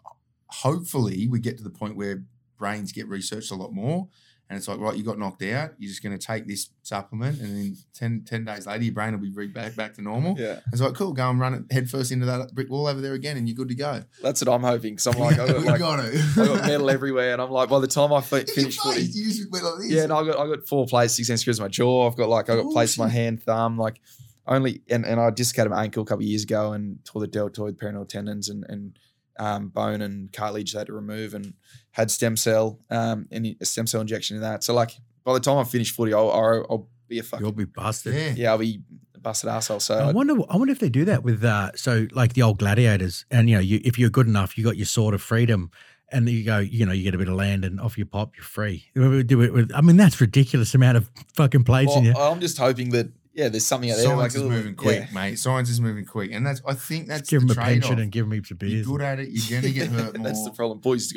hopefully 0.48 1.28
we 1.28 1.40
get 1.40 1.56
to 1.60 1.64
the 1.64 1.70
point 1.70 1.96
where 1.96 2.24
brains 2.58 2.92
get 2.92 3.08
researched 3.08 3.52
a 3.52 3.56
lot 3.56 3.74
more. 3.74 4.08
And 4.50 4.56
it's 4.58 4.70
like, 4.70 4.80
right, 4.80 4.96
you 4.96 5.04
got 5.04 5.20
knocked 5.20 5.44
out. 5.44 5.72
You're 5.78 5.90
just 5.90 6.02
going 6.02 6.18
to 6.18 6.26
take 6.26 6.48
this 6.48 6.70
supplement, 6.82 7.42
and 7.42 7.54
then 7.58 7.78
10, 7.96 8.24
10 8.26 8.46
days 8.46 8.66
later, 8.66 8.82
your 8.86 8.94
brain 8.94 9.12
will 9.12 9.20
be 9.20 9.30
re- 9.30 9.48
back, 9.48 9.76
back 9.76 9.94
to 9.96 10.02
normal. 10.02 10.40
yeah, 10.40 10.62
It's 10.72 10.80
like, 10.80 10.94
cool, 10.94 11.12
go 11.12 11.30
and 11.30 11.38
run 11.38 11.54
it 11.54 11.74
head 11.74 11.90
first 11.90 12.14
into 12.14 12.26
that 12.28 12.56
brick 12.56 12.70
wall 12.70 12.88
over 12.88 13.02
there 13.02 13.12
again, 13.14 13.36
and 13.36 13.50
you're 13.50 13.58
good 13.58 13.68
to 13.68 13.76
go. 13.76 14.04
that's 14.24 14.42
what 14.46 14.54
I'm 14.54 14.64
hoping. 14.64 14.94
Because 14.96 15.08
I'm 15.08 15.20
like, 15.20 15.38
I 15.38 15.48
got, 15.48 15.64
like, 15.66 15.80
got. 15.80 16.00
I 16.00 16.12
got 16.36 16.66
metal 16.66 16.90
everywhere, 16.90 17.34
and 17.34 17.42
I'm 17.42 17.52
like, 17.52 17.68
by 17.68 17.80
the 17.80 17.88
time 17.88 18.14
I 18.14 18.22
fi- 18.22 18.44
finish 18.56 18.78
footy, 18.78 19.02
You 19.02 19.26
just 19.26 19.52
went 19.52 19.66
like 19.66 19.80
this. 19.80 19.92
Yeah, 19.92 20.06
no, 20.06 20.18
I 20.20 20.26
got 20.26 20.40
I 20.40 20.48
got 20.48 20.66
four 20.66 20.86
plates, 20.86 21.16
six 21.16 21.42
screws 21.42 21.60
in 21.60 21.64
my 21.66 21.68
jaw. 21.70 22.08
I've 22.10 22.16
got 22.16 22.30
like 22.30 22.50
I 22.50 22.56
got 22.56 22.66
oh, 22.68 22.72
plates 22.72 22.96
in 22.98 23.04
my 23.04 23.10
hand, 23.10 23.44
thumb. 23.44 23.78
Like 23.78 24.00
only 24.48 24.82
and, 24.90 25.06
and 25.06 25.20
I 25.20 25.30
dislocated 25.30 25.72
my 25.72 25.84
ankle 25.84 26.04
a 26.04 26.06
couple 26.06 26.24
of 26.24 26.30
years 26.30 26.44
ago 26.44 26.72
and 26.72 27.04
tore 27.04 27.20
the 27.20 27.28
deltoid 27.28 27.78
peroneal 27.78 28.08
tendons 28.08 28.48
and 28.48 28.64
and 28.70 28.98
um, 29.39 29.69
bone 29.69 30.02
and 30.02 30.32
cartilage 30.34 30.73
they 30.73 30.80
had 30.80 30.88
to 30.88 30.93
remove 30.93 31.34
and 31.34 31.54
had 31.91 32.10
stem 32.12 32.36
cell 32.38 32.80
um 32.89 33.28
and 33.32 33.56
a 33.60 33.65
stem 33.65 33.88
cell 33.88 34.02
injection 34.02 34.36
in 34.36 34.41
that. 34.41 34.63
So 34.63 34.73
like 34.73 34.91
by 35.23 35.34
the 35.34 35.39
time 35.39 35.58
I 35.58 35.63
finish 35.63 35.91
footy, 35.91 36.13
I'll, 36.13 36.32
I'll, 36.32 36.65
I'll 36.69 36.88
be 37.08 37.19
a 37.19 37.23
fucking 37.23 37.45
You'll 37.45 37.52
be 37.54 37.65
busted. 37.65 38.13
Yeah. 38.13 38.34
yeah, 38.36 38.52
I'll 38.52 38.58
be 38.58 38.82
a 39.15 39.19
busted 39.19 39.50
asshole. 39.50 39.80
So 39.80 39.95
I 39.95 40.10
I- 40.10 40.12
wonder. 40.12 40.34
I 40.50 40.58
wonder 40.58 40.71
if 40.71 40.80
they 40.80 40.89
do 40.89 41.06
that 41.06 41.23
with 41.23 41.43
uh, 41.43 41.71
so 41.76 42.08
like 42.12 42.34
the 42.34 42.41
old 42.43 42.60
gladiators, 42.60 43.26
and 43.32 43.50
you 43.50 43.56
know, 43.56 43.62
you, 43.62 43.82
if 43.84 43.97
you're 44.00 44.10
good 44.10 44.28
enough, 44.28 44.58
you 44.58 44.63
got 44.63 44.78
your 44.78 44.86
sword 44.86 45.13
of 45.13 45.21
freedom, 45.21 45.69
and 46.12 46.28
you 46.30 46.43
go, 46.45 46.60
you 46.60 46.86
know, 46.86 46.93
you 46.93 47.04
get 47.04 47.13
a 47.15 47.17
bit 47.17 47.28
of 47.28 47.36
land, 47.36 47.65
and 47.65 47.80
off 47.82 47.97
you 47.97 48.06
pop, 48.06 48.36
you're 48.38 48.43
free. 48.45 48.86
Do 48.95 49.41
it 49.41 49.54
with- 49.54 49.71
I 49.76 49.82
mean, 49.82 49.97
that's 49.97 50.19
ridiculous 50.21 50.73
amount 50.76 50.97
of 50.97 51.10
fucking 51.36 51.63
plates 51.65 51.95
in 51.95 52.04
you. 52.06 52.13
I'm 52.13 52.39
just 52.39 52.58
hoping 52.58 52.89
that 52.91 53.08
yeah, 53.38 53.47
there's 53.50 53.65
something 53.65 53.89
out 53.91 53.95
there. 53.97 54.06
Science 54.06 54.17
like 54.19 54.32
a 54.32 54.36
is 54.36 54.41
little- 54.41 54.50
moving 54.58 54.76
quick, 54.76 55.00
yeah. 55.08 55.13
mate. 55.13 55.36
Science 55.39 55.69
is 55.69 55.80
moving 55.80 56.04
quick, 56.06 56.32
and 56.34 56.45
that's 56.45 56.62
I 56.67 56.73
think 56.73 57.08
that's 57.08 57.30
give 57.30 57.47
the 57.47 57.54
them 57.54 57.63
a 57.63 57.65
pension 57.65 58.00
and 58.00 58.12
give 58.12 58.26
them 58.26 58.34
heaps 58.34 58.52
of 58.52 58.58
beers. 58.60 58.73
You're 58.73 58.97
good 58.97 59.02
at 59.06 59.19
it. 59.19 59.30
You're 59.32 59.62
gonna 59.62 59.71
get 59.73 59.88
hurt 59.89 60.17
more. 60.17 60.23
That's 60.28 60.43
the 60.43 60.52
problem. 60.52 60.80
Boys, 60.80 61.13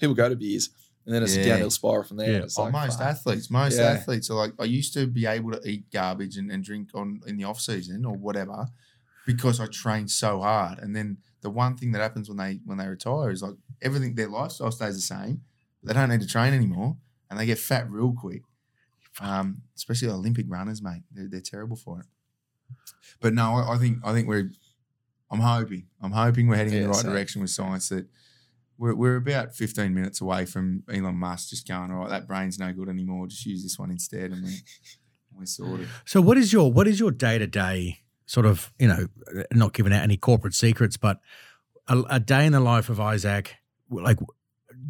people 0.00 0.14
go 0.14 0.28
to 0.28 0.36
beers, 0.36 0.70
and 1.04 1.14
then 1.14 1.22
it's 1.22 1.36
a 1.36 1.44
downhill 1.44 1.70
spiral 1.70 2.04
from 2.04 2.16
there. 2.18 2.30
Yeah. 2.30 2.38
It's 2.44 2.58
Oh, 2.58 2.62
like, 2.64 2.72
most 2.72 2.98
fuck. 2.98 3.08
athletes, 3.08 3.50
most 3.50 3.76
Yeah. 3.78 3.84
athletes 3.90 4.30
are 4.30 4.34
like 4.34 4.52
I 4.58 4.64
used 4.64 4.94
to 4.94 5.06
be 5.06 5.26
able 5.26 5.50
to 5.52 5.60
eat 5.68 5.90
garbage 5.92 6.36
and, 6.36 6.50
and 6.50 6.62
drink 6.64 6.90
on 6.94 7.20
in 7.26 7.36
the 7.36 7.44
off 7.44 7.60
season 7.60 8.04
or 8.06 8.16
whatever 8.16 8.68
because 9.26 9.58
I 9.60 9.66
trained 9.66 10.10
so 10.12 10.40
hard. 10.40 10.78
And 10.78 10.94
then 10.94 11.18
the 11.40 11.50
one 11.50 11.76
thing 11.76 11.90
that 11.92 12.00
happens 12.00 12.28
when 12.28 12.38
they 12.38 12.60
when 12.64 12.78
they 12.78 12.86
retire 12.86 13.30
is 13.30 13.42
like 13.42 13.54
everything 13.82 14.14
their 14.14 14.28
lifestyle 14.28 14.70
stays 14.70 14.94
the 14.94 15.00
same. 15.02 15.42
They 15.82 15.92
don't 15.94 16.08
need 16.10 16.20
to 16.20 16.26
train 16.28 16.54
anymore 16.54 16.96
and 17.28 17.38
they 17.40 17.46
get 17.46 17.58
fat 17.58 17.90
real 17.90 18.12
quick. 18.12 18.42
Um, 19.20 19.62
especially 19.76 20.08
Olympic 20.08 20.46
runners, 20.48 20.82
mate. 20.82 21.02
They're, 21.10 21.28
they're 21.28 21.40
terrible 21.40 21.76
for 21.76 22.00
it. 22.00 22.06
But 23.20 23.34
no, 23.34 23.54
I, 23.54 23.74
I 23.74 23.78
think 23.78 23.98
I 24.04 24.12
think 24.12 24.28
we're 24.28 24.50
I'm 25.30 25.40
hoping. 25.40 25.86
I'm 26.00 26.12
hoping 26.12 26.48
we're 26.48 26.56
heading 26.56 26.74
in 26.74 26.82
the 26.82 26.88
right 26.88 26.96
same. 26.96 27.12
direction 27.12 27.40
with 27.40 27.50
science 27.50 27.88
that 27.88 28.06
we're, 28.78 28.94
we're 28.94 29.16
about 29.16 29.54
15 29.54 29.94
minutes 29.94 30.20
away 30.20 30.44
from 30.44 30.82
Elon 30.92 31.16
Musk 31.16 31.50
just 31.50 31.66
going, 31.66 31.90
all 31.90 32.00
right, 32.00 32.10
that 32.10 32.28
brain's 32.28 32.58
no 32.58 32.72
good 32.72 32.88
anymore. 32.88 33.26
Just 33.26 33.46
use 33.46 33.62
this 33.62 33.78
one 33.78 33.90
instead. 33.90 34.32
And 34.32 34.44
we, 34.44 34.56
we're 35.36 35.46
sorted. 35.46 35.88
So 36.04 36.20
what 36.20 36.36
is 36.36 36.52
your 36.52 36.70
what 36.72 36.86
is 36.86 37.00
your 37.00 37.10
day 37.10 37.38
to 37.38 37.46
day 37.46 38.00
sort 38.26 38.46
of 38.46 38.72
you 38.78 38.88
know 38.88 39.06
not 39.52 39.72
giving 39.72 39.92
out 39.92 40.02
any 40.02 40.16
corporate 40.16 40.54
secrets, 40.54 40.96
but 40.96 41.20
a, 41.88 42.02
a 42.10 42.20
day 42.20 42.46
in 42.46 42.52
the 42.52 42.60
life 42.60 42.88
of 42.88 43.00
Isaac, 43.00 43.56
like 43.90 44.18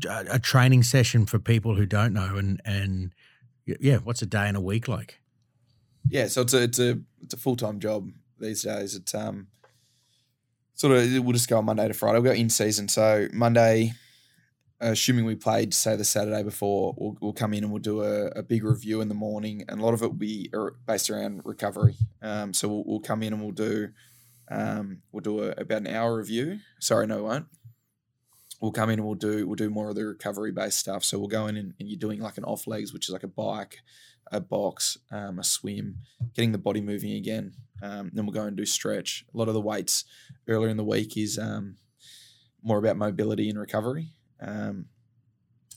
a, 0.09 0.25
a 0.33 0.39
training 0.39 0.83
session 0.83 1.27
for 1.27 1.39
people 1.39 1.77
who 1.77 1.87
don't 1.87 2.13
know, 2.13 2.37
and 2.37 2.61
and 2.65 3.13
yeah, 3.67 3.97
what's 3.97 4.23
a 4.23 4.27
day 4.27 4.49
in 4.49 4.57
a 4.57 4.61
week 4.61 4.89
like? 4.89 5.21
Yeah, 6.09 6.29
so 6.29 6.43
it's 6.43 6.55
a 6.55 6.63
it's 6.63 6.79
a 6.79 7.01
it's 7.23 7.35
a 7.35 7.37
full 7.37 7.57
time 7.57 7.81
job 7.81 8.11
these 8.39 8.63
days. 8.63 8.95
It's 8.95 9.15
um 9.15 9.49
sort 10.75 10.97
of 10.97 11.25
we'll 11.25 11.33
just 11.33 11.49
go 11.49 11.59
on 11.59 11.65
Monday 11.65 11.89
to 11.89 11.95
Friday. 11.95 12.21
We'll 12.21 12.33
go 12.33 12.39
in 12.39 12.49
season. 12.49 12.89
So 12.89 13.29
Monday, 13.33 13.93
assuming 14.81 15.25
we 15.25 15.35
played 15.35 15.75
say 15.75 15.97
the 15.97 16.05
Saturday 16.05 16.43
before, 16.43 16.95
we'll, 16.97 17.17
we'll 17.21 17.33
come 17.33 17.55
in 17.55 17.65
and 17.65 17.73
we'll 17.73 17.83
do 17.83 18.03
a, 18.03 18.27
a 18.29 18.43
big 18.43 18.63
review 18.63 19.01
in 19.01 19.09
the 19.09 19.15
morning, 19.15 19.65
and 19.69 19.81
a 19.81 19.85
lot 19.85 19.95
of 19.95 20.03
it 20.03 20.07
will 20.07 20.15
be 20.15 20.51
based 20.87 21.11
around 21.11 21.43
recovery. 21.45 21.97
Um, 22.23 22.55
so 22.55 22.69
we'll, 22.69 22.85
we'll 22.87 23.01
come 23.01 23.23
in 23.23 23.33
and 23.33 23.43
we'll 23.43 23.53
do 23.53 23.89
um 24.49 25.03
we'll 25.11 25.23
do 25.23 25.43
a, 25.43 25.51
about 25.53 25.79
an 25.79 25.89
hour 25.89 26.17
review. 26.17 26.61
Sorry, 26.79 27.07
no, 27.07 27.17
we 27.17 27.23
won't. 27.23 27.47
We'll 28.61 28.73
come 28.73 28.91
in 28.91 28.99
and 28.99 29.07
we'll 29.07 29.15
do 29.15 29.47
we'll 29.47 29.57
do 29.57 29.71
more 29.71 29.91
of 29.91 29.97
the 29.97 30.05
recovery 30.05 30.53
based 30.53 30.79
stuff. 30.79 31.05
So 31.05 31.19
we'll 31.19 31.29
go 31.29 31.47
in 31.47 31.57
and, 31.57 31.75
and 31.79 31.89
you're 31.89 31.99
doing 31.99 32.21
like 32.21 32.39
an 32.39 32.45
off 32.45 32.67
legs, 32.67 32.93
which 32.93 33.09
is 33.09 33.13
like 33.13 33.23
a 33.23 33.29
bike, 33.29 33.83
a 34.33 34.41
box, 34.41 34.99
um, 35.11 35.39
a 35.39 35.45
swim, 35.45 35.99
getting 36.35 36.53
the 36.53 36.59
body 36.59 36.81
moving 36.81 37.13
again. 37.13 37.53
Um, 37.83 38.11
then 38.13 38.25
we'll 38.25 38.33
go 38.33 38.43
and 38.45 38.57
do 38.57 38.65
stretch. 38.65 39.25
A 39.33 39.37
lot 39.37 39.49
of 39.49 39.55
the 39.55 39.61
weights 39.61 40.05
earlier 40.49 40.71
in 40.71 40.77
the 40.77 40.85
week 40.85 41.17
is 41.17 41.39
um, 41.39 41.77
more 42.63 42.79
about 42.79 42.97
mobility 42.97 43.51
and 43.51 43.59
recovery. 43.59 44.13
Um, 44.41 44.87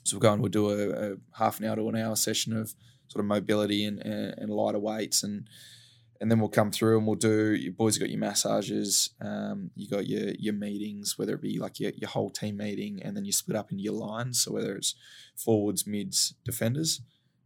so 0.03 0.15
we'll 0.15 0.21
go 0.21 0.33
and 0.33 0.41
we'll 0.41 0.49
do 0.49 0.69
a, 0.69 1.13
a 1.13 1.15
half 1.33 1.59
an 1.59 1.65
hour 1.65 1.75
to 1.75 1.89
an 1.89 1.97
hour 1.97 2.15
session 2.15 2.55
of 2.55 2.73
sort 3.09 3.23
of 3.23 3.27
mobility 3.27 3.85
and, 3.85 3.99
and, 3.99 4.33
and 4.37 4.49
lighter 4.49 4.79
weights 4.79 5.23
and 5.23 5.47
and 6.21 6.29
then 6.29 6.39
we'll 6.39 6.49
come 6.49 6.71
through 6.71 6.97
and 6.97 7.07
we'll 7.07 7.15
do 7.15 7.53
your 7.53 7.71
boys 7.71 7.95
have 7.95 8.01
got 8.01 8.09
your 8.09 8.19
massages 8.19 9.11
um, 9.21 9.71
you 9.75 9.87
got 9.87 10.07
your 10.07 10.33
your 10.37 10.53
meetings 10.53 11.17
whether 11.17 11.33
it 11.33 11.41
be 11.41 11.59
like 11.59 11.79
your, 11.79 11.91
your 11.95 12.09
whole 12.09 12.29
team 12.29 12.57
meeting 12.57 13.01
and 13.03 13.15
then 13.15 13.25
you 13.25 13.31
split 13.31 13.57
up 13.57 13.71
into 13.71 13.83
your 13.83 13.93
lines. 13.93 14.41
So 14.41 14.53
whether 14.53 14.75
it's 14.75 14.95
forwards 15.35 15.87
mids 15.87 16.35
defenders 16.43 17.01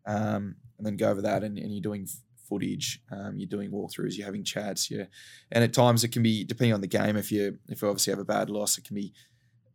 um, 0.06 0.56
and 0.78 0.86
then 0.86 0.98
go 0.98 1.10
over 1.10 1.22
that 1.22 1.44
and, 1.44 1.58
and 1.58 1.72
you're 1.72 1.82
doing 1.82 2.08
footage 2.48 3.02
um, 3.12 3.38
you're 3.38 3.48
doing 3.48 3.72
walkthroughs 3.72 4.18
you're 4.18 4.26
having 4.26 4.44
chats 4.44 4.92
yeah 4.92 5.06
and 5.52 5.64
at 5.64 5.74
times 5.74 6.04
it 6.04 6.12
can 6.12 6.22
be 6.22 6.44
depending 6.44 6.74
on 6.74 6.82
the 6.82 6.88
game 6.88 7.16
if 7.16 7.32
you 7.32 7.58
if 7.70 7.82
you 7.82 7.88
obviously 7.88 8.12
have 8.12 8.20
a 8.20 8.26
bad 8.26 8.50
loss 8.50 8.78
it 8.78 8.84
can 8.84 8.96
be 8.96 9.14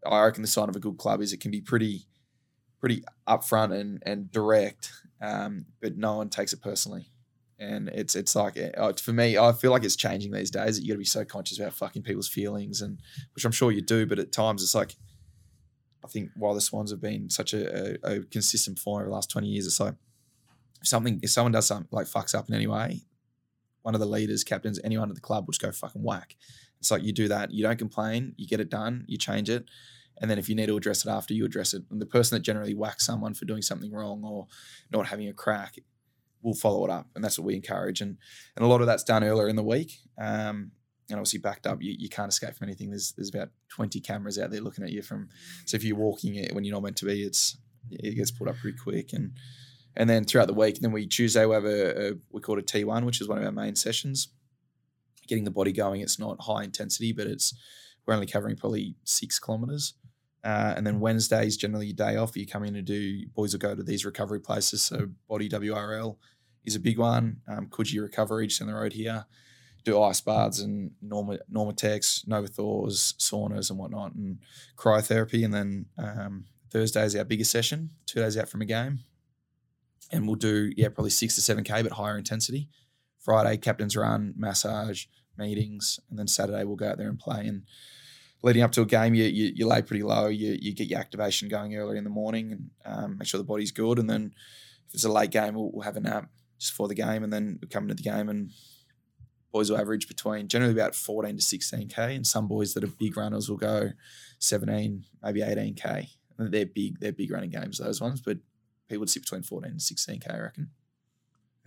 i 0.07 0.23
reckon 0.23 0.43
the 0.43 0.49
sign 0.49 0.69
of 0.69 0.77
a 0.77 0.81
good 0.81 0.99
club 0.99 1.23
is 1.23 1.33
it 1.33 1.41
can 1.41 1.51
be 1.51 1.63
pretty 1.63 2.07
pretty 2.79 3.03
upfront 3.27 3.75
and 3.75 4.03
and 4.05 4.31
direct 4.31 4.93
um, 5.21 5.65
but 5.81 5.97
no 5.97 6.17
one 6.19 6.29
takes 6.29 6.53
it 6.53 6.61
personally 6.61 7.11
and 7.59 7.89
it's 7.89 8.15
it's 8.15 8.37
like 8.37 8.57
uh, 8.77 8.93
for 8.93 9.13
me, 9.13 9.37
I 9.37 9.53
feel 9.53 9.71
like 9.71 9.85
it's 9.85 9.97
changing 9.97 10.31
these 10.31 10.51
days. 10.51 10.77
That 10.77 10.83
you 10.83 10.89
got 10.89 10.95
to 10.95 10.99
be 10.99 11.05
so 11.05 11.25
conscious 11.25 11.59
about 11.59 11.75
fucking 11.75 12.03
people's 12.03 12.29
feelings, 12.29 12.81
and 12.81 13.01
which 13.35 13.45
I'm 13.45 13.53
sure 13.53 13.73
you 13.73 13.83
do. 13.83 14.07
But 14.07 14.19
at 14.19 14.33
times, 14.33 14.63
it's 14.63 14.75
like 14.75 14.95
I 16.05 16.09
think 16.09 16.31
while 16.37 16.55
the 16.55 16.61
Swans 16.61 16.91
have 16.91 17.01
been 17.01 17.31
such 17.31 17.55
a, 17.55 17.97
a, 18.05 18.17
a 18.17 18.21
consistent 18.25 18.79
form 18.79 19.01
over 19.01 19.09
the 19.09 19.15
last 19.15 19.31
20 19.31 19.49
years, 19.49 19.67
it's 19.67 19.81
like 19.81 19.95
if 20.81 20.87
something 20.87 21.19
if 21.23 21.31
someone 21.31 21.53
does 21.53 21.67
something 21.67 21.89
like 21.91 22.07
fucks 22.07 22.35
up 22.35 22.49
in 22.49 22.55
any 22.55 22.67
way, 22.67 23.03
one 23.83 23.95
of 23.95 24.01
the 24.01 24.07
leaders, 24.07 24.45
captains, 24.45 24.79
anyone 24.85 25.09
at 25.09 25.17
the 25.17 25.21
club 25.21 25.47
will 25.47 25.53
just 25.53 25.63
go 25.63 25.73
fucking 25.73 26.03
whack. 26.03 26.37
It's 26.79 26.93
like 26.93 27.03
you 27.03 27.13
do 27.13 27.27
that, 27.27 27.51
you 27.51 27.65
don't 27.65 27.79
complain, 27.79 28.35
you 28.37 28.47
get 28.47 28.61
it 28.61 28.71
done, 28.71 29.05
you 29.09 29.19
change 29.19 29.51
it, 29.51 29.65
and 30.21 30.31
then 30.31 30.39
if 30.39 30.49
you 30.49 30.55
need 30.55 30.67
to 30.67 30.77
address 30.77 31.05
it 31.05 31.11
after, 31.11 31.35
you 31.35 31.45
address 31.45 31.75
it. 31.75 31.83
And 31.91 32.01
the 32.01 32.07
person 32.07 32.37
that 32.37 32.43
generally 32.43 32.75
whacks 32.75 33.05
someone 33.05 33.35
for 33.35 33.47
doing 33.47 33.63
something 33.63 33.93
wrong 33.93 34.23
or 34.25 34.47
not 34.93 35.09
having 35.09 35.29
a 35.29 35.33
crack 35.33 35.79
we'll 36.43 36.55
follow 36.55 36.85
it 36.85 36.91
up, 36.91 37.09
and 37.15 37.25
that's 37.25 37.39
what 37.39 37.47
we 37.47 37.55
encourage. 37.55 38.01
And 38.01 38.17
and 38.57 38.65
a 38.65 38.69
lot 38.69 38.81
of 38.81 38.87
that's 38.87 39.05
done 39.05 39.25
earlier 39.25 39.49
in 39.49 39.57
the 39.57 39.63
week. 39.63 39.99
Um, 40.19 40.73
and 41.11 41.19
obviously 41.19 41.39
backed 41.39 41.67
up, 41.67 41.83
you, 41.83 41.97
you 41.99 42.09
can't 42.09 42.31
escape 42.31 42.55
from 42.55 42.69
anything. 42.69 42.91
There's 42.91 43.13
there's 43.13 43.31
about 43.31 43.49
20 43.71 44.01
cameras 44.01 44.39
out 44.39 44.51
there 44.51 44.61
looking 44.61 44.85
at 44.85 44.93
you 44.93 45.03
from. 45.03 45.29
So 45.65 45.77
if 45.77 45.85
you're 45.85 45.97
walking 45.97 46.35
it 46.35 46.55
when 46.55 46.65
you're 46.65 46.75
not 46.75 46.83
meant 46.83 46.97
to 46.99 47.07
be, 47.07 47.23
it's 47.23 47.57
it 47.91 48.15
gets 48.15 48.31
pulled 48.31 48.51
up 48.51 48.57
pretty 48.57 48.77
quick. 48.77 49.13
And 49.13 49.33
and 49.97 50.09
then 50.09 50.25
throughout 50.25 50.49
the 50.49 50.55
week, 50.55 50.81
then 50.81 50.93
we 50.93 51.07
Tuesday 51.07 51.47
we 51.47 51.55
have 51.55 51.65
a, 51.65 52.09
a 52.09 52.13
we 52.31 52.41
call 52.41 52.59
it 52.59 52.71
a 52.71 52.79
T1, 52.79 53.05
which 53.05 53.21
is 53.21 53.29
one 53.29 53.39
of 53.39 53.45
our 53.45 53.53
main 53.53 53.75
sessions. 53.75 54.29
Getting 55.27 55.45
the 55.45 55.51
body 55.51 55.73
going. 55.73 56.01
It's 56.01 56.19
not 56.19 56.43
high 56.43 56.65
intensity, 56.65 57.13
but 57.13 57.27
it's 57.27 57.55
we're 58.07 58.15
only 58.15 58.27
covering 58.27 58.57
probably 58.57 58.97
six 59.05 59.39
kilometers. 59.39 59.95
Uh, 60.45 60.75
and 60.77 60.87
then 60.87 61.01
Wednesdays 61.01 61.57
generally 61.57 61.87
your 61.87 61.97
day 61.97 62.17
off. 62.17 62.37
You 62.37 62.47
come 62.47 62.65
in 62.65 62.77
and 62.77 62.87
do 62.87 63.27
boys 63.35 63.53
will 63.53 63.59
go 63.59 63.75
to 63.75 63.83
these 63.83 64.05
recovery 64.05 64.41
places. 64.41 64.83
So 64.83 65.09
Body 65.29 65.49
WRL 65.49 66.17
is 66.65 66.77
a 66.77 66.81
big 66.81 66.99
one. 66.99 67.41
Um, 67.49 67.67
Coogee 67.67 68.01
Recovery 68.01 68.47
just 68.47 68.61
down 68.61 68.69
the 68.69 68.75
road 68.75 68.93
here. 68.93 69.27
Do 69.85 70.01
ice 70.01 70.21
baths 70.21 70.61
and 70.61 70.93
Norma 71.01 71.39
NormaTecs, 71.53 72.27
Novathors, 72.27 73.15
saunas 73.17 73.71
and 73.71 73.79
whatnot, 73.79 74.15
and 74.15 74.39
cryotherapy. 74.77 75.45
And 75.45 75.55
then 75.55 75.87
um, 75.97 76.45
Thursday 76.71 77.05
is 77.05 77.17
our 77.17 77.25
biggest 77.25 77.51
session. 77.51 77.91
Two 78.07 78.21
days 78.21 78.37
out 78.37 78.49
from 78.49 78.61
a 78.61 78.67
game, 78.67 79.01
and 80.13 80.27
we'll 80.27 80.37
do 80.37 80.73
yeah 80.77 80.89
probably 80.89 81.11
six 81.11 81.35
to 81.37 81.41
seven 81.41 81.65
k, 81.65 81.83
but 81.83 81.93
higher 81.93 82.19
intensity. 82.19 82.69
Friday 83.19 83.57
captain's 83.57 83.97
run, 83.97 84.35
massage, 84.37 85.07
meetings, 85.37 85.99
and 86.11 86.19
then 86.19 86.27
Saturday 86.27 86.65
we'll 86.65 86.77
go 86.77 86.89
out 86.89 86.99
there 86.99 87.09
and 87.09 87.19
play 87.19 87.47
and 87.47 87.63
leading 88.43 88.63
up 88.63 88.73
to 88.73 88.83
a 88.83 88.87
game, 88.87 89.15
you, 89.15 89.25
you, 89.25 89.53
you 89.55 89.67
lay 89.67 89.83
pretty 89.83 90.03
low. 90.03 90.29
You, 90.29 90.57
you 90.61 90.75
get 90.75 90.89
your 90.89 91.01
activation 91.01 91.49
going 91.49 91.77
early 91.77 91.99
in 91.99 92.05
the 92.05 92.11
morning 92.11 92.53
and 92.53 92.71
um, 92.85 93.19
make 93.19 93.29
sure 93.29 93.39
the 93.39 93.45
body's 93.45 93.73
good. 93.73 93.99
And 93.99 94.09
then 94.09 94.33
if 94.89 94.95
it's 94.95 95.05
a 95.05 95.13
late 95.13 95.31
game, 95.31 95.55
we'll, 95.55 95.71
we'll 95.73 95.85
have 95.85 95.97
a 95.97 96.01
nap 96.01 96.31
just 96.59 96.73
for 96.73 96.89
the 96.89 96.95
game. 96.95 97.25
And 97.25 97.33
then 97.33 97.59
we 97.61 97.69
come 97.69 97.85
into 97.85 97.95
the 97.95 98.03
game 98.03 98.29
and 98.29 98.51
boys 99.53 99.71
will 99.71 99.79
average 99.79 100.07
between 100.07 100.49
generally 100.49 100.75
about 100.75 100.95
14 100.95 101.37
to 101.37 101.43
16K. 101.43 102.17
And 102.17 102.27
some 102.27 102.47
boys 102.47 102.75
that 102.75 102.85
are 102.85 102.89
big 102.89 103.17
runners 103.17 103.49
will 103.49 103.57
go 103.57 103.91
17, 104.39 105.05
maybe 105.23 105.41
18K. 105.41 106.09
And 106.39 106.53
they're 106.53 106.67
big, 106.67 107.01
they're 107.01 107.13
big 107.13 107.33
running 107.33 107.51
games, 107.51 107.79
those 107.79 108.01
ones. 108.01 108.21
But 108.21 108.39
people 108.89 109.01
would 109.01 109.11
sit 109.11 109.23
between 109.23 109.43
14 109.43 109.73
and 109.73 109.81
16K, 109.81 110.33
I 110.33 110.39
reckon. 110.39 110.71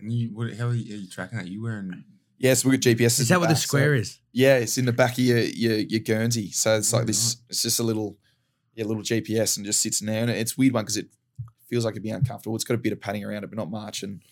And 0.00 0.10
you, 0.10 0.28
what, 0.34 0.54
how 0.54 0.68
are 0.68 0.74
you, 0.74 0.94
are 0.94 0.98
you 0.98 1.08
tracking 1.08 1.38
that? 1.38 1.48
You 1.48 1.62
wearing 1.62 2.04
Yeah, 2.42 2.54
so 2.54 2.68
we've 2.68 2.80
got 2.80 2.90
GPS. 2.90 3.20
Is 3.20 3.28
that 3.28 3.38
what 3.38 3.48
the 3.48 3.54
square 3.54 3.94
is? 3.94 4.18
Yeah, 4.32 4.56
it's 4.56 4.76
in 4.76 4.84
the 4.84 4.92
back 4.92 5.12
of 5.12 5.20
your 5.20 5.38
your, 5.38 5.76
your 5.76 6.00
Guernsey. 6.00 6.50
So 6.50 6.76
it's 6.76 6.92
like 6.92 7.02
Oh, 7.02 7.06
this. 7.06 7.36
It's 7.48 7.62
just 7.62 7.78
a 7.78 7.84
little, 7.84 8.18
yeah, 8.74 8.84
little 8.84 9.04
GPS 9.04 9.56
and 9.56 9.64
just 9.64 9.80
sits 9.80 10.00
in 10.00 10.08
there. 10.08 10.22
And 10.22 10.30
it's 10.30 10.52
a 10.52 10.56
weird 10.58 10.74
one 10.74 10.82
because 10.82 10.96
it 10.96 11.06
feels 11.68 11.84
like 11.84 11.92
it'd 11.92 12.02
be 12.02 12.10
uncomfortable. 12.10 12.56
It's 12.56 12.64
got 12.64 12.74
a 12.74 12.78
bit 12.78 12.92
of 12.92 13.00
padding 13.00 13.24
around 13.24 13.44
it, 13.44 13.46
but 13.50 13.56
not 13.56 13.70
much. 13.70 14.02
And 14.02 14.22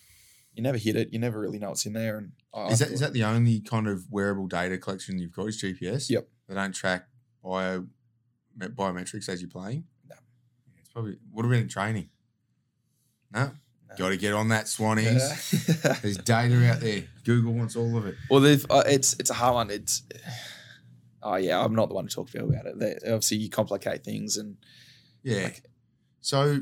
you 0.53 0.61
never 0.61 0.77
hit 0.77 0.97
it. 0.97 1.13
You 1.13 1.19
never 1.19 1.39
really 1.39 1.57
know 1.57 1.69
what's 1.69 1.85
in 1.85 1.93
there. 1.93 2.17
And 2.17 2.33
I, 2.53 2.67
Is 2.67 2.79
that 2.79 2.89
is 2.89 2.99
that 2.99 3.13
the 3.13 3.23
only 3.23 3.61
kind 3.61 3.87
of 3.87 4.11
wearable 4.11 4.47
data 4.47 4.77
collection 4.77 5.17
you've 5.17 5.31
got? 5.31 5.47
Is 5.47 5.61
GPS? 5.61 6.09
Yep. 6.09 6.27
They 6.49 6.55
don't 6.55 6.73
track 6.73 7.07
bio 7.41 7.85
biometrics 8.59 9.29
as 9.29 9.41
you're 9.41 9.49
playing. 9.49 9.85
No. 10.09 10.15
It's 10.79 10.89
probably 10.89 11.17
what 11.31 11.43
been 11.43 11.53
in 11.53 11.69
training? 11.69 12.09
No. 13.33 13.51
Got 13.97 14.09
to 14.09 14.17
get 14.17 14.33
on 14.33 14.49
that, 14.49 14.65
Swannies. 14.65 16.01
There's 16.01 16.17
data 16.17 16.65
out 16.69 16.79
there. 16.79 17.03
Google 17.23 17.53
wants 17.53 17.75
all 17.75 17.97
of 17.97 18.05
it. 18.05 18.15
well, 18.29 18.39
they've, 18.39 18.65
uh, 18.69 18.83
it's 18.85 19.13
it's 19.19 19.29
a 19.29 19.33
hard 19.33 19.55
one. 19.55 19.69
It's 19.69 20.03
oh 21.23 21.35
yeah, 21.35 21.63
I'm 21.63 21.75
not 21.75 21.89
the 21.89 21.95
one 21.95 22.07
to 22.07 22.13
talk 22.13 22.29
to 22.31 22.43
about 22.43 22.65
it. 22.65 22.79
They, 22.79 22.95
obviously, 23.05 23.37
you 23.37 23.49
complicate 23.49 24.03
things, 24.03 24.37
and 24.37 24.57
Yeah. 25.23 25.43
Like- 25.43 25.63
so, 26.23 26.59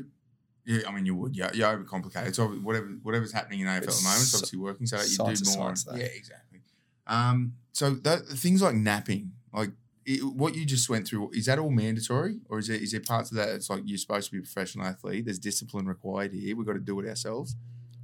yeah, 0.64 0.80
I 0.88 0.92
mean, 0.92 1.04
you 1.04 1.14
would. 1.16 1.36
Yeah, 1.36 1.50
you 1.52 1.64
overcomplicate. 1.64 2.26
It's 2.26 2.38
obvi- 2.38 2.62
whatever 2.62 2.86
whatever's 3.02 3.32
happening 3.32 3.60
in 3.60 3.66
AFL 3.66 3.76
at 3.76 3.82
the 3.82 4.02
moment. 4.02 4.22
It's 4.22 4.34
obviously 4.34 4.58
working. 4.58 4.86
So 4.86 4.96
you 5.02 5.16
do 5.16 5.22
more. 5.24 5.34
science, 5.76 5.86
yeah, 5.94 6.04
exactly. 6.04 6.60
Um, 7.06 7.54
so 7.72 7.90
that, 7.90 8.26
things 8.26 8.62
like 8.62 8.74
napping, 8.74 9.32
like 9.52 9.70
it, 10.04 10.24
what 10.24 10.54
you 10.54 10.64
just 10.64 10.88
went 10.88 11.06
through, 11.06 11.30
is 11.32 11.46
that 11.46 11.58
all 11.58 11.70
mandatory, 11.70 12.38
or 12.48 12.58
is 12.58 12.68
there 12.68 12.76
is 12.76 12.92
there 12.92 13.00
parts 13.00 13.30
of 13.30 13.36
that? 13.36 13.50
It's 13.50 13.70
like 13.70 13.82
you're 13.84 13.98
supposed 13.98 14.26
to 14.26 14.32
be 14.32 14.38
a 14.38 14.42
professional 14.42 14.86
athlete. 14.86 15.24
There's 15.24 15.38
discipline 15.38 15.86
required 15.86 16.32
here. 16.32 16.56
We've 16.56 16.66
got 16.66 16.74
to 16.74 16.80
do 16.80 16.98
it 17.00 17.08
ourselves. 17.08 17.56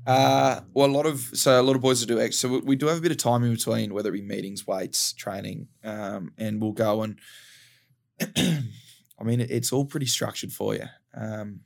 Uh, 0.07 0.61
well, 0.73 0.89
a 0.89 0.93
lot 0.93 1.07
of 1.07 1.21
so 1.21 1.61
a 1.61 1.63
lot 1.63 1.75
of 1.75 1.83
boys 1.83 2.01
will 2.01 2.17
do 2.17 2.21
X. 2.23 2.37
So 2.37 2.61
we, 2.65 2.77
do 2.77 2.87
have 2.87 2.99
a 2.99 3.01
bit 3.01 3.11
of 3.11 3.17
time 3.17 3.43
in 3.43 3.53
between, 3.53 3.93
whether 3.93 4.11
it 4.11 4.13
be 4.13 4.23
meetings, 4.23 4.67
weights, 4.67 5.13
training, 5.13 5.69
um, 5.83 6.33
and 6.39 6.61
we'll 6.61 6.73
go 6.73 7.03
and. 7.03 7.19
I 9.19 9.25
mean, 9.25 9.41
it, 9.41 9.51
it's 9.51 9.73
all 9.73 9.85
pretty 9.85 10.07
structured 10.07 10.53
for 10.53 10.75
you. 10.75 10.85
Um, 11.15 11.61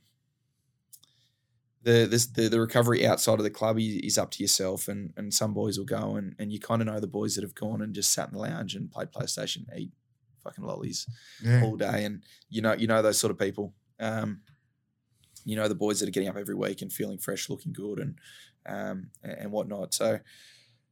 the 1.83 2.07
this 2.09 2.25
the, 2.27 2.47
the 2.47 2.59
recovery 2.59 3.05
outside 3.05 3.39
of 3.39 3.43
the 3.43 3.49
club 3.49 3.77
is, 3.77 3.95
is 3.97 4.17
up 4.17 4.31
to 4.31 4.43
yourself, 4.43 4.87
and 4.87 5.13
and 5.17 5.33
some 5.33 5.53
boys 5.53 5.77
will 5.77 5.85
go 5.85 6.15
and 6.15 6.35
and 6.39 6.51
you 6.51 6.59
kind 6.59 6.81
of 6.81 6.87
know 6.87 6.99
the 6.99 7.07
boys 7.07 7.35
that 7.35 7.43
have 7.43 7.55
gone 7.55 7.81
and 7.81 7.93
just 7.93 8.11
sat 8.11 8.29
in 8.29 8.33
the 8.33 8.39
lounge 8.39 8.75
and 8.75 8.91
played 8.91 9.11
PlayStation, 9.11 9.65
eat 9.77 9.91
fucking 10.43 10.63
lollies 10.63 11.07
Yeah. 11.43 11.63
all 11.63 11.75
day, 11.77 12.05
and 12.05 12.23
you 12.49 12.61
know 12.61 12.73
you 12.73 12.87
know 12.87 13.01
those 13.01 13.19
sort 13.19 13.31
of 13.31 13.39
people. 13.39 13.73
Um, 13.99 14.41
you 15.43 15.55
know 15.55 15.67
the 15.67 15.75
boys 15.75 15.99
that 15.99 16.07
are 16.07 16.11
getting 16.11 16.29
up 16.29 16.37
every 16.37 16.55
week 16.55 16.81
and 16.81 16.91
feeling 16.93 17.17
fresh, 17.17 17.49
looking 17.49 17.73
good, 17.73 17.99
and 17.99 18.15
um, 18.65 19.09
and, 19.23 19.51
whatnot. 19.51 19.93
So, 19.93 20.19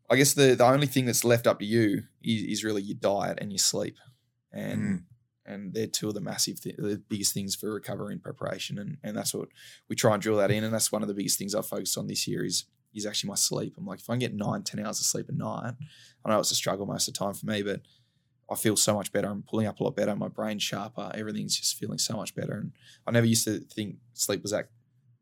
I 0.10 0.16
guess 0.16 0.34
the 0.34 0.56
the 0.56 0.66
only 0.66 0.88
thing 0.88 1.06
that's 1.06 1.24
left 1.24 1.46
up 1.46 1.60
to 1.60 1.66
you 1.66 2.04
is, 2.24 2.44
is 2.60 2.64
really 2.64 2.82
your 2.82 2.98
diet 3.00 3.38
and 3.42 3.52
your 3.52 3.60
sleep, 3.60 3.98
and 4.52 4.82
Mm. 4.82 5.04
and 5.46 5.74
they're 5.74 5.86
two 5.88 6.08
of 6.08 6.16
the 6.16 6.22
massive, 6.22 6.60
th- 6.62 6.78
the 6.78 7.02
biggest 7.10 7.34
things 7.34 7.56
for 7.56 7.72
recovery 7.74 8.14
and 8.14 8.24
preparation, 8.24 8.80
and 8.80 8.98
and 9.04 9.16
that's 9.16 9.34
what 9.36 9.50
we 9.88 9.96
try 9.96 10.14
and 10.14 10.22
drill 10.22 10.38
that 10.38 10.50
in, 10.52 10.64
and 10.64 10.74
that's 10.74 10.92
one 10.92 11.04
of 11.04 11.08
the 11.08 11.14
biggest 11.14 11.38
things 11.38 11.54
I've 11.54 11.68
focused 11.68 11.98
on 11.98 12.08
this 12.08 12.28
year 12.28 12.44
is 12.44 12.66
is 12.96 13.06
actually 13.06 13.28
my 13.28 13.36
sleep. 13.36 13.76
I'm 13.78 13.86
like, 13.86 14.00
if 14.00 14.10
I 14.10 14.14
can 14.14 14.20
get 14.20 14.34
nine, 14.34 14.64
ten 14.64 14.84
hours 14.84 15.00
of 15.00 15.06
sleep 15.06 15.30
a 15.30 15.32
night, 15.32 15.76
I 16.26 16.30
know 16.30 16.40
it's 16.40 16.50
a 16.50 16.56
struggle 16.56 16.88
most 16.88 17.08
of 17.08 17.14
the 17.14 17.20
time 17.20 17.36
for 17.36 17.46
me, 17.46 17.62
but 17.62 17.82
I 18.52 18.56
feel 18.56 18.76
so 18.76 18.96
much 18.96 19.12
better. 19.12 19.28
I'm 19.28 19.44
pulling 19.44 19.68
up 19.68 19.80
a 19.80 19.84
lot 19.84 19.96
better. 19.96 20.16
My 20.16 20.28
brain's 20.28 20.64
sharper. 20.64 21.12
Everything's 21.14 21.58
just 21.58 21.78
feeling 21.78 22.00
so 22.00 22.16
much 22.18 22.34
better. 22.36 22.54
And 22.54 22.72
I 23.06 23.12
never 23.12 23.28
used 23.28 23.46
to 23.46 23.60
think 23.60 23.98
sleep 24.14 24.42
was 24.42 24.52
that 24.52 24.70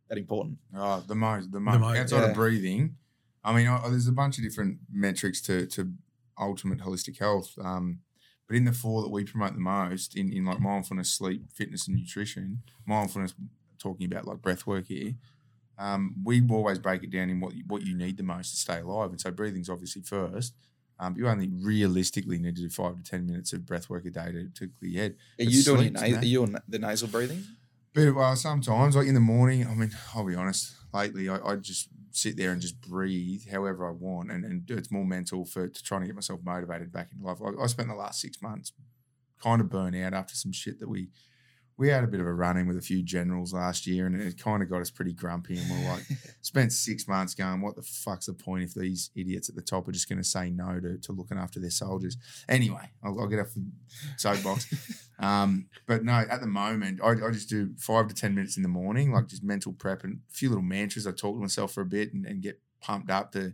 that 0.10 0.18
important. 0.18 0.60
Oh, 0.74 1.04
the 1.06 1.16
most, 1.16 1.52
the 1.52 1.60
most. 1.60 1.80
mo- 1.80 1.88
Outside 1.94 2.22
yeah. 2.22 2.30
of 2.30 2.36
breathing, 2.36 2.96
I 3.44 3.54
mean, 3.54 3.68
I, 3.68 3.90
there's 3.90 4.08
a 4.08 4.14
bunch 4.14 4.38
of 4.38 4.44
different 4.44 4.80
metrics 4.92 5.42
to 5.44 5.66
to 5.68 5.92
ultimate 6.40 6.80
holistic 6.80 7.20
health. 7.20 7.54
Um, 7.62 8.00
but 8.48 8.56
in 8.56 8.64
the 8.64 8.72
four 8.72 9.02
that 9.02 9.10
we 9.10 9.26
promote 9.26 9.54
the 9.54 9.60
most, 9.60 10.16
in, 10.16 10.32
in 10.32 10.46
like 10.46 10.62
mindfulness, 10.62 11.10
sleep, 11.10 11.52
fitness, 11.52 11.88
and 11.88 11.98
nutrition, 11.98 12.64
mindfulness, 12.86 13.34
talking 13.78 14.06
about 14.06 14.26
like 14.26 14.42
breath 14.42 14.66
work 14.66 14.88
here, 14.88 15.16
um, 15.78 16.16
we 16.24 16.42
always 16.50 16.80
break 16.80 17.04
it 17.04 17.12
down 17.12 17.30
in 17.30 17.42
what 17.42 17.56
you, 17.56 17.64
what 17.68 17.82
you 17.82 17.96
need 17.96 18.16
the 18.16 18.24
most 18.24 18.52
to 18.52 18.58
stay 18.58 18.80
alive. 18.80 19.10
And 19.10 19.20
so 19.20 19.32
breathing's 19.32 19.70
obviously 19.70 20.02
first. 20.02 20.54
Um, 21.00 21.16
you 21.18 21.28
only 21.28 21.50
realistically 21.62 22.40
need 22.40 22.56
to 22.56 22.64
do 22.64 22.70
five 22.70 22.98
to 22.98 23.04
ten 23.04 23.28
minutes 23.28 23.54
of 23.54 23.66
breath 23.66 23.90
work 23.90 24.06
a 24.06 24.10
day 24.10 24.32
to, 24.32 24.50
to 24.50 24.68
clear 24.80 24.92
your 24.92 25.02
head. 25.04 25.12
Are 25.12 25.46
But 25.46 25.48
you 25.48 25.64
doing 25.64 25.84
your 25.84 25.92
na- 25.92 26.18
are 26.18 26.26
you 26.26 26.44
on 26.44 26.58
the 26.68 26.80
nasal 26.80 27.08
breathing? 27.08 27.44
But 27.94 28.16
well, 28.16 28.36
sometimes, 28.36 28.96
like 28.96 29.08
in 29.08 29.14
the 29.14 29.20
morning, 29.20 29.66
I 29.66 29.74
mean, 29.74 29.92
I'll 30.14 30.26
be 30.26 30.36
honest. 30.36 30.74
Lately, 30.94 31.30
I, 31.30 31.38
I 31.38 31.56
just 31.58 31.90
sit 32.12 32.38
there 32.38 32.52
and 32.52 32.62
just 32.62 32.82
breathe 32.82 33.44
however 33.52 33.88
I 33.88 33.92
want, 33.92 34.32
and, 34.32 34.44
and 34.44 34.70
it's 34.72 34.92
more 34.92 35.06
mental 35.06 35.46
for 35.46 35.68
to 35.68 35.84
trying 35.84 36.02
to 36.02 36.08
get 36.08 36.16
myself 36.16 36.40
motivated 36.44 36.92
back 36.92 37.10
into 37.12 37.26
life. 37.26 37.40
Like 37.40 37.56
I 37.62 37.68
spent 37.68 37.90
the 37.90 37.96
last 37.96 38.20
six 38.20 38.42
months 38.42 38.72
kind 39.42 39.62
of 39.62 39.70
burnt 39.70 39.96
out 39.96 40.14
after 40.14 40.34
some 40.36 40.52
shit 40.52 40.80
that 40.80 40.90
we 40.90 41.10
we 41.78 41.90
had 41.90 42.04
a 42.04 42.08
bit 42.08 42.20
of 42.20 42.26
a 42.26 42.34
run 42.34 42.58
in 42.58 42.68
with 42.68 42.78
a 42.78 42.82
few 42.82 43.04
generals 43.04 43.54
last 43.54 43.86
year, 43.86 44.08
and 44.08 44.20
it 44.20 44.42
kind 44.42 44.64
of 44.64 44.70
got 44.70 44.82
us 44.82 44.90
pretty 44.90 45.14
grumpy. 45.14 45.60
And 45.60 45.70
we're 45.70 45.92
like, 45.92 46.04
spent 46.42 46.74
six 46.74 47.08
months 47.08 47.36
going, 47.36 47.62
what 47.62 47.76
the 47.76 47.84
fuck's 47.84 48.26
the 48.26 48.34
point 48.34 48.64
if 48.64 48.74
these 48.74 49.12
idiots 49.16 49.48
at 49.48 49.56
the 49.56 49.62
top 49.62 49.88
are 49.88 49.92
just 49.92 50.10
going 50.10 50.18
to 50.18 50.28
say 50.28 50.50
no 50.50 50.80
to, 50.80 50.98
to 50.98 51.12
looking 51.12 51.38
after 51.38 51.60
their 51.60 51.70
soldiers? 51.70 52.18
Anyway, 52.50 52.90
I'll, 53.04 53.20
I'll 53.20 53.28
get 53.28 53.40
off 53.40 53.54
the 53.54 53.64
soapbox. 54.18 55.08
um, 55.20 55.68
but 55.86 56.04
no, 56.04 56.14
at 56.14 56.42
the 56.42 56.48
moment, 56.48 57.00
I, 57.04 57.10
I 57.10 57.32
just 57.32 57.50
do 57.50 57.70
five 57.78 58.08
to 58.08 58.16
10 58.16 58.34
minutes 58.34 58.58
in 58.58 58.64
the 58.64 58.70
morning, 58.70 59.12
like 59.12 59.28
just 59.28 59.44
mental 59.44 59.74
prep 59.74 60.04
and 60.04 60.22
a 60.32 60.34
few 60.34 60.50
little 60.50 60.64
mantras. 60.64 61.06
I 61.06 61.12
talk 61.12 61.36
to 61.36 61.42
myself 61.42 61.74
for 61.74 61.82
a 61.82 61.86
bit 61.86 62.12
and, 62.12 62.26
and 62.26 62.42
get 62.42 62.60
pumped 62.82 63.12
up 63.12 63.32
to 63.34 63.54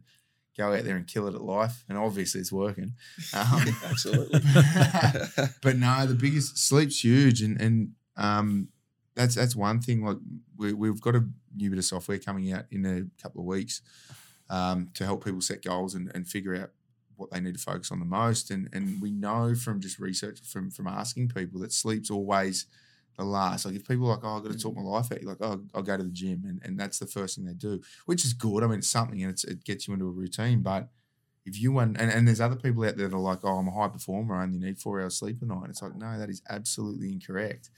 go 0.57 0.71
out 0.71 0.86
there 0.86 0.95
and 0.95 1.07
kill 1.07 1.28
it 1.28 1.36
at 1.36 1.41
life. 1.41 1.84
And 1.89 1.97
obviously 1.97 2.39
it's 2.39 2.53
working. 2.53 2.93
Um, 3.34 3.65
Absolutely. 3.86 4.41
but 5.63 5.76
no, 5.78 6.05
the 6.05 6.17
biggest 6.19 6.57
sleep's 6.57 7.03
huge, 7.03 7.41
and 7.41 7.59
and 7.59 7.93
um, 8.18 8.70
that's 9.16 9.36
that's 9.36 9.55
one 9.55 9.82
thing. 9.82 10.03
Like 10.03 10.18
we 10.57 10.74
we've 10.74 11.01
got 11.01 11.16
a 11.16 11.28
new 11.55 11.70
bit 11.70 11.80
of 11.80 11.86
software 11.86 12.20
coming 12.20 12.51
out 12.51 12.66
in 12.72 12.86
a 12.86 13.22
couple 13.22 13.41
of 13.41 13.47
weeks 13.47 13.82
um, 14.49 14.89
to 14.95 15.05
help 15.05 15.24
people 15.24 15.41
set 15.41 15.64
goals 15.64 15.95
and, 15.95 16.11
and 16.16 16.28
figure 16.28 16.55
out 16.55 16.72
what 17.16 17.30
they 17.32 17.39
need 17.39 17.53
to 17.53 17.61
focus 17.61 17.91
on 17.91 17.99
the 17.99 18.05
most. 18.05 18.49
And 18.51 18.70
and 18.74 19.01
we 19.01 19.11
know 19.11 19.55
from 19.55 19.80
just 19.80 19.99
research 19.99 20.39
from 20.41 20.72
from 20.72 20.88
asking 20.88 21.30
people 21.30 21.59
that 21.61 21.72
sleep's 21.72 22.09
always 22.09 22.66
the 23.18 23.24
last. 23.24 23.66
Like 23.66 23.76
if 23.76 23.88
people 23.88 24.07
are 24.07 24.16
like, 24.16 24.24
oh, 24.24 24.38
I've 24.38 24.43
got 24.43 24.51
to 24.51 24.57
talk 24.57 24.76
my 24.76 24.82
life 24.82 25.11
out, 25.11 25.22
you're 25.22 25.30
like, 25.30 25.41
oh, 25.41 25.64
I'll 25.74 25.84
go 25.84 25.97
to 25.97 26.03
the 26.03 26.09
gym, 26.09 26.43
and, 26.47 26.59
and 26.64 26.80
that's 26.80 26.99
the 26.99 27.05
first 27.05 27.36
thing 27.36 27.45
they 27.45 27.53
do, 27.53 27.82
which 28.05 28.26
is 28.26 28.34
good. 28.34 28.64
I 28.64 28.68
mean, 28.68 28.80
it's 28.80 28.89
something, 28.89 29.22
and 29.22 29.32
it's, 29.32 29.43
it 29.43 29.64
gets 29.64 29.88
you 29.88 29.93
into 29.93 30.07
a 30.07 30.11
routine, 30.11 30.64
but 30.64 30.89
if 31.45 31.61
you 31.61 31.74
want, 31.74 31.97
and, 31.99 32.09
and 32.09 32.28
there's 32.28 32.41
other 32.41 32.55
people 32.55 32.86
out 32.86 32.97
there 32.97 33.07
that 33.07 33.16
are 33.16 33.20
like, 33.20 33.39
oh, 33.43 33.57
I'm 33.57 33.68
a 33.68 33.72
high 33.72 33.89
performer, 33.89 34.36
I 34.36 34.43
only 34.43 34.59
need 34.59 34.80
four 34.80 35.01
hours 35.01 35.18
sleep 35.18 35.41
a 35.41 35.45
night. 35.45 35.70
It's 35.70 35.82
like, 35.82 35.95
no, 35.95 36.18
that 36.18 36.30
is 36.30 36.41
absolutely 36.49 37.11
incorrect. 37.11 37.70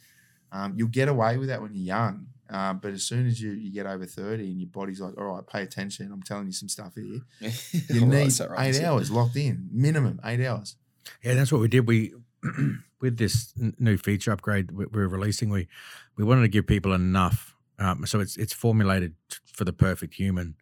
Um, 0.55 0.73
you'll 0.77 0.87
get 0.87 1.07
away 1.09 1.37
with 1.37 1.49
that 1.49 1.61
when 1.61 1.73
you're 1.73 1.85
young, 1.97 2.27
uh, 2.49 2.73
but 2.73 2.93
as 2.93 3.03
soon 3.03 3.27
as 3.27 3.41
you, 3.41 3.51
you 3.51 3.71
get 3.71 3.85
over 3.85 4.05
30 4.05 4.43
and 4.51 4.59
your 4.61 4.69
body's 4.69 5.01
like, 5.01 5.17
all 5.17 5.25
right, 5.25 5.45
pay 5.45 5.63
attention, 5.63 6.11
I'm 6.13 6.21
telling 6.23 6.45
you 6.45 6.53
some 6.53 6.69
stuff 6.69 6.93
here. 6.95 7.21
You 7.41 7.49
All 8.01 8.07
right, 8.07 8.23
need 8.23 8.31
so 8.31 8.47
right, 8.47 8.67
eight 8.69 8.75
so- 8.75 8.85
hours 8.85 9.11
locked 9.11 9.35
in, 9.35 9.67
minimum 9.71 10.19
eight 10.23 10.39
hours. 10.45 10.77
Yeah, 11.23 11.33
that's 11.33 11.51
what 11.51 11.59
we 11.61 11.67
did. 11.67 11.87
We 11.87 12.13
with 13.01 13.17
this 13.17 13.53
new 13.79 13.97
feature 13.97 14.31
upgrade 14.31 14.71
we- 14.71 14.85
we're 14.85 15.07
releasing, 15.09 15.49
we 15.49 15.67
we 16.15 16.23
wanted 16.23 16.43
to 16.43 16.47
give 16.47 16.65
people 16.67 16.93
enough. 16.93 17.55
Um, 17.77 18.05
so 18.05 18.19
it's 18.21 18.37
it's 18.37 18.53
formulated 18.53 19.15
t- 19.29 19.37
for 19.51 19.65
the 19.65 19.73
perfect 19.73 20.13
human, 20.13 20.55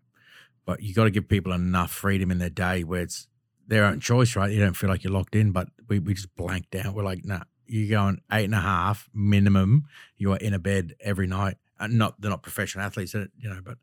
but 0.65 0.81
you 0.81 0.93
got 0.95 1.03
to 1.03 1.11
give 1.11 1.27
people 1.29 1.53
enough 1.53 1.91
freedom 1.91 2.31
in 2.31 2.39
their 2.39 2.49
day 2.49 2.83
where 2.83 3.01
it's 3.03 3.27
their 3.67 3.85
own 3.85 3.99
choice, 3.99 4.35
right? 4.35 4.51
You 4.51 4.59
don't 4.59 4.75
feel 4.75 4.89
like 4.89 5.03
you're 5.03 5.13
locked 5.13 5.35
in, 5.35 5.51
but 5.51 5.67
we, 5.87 5.99
we 5.99 6.13
just 6.15 6.35
blanked 6.35 6.73
out. 6.75 6.95
We're 6.95 7.03
like, 7.03 7.23
nah, 7.23 7.43
you're 7.65 7.89
going 7.89 8.21
eight 8.31 8.45
and 8.45 8.55
a 8.55 8.61
half 8.61 9.09
minimum. 9.13 9.85
You 10.17 10.33
are 10.33 10.37
in 10.37 10.53
a 10.53 10.59
bed 10.59 10.95
every 10.99 11.27
night. 11.27 11.57
And 11.79 11.97
not 11.97 12.21
they're 12.21 12.31
not 12.31 12.43
professional 12.43 12.85
athletes, 12.85 13.13
uh, 13.15 13.25
you 13.37 13.49
know, 13.49 13.59
but 13.63 13.77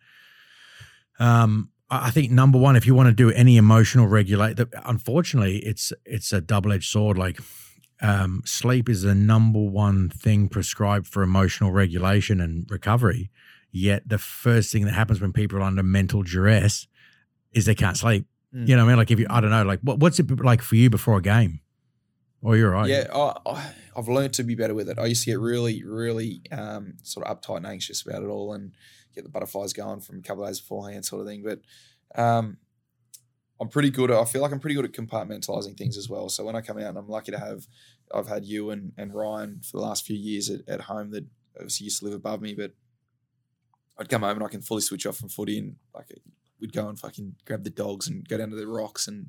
um, 1.18 1.70
I 1.91 2.07
I 2.07 2.11
think 2.11 2.31
number 2.31 2.59
one, 2.59 2.76
if 2.76 2.87
you 2.87 2.95
want 2.95 3.09
to 3.09 3.14
do 3.14 3.31
any 3.31 3.57
emotional 3.57 4.07
regulate, 4.07 4.57
that 4.57 4.68
unfortunately, 4.85 5.59
it's 5.59 5.93
it's 6.07 6.33
a 6.33 6.41
double 6.41 6.72
edged 6.72 6.89
sword. 6.89 7.18
Like 7.18 7.41
um, 8.01 8.43
sleep 8.45 8.89
is 8.89 9.03
the 9.03 9.14
number 9.14 9.61
one 9.61 10.09
thing 10.09 10.49
prescribed 10.49 11.07
for 11.07 11.22
emotional 11.22 11.72
regulation 11.72 12.41
and 12.41 12.70
recovery. 12.70 13.31
Yet 13.72 14.09
the 14.09 14.18
first 14.18 14.72
thing 14.72 14.85
that 14.87 14.95
happens 14.95 15.20
when 15.20 15.33
people 15.33 15.59
are 15.59 15.62
under 15.62 15.83
mental 15.83 16.22
duress 16.22 16.87
is 17.53 17.66
they 17.66 17.74
can't 17.74 17.97
sleep. 17.97 18.26
Mm. 18.55 18.68
You 18.68 18.76
know 18.76 18.85
what 18.85 18.89
I 18.89 18.93
mean? 18.93 18.99
Like 18.99 19.11
if 19.11 19.20
you, 19.20 19.26
I 19.31 19.41
don't 19.41 19.51
know, 19.51 19.62
like 19.62 19.81
what, 19.81 19.99
what's 19.99 20.18
it 20.18 20.41
like 20.41 20.62
for 20.62 20.76
you 20.76 20.91
before 20.91 21.18
a 21.18 21.22
game? 21.22 21.59
Oh, 22.43 22.55
you're 22.55 22.70
right. 22.70 22.88
Yeah, 22.88 23.07
I, 23.14 23.72
I've 23.97 24.09
learned 24.09 24.32
to 24.34 24.45
be 24.45 24.55
better 24.55 24.74
with 24.74 24.88
it. 24.88 24.99
I 24.99 25.07
used 25.07 25.24
to 25.24 25.30
get 25.30 25.41
really, 25.41 25.84
really 25.84 26.43
um, 26.51 26.95
sort 27.03 27.26
of 27.26 27.41
uptight 27.41 27.59
and 27.59 27.66
anxious 27.66 28.03
about 28.03 28.22
it 28.22 28.28
all, 28.28 28.55
and 28.55 28.72
get 29.14 29.24
the 29.24 29.30
butterflies 29.30 29.72
going 29.72 30.01
from 30.01 30.18
a 30.18 30.22
couple 30.22 30.45
of 30.45 30.49
days 30.49 30.61
beforehand, 30.61 31.05
sort 31.05 31.20
of 31.20 31.26
thing. 31.26 31.43
But 31.45 31.61
um, 32.20 32.57
I'm 33.61 33.68
pretty 33.68 33.91
good. 33.91 34.11
At, 34.11 34.18
I 34.18 34.24
feel 34.24 34.41
like 34.41 34.53
I'm 34.53 34.61
pretty 34.61 34.74
good 34.74 34.86
at 34.86 34.93
compartmentalizing 34.93 35.76
things 35.76 35.99
as 35.99 36.09
well. 36.09 36.30
So 36.30 36.45
when 36.45 36.57
I 36.57 36.62
come 36.62 36.78
out, 36.78 36.84
and 36.84 36.99
I'm 36.99 37.09
lucky 37.09 37.32
to 37.32 37.38
have, 37.38 37.66
I've 38.14 38.28
had 38.28 38.47
you 38.47 38.70
and, 38.70 38.93
and 38.97 39.14
Ryan 39.14 39.61
for 39.62 39.76
the 39.76 39.82
last 39.82 40.07
few 40.07 40.16
years 40.16 40.49
at, 40.49 40.66
at 40.66 40.82
home 40.82 41.11
that 41.11 41.26
obviously 41.57 41.84
used 41.84 41.99
to 42.01 42.07
live 42.07 42.14
above 42.14 42.41
me, 42.41 42.55
but 42.55 42.72
I'd 43.99 44.09
come 44.09 44.22
home 44.22 44.36
and 44.36 44.45
I 44.45 44.49
can 44.49 44.62
fully 44.62 44.80
switch 44.80 45.05
off 45.05 45.18
from 45.18 45.28
footy 45.28 45.59
and 45.59 45.76
like 45.95 46.07
we'd 46.59 46.72
go 46.72 46.88
and 46.88 46.99
fucking 46.99 47.36
grab 47.45 47.64
the 47.64 47.70
dogs 47.70 48.09
and 48.09 48.26
go 48.26 48.38
down 48.38 48.49
to 48.49 48.57
the 48.57 48.66
rocks 48.66 49.07
and 49.07 49.28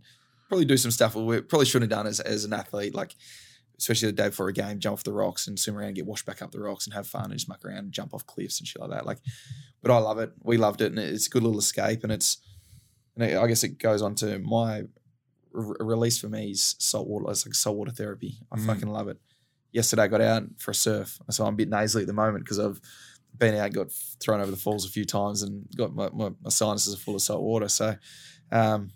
probably 0.51 0.65
do 0.65 0.75
some 0.75 0.91
stuff 0.91 1.15
we 1.15 1.39
probably 1.39 1.65
shouldn't 1.65 1.89
have 1.89 1.97
done 1.97 2.07
as, 2.07 2.19
as 2.19 2.43
an 2.43 2.51
athlete, 2.51 2.93
like 2.93 3.15
especially 3.79 4.07
the 4.07 4.11
day 4.11 4.27
before 4.27 4.49
a 4.49 4.53
game, 4.53 4.79
jump 4.79 4.93
off 4.95 5.03
the 5.05 5.13
rocks 5.13 5.47
and 5.47 5.57
swim 5.57 5.77
around, 5.77 5.87
and 5.87 5.95
get 5.95 6.05
washed 6.05 6.25
back 6.25 6.41
up 6.41 6.51
the 6.51 6.59
rocks 6.59 6.85
and 6.85 6.93
have 6.93 7.07
fun 7.07 7.23
and 7.25 7.33
just 7.33 7.47
muck 7.47 7.63
around 7.63 7.77
and 7.77 7.91
jump 7.93 8.13
off 8.13 8.25
cliffs 8.27 8.59
and 8.59 8.67
shit 8.67 8.81
like 8.81 8.91
that. 8.91 9.05
Like, 9.05 9.19
but 9.81 9.91
I 9.91 9.97
love 9.97 10.19
it. 10.19 10.33
We 10.43 10.57
loved 10.57 10.81
it, 10.81 10.91
and 10.91 10.99
it's 10.99 11.27
a 11.27 11.29
good 11.29 11.41
little 11.41 11.57
escape. 11.57 12.03
And 12.03 12.11
it's, 12.11 12.37
and 13.15 13.23
I 13.39 13.47
guess 13.47 13.63
it 13.63 13.79
goes 13.79 14.01
on 14.01 14.13
to 14.15 14.37
my 14.39 14.83
re- 15.53 15.75
release 15.79 16.19
for 16.19 16.27
me 16.27 16.51
is 16.51 16.75
salt 16.79 17.07
water. 17.07 17.25
It's 17.31 17.45
like 17.45 17.55
saltwater 17.55 17.91
therapy. 17.91 18.39
I 18.51 18.57
Mm. 18.57 18.65
fucking 18.67 18.89
love 18.89 19.07
it. 19.07 19.17
Yesterday 19.71 20.03
I 20.03 20.07
got 20.09 20.19
out 20.21 20.43
for 20.59 20.71
a 20.71 20.75
surf, 20.75 21.17
so 21.29 21.45
I'm 21.45 21.53
a 21.53 21.57
bit 21.57 21.69
nasally 21.69 22.03
at 22.03 22.07
the 22.07 22.13
moment 22.13 22.43
because 22.43 22.59
I've 22.59 22.81
been 23.37 23.55
out, 23.55 23.71
got 23.71 23.87
thrown 24.19 24.41
over 24.41 24.51
the 24.51 24.57
falls 24.57 24.85
a 24.85 24.89
few 24.89 25.05
times, 25.05 25.43
and 25.43 25.65
got 25.77 25.95
my, 25.95 26.09
my, 26.11 26.29
my 26.43 26.49
sinuses 26.49 26.93
are 26.93 26.97
full 26.97 27.15
of 27.15 27.21
salt 27.21 27.41
water. 27.41 27.69
So, 27.69 27.95
um, 28.51 28.91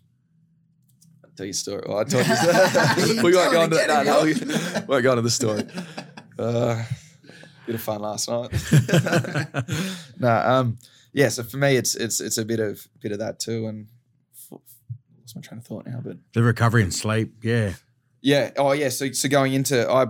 tell 1.36 1.46
you 1.46 1.52
a 1.52 1.54
story. 1.54 1.84
Well, 1.88 2.00
I 2.00 2.04
told 2.04 2.26
you. 2.26 3.24
we 3.24 3.36
won't 3.36 3.52
go 3.52 3.62
into 3.62 3.76
that. 3.76 4.06
No, 4.06 4.24
no, 4.24 4.24
we 4.24 4.86
won't 4.88 5.04
go 5.04 5.12
into 5.12 5.22
the 5.22 5.30
story. 5.30 5.64
Uh, 6.38 6.84
bit 7.66 7.76
of 7.76 7.82
fun 7.82 8.02
last 8.02 8.30
night. 8.30 8.52
no, 10.20 10.30
um, 10.30 10.78
yeah. 11.14 11.30
So 11.30 11.44
for 11.44 11.58
me, 11.58 11.76
it's 11.76 11.96
it's 11.96 12.20
it's 12.20 12.38
a 12.38 12.46
bit 12.46 12.60
of 12.60 12.88
bit 13.02 13.12
of 13.12 13.20
that 13.20 13.40
too, 13.40 13.68
and 13.68 13.88
lost 14.52 15.36
my 15.36 15.42
train 15.42 15.60
of 15.60 15.66
thought 15.66 15.86
now, 15.86 16.02
but 16.04 16.18
the 16.34 16.44
recovery 16.44 16.84
and 16.84 16.94
sleep, 16.94 17.34
yeah, 17.42 17.74
yeah. 18.22 18.52
Oh, 18.58 18.72
yeah. 18.72 18.90
So 18.90 19.12
so 19.12 19.30
going 19.30 19.54
into 19.54 19.90
I 19.90 20.08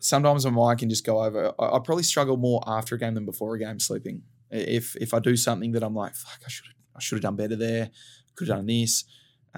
sometimes 0.00 0.44
my 0.44 0.52
mind 0.52 0.78
can 0.78 0.90
just 0.90 1.04
go 1.04 1.22
over. 1.22 1.52
I, 1.58 1.64
I 1.64 1.78
probably 1.78 2.04
struggle 2.04 2.36
more 2.36 2.62
after 2.66 2.94
a 2.94 2.98
game 2.98 3.14
than 3.14 3.24
before 3.24 3.54
a 3.54 3.58
game 3.58 3.80
sleeping. 3.80 4.22
If 4.50 4.96
if 4.96 5.14
I 5.14 5.18
do 5.18 5.36
something 5.36 5.72
that 5.72 5.82
I'm 5.82 5.94
like, 5.94 6.14
fuck, 6.14 6.40
I 6.44 6.48
should 6.48 6.66
I 6.94 7.00
should 7.00 7.16
have 7.16 7.22
done 7.22 7.36
better 7.36 7.56
there. 7.56 7.90
Could 8.34 8.48
have 8.48 8.58
done 8.58 8.66
this. 8.66 9.04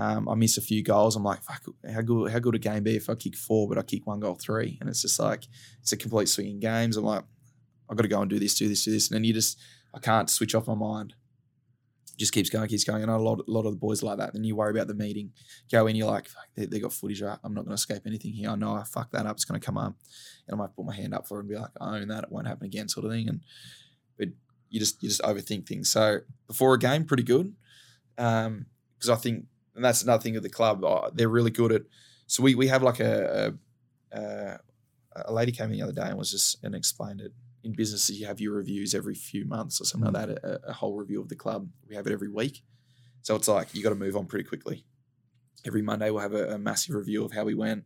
Um, 0.01 0.29
I 0.29 0.37
miss 0.37 0.57
a 0.57 0.63
few 0.63 0.85
goals. 0.85 1.17
I'm 1.17 1.25
like, 1.25 1.43
fuck, 1.43 1.65
how 1.93 2.03
good 2.03 2.31
how 2.31 2.39
good 2.39 2.55
a 2.55 2.59
game 2.61 2.85
be 2.85 2.95
if 2.95 3.11
I 3.11 3.17
kick 3.17 3.35
four, 3.35 3.69
but 3.69 3.79
I 3.79 3.83
kick 3.83 4.07
one 4.07 4.21
goal 4.21 4.37
three, 4.37 4.79
and 4.81 4.89
it's 4.89 5.03
just 5.03 5.19
like 5.19 5.49
it's 5.81 5.93
a 5.93 5.97
complete 5.97 6.29
swing 6.29 6.51
in 6.51 6.61
games. 6.61 6.97
I'm 6.97 7.05
like, 7.05 7.25
I've 7.91 7.97
got 7.97 8.03
to 8.03 8.09
go 8.09 8.21
and 8.21 8.31
do 8.31 8.39
this, 8.39 8.55
do 8.55 8.69
this, 8.69 8.85
do 8.85 8.93
this, 8.93 9.09
and 9.09 9.17
then 9.17 9.25
you 9.25 9.35
just 9.35 9.59
I 9.93 9.99
can't 9.99 10.31
switch 10.31 10.55
off 10.55 10.69
my 10.69 10.75
mind. 10.75 11.15
It 12.13 12.19
Just 12.19 12.33
keeps 12.33 12.49
going, 12.51 12.69
keeps 12.69 12.85
going. 12.85 13.03
And 13.03 13.11
a 13.11 13.17
lot, 13.17 13.41
a 13.41 13.51
lot 13.51 13.67
of 13.67 13.73
the 13.73 13.79
boys 13.79 14.03
like 14.03 14.19
that. 14.19 14.35
Then 14.35 14.45
you 14.45 14.55
worry 14.55 14.71
about 14.71 14.87
the 14.87 14.95
meeting. 14.95 15.33
Go 15.71 15.87
in, 15.87 15.97
you're 15.97 16.11
like, 16.11 16.29
they, 16.55 16.67
they 16.67 16.81
got 16.81 16.93
footage. 16.93 17.23
Right? 17.23 17.39
I'm 17.43 17.55
not 17.55 17.63
going 17.63 17.77
to 17.77 17.81
escape 17.81 18.03
anything 18.07 18.33
here. 18.33 18.51
I 18.51 18.57
know 18.57 18.75
I 18.75 18.85
fuck 18.85 19.11
that 19.13 19.27
up. 19.27 19.37
It's 19.37 19.45
going 19.45 19.61
to 19.61 19.65
come 19.65 19.79
up, 19.79 19.95
and 20.47 20.55
I 20.55 20.63
might 20.63 20.75
put 20.77 20.87
my 20.87 20.95
hand 20.95 21.15
up 21.15 21.27
for 21.27 21.39
it 21.39 21.41
and 21.41 21.49
be 21.49 21.57
like, 21.57 21.71
I 21.81 21.97
own 21.97 22.09
that. 22.09 22.25
It 22.25 22.33
won't 22.33 22.47
happen 22.47 22.67
again, 22.67 22.89
sort 22.89 23.07
of 23.07 23.13
thing. 23.13 23.29
And 23.29 23.43
but 24.19 24.29
you 24.69 24.79
just 24.79 25.03
you 25.03 25.09
just 25.09 25.23
overthink 25.23 25.67
things. 25.67 25.91
So 25.91 26.21
before 26.47 26.75
a 26.75 26.79
game, 26.79 27.05
pretty 27.05 27.23
good, 27.23 27.55
because 28.17 28.47
um, 28.47 28.67
I 29.11 29.15
think, 29.15 29.47
and 29.79 29.85
that's 29.85 30.03
another 30.03 30.21
thing 30.23 30.37
of 30.37 30.43
the 30.43 30.51
club. 30.51 30.85
Uh, 30.85 31.09
they're 31.15 31.29
really 31.29 31.53
good 31.53 31.73
at. 31.73 31.83
So 32.27 32.43
we 32.43 32.55
we 32.55 32.67
have 32.67 32.83
like 32.83 32.99
a, 33.01 33.55
a, 34.13 34.59
a 35.25 35.33
lady 35.33 35.53
came 35.53 35.67
in 35.67 35.73
the 35.73 35.83
other 35.83 35.93
day 35.93 36.09
and 36.09 36.19
was 36.19 36.33
just 36.33 36.63
and 36.65 36.75
explained 36.75 37.21
it 37.21 37.33
in 37.65 37.73
businesses, 37.73 38.19
you 38.21 38.27
have 38.27 38.41
your 38.41 38.55
reviews 38.55 38.95
every 38.95 39.15
few 39.15 39.45
months 39.45 39.81
or 39.81 39.85
something 39.85 40.13
like 40.13 40.27
that, 40.27 40.39
a, 40.45 40.71
a, 40.71 40.73
whole 40.73 40.97
review 40.97 41.21
of 41.21 41.29
the 41.29 41.37
club. 41.37 41.69
We 41.89 41.97
have 41.97 42.07
it 42.07 42.13
every 42.13 42.29
week. 42.29 42.63
So 43.23 43.35
it's 43.35 43.49
like 43.49 43.75
you 43.75 43.83
got 43.83 43.91
to 43.91 43.95
move 43.95 44.17
on 44.17 44.27
pretty 44.27 44.49
quickly. 44.49 44.85
Every 45.67 45.83
Monday 45.83 46.11
we'll 46.11 46.23
have 46.23 46.35
a, 46.35 46.55
a, 46.55 46.59
massive 46.59 46.95
review 46.95 47.25
of 47.25 47.33
how 47.33 47.45
we 47.45 47.55
went. 47.55 47.85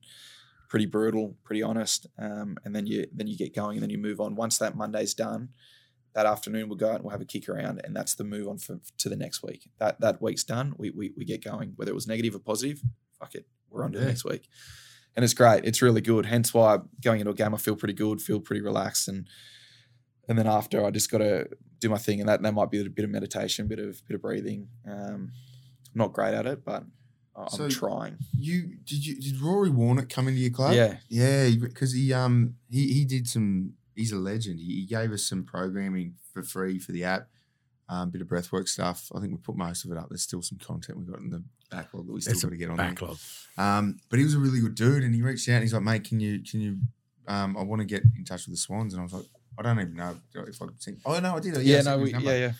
Pretty 0.69 0.87
brutal, 0.87 1.37
pretty 1.43 1.63
honest, 1.63 2.07
um, 2.19 2.57
and 2.65 2.75
then 2.75 2.87
you 2.87 3.07
then 3.13 3.27
you 3.27 3.37
get 3.37 3.55
going 3.55 3.77
and 3.77 3.83
then 3.83 3.91
you 3.91 3.99
move 3.99 4.21
on. 4.21 4.37
Once 4.37 4.57
that 4.59 4.75
Monday's 4.75 5.13
done, 5.13 5.51
that 6.15 6.27
afternoon 6.27 6.69
we'll 6.69 6.79
go 6.79 6.89
out 6.89 6.97
and 6.97 7.05
we'll 7.05 7.13
have 7.13 7.21
a 7.21 7.27
kick 7.27 7.49
around, 7.49 7.81
and 7.85 7.95
that's 7.95 8.15
the 8.15 8.25
move 8.25 8.49
on 8.49 8.59
for, 8.59 8.81
to 8.99 9.09
the 9.09 9.17
next 9.17 9.43
week. 9.43 9.69
That 9.79 10.01
that 10.01 10.21
week's 10.21 10.45
done. 10.45 10.75
We, 10.77 10.91
we 10.91 11.13
we 11.17 11.25
get 11.25 11.45
going. 11.45 11.73
Whether 11.77 11.93
it 11.93 11.95
was 11.95 12.07
negative 12.07 12.35
or 12.35 12.39
positive, 12.39 12.83
fuck 13.19 13.35
it, 13.35 13.47
we're 13.71 13.85
on 13.85 13.93
to 13.93 13.99
yeah. 13.99 14.05
the 14.05 14.11
next 14.11 14.25
week, 14.25 14.49
and 15.17 15.25
it's 15.25 15.35
great. 15.35 15.65
It's 15.65 15.83
really 15.83 16.01
good. 16.01 16.27
Hence 16.27 16.53
why 16.53 16.79
going 17.03 17.21
into 17.21 17.33
a 17.33 17.35
game 17.35 17.55
I 17.55 17.59
feel 17.59 17.77
pretty 17.77 17.95
good, 17.95 18.21
feel 18.21 18.41
pretty 18.41 18.63
relaxed, 18.63 19.09
and 19.09 19.29
and 20.29 20.39
then 20.39 20.47
after 20.47 20.85
I 20.85 20.91
just 20.91 21.11
got 21.11 21.19
to 21.19 21.49
do 21.79 21.89
my 21.89 21.99
thing, 21.99 22.21
and 22.21 22.29
that 22.29 22.43
that 22.43 22.55
might 22.55 22.71
be 22.71 22.81
a 22.81 22.89
bit 22.89 23.05
of 23.05 23.11
meditation, 23.11 23.67
bit 23.67 23.79
of 23.79 24.01
bit 24.07 24.15
of 24.15 24.23
breathing. 24.23 24.69
Um, 24.87 25.33
I'm 25.95 25.99
not 25.99 26.13
great 26.13 26.35
at 26.35 26.47
it, 26.47 26.65
but 26.65 26.85
I'm 27.35 27.49
so 27.49 27.69
trying. 27.69 28.19
You 28.37 28.77
did 28.85 29.07
you 29.07 29.17
did 29.17 29.41
Rory 29.41 29.71
Warnock 29.71 30.09
come 30.09 30.29
into 30.29 30.41
your 30.41 30.51
club? 30.51 30.75
Yeah, 30.75 30.97
yeah, 31.09 31.51
because 31.61 31.93
he 31.93 32.13
um 32.13 32.55
he 32.71 32.93
he 32.93 33.05
did 33.05 33.27
some. 33.27 33.75
He's 33.95 34.13
a 34.13 34.17
legend. 34.17 34.59
He, 34.59 34.81
he 34.81 34.87
gave 34.87 35.13
us 35.13 35.23
some 35.23 35.45
programming 35.45 36.15
for 36.33 36.43
free 36.43 36.79
for 36.79 36.93
the 36.93 37.05
app. 37.05 37.29
Um, 37.89 38.11
bit 38.11 38.23
of 38.23 38.29
breathwork 38.29 38.69
stuff. 38.69 39.11
I 39.15 39.21
think 39.21 39.33
we 39.33 39.39
put 39.39 39.57
most 39.57 39.85
of 39.85 39.93
it 39.93 39.99
up. 39.99 40.09
There's 40.09 40.23
still 40.23 40.41
some 40.41 40.59
content 40.59 40.99
we've 40.99 41.11
got 41.11 41.21
in 41.21 41.31
the 41.31 41.43
backlog 41.71 42.07
that 42.07 42.13
we 42.13 42.21
still 42.21 42.41
got 42.41 42.51
to 42.51 42.57
get 42.57 42.71
on. 42.71 42.77
Backlog. 42.77 43.19
Um, 43.59 43.99
but 44.09 44.19
he 44.19 44.25
was 44.25 44.35
a 44.35 44.39
really 44.39 44.61
good 44.61 44.75
dude, 44.75 45.03
and 45.03 45.15
he 45.15 45.21
reached 45.21 45.49
out 45.49 45.55
and 45.55 45.63
he's 45.63 45.75
like, 45.75 45.83
"Mate, 45.83 46.05
can 46.05 46.21
you 46.21 46.41
can 46.41 46.61
you? 46.61 46.79
Um, 47.29 47.57
I 47.57 47.63
want 47.63 47.81
to 47.81 47.87
get 47.87 48.03
in 48.17 48.25
touch 48.25 48.47
with 48.47 48.55
the 48.55 48.59
Swans." 48.59 48.95
And 48.95 49.01
I 49.01 49.05
was 49.05 49.13
like, 49.13 49.27
I 49.59 49.63
don't 49.63 49.81
even 49.81 49.95
know 49.95 50.17
if 50.35 50.63
I 50.63 50.67
think. 50.81 50.99
Oh 51.05 51.19
no, 51.21 51.37
I 51.37 51.41
did. 51.41 51.57
Yeah, 51.57 51.77
yeah 51.77 51.83
no, 51.83 51.99
we, 51.99 52.15
yeah, 52.15 52.37
yeah. 52.37 52.53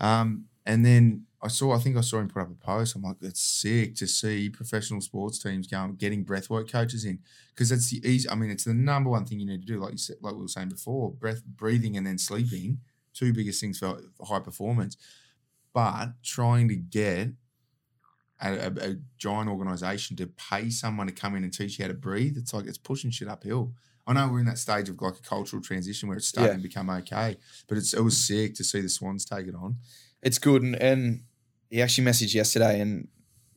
Um, 0.00 0.44
and 0.64 0.84
then 0.84 1.24
I 1.40 1.48
saw. 1.48 1.74
I 1.74 1.78
think 1.78 1.96
I 1.96 2.00
saw 2.00 2.18
him 2.18 2.28
put 2.28 2.42
up 2.42 2.50
a 2.50 2.54
post. 2.54 2.96
I'm 2.96 3.02
like, 3.02 3.20
that's 3.20 3.40
sick 3.40 3.94
to 3.96 4.06
see 4.06 4.50
professional 4.50 5.00
sports 5.00 5.38
teams 5.38 5.68
going 5.68 5.94
getting 5.94 6.24
breathwork 6.24 6.70
coaches 6.70 7.04
in 7.04 7.20
because 7.50 7.68
that's 7.68 7.90
the 7.90 8.06
easy. 8.08 8.28
I 8.28 8.34
mean, 8.34 8.50
it's 8.50 8.64
the 8.64 8.74
number 8.74 9.10
one 9.10 9.24
thing 9.24 9.38
you 9.38 9.46
need 9.46 9.60
to 9.60 9.66
do. 9.66 9.78
Like 9.78 9.92
you 9.92 9.98
said, 9.98 10.16
like 10.20 10.34
we 10.34 10.40
were 10.40 10.48
saying 10.48 10.70
before, 10.70 11.12
breath, 11.12 11.44
breathing, 11.44 11.96
and 11.96 12.06
then 12.06 12.18
sleeping. 12.18 12.80
Two 13.14 13.32
biggest 13.32 13.60
things 13.60 13.78
for 13.78 14.00
high 14.24 14.40
performance. 14.40 14.96
But 15.72 16.22
trying 16.22 16.68
to 16.68 16.76
get 16.76 17.30
a, 18.40 18.52
a, 18.52 18.90
a, 18.90 18.96
giant 19.16 19.48
organization 19.48 20.16
to 20.16 20.26
pay 20.26 20.70
someone 20.70 21.06
to 21.08 21.12
come 21.12 21.34
in 21.34 21.44
and 21.44 21.52
teach 21.52 21.78
you 21.78 21.84
how 21.84 21.88
to 21.88 21.94
breathe, 21.94 22.36
it's 22.36 22.54
like 22.54 22.66
it's 22.66 22.78
pushing 22.78 23.10
shit 23.10 23.28
uphill. 23.28 23.72
I 24.06 24.14
know 24.14 24.28
we're 24.28 24.40
in 24.40 24.46
that 24.46 24.58
stage 24.58 24.88
of 24.88 25.00
like 25.00 25.16
a 25.16 25.22
cultural 25.22 25.60
transition 25.60 26.08
where 26.08 26.16
it's 26.16 26.28
starting 26.28 26.52
yeah. 26.52 26.56
to 26.56 26.62
become 26.62 26.90
okay, 26.90 27.36
but 27.68 27.76
it's 27.76 27.92
it 27.92 28.02
was 28.02 28.16
sick 28.16 28.54
to 28.54 28.64
see 28.64 28.80
the 28.80 28.88
Swans 28.88 29.24
take 29.24 29.46
it 29.46 29.54
on. 29.54 29.76
It's 30.22 30.38
good, 30.38 30.62
and, 30.62 30.74
and 30.76 31.22
he 31.70 31.82
actually 31.82 32.04
messaged 32.04 32.34
yesterday, 32.34 32.80
and 32.80 33.08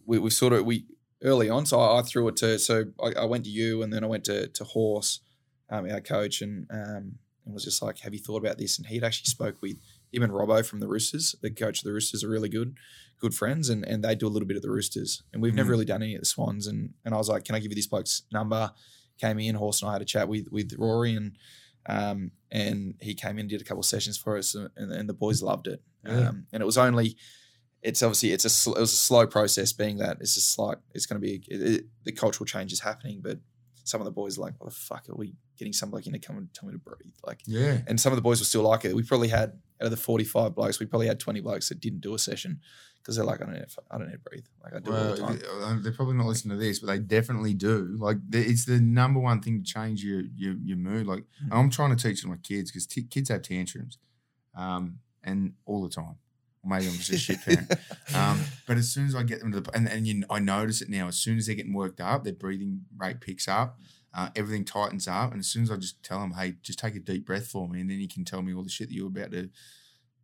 we, 0.05 0.19
we 0.19 0.29
sort 0.29 0.53
of 0.53 0.65
we 0.65 0.85
early 1.23 1.49
on, 1.49 1.65
so 1.65 1.79
I, 1.79 1.99
I 1.99 2.01
threw 2.01 2.27
it 2.27 2.35
to 2.37 2.59
so 2.59 2.85
I, 3.01 3.13
I, 3.21 3.25
went 3.25 3.43
to 3.45 3.49
you, 3.49 3.81
and 3.81 3.91
then 3.91 4.03
I 4.03 4.07
went 4.07 4.23
to 4.25 4.47
to 4.47 4.63
Horse, 4.63 5.21
um, 5.69 5.89
our 5.89 6.01
coach, 6.01 6.41
and 6.41 6.67
um, 6.71 7.15
and 7.45 7.53
was 7.53 7.63
just 7.63 7.81
like, 7.81 7.99
"Have 7.99 8.13
you 8.13 8.19
thought 8.19 8.43
about 8.43 8.57
this?" 8.57 8.77
And 8.77 8.87
he'd 8.87 9.03
actually 9.03 9.27
spoke 9.27 9.61
with 9.61 9.77
him 10.11 10.23
and 10.23 10.33
Robbo 10.33 10.65
from 10.65 10.79
the 10.81 10.87
Roosters, 10.87 11.35
the 11.41 11.49
coach 11.49 11.79
of 11.79 11.85
the 11.85 11.93
Roosters, 11.93 12.23
are 12.23 12.29
really 12.29 12.49
good, 12.49 12.75
good 13.19 13.33
friends, 13.33 13.69
and 13.69 13.85
and 13.85 14.03
they 14.03 14.15
do 14.15 14.27
a 14.27 14.29
little 14.29 14.47
bit 14.47 14.57
of 14.57 14.63
the 14.63 14.71
Roosters, 14.71 15.23
and 15.33 15.41
we've 15.41 15.53
mm. 15.53 15.57
never 15.57 15.71
really 15.71 15.85
done 15.85 16.03
any 16.03 16.15
of 16.15 16.21
the 16.21 16.25
Swans, 16.25 16.67
and 16.67 16.93
and 17.05 17.13
I 17.13 17.17
was 17.17 17.29
like, 17.29 17.45
"Can 17.45 17.55
I 17.55 17.59
give 17.59 17.71
you 17.71 17.75
this 17.75 17.87
bloke's 17.87 18.23
number?" 18.31 18.71
came 19.19 19.39
in. 19.39 19.55
Horse 19.55 19.81
and 19.81 19.89
I 19.89 19.93
had 19.93 20.01
a 20.01 20.05
chat 20.05 20.27
with 20.27 20.47
with 20.51 20.73
Rory, 20.77 21.15
and 21.15 21.37
um, 21.85 22.31
and 22.51 22.95
he 23.01 23.13
came 23.13 23.39
in, 23.39 23.47
did 23.47 23.61
a 23.61 23.63
couple 23.63 23.79
of 23.79 23.85
sessions 23.85 24.17
for 24.17 24.37
us, 24.37 24.55
and, 24.55 24.69
and 24.75 25.07
the 25.07 25.13
boys 25.13 25.41
loved 25.41 25.67
it. 25.67 25.81
Yeah. 26.05 26.29
Um, 26.29 26.47
and 26.51 26.61
it 26.61 26.65
was 26.65 26.77
only, 26.77 27.17
it's 27.81 28.03
obviously 28.03 28.31
it's 28.31 28.45
a 28.45 28.71
it 28.71 28.79
was 28.79 28.93
a 28.93 28.95
slow 28.95 29.25
process, 29.27 29.73
being 29.73 29.97
that 29.97 30.17
it's 30.19 30.35
just 30.35 30.57
like 30.59 30.77
it's 30.93 31.05
going 31.05 31.21
to 31.21 31.25
be 31.25 31.43
it, 31.47 31.61
it, 31.61 31.85
the 32.03 32.11
cultural 32.11 32.45
change 32.45 32.71
is 32.71 32.79
happening, 32.79 33.21
but 33.21 33.39
some 33.83 33.99
of 33.99 34.05
the 34.05 34.11
boys 34.11 34.37
are 34.37 34.41
like, 34.41 34.53
what 34.59 34.69
the 34.69 34.75
fuck 34.75 35.09
are 35.09 35.15
we 35.15 35.33
getting 35.57 35.73
some 35.73 35.89
bloke 35.89 36.05
in 36.05 36.13
to 36.13 36.19
come 36.19 36.37
and 36.37 36.53
tell 36.53 36.67
me 36.67 36.73
to 36.73 36.79
breathe? 36.79 37.13
Like, 37.25 37.41
yeah. 37.45 37.79
And 37.87 37.99
some 37.99 38.11
of 38.11 38.15
the 38.15 38.21
boys 38.21 38.39
were 38.39 38.45
still 38.45 38.61
like 38.61 38.85
it. 38.85 38.95
We 38.95 39.03
probably 39.03 39.29
had 39.29 39.59
out 39.81 39.85
of 39.85 39.91
the 39.91 39.97
forty 39.97 40.23
five 40.23 40.55
blokes, 40.55 40.79
we 40.79 40.85
probably 40.85 41.07
had 41.07 41.19
twenty 41.19 41.41
blokes 41.41 41.69
that 41.69 41.79
didn't 41.79 42.01
do 42.01 42.13
a 42.13 42.19
session 42.19 42.59
because 42.99 43.15
they're 43.15 43.25
like, 43.25 43.41
I 43.41 43.45
don't 43.45 43.53
need, 43.55 43.65
I 43.89 43.97
don't 43.97 44.07
need 44.07 44.13
to 44.13 44.19
breathe. 44.19 44.45
Like 44.63 44.75
I 44.75 44.79
do 44.79 44.91
well, 44.91 45.09
all 45.09 45.15
the 45.15 45.21
time. 45.21 45.39
Uh, 45.61 45.77
they're 45.81 45.91
probably 45.91 46.13
not 46.13 46.27
listening 46.27 46.57
to 46.57 46.63
this, 46.63 46.79
but 46.79 46.87
they 46.87 46.99
definitely 46.99 47.55
do. 47.55 47.97
Like 47.99 48.17
it's 48.31 48.65
the 48.65 48.79
number 48.79 49.19
one 49.19 49.41
thing 49.41 49.63
to 49.63 49.63
change 49.63 50.03
your 50.03 50.21
your, 50.35 50.53
your 50.63 50.77
mood. 50.77 51.07
Like 51.07 51.23
mm-hmm. 51.43 51.53
I'm 51.53 51.71
trying 51.71 51.95
to 51.95 52.01
teach 52.01 52.23
my 52.25 52.37
kids 52.37 52.71
because 52.71 52.85
t- 52.85 53.03
kids 53.03 53.29
have 53.29 53.41
tantrums, 53.41 53.97
um, 54.55 54.99
and 55.23 55.53
all 55.65 55.81
the 55.81 55.89
time. 55.89 56.17
Maybe 56.63 56.87
I'm 56.87 56.93
just 56.93 57.09
a 57.09 57.17
shit 57.17 57.41
parent. 57.41 57.73
Um, 58.13 58.41
but 58.67 58.77
as 58.77 58.89
soon 58.89 59.05
as 59.05 59.15
I 59.15 59.23
get 59.23 59.39
them 59.39 59.53
to 59.53 59.61
the 59.61 59.71
and, 59.73 59.87
and 59.87 60.05
you, 60.05 60.23
I 60.29 60.39
notice 60.39 60.81
it 60.81 60.89
now. 60.89 61.07
As 61.07 61.17
soon 61.17 61.37
as 61.37 61.45
they're 61.45 61.55
getting 61.55 61.73
worked 61.73 62.01
up, 62.01 62.25
their 62.25 62.33
breathing 62.33 62.81
rate 62.97 63.21
picks 63.21 63.47
up. 63.47 63.79
Uh, 64.13 64.29
everything 64.35 64.65
tightens 64.65 65.07
up, 65.07 65.31
and 65.31 65.39
as 65.39 65.47
soon 65.47 65.63
as 65.63 65.71
I 65.71 65.77
just 65.77 66.03
tell 66.03 66.19
them, 66.19 66.33
"Hey, 66.33 66.55
just 66.61 66.77
take 66.77 66.95
a 66.95 66.99
deep 66.99 67.25
breath 67.25 67.47
for 67.47 67.69
me," 67.69 67.79
and 67.79 67.89
then 67.89 68.01
you 68.01 68.09
can 68.09 68.25
tell 68.25 68.41
me 68.41 68.53
all 68.53 68.63
the 68.63 68.69
shit 68.69 68.89
that 68.89 68.93
you're 68.93 69.07
about 69.07 69.31
to 69.31 69.49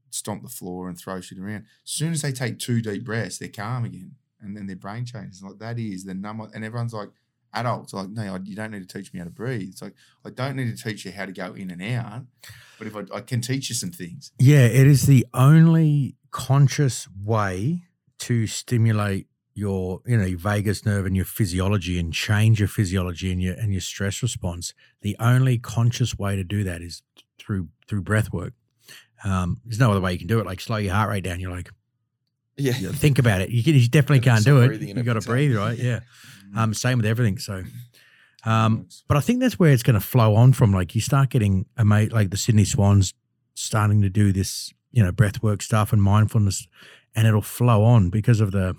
stomp 0.10 0.44
the 0.44 0.50
floor 0.50 0.90
and 0.90 0.98
throw 0.98 1.22
shit 1.22 1.40
around. 1.40 1.66
As 1.86 1.92
soon 1.92 2.12
as 2.12 2.22
they 2.22 2.34
take 2.34 2.60
two 2.60 2.82
deep 2.82 3.06
breaths, 3.06 3.38
they're 3.38 3.48
calm 3.48 3.86
again, 3.86 4.16
and 4.42 4.58
then 4.58 4.68
their 4.68 4.76
brain 4.76 5.06
changes. 5.06 5.42
Like 5.42 5.60
that 5.60 5.80
is 5.80 6.04
the 6.04 6.14
number, 6.14 6.50
and 6.54 6.66
everyone's 6.66 6.94
like, 6.94 7.12
adults 7.54 7.94
are 7.94 8.04
like, 8.04 8.10
no, 8.10 8.40
you 8.44 8.56
don't 8.56 8.72
need 8.72 8.88
to 8.88 8.98
teach 8.98 9.14
me 9.14 9.20
how 9.20 9.26
to 9.26 9.32
breathe. 9.32 9.70
It's 9.70 9.82
like 9.82 9.94
I 10.26 10.32
don't 10.32 10.58
need 10.58 10.76
to 10.76 10.84
teach 10.84 11.06
you 11.06 11.14
how 11.14 11.26
to 11.26 11.32
go 11.32 11.54
in 11.54 11.72
and 11.72 11.82
out, 11.82 12.24
but 12.78 12.88
if 12.88 12.96
I, 12.96 13.04
I 13.14 13.22
can 13.22 13.42
teach 13.42 13.70
you 13.70 13.76
some 13.76 13.92
things. 13.92 14.32
Yeah, 14.38 14.66
it 14.66 14.86
is 14.86 15.04
the 15.04 15.26
only 15.34 16.16
conscious 16.32 17.08
way 17.24 17.84
to 18.20 18.48
stimulate 18.48 19.28
your 19.54 20.02
you 20.06 20.16
know 20.16 20.26
your 20.26 20.38
vagus 20.38 20.86
nerve 20.86 21.06
and 21.06 21.16
your 21.16 21.26
physiology 21.26 22.00
and 22.00 22.14
change 22.14 22.60
your 22.60 22.68
physiology 22.68 23.32
and 23.32 23.42
your 23.42 23.56
and 23.56 23.72
your 23.72 23.82
stress 23.82 24.22
response 24.22 24.74
the 25.02 25.16
only 25.20 25.58
conscious 25.58 26.18
way 26.18 26.36
to 26.36 26.44
do 26.44 26.64
that 26.64 26.82
is 26.82 27.02
through 27.40 27.68
through 27.88 28.02
breath 28.02 28.32
work 28.32 28.54
um, 29.24 29.60
there's 29.66 29.80
no 29.80 29.92
other 29.92 30.02
way 30.02 30.14
you 30.14 30.20
can 30.20 30.28
do 30.28 30.40
it. 30.40 30.46
Like 30.46 30.62
slow 30.62 30.78
your 30.78 30.94
heart 30.94 31.10
rate 31.10 31.24
down. 31.24 31.40
You're 31.40 31.52
like, 31.52 31.70
yeah, 32.56 32.78
you 32.78 32.88
know, 32.88 32.94
think 32.94 33.20
about 33.20 33.42
it. 33.42 33.50
You, 33.50 33.64
can, 33.64 33.76
you 33.76 33.88
definitely 33.88 34.20
can't 34.20 34.44
do 34.44 34.62
it. 34.62 34.82
You 34.82 35.04
got 35.04 35.14
to 35.14 35.28
breathe, 35.28 35.56
right? 35.58 35.78
Yeah. 35.78 36.00
Mm-hmm. 36.50 36.58
Um, 36.58 36.74
same 36.74 36.98
with 36.98 37.06
everything. 37.06 37.38
So, 37.38 37.64
um, 38.46 38.88
but 39.08 39.18
I 39.18 39.20
think 39.20 39.40
that's 39.40 39.60
where 39.60 39.72
it's 39.72 39.84
going 39.84 40.00
to 40.00 40.06
flow 40.06 40.36
on 40.36 40.54
from. 40.54 40.72
Like 40.72 40.96
you 40.96 41.02
start 41.02 41.30
getting 41.30 41.66
a 41.78 41.86
mate 41.86 42.12
like 42.12 42.30
the 42.30 42.38
Sydney 42.38 42.66
Swans 42.66 43.14
starting 43.54 44.02
to 44.02 44.10
do 44.10 44.32
this, 44.32 44.74
you 44.92 45.04
know, 45.04 45.12
breath 45.12 45.44
work 45.44 45.62
stuff 45.62 45.94
and 45.94 46.02
mindfulness, 46.02 46.68
and 47.16 47.28
it'll 47.28 47.42
flow 47.42 47.84
on 47.84 48.10
because 48.10 48.40
of 48.42 48.52
the, 48.52 48.76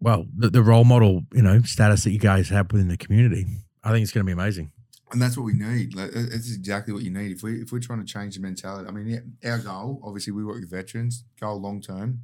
well, 0.00 0.26
the, 0.36 0.50
the 0.50 0.62
role 0.62 0.84
model, 0.84 1.22
you 1.32 1.42
know, 1.42 1.62
status 1.62 2.04
that 2.04 2.10
you 2.10 2.18
guys 2.18 2.48
have 2.50 2.70
within 2.72 2.88
the 2.88 2.96
community. 2.96 3.46
I 3.82 3.90
think 3.92 4.02
it's 4.02 4.12
going 4.12 4.26
to 4.26 4.28
be 4.28 4.32
amazing. 4.32 4.72
and 5.12 5.22
that's 5.22 5.36
what 5.36 5.44
we 5.44 5.52
need. 5.52 5.94
Like, 5.94 6.10
it's 6.12 6.54
exactly 6.54 6.92
what 6.92 7.02
you 7.02 7.10
need. 7.10 7.30
If 7.30 7.42
we 7.42 7.62
if 7.62 7.70
we're 7.70 7.78
trying 7.78 8.00
to 8.00 8.12
change 8.12 8.34
the 8.34 8.42
mentality, 8.42 8.88
I 8.88 8.92
mean, 8.92 9.36
our 9.44 9.58
goal, 9.58 10.00
obviously, 10.04 10.32
we 10.32 10.44
work 10.44 10.60
with 10.60 10.70
veterans. 10.70 11.24
Goal 11.40 11.60
long 11.60 11.80
term, 11.80 12.22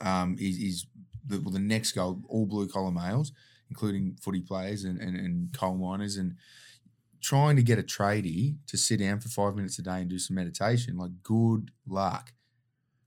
um, 0.00 0.36
is, 0.38 0.58
is 0.58 0.86
the, 1.26 1.40
well, 1.40 1.52
the 1.52 1.58
next 1.58 1.92
goal. 1.92 2.20
All 2.28 2.46
blue 2.46 2.68
collar 2.68 2.90
males, 2.90 3.32
including 3.70 4.16
footy 4.20 4.42
players 4.42 4.84
and, 4.84 5.00
and 5.00 5.16
and 5.16 5.52
coal 5.58 5.76
miners, 5.76 6.16
and 6.16 6.36
trying 7.24 7.56
to 7.56 7.62
get 7.62 7.78
a 7.78 7.82
tradie 7.82 8.56
to 8.66 8.76
sit 8.76 8.98
down 9.00 9.18
for 9.18 9.30
five 9.30 9.54
minutes 9.56 9.78
a 9.78 9.82
day 9.82 10.00
and 10.02 10.10
do 10.10 10.18
some 10.18 10.34
meditation. 10.36 10.98
Like, 10.98 11.12
good 11.22 11.70
luck. 11.86 12.34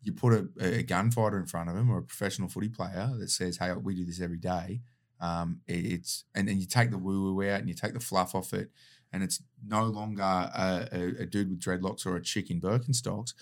You 0.01 0.11
put 0.13 0.33
a, 0.33 0.47
a 0.79 0.83
gunfighter 0.83 1.37
in 1.39 1.45
front 1.45 1.69
of 1.69 1.75
him 1.75 1.91
or 1.91 1.99
a 1.99 2.03
professional 2.03 2.49
footy 2.49 2.69
player 2.69 3.11
that 3.19 3.29
says, 3.29 3.57
"Hey, 3.57 3.71
we 3.73 3.93
do 3.95 4.05
this 4.05 4.21
every 4.21 4.37
day." 4.39 4.81
Um, 5.19 5.61
it- 5.67 5.85
it's 5.93 6.23
and 6.35 6.47
then 6.47 6.59
you 6.59 6.65
take 6.65 6.89
the 6.91 6.97
woo 6.97 7.33
woo 7.35 7.47
out 7.49 7.59
and 7.59 7.69
you 7.69 7.75
take 7.75 7.93
the 7.93 7.99
fluff 7.99 8.33
off 8.33 8.53
it, 8.53 8.71
and 9.11 9.21
it's 9.23 9.41
no 9.65 9.83
longer 9.85 10.23
a, 10.23 10.87
a, 10.91 11.01
a 11.23 11.25
dude 11.25 11.49
with 11.49 11.59
dreadlocks 11.59 12.05
or 12.05 12.15
a 12.15 12.21
chick 12.21 12.49
in 12.49 12.61
Birkenstocks, 12.61 13.33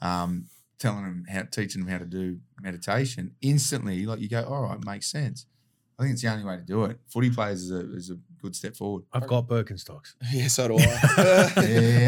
um, 0.00 0.46
telling 0.78 1.04
them 1.04 1.24
how, 1.28 1.42
teaching 1.42 1.82
them 1.82 1.90
how 1.90 1.98
to 1.98 2.06
do 2.06 2.40
meditation. 2.60 3.34
Instantly, 3.40 4.06
like 4.06 4.20
you 4.20 4.28
go, 4.28 4.42
all 4.44 4.62
right, 4.62 4.84
makes 4.84 5.10
sense. 5.10 5.46
I 5.96 6.02
think 6.02 6.14
it's 6.14 6.22
the 6.22 6.28
only 6.32 6.44
way 6.44 6.56
to 6.56 6.62
do 6.62 6.84
it. 6.86 6.98
Footy 7.06 7.30
players 7.30 7.62
is 7.62 7.70
a 7.70 7.94
is 7.94 8.10
a 8.10 8.16
good 8.42 8.56
step 8.56 8.74
forward. 8.74 9.04
I've 9.12 9.28
got 9.28 9.46
Birkenstocks. 9.46 10.14
Yeah, 10.32 10.48
so 10.48 10.66
do 10.66 10.74
I. 10.76 10.80
Yeah, 10.82 11.50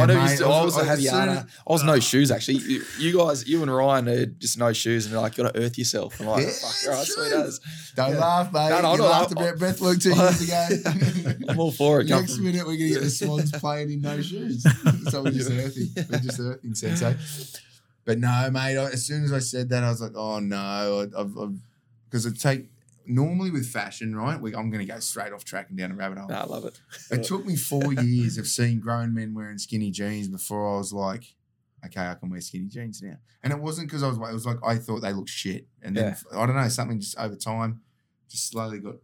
I, 0.02 0.06
know 0.06 0.14
mate, 0.16 0.22
used 0.30 0.38
to, 0.38 0.46
I 0.46 0.48
I 0.48 0.64
was- 0.64 0.74
was 0.74 0.76
was 0.76 0.86
heavy 0.88 1.04
soon- 1.04 1.28
I 1.28 1.44
was 1.68 1.84
no 1.84 1.92
ah. 1.94 1.98
shoes 2.00 2.30
actually. 2.32 2.58
You, 2.58 2.82
you 2.98 3.16
guys, 3.16 3.46
you 3.48 3.62
and 3.62 3.72
Ryan 3.72 4.08
are 4.08 4.26
just 4.26 4.58
no 4.58 4.72
shoes, 4.72 5.06
and 5.06 5.12
you're 5.12 5.22
like, 5.22 5.36
got 5.36 5.54
to 5.54 5.60
earth 5.60 5.78
yourself. 5.78 6.18
I'm 6.20 6.26
like, 6.26 6.42
Yeah, 6.46 6.50
fuck, 6.50 6.88
all 6.92 6.98
right, 6.98 7.06
sweet 7.06 7.28
true. 7.30 7.42
as. 7.42 7.60
Don't 7.94 8.12
Yeah. 8.14 8.18
laugh, 8.18 8.52
mate. 8.52 8.68
No, 8.70 8.80
no, 8.80 8.88
you 8.88 8.92
I'm 8.94 8.98
not 8.98 8.98
laughed 9.10 9.36
laughing. 9.36 9.38
about 9.38 9.58
breathwork 9.60 10.02
two 10.02 10.14
years 10.14 10.42
ago. 10.42 11.44
I'm 11.48 11.60
all 11.60 11.70
for 11.70 12.00
it. 12.00 12.08
Come 12.08 12.20
Next 12.22 12.34
from- 12.34 12.44
minute, 12.44 12.66
we're 12.66 12.76
going 12.76 12.88
to 12.88 12.94
get 12.94 13.02
the 13.02 13.10
Swans 13.10 13.52
playing 13.52 13.92
in 13.92 14.00
no 14.00 14.20
shoes. 14.20 14.64
So 15.10 15.22
we're 15.22 15.30
just 15.30 15.48
earthing. 15.50 15.88
We're 16.10 16.18
just 16.18 16.40
earthing, 16.40 16.74
Sensei. 16.74 17.14
But 18.04 18.18
no, 18.18 18.50
mate, 18.50 18.78
I, 18.78 18.86
as 18.90 19.06
soon 19.06 19.22
as 19.24 19.32
I 19.32 19.38
said 19.38 19.68
that, 19.68 19.84
I 19.84 19.90
was 19.90 20.00
like, 20.02 20.16
oh 20.16 20.40
no. 20.40 21.08
I've, 21.16 21.38
I've, 21.38 21.54
because 22.10 22.26
it 22.26 22.38
take, 22.40 22.66
normally 23.08 23.50
with 23.50 23.66
fashion, 23.66 24.14
right? 24.14 24.40
We, 24.40 24.54
I'm 24.54 24.70
going 24.70 24.86
to 24.86 24.92
go 24.92 24.98
straight 25.00 25.32
off 25.32 25.44
track 25.44 25.68
and 25.68 25.78
down 25.78 25.92
a 25.92 25.94
rabbit 25.94 26.18
hole. 26.18 26.28
Nah, 26.28 26.42
I 26.42 26.44
love 26.44 26.64
it. 26.64 26.80
It 27.10 27.24
took 27.24 27.44
me 27.44 27.56
four 27.56 27.92
years 28.02 28.38
of 28.38 28.46
seeing 28.46 28.80
grown 28.80 29.14
men 29.14 29.34
wearing 29.34 29.58
skinny 29.58 29.90
jeans 29.90 30.28
before 30.28 30.74
I 30.74 30.78
was 30.78 30.92
like, 30.92 31.34
okay, 31.84 32.06
I 32.06 32.14
can 32.14 32.30
wear 32.30 32.40
skinny 32.40 32.66
jeans 32.66 33.02
now. 33.02 33.16
And 33.42 33.52
it 33.52 33.58
wasn't 33.58 33.88
because 33.88 34.02
I 34.02 34.08
was, 34.08 34.16
it 34.16 34.32
was 34.32 34.46
like, 34.46 34.58
I 34.64 34.76
thought 34.76 35.00
they 35.00 35.12
looked 35.12 35.30
shit. 35.30 35.66
And 35.82 35.96
then, 35.96 36.16
I 36.32 36.46
don't 36.46 36.56
know, 36.56 36.68
something 36.68 37.00
just 37.00 37.18
over 37.18 37.36
time 37.36 37.80
just 38.28 38.50
slowly 38.50 38.80
got 38.80 38.96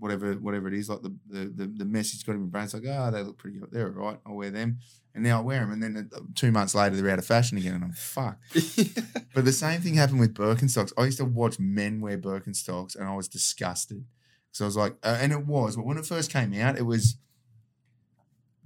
whatever 0.00 0.32
whatever 0.34 0.66
it 0.68 0.74
is, 0.74 0.88
like 0.88 1.02
the 1.02 1.14
the, 1.28 1.44
the, 1.54 1.66
the 1.66 1.84
message 1.84 2.26
got 2.26 2.32
in 2.32 2.40
my 2.42 2.48
brain. 2.48 2.64
It's 2.64 2.74
like, 2.74 2.82
oh, 2.88 3.10
they 3.10 3.22
look 3.22 3.38
pretty 3.38 3.58
good. 3.58 3.70
They're 3.70 3.86
all 3.86 4.06
right. 4.06 4.18
I'll 4.26 4.34
wear 4.34 4.50
them. 4.50 4.78
And 5.14 5.24
now 5.24 5.38
I 5.38 5.42
wear 5.42 5.60
them. 5.60 5.72
And 5.72 5.82
then 5.82 6.10
uh, 6.14 6.20
two 6.34 6.50
months 6.50 6.74
later, 6.74 6.96
they're 6.96 7.10
out 7.10 7.18
of 7.18 7.26
fashion 7.26 7.58
again. 7.58 7.74
And 7.74 7.84
I'm 7.84 7.92
fucked. 7.92 8.42
But 9.34 9.44
the 9.44 9.52
same 9.52 9.80
thing 9.80 9.94
happened 9.94 10.18
with 10.18 10.34
Birkenstocks. 10.34 10.92
I 10.98 11.04
used 11.04 11.18
to 11.18 11.24
watch 11.24 11.60
men 11.60 12.00
wear 12.00 12.18
Birkenstocks 12.18 12.96
and 12.96 13.08
I 13.08 13.14
was 13.14 13.28
disgusted. 13.28 14.04
So 14.50 14.64
I 14.64 14.66
was 14.66 14.76
like, 14.76 14.96
uh, 15.04 15.18
and 15.20 15.30
it 15.32 15.46
was, 15.46 15.76
but 15.76 15.86
when 15.86 15.98
it 15.98 16.04
first 16.04 16.32
came 16.32 16.52
out, 16.54 16.76
it 16.76 16.82
was 16.82 17.16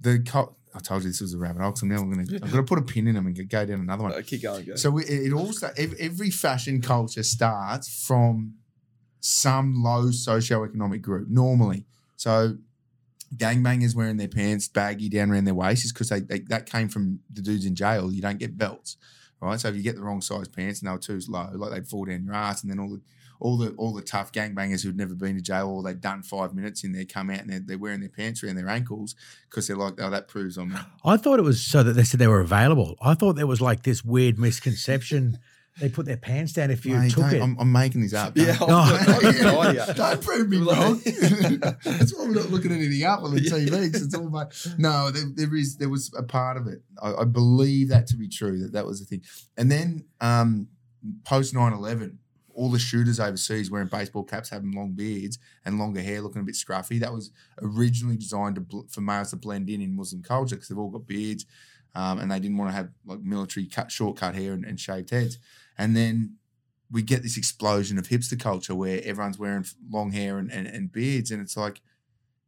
the. 0.01 0.19
Co- 0.19 0.55
I 0.73 0.79
told 0.79 1.03
you 1.03 1.09
this 1.09 1.21
was 1.21 1.33
a 1.33 1.37
rabbit 1.37 1.61
hole. 1.61 1.75
So 1.75 1.85
now 1.85 1.97
I'm 1.97 2.11
gonna, 2.11 2.25
I'm 2.43 2.49
gonna 2.49 2.63
put 2.63 2.79
a 2.79 2.81
pin 2.81 3.07
in 3.07 3.15
them 3.15 3.27
and 3.27 3.49
go 3.49 3.65
down 3.65 3.79
another 3.79 4.03
one. 4.03 4.11
Uh, 4.13 4.21
keep 4.25 4.41
going, 4.41 4.65
go. 4.65 4.75
So 4.75 4.89
we, 4.89 5.05
it 5.05 5.31
all 5.31 5.51
every 5.77 6.31
fashion 6.31 6.81
culture 6.81 7.23
starts 7.23 8.05
from 8.05 8.55
some 9.25 9.81
low 9.81 10.05
socioeconomic 10.05 11.01
group 11.01 11.27
normally. 11.27 11.83
So 12.15 12.57
gangbangers 13.35 13.95
wearing 13.95 14.17
their 14.17 14.27
pants 14.27 14.67
baggy 14.67 15.09
down 15.09 15.31
around 15.31 15.45
their 15.45 15.55
waist 15.55 15.83
is 15.83 15.91
because 15.91 16.09
they, 16.09 16.19
they 16.19 16.39
that 16.41 16.69
came 16.69 16.89
from 16.89 17.19
the 17.33 17.41
dudes 17.41 17.65
in 17.65 17.73
jail. 17.73 18.11
You 18.11 18.21
don't 18.21 18.37
get 18.37 18.55
belts, 18.55 18.97
right? 19.41 19.59
So 19.59 19.69
if 19.69 19.75
you 19.75 19.81
get 19.81 19.95
the 19.95 20.03
wrong 20.03 20.21
size 20.21 20.47
pants 20.47 20.79
and 20.79 20.87
they 20.87 20.91
were 20.91 20.99
too 20.99 21.19
low, 21.27 21.49
like 21.55 21.71
they'd 21.71 21.87
fall 21.87 22.05
down 22.05 22.23
your 22.23 22.35
ass, 22.35 22.61
and 22.61 22.71
then 22.71 22.79
all 22.79 22.89
the 22.89 23.01
all 23.39 23.57
the 23.57 23.71
all 23.71 23.93
the 23.93 24.03
tough 24.03 24.31
gangbangers 24.31 24.83
who'd 24.83 24.95
never 24.95 25.15
been 25.15 25.35
to 25.35 25.41
jail 25.41 25.69
or 25.69 25.81
they'd 25.81 26.01
done 26.01 26.21
five 26.21 26.53
minutes 26.53 26.83
in 26.83 26.91
there 26.91 27.03
come 27.03 27.31
out 27.31 27.39
and 27.39 27.49
they're, 27.49 27.59
they're 27.59 27.77
wearing 27.79 28.01
their 28.01 28.09
pants 28.09 28.43
around 28.43 28.55
their 28.55 28.69
ankles 28.69 29.15
because 29.49 29.67
they're 29.67 29.75
like, 29.75 29.99
oh, 29.99 30.11
that 30.11 30.27
proves 30.27 30.55
I'm 30.55 30.77
I 31.03 31.17
thought 31.17 31.39
it 31.39 31.43
was 31.43 31.61
so 31.61 31.81
that 31.81 31.93
they 31.93 32.03
said 32.03 32.19
they 32.19 32.27
were 32.27 32.41
available. 32.41 32.95
I 33.01 33.15
thought 33.15 33.33
there 33.33 33.47
was 33.47 33.59
like 33.59 33.83
this 33.83 34.05
weird 34.05 34.37
misconception. 34.37 35.39
they 35.79 35.89
put 35.89 36.05
their 36.05 36.17
pants 36.17 36.53
down 36.53 36.71
if 36.71 36.85
you 36.85 36.95
Mate, 36.97 37.11
took 37.11 37.23
don't- 37.23 37.33
it. 37.33 37.41
I'm, 37.41 37.57
I'm 37.59 37.71
making 37.71 38.01
this 38.01 38.13
up. 38.13 38.37
yeah, 38.37 38.57
Don't- 38.57 38.69
No. 38.69 38.85
No 39.41 39.61
idea. 39.61 39.93
Don't 39.93 40.21
prove 40.21 40.47
me 40.49 40.57
wrong. 40.59 41.01
That's 41.05 42.13
why 42.15 42.25
we're 42.25 42.31
not 42.33 42.49
looking 42.49 42.71
anything 42.71 43.03
up 43.03 43.23
on 43.23 43.33
the 43.35 43.41
TV. 43.41 43.91
'cause 43.91 44.01
it's 44.03 44.15
all 44.15 44.27
about 44.27 44.53
no. 44.77 45.11
There, 45.11 45.23
there 45.33 45.55
is 45.55 45.77
there 45.77 45.89
was 45.89 46.11
a 46.17 46.23
part 46.23 46.57
of 46.57 46.67
it. 46.67 46.81
I, 47.01 47.13
I 47.13 47.23
believe 47.25 47.89
that 47.89 48.07
to 48.07 48.17
be 48.17 48.27
true. 48.29 48.59
That 48.59 48.73
that 48.73 48.85
was 48.85 48.99
the 48.99 49.05
thing. 49.05 49.23
And 49.57 49.71
then 49.71 50.05
um, 50.21 50.67
post 51.23 51.53
9-11, 51.53 52.15
all 52.53 52.71
the 52.71 52.79
shooters 52.79 53.19
overseas 53.19 53.69
wearing 53.69 53.89
baseball 53.89 54.23
caps, 54.23 54.49
having 54.49 54.71
long 54.71 54.93
beards 54.93 55.39
and 55.65 55.77
longer 55.77 56.01
hair, 56.01 56.21
looking 56.21 56.41
a 56.41 56.45
bit 56.45 56.55
scruffy. 56.55 56.99
That 57.01 57.13
was 57.13 57.31
originally 57.61 58.15
designed 58.17 58.55
to 58.55 58.61
bl- 58.61 58.81
for 58.89 59.01
males 59.01 59.31
to 59.31 59.35
blend 59.35 59.69
in 59.69 59.81
in 59.81 59.95
Muslim 59.95 60.23
culture 60.23 60.55
because 60.55 60.69
they've 60.69 60.77
all 60.77 60.89
got 60.89 61.05
beards, 61.05 61.45
um, 61.95 62.19
and 62.19 62.31
they 62.31 62.39
didn't 62.39 62.57
want 62.57 62.71
to 62.71 62.75
have 62.75 62.89
like 63.05 63.19
military 63.19 63.65
cut 63.67 63.91
short 63.91 64.15
cut 64.17 64.35
hair 64.35 64.53
and, 64.53 64.63
and 64.63 64.79
shaved 64.79 65.09
heads. 65.09 65.37
And 65.77 65.95
then 65.95 66.37
we 66.91 67.01
get 67.01 67.23
this 67.23 67.37
explosion 67.37 67.97
of 67.97 68.07
hipster 68.07 68.39
culture 68.39 68.75
where 68.75 69.01
everyone's 69.03 69.39
wearing 69.39 69.65
long 69.89 70.11
hair 70.11 70.37
and, 70.37 70.51
and, 70.51 70.67
and 70.67 70.91
beards, 70.91 71.31
and 71.31 71.41
it's 71.41 71.57
like, 71.57 71.81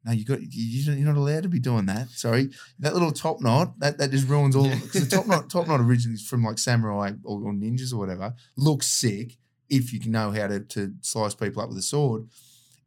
no, 0.05 0.11
you 0.13 0.23
got 0.23 0.41
you- 0.41 0.47
you're 0.93 1.05
not 1.13 1.17
allowed 1.17 1.43
to 1.43 1.49
be 1.49 1.59
doing 1.59 1.85
that. 1.87 2.09
Sorry, 2.11 2.49
that 2.79 2.93
little 2.93 3.11
top 3.11 3.41
knot 3.41 3.77
that, 3.79 3.97
that 3.97 4.11
just 4.11 4.27
ruins 4.29 4.55
all. 4.55 4.69
Because 4.69 5.09
the 5.09 5.15
top 5.17 5.27
knot 5.27 5.49
top 5.49 5.67
knot 5.67 5.81
originally 5.81 6.17
from 6.19 6.43
like 6.43 6.59
samurai 6.59 7.11
or, 7.23 7.41
or 7.41 7.51
ninjas 7.53 7.91
or 7.93 7.97
whatever. 7.97 8.33
Looks 8.55 8.87
sick 8.87 9.37
if 9.69 9.91
you 9.91 9.99
know 10.09 10.31
how 10.31 10.47
to, 10.47 10.61
to 10.61 10.93
slice 11.01 11.35
people 11.35 11.61
up 11.61 11.69
with 11.69 11.77
a 11.77 11.81
sword. 11.81 12.27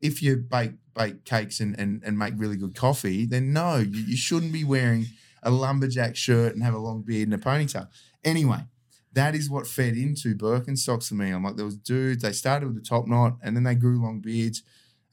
If 0.01 0.23
you 0.23 0.37
bake 0.39 0.73
bake 0.95 1.25
cakes 1.27 1.61
and, 1.61 1.79
and, 1.79 2.03
and 2.07 2.19
make 2.19 2.35
really 2.37 2.57
good 2.57 2.75
coffee, 2.75 3.27
then 3.27 3.53
no, 3.53 3.77
you, 3.77 4.01
you 4.01 4.17
shouldn't 4.17 4.53
be 4.53 4.65
wearing 4.65 5.07
a 5.43 5.51
lumberjack 5.51 6.17
shirt 6.17 6.55
and 6.55 6.63
have 6.63 6.75
a 6.75 6.79
long 6.79 7.03
beard 7.03 7.29
and 7.29 7.35
a 7.35 7.39
ponytail. 7.45 7.89
Anyway, 8.25 8.61
that 9.13 9.35
is 9.35 9.51
what 9.51 9.67
fed 9.67 9.97
into 9.97 10.35
Birkenstocks 10.37 11.09
for 11.09 11.15
me. 11.15 11.31
I'm 11.31 11.43
like, 11.43 11.57
there 11.57 11.65
was 11.65 11.77
dudes, 11.77 12.23
they 12.23 12.33
started 12.33 12.67
with 12.67 12.77
the 12.77 12.89
top 12.89 13.07
knot 13.07 13.37
and 13.43 13.57
then 13.57 13.65
they 13.65 13.75
grew 13.75 14.01
long 14.03 14.21
beards. 14.21 14.63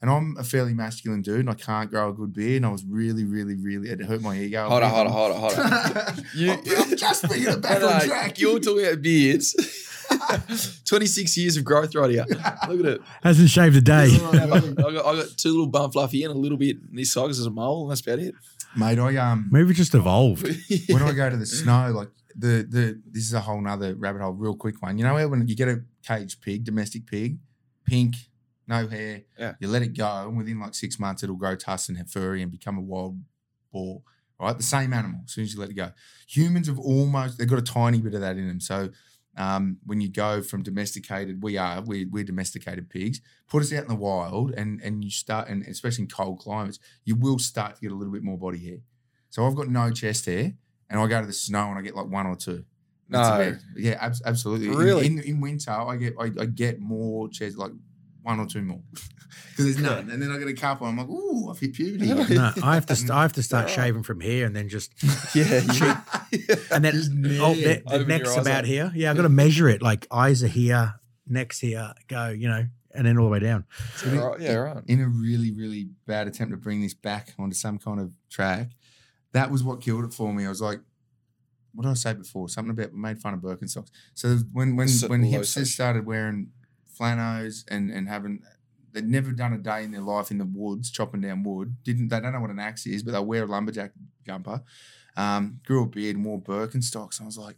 And 0.00 0.08
I'm 0.08 0.36
a 0.38 0.44
fairly 0.44 0.74
masculine 0.74 1.22
dude 1.22 1.40
and 1.40 1.50
I 1.50 1.54
can't 1.54 1.90
grow 1.90 2.10
a 2.10 2.12
good 2.12 2.32
beard. 2.32 2.58
And 2.58 2.66
I 2.66 2.70
was 2.70 2.84
really, 2.84 3.24
really, 3.24 3.56
really, 3.56 3.88
it 3.90 4.00
hurt 4.00 4.20
my 4.22 4.36
ego. 4.38 4.66
a 4.66 4.68
Hold 4.70 4.82
on, 4.84 4.90
hold 4.90 5.06
on, 5.08 5.12
hold 5.12 5.32
on, 5.32 5.72
hold 5.72 5.96
on. 5.96 6.24
You- 6.36 6.52
I'm, 6.52 6.60
I'm 6.90 6.96
just 6.96 7.24
bringing 7.26 7.48
it 7.48 7.60
back 7.62 7.82
on 7.82 7.98
no, 7.98 8.06
track. 8.06 8.38
You're 8.38 8.60
talking 8.60 8.86
about 8.86 9.02
beards. 9.02 9.84
26 10.84 11.36
years 11.36 11.56
of 11.56 11.64
growth 11.64 11.94
right 11.94 12.10
here. 12.10 12.24
Look 12.68 12.80
at 12.80 12.86
it. 12.86 13.00
Hasn't 13.22 13.50
shaved 13.50 13.76
a 13.76 13.80
day. 13.80 14.08
I 14.22 14.46
got, 14.46 14.64
I 15.06 15.16
got 15.16 15.26
two 15.36 15.50
little 15.50 15.66
bum 15.66 15.90
fluffy 15.90 16.22
and 16.24 16.32
a 16.34 16.38
little 16.38 16.56
bit 16.58 16.76
this 16.94 17.12
size 17.12 17.38
as 17.38 17.46
a 17.46 17.50
mole, 17.50 17.82
and 17.82 17.90
that's 17.90 18.00
about 18.00 18.18
it. 18.18 18.34
Mate, 18.76 18.98
I 18.98 19.16
um 19.16 19.48
Maybe 19.50 19.72
just 19.74 19.94
evolved. 19.94 20.46
when 20.88 21.02
I 21.02 21.12
go 21.12 21.28
to 21.30 21.36
the 21.36 21.46
snow, 21.46 21.90
like 21.94 22.08
the 22.38 22.66
the 22.68 23.02
this 23.10 23.24
is 23.24 23.34
a 23.34 23.40
whole 23.40 23.60
nother 23.60 23.94
rabbit 23.96 24.22
hole, 24.22 24.32
real 24.32 24.56
quick 24.56 24.80
one. 24.80 24.96
You 24.98 25.04
know 25.04 25.28
when 25.28 25.46
you 25.48 25.56
get 25.56 25.68
a 25.68 25.82
caged 26.06 26.40
pig, 26.40 26.64
domestic 26.64 27.06
pig, 27.06 27.38
pink, 27.84 28.14
no 28.66 28.86
hair, 28.86 29.22
Yeah. 29.38 29.54
you 29.60 29.68
let 29.68 29.82
it 29.82 29.96
go, 29.96 30.28
and 30.28 30.36
within 30.38 30.60
like 30.60 30.74
six 30.74 30.98
months 30.98 31.22
it'll 31.22 31.36
grow 31.36 31.56
tusks 31.56 31.88
and 31.88 32.10
furry 32.10 32.42
and 32.42 32.52
become 32.52 32.78
a 32.78 32.82
wild 32.82 33.20
boar. 33.72 34.02
Right, 34.40 34.56
the 34.56 34.62
same 34.62 34.92
animal 34.92 35.22
as 35.24 35.32
soon 35.32 35.42
as 35.42 35.52
you 35.52 35.58
let 35.60 35.68
it 35.68 35.74
go. 35.74 35.90
Humans 36.28 36.68
have 36.68 36.78
almost 36.78 37.38
they've 37.38 37.48
got 37.48 37.58
a 37.58 37.62
tiny 37.62 38.00
bit 38.00 38.14
of 38.14 38.20
that 38.20 38.36
in 38.36 38.46
them. 38.46 38.60
So 38.60 38.90
um, 39.36 39.78
when 39.84 40.00
you 40.00 40.08
go 40.08 40.42
from 40.42 40.62
domesticated, 40.62 41.42
we 41.42 41.56
are 41.56 41.80
we, 41.80 42.04
we're 42.04 42.22
domesticated 42.22 42.88
pigs. 42.88 43.20
Put 43.48 43.62
us 43.62 43.72
out 43.72 43.82
in 43.82 43.88
the 43.88 43.96
wild, 43.96 44.52
and 44.52 44.80
and 44.80 45.02
you 45.04 45.10
start, 45.10 45.48
and 45.48 45.64
especially 45.66 46.02
in 46.04 46.08
cold 46.08 46.38
climates, 46.38 46.78
you 47.04 47.16
will 47.16 47.40
start 47.40 47.74
to 47.76 47.80
get 47.80 47.90
a 47.90 47.96
little 47.96 48.12
bit 48.12 48.22
more 48.22 48.38
body 48.38 48.64
hair. 48.64 48.78
So 49.30 49.44
I've 49.44 49.56
got 49.56 49.68
no 49.68 49.90
chest 49.90 50.26
hair, 50.26 50.54
and 50.90 51.00
I 51.00 51.06
go 51.06 51.20
to 51.20 51.26
the 51.26 51.32
snow 51.32 51.68
and 51.70 51.78
I 51.78 51.82
get 51.82 51.94
like 51.96 52.06
one 52.08 52.26
or 52.26 52.36
two. 52.36 52.64
That's 53.10 53.28
No. 53.28 53.34
about- 53.48 53.60
yeah, 53.76 53.96
abs- 54.00 54.22
absolutely. 54.24 54.68
In- 54.68 54.74
Really? 54.76 55.06
In, 55.06 55.18
in, 55.20 55.40
winter, 55.40 55.70
I 55.70 55.96
get 55.96 56.14
I, 56.20 56.24
I 56.40 56.44
get 56.46 56.80
more 56.80 57.28
chest, 57.28 57.56
like 57.56 57.72
one 58.22 58.38
or 58.40 58.46
two 58.46 58.60
more, 58.62 58.80
because 58.92 59.64
there's 59.64 59.78
none. 59.78 60.10
And 60.10 60.20
then 60.20 60.30
I 60.30 60.38
get 60.38 60.48
a 60.48 60.52
couple. 60.52 60.86
I'm 60.86 60.98
like, 60.98 61.08
ooh, 61.08 61.48
I've 61.50 61.58
hit 61.58 61.72
puberty. 61.72 62.06
No, 62.34 62.52
I 62.62 62.74
have 62.74 62.84
to. 62.86 62.96
St- 62.96 63.10
I 63.10 63.22
have 63.22 63.32
to 63.34 63.42
start 63.42 63.70
shaving 63.76 64.02
from 64.02 64.20
here 64.20 64.44
and 64.46 64.54
then 64.54 64.68
just 64.68 64.92
yeah, 65.34 65.62
yeah. 65.72 66.02
and 66.70 66.84
then 66.84 66.92
Just 66.92 67.10
oh, 67.40 67.54
the, 67.54 67.82
the 67.86 68.04
neck's 68.04 68.36
about 68.36 68.60
up. 68.60 68.64
here. 68.66 68.92
Yeah, 68.94 69.10
I've 69.10 69.16
got 69.16 69.22
to 69.22 69.28
measure 69.30 69.68
it. 69.68 69.80
Like 69.80 70.06
eyes 70.10 70.42
are 70.42 70.48
here, 70.48 70.96
neck's 71.26 71.58
here. 71.60 71.94
Go, 72.08 72.28
you 72.28 72.48
know, 72.48 72.66
and 72.94 73.06
then 73.06 73.16
all 73.16 73.24
the 73.24 73.30
way 73.30 73.38
down. 73.38 73.64
yeah, 74.04 74.18
right. 74.18 74.40
Yeah, 74.40 74.54
right. 74.54 74.82
in 74.86 75.00
a 75.00 75.08
really, 75.08 75.50
really 75.52 75.88
bad 76.06 76.26
attempt 76.28 76.50
to 76.50 76.58
bring 76.58 76.82
this 76.82 76.92
back 76.94 77.32
onto 77.38 77.54
some 77.54 77.78
kind 77.78 78.00
of 78.00 78.12
track, 78.28 78.72
that 79.32 79.50
was 79.50 79.62
what 79.62 79.80
killed 79.80 80.04
it 80.04 80.12
for 80.12 80.32
me. 80.32 80.46
I 80.46 80.48
was 80.48 80.60
like, 80.60 80.80
what 81.74 81.84
did 81.84 81.90
I 81.90 81.94
say 81.94 82.14
before? 82.14 82.48
Something 82.48 82.70
about 82.70 82.92
we 82.92 82.98
made 82.98 83.20
fun 83.20 83.34
of 83.34 83.40
Birkenstocks. 83.40 83.90
So 84.14 84.36
when 84.52 84.76
when 84.76 84.88
So 84.88 85.08
when 85.08 85.22
hipsters 85.22 85.66
started 85.66 86.06
wearing 86.06 86.48
flanos 86.98 87.64
and 87.70 87.90
and 87.90 88.08
having 88.08 88.42
they'd 88.92 89.08
never 89.08 89.32
done 89.32 89.52
a 89.52 89.58
day 89.58 89.84
in 89.84 89.92
their 89.92 90.00
life 90.00 90.30
in 90.30 90.38
the 90.38 90.44
woods 90.44 90.90
chopping 90.90 91.20
down 91.20 91.42
wood. 91.42 91.76
Didn't 91.84 92.08
they 92.08 92.20
don't 92.20 92.32
know 92.32 92.40
what 92.40 92.50
an 92.50 92.58
axe 92.58 92.86
is, 92.86 93.02
but 93.02 93.12
they'll 93.12 93.24
wear 93.24 93.44
a 93.44 93.46
lumberjack 93.46 93.92
jumper. 94.26 94.62
Um, 95.16 95.60
grew 95.66 95.82
a 95.82 95.86
beard 95.86 96.16
and 96.16 96.24
wore 96.24 96.40
Birkenstocks. 96.40 97.20
I 97.20 97.24
was 97.24 97.38
like, 97.38 97.56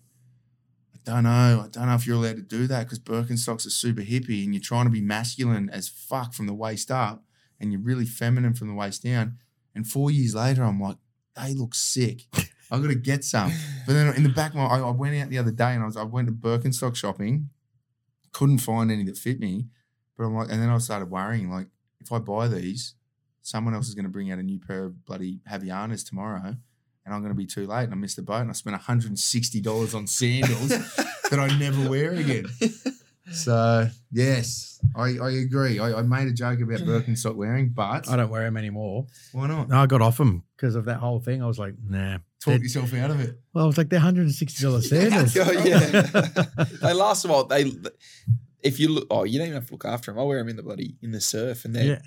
I 0.95 0.99
don't 1.05 1.25
know. 1.25 1.62
I 1.64 1.68
don't 1.68 1.87
know 1.87 1.95
if 1.95 2.07
you're 2.07 2.16
allowed 2.16 2.37
to 2.37 2.43
do 2.43 2.66
that 2.66 2.85
because 2.85 2.99
Birkenstocks 2.99 3.66
are 3.66 3.71
super 3.71 4.03
hippie 4.03 4.45
and 4.45 4.55
you're 4.55 4.62
trying 4.62 4.87
to 4.87 4.91
be 4.91 5.01
masculine 5.01 5.71
as 5.71 5.89
fuck 5.89 6.33
from 6.35 6.47
the 6.47 6.55
waist 6.55 6.91
up 6.91 7.25
and 7.59 7.73
you're 7.73 7.81
really 7.81 8.07
feminine 8.07 8.55
from 8.55 8.68
the 8.68 8.75
waist 8.75 9.03
down. 9.03 9.39
And 9.75 9.87
four 9.87 10.11
years 10.11 10.35
later, 10.35 10.64
I'm 10.64 10.81
like, 10.81 10.97
they 11.37 11.55
look 11.55 11.74
sick. 11.74 12.26
I 12.70 12.78
got 12.78 12.89
to 12.89 12.95
get 12.95 13.24
some. 13.24 13.53
But 13.87 13.95
then 13.95 14.14
in 14.14 14.22
the 14.22 14.28
back, 14.28 14.51
of 14.51 14.57
my, 14.57 14.64
I, 14.66 14.78
I 14.78 14.91
went 14.91 15.16
out 15.16 15.28
the 15.28 15.39
other 15.39 15.51
day 15.51 15.72
and 15.74 15.83
I 15.83 15.87
was 15.87 15.97
I 15.97 16.05
went 16.05 16.28
to 16.28 16.33
Birkenstock 16.33 16.95
shopping, 16.95 17.51
couldn't 18.33 18.59
find 18.59 18.91
any 18.91 19.05
that 19.05 19.18
fit 19.18 19.41
me. 19.41 19.66
But 20.16 20.24
I'm 20.24 20.35
like, 20.35 20.51
and 20.51 20.62
then 20.62 20.68
I 20.68 20.78
started 20.78 21.11
worrying, 21.11 21.51
like, 21.51 21.68
if 22.01 22.12
I 22.12 22.18
buy 22.18 22.47
these, 22.47 22.95
someone 23.43 23.74
else 23.74 23.89
is 23.89 23.95
going 23.95 24.05
to 24.05 24.11
bring 24.11 24.31
out 24.31 24.39
a 24.39 24.43
new 24.43 24.59
pair 24.59 24.85
of 24.85 25.05
bloody 25.05 25.41
Havaianas 25.51 26.07
tomorrow, 26.07 26.57
and 27.05 27.14
I'm 27.14 27.20
going 27.20 27.33
to 27.33 27.37
be 27.37 27.47
too 27.47 27.66
late, 27.66 27.85
and 27.85 27.93
I 27.93 27.97
missed 27.97 28.16
the 28.16 28.22
boat, 28.22 28.43
and 28.43 28.51
I 28.51 28.53
spent 28.53 28.74
160 28.74 29.61
dollars 29.61 29.95
on 29.95 30.07
sandals 30.07 30.68
that 31.31 31.39
I 31.39 31.49
never 31.59 31.89
wear 31.89 32.12
again. 32.12 32.47
So 33.33 33.89
yes, 34.11 34.81
I, 34.97 35.16
I 35.22 35.31
agree. 35.31 35.78
I, 35.78 35.99
I 36.01 36.03
made 36.03 36.28
a 36.28 36.33
joke 36.33 36.61
about 36.61 36.81
Birkenstock 36.81 37.35
wearing, 37.37 37.68
but 37.70 38.09
I 38.09 38.16
don't 38.16 38.31
wear 38.31 38.43
them 38.45 38.57
anymore. 38.57 39.07
why 39.33 39.47
not? 39.47 39.68
No, 39.68 39.76
I 39.83 39.87
got 39.87 40.03
off 40.03 40.16
them 40.18 40.43
because 40.57 40.74
of 40.74 40.85
that 40.87 40.97
whole 40.99 41.20
thing. 41.20 41.43
I 41.43 41.47
was 41.47 41.59
like, 41.59 41.74
nah. 41.87 42.18
Talk 42.43 42.61
yourself 42.62 42.93
out 42.95 43.11
of 43.11 43.20
it. 43.20 43.39
Well, 43.53 43.64
I 43.64 43.66
was 43.66 43.76
like, 43.78 43.89
they're 43.91 44.01
hundred 44.01 44.22
and 44.22 44.33
sixty 44.35 44.64
dollars 44.64 44.89
sandals. 44.91 45.37
Oh, 45.37 45.51
yeah. 45.53 45.89
they 46.83 46.93
last 46.95 47.24
a 47.24 47.28
while. 47.28 47.45
They, 47.45 47.70
if 48.62 48.81
you 48.81 48.89
look, 48.89 49.07
oh, 49.11 49.24
you 49.24 49.39
don't 49.39 49.49
even 49.49 49.61
have 49.61 49.66
to 49.68 49.72
look 49.74 49.85
after 49.85 50.11
them. 50.11 50.18
I 50.20 50.24
wear 50.24 50.39
them 50.39 50.49
in 50.49 50.57
the 50.57 50.62
bloody 50.62 50.97
in 51.03 51.12
the 51.12 51.20
surf, 51.20 51.64
and 51.64 51.76
they. 51.76 51.85
yeah, 51.85 52.01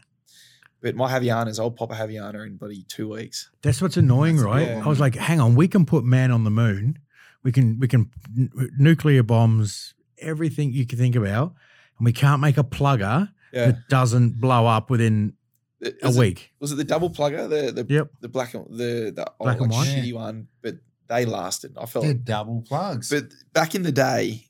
But 0.81 0.95
my 0.95 1.11
Havaianas, 1.11 1.59
I'll 1.59 1.71
pop 1.71 1.91
a 1.91 1.95
Havaiana 1.95 2.45
in 2.47 2.57
bloody 2.57 2.83
two 2.89 3.09
weeks. 3.09 3.49
that's 3.61 3.81
what's 3.81 3.95
annoying, 3.97 4.37
That's 4.37 4.45
right? 4.45 4.65
problem. 4.65 4.85
I 4.85 4.89
was 4.89 4.99
like, 4.99 5.15
hang 5.15 5.39
on, 5.39 5.55
we 5.55 5.67
can 5.67 5.85
put 5.85 6.03
man 6.03 6.31
on 6.31 6.43
the 6.43 6.51
moon. 6.51 6.97
We 7.43 7.51
can 7.51 7.77
we 7.79 7.87
can 7.87 8.09
n- 8.37 8.51
nuclear 8.77 9.21
bombs, 9.21 9.92
everything 10.17 10.71
you 10.73 10.85
can 10.85 10.97
think 10.97 11.15
about, 11.15 11.53
and 11.97 12.05
we 12.05 12.13
can't 12.13 12.41
make 12.41 12.57
a 12.57 12.63
plugger 12.63 13.29
Yeah, 13.53 13.67
that 13.67 13.87
doesn't 13.89 14.39
blow 14.39 14.65
up 14.65 14.89
within 14.89 15.33
a 15.81 16.09
it- 16.09 16.15
week. 16.17 16.51
Was 16.59 16.71
it 16.71 16.75
the 16.75 16.83
double 16.83 17.09
plugger? 17.09 17.49
The 17.49 17.71
the 17.83 17.85
Yep. 17.93 18.11
the 18.21 18.29
black 18.29 18.53
and 18.53 18.65
the 18.69 19.11
the 19.15 19.25
Black 19.39 19.59
old, 19.59 19.63
and 19.63 19.71
like, 19.71 19.71
white? 19.71 19.87
shitty 19.87 20.13
one, 20.13 20.47
but 20.61 20.75
they 21.07 21.25
lasted. 21.25 21.77
I 21.77 21.85
felt. 21.85 22.05
They're 22.05 22.13
double 22.13 22.61
plugs. 22.61 23.09
But 23.09 23.25
back 23.53 23.75
in 23.75 23.83
the 23.83 23.91
day, 23.91 24.47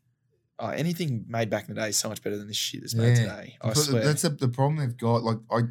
oh, 0.59 0.67
anything 0.69 1.25
made 1.27 1.49
back 1.49 1.67
in 1.67 1.73
the 1.75 1.81
day 1.81 1.89
is 1.89 1.97
so 1.97 2.09
much 2.09 2.21
better 2.23 2.37
than 2.37 2.47
this 2.47 2.55
shit 2.57 2.81
that's 2.81 2.93
made 2.95 3.17
Yeah. 3.17 3.23
today. 3.23 3.57
I 3.61 3.67
But 3.69 3.77
swear. 3.77 4.03
That's 4.05 4.21
the 4.21 4.29
the 4.29 4.47
problem 4.49 4.77
they've 4.77 4.95
got. 4.97 5.23
Like 5.23 5.39
I, 5.51 5.61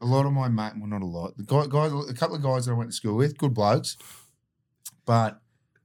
a 0.00 0.06
lot 0.06 0.26
of 0.26 0.32
my 0.32 0.48
mate, 0.48 0.74
well, 0.76 0.86
not 0.86 1.00
a 1.02 1.06
lot. 1.06 1.36
The 1.38 1.44
guy, 1.44 1.66
guys, 1.66 1.90
a 2.10 2.14
couple 2.14 2.36
of 2.36 2.42
guys 2.42 2.66
that 2.66 2.72
I 2.72 2.74
went 2.74 2.90
to 2.90 2.96
school 2.96 3.16
with, 3.16 3.38
good 3.38 3.54
blokes, 3.54 3.96
but 5.06 5.40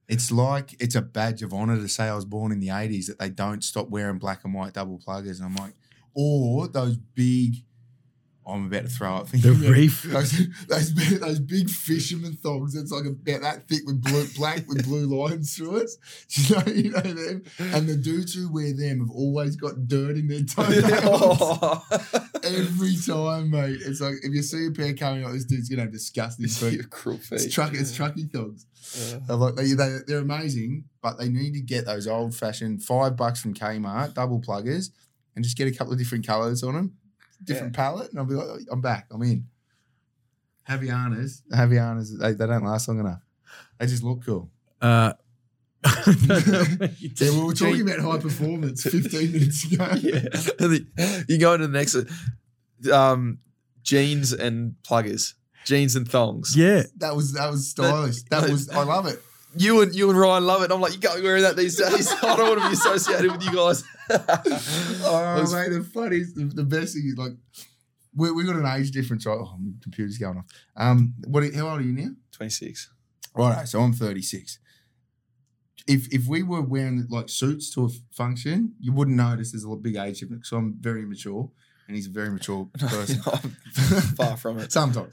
it's 0.10 0.32
like 0.32 0.76
it's 0.82 0.96
a 0.96 1.02
badge 1.02 1.44
of 1.44 1.54
honor 1.54 1.78
to 1.78 1.88
say 1.88 2.06
I 2.06 2.16
was 2.16 2.26
born 2.26 2.52
in 2.52 2.60
the 2.60 2.70
'80s 2.70 3.06
that 3.06 3.20
they 3.20 3.30
don't 3.30 3.64
stop 3.64 3.90
wearing 3.90 4.18
black 4.18 4.44
and 4.44 4.54
white 4.54 4.74
double 4.74 4.98
pluggers, 4.98 5.40
and 5.40 5.48
I'm 5.48 5.56
like, 5.56 5.76
or 6.14 6.68
those 6.68 6.98
big. 6.98 7.64
I'm 8.54 8.66
about 8.66 8.84
to 8.84 8.90
throw 8.90 9.16
up. 9.16 9.30
The 9.30 9.52
reef. 9.72 10.04
Those, 10.10 10.48
those, 10.68 10.92
big, 10.92 11.20
those 11.20 11.40
big 11.40 11.70
fisherman 11.70 12.34
thongs 12.34 12.76
It's 12.76 12.92
like 12.92 13.06
about 13.06 13.42
that 13.42 13.68
thick 13.68 13.82
with 13.86 14.02
blue, 14.02 14.26
black 14.36 14.68
with 14.68 14.86
blue 14.86 15.06
lines 15.24 15.56
through 15.56 15.78
it. 15.78 15.92
You 16.30 16.56
know, 16.56 16.64
you 16.72 16.92
know 16.92 17.02
them. 17.02 17.44
And 17.60 17.88
the 17.88 17.96
dudes 17.96 18.34
who 18.34 18.52
wear 18.52 18.74
them 18.74 19.00
have 19.00 19.12
always 19.12 19.56
got 19.56 19.88
dirt 19.88 20.18
in 20.18 20.28
their 20.28 20.44
toenails. 20.44 21.38
Oh. 21.42 21.84
Every 22.44 22.96
time, 22.98 23.52
mate. 23.52 23.80
It's 23.86 24.02
like 24.02 24.16
if 24.24 24.34
you 24.34 24.42
see 24.42 24.68
a 24.68 24.72
pair 24.72 24.94
coming 24.94 25.24
out, 25.24 25.34
this 25.34 25.46
dude's 25.46 25.70
gonna 25.70 25.84
have 25.84 25.92
disgusting 25.92 26.48
feet. 26.48 26.74
Your 26.74 26.84
cruel 26.84 27.18
feet. 27.18 27.42
It's 27.42 27.54
truck, 27.54 27.74
it's 27.74 27.98
trucky 27.98 28.32
thongs. 28.32 28.66
Yeah. 28.98 29.20
They're 29.28 29.36
like 29.36 29.56
they, 29.56 29.74
they, 29.74 29.98
they're 30.08 30.20
amazing, 30.20 30.86
but 31.02 31.18
they 31.18 31.30
need 31.30 31.54
to 31.54 31.62
get 31.62 31.86
those 31.86 32.08
old 32.08 32.36
fashioned 32.36 32.84
five 32.84 33.16
bucks 33.16 33.42
from 33.42 33.54
Kmart 33.54 34.14
double 34.14 34.40
pluggers 34.40 34.92
and 35.36 35.44
just 35.44 35.58
get 35.58 35.68
a 35.68 35.72
couple 35.72 35.94
of 35.94 36.00
different 36.00 36.26
colors 36.26 36.64
on 36.64 36.74
them, 36.76 36.98
different 37.44 37.74
palette, 37.74 38.10
and 38.12 38.20
I'll 38.20 38.26
be 38.26 38.34
like, 38.36 38.48
"Oh, 38.48 38.60
I'm 38.72 38.82
back, 38.82 39.08
I'm 39.12 39.22
in. 39.24 39.46
Havaianas, 40.68 41.42
Havaianas, 41.52 42.20
they, 42.20 42.34
they 42.34 42.46
don't 42.48 42.64
last 42.64 42.88
long 42.88 43.00
enough. 43.00 43.22
They 43.80 43.88
just 43.88 44.04
look 44.04 44.24
cool. 44.26 44.50
Uh, 44.82 45.14
Yeah, 45.84 47.32
we 47.32 47.44
were 47.44 47.54
talking 47.56 47.82
about 47.82 48.00
high 48.00 48.18
performance 48.20 48.84
15 48.84 49.32
minutes 49.32 49.72
ago. 49.72 49.86
yeah. 50.02 50.20
And 50.60 50.72
the- 50.74 51.26
you 51.28 51.38
go 51.40 51.54
into 51.54 51.68
the 51.68 51.74
next 51.74 51.96
um, 52.92 53.40
jeans 53.84 54.32
and 54.34 54.76
pluggers, 54.84 55.34
jeans 55.66 55.96
and 55.96 56.08
thongs. 56.10 56.56
yeah, 56.56 56.84
That 56.98 57.16
was 57.16 57.34
that 57.34 57.50
was 57.50 57.70
stylish. 57.70 58.24
That 58.30 58.50
was 58.50 58.70
I 58.70 58.84
love 58.84 59.08
it. 59.08 59.22
You 59.56 59.82
and 59.82 59.94
you 59.96 60.10
and 60.10 60.20
Ryan 60.20 60.46
love 60.46 60.62
it. 60.64 60.72
I'm 60.72 60.80
like, 60.80 60.94
you 60.94 61.00
can't 61.00 61.18
be 61.18 61.24
wearing 61.24 61.42
that 61.44 61.56
these 61.56 61.76
days. 61.78 62.12
I 62.24 62.36
don't 62.36 62.50
want 62.50 62.62
to 62.62 62.68
be 62.68 62.74
associated 62.74 63.32
with 63.32 63.44
you 63.44 63.52
guys. 63.56 63.84
Oh, 64.12 65.36
Those- 65.38 65.54
mate, 65.54 65.70
the 65.70 65.84
funniest, 65.84 66.36
the, 66.36 66.46
the 66.46 66.64
best 66.64 66.94
thing 66.96 67.04
is 67.06 67.18
like 67.18 67.34
we 68.16 68.32
we 68.32 68.44
got 68.44 68.56
an 68.56 68.66
age 68.66 68.92
difference. 68.92 69.26
Right? 69.26 69.38
Oh, 69.40 69.56
my 69.60 69.72
computer's 69.82 70.18
going 70.18 70.38
off. 70.38 70.46
Um, 70.76 71.14
what? 71.28 71.44
are- 71.44 71.54
How 71.56 71.70
old 71.70 71.80
are 71.82 71.84
you 71.84 71.94
now? 71.94 72.10
26. 72.32 72.90
Right. 73.36 73.68
So 73.68 73.82
I'm 73.82 73.94
36. 73.94 74.60
If 75.88 76.12
if 76.14 76.28
we 76.28 76.44
were 76.44 76.62
wearing 76.62 77.06
like 77.10 77.30
suits 77.30 77.74
to 77.76 77.86
a 77.86 77.90
function, 78.12 78.74
you 78.80 78.92
wouldn't 78.94 79.18
notice 79.18 79.52
there's 79.52 79.64
a 79.66 79.76
big 79.76 79.96
age 79.96 80.20
difference. 80.20 80.50
So 80.50 80.58
I'm 80.58 80.76
very 80.80 81.06
mature, 81.06 81.50
and 81.90 81.96
he's 81.96 82.06
a 82.06 82.12
very 82.12 82.30
mature 82.30 82.70
person. 82.80 83.20
Far 84.16 84.38
from 84.38 84.60
it. 84.60 84.72
Sometimes, 84.72 85.12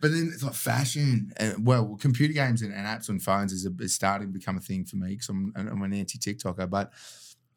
but 0.00 0.10
then 0.10 0.30
it's 0.32 0.42
like 0.42 0.54
fashion 0.54 1.32
and 1.36 1.66
well, 1.66 1.96
computer 2.00 2.32
games 2.32 2.62
and, 2.62 2.72
and 2.72 2.86
apps 2.86 3.10
on 3.10 3.18
phones 3.20 3.52
is, 3.52 3.66
a, 3.66 3.70
is 3.80 3.94
starting 3.94 4.28
to 4.32 4.32
become 4.32 4.56
a 4.56 4.60
thing 4.60 4.84
for 4.86 4.96
me 4.96 5.10
because 5.10 5.28
I'm 5.28 5.52
I'm 5.54 5.82
an 5.82 5.92
anti 5.92 6.18
TikToker. 6.18 6.68
But 6.70 6.92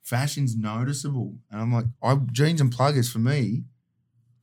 fashion's 0.04 0.56
noticeable, 0.56 1.36
and 1.50 1.62
I'm 1.62 1.72
like, 1.74 1.86
I 2.04 2.16
jeans 2.32 2.62
and 2.62 2.72
pluggers 2.72 3.10
for 3.12 3.20
me. 3.20 3.64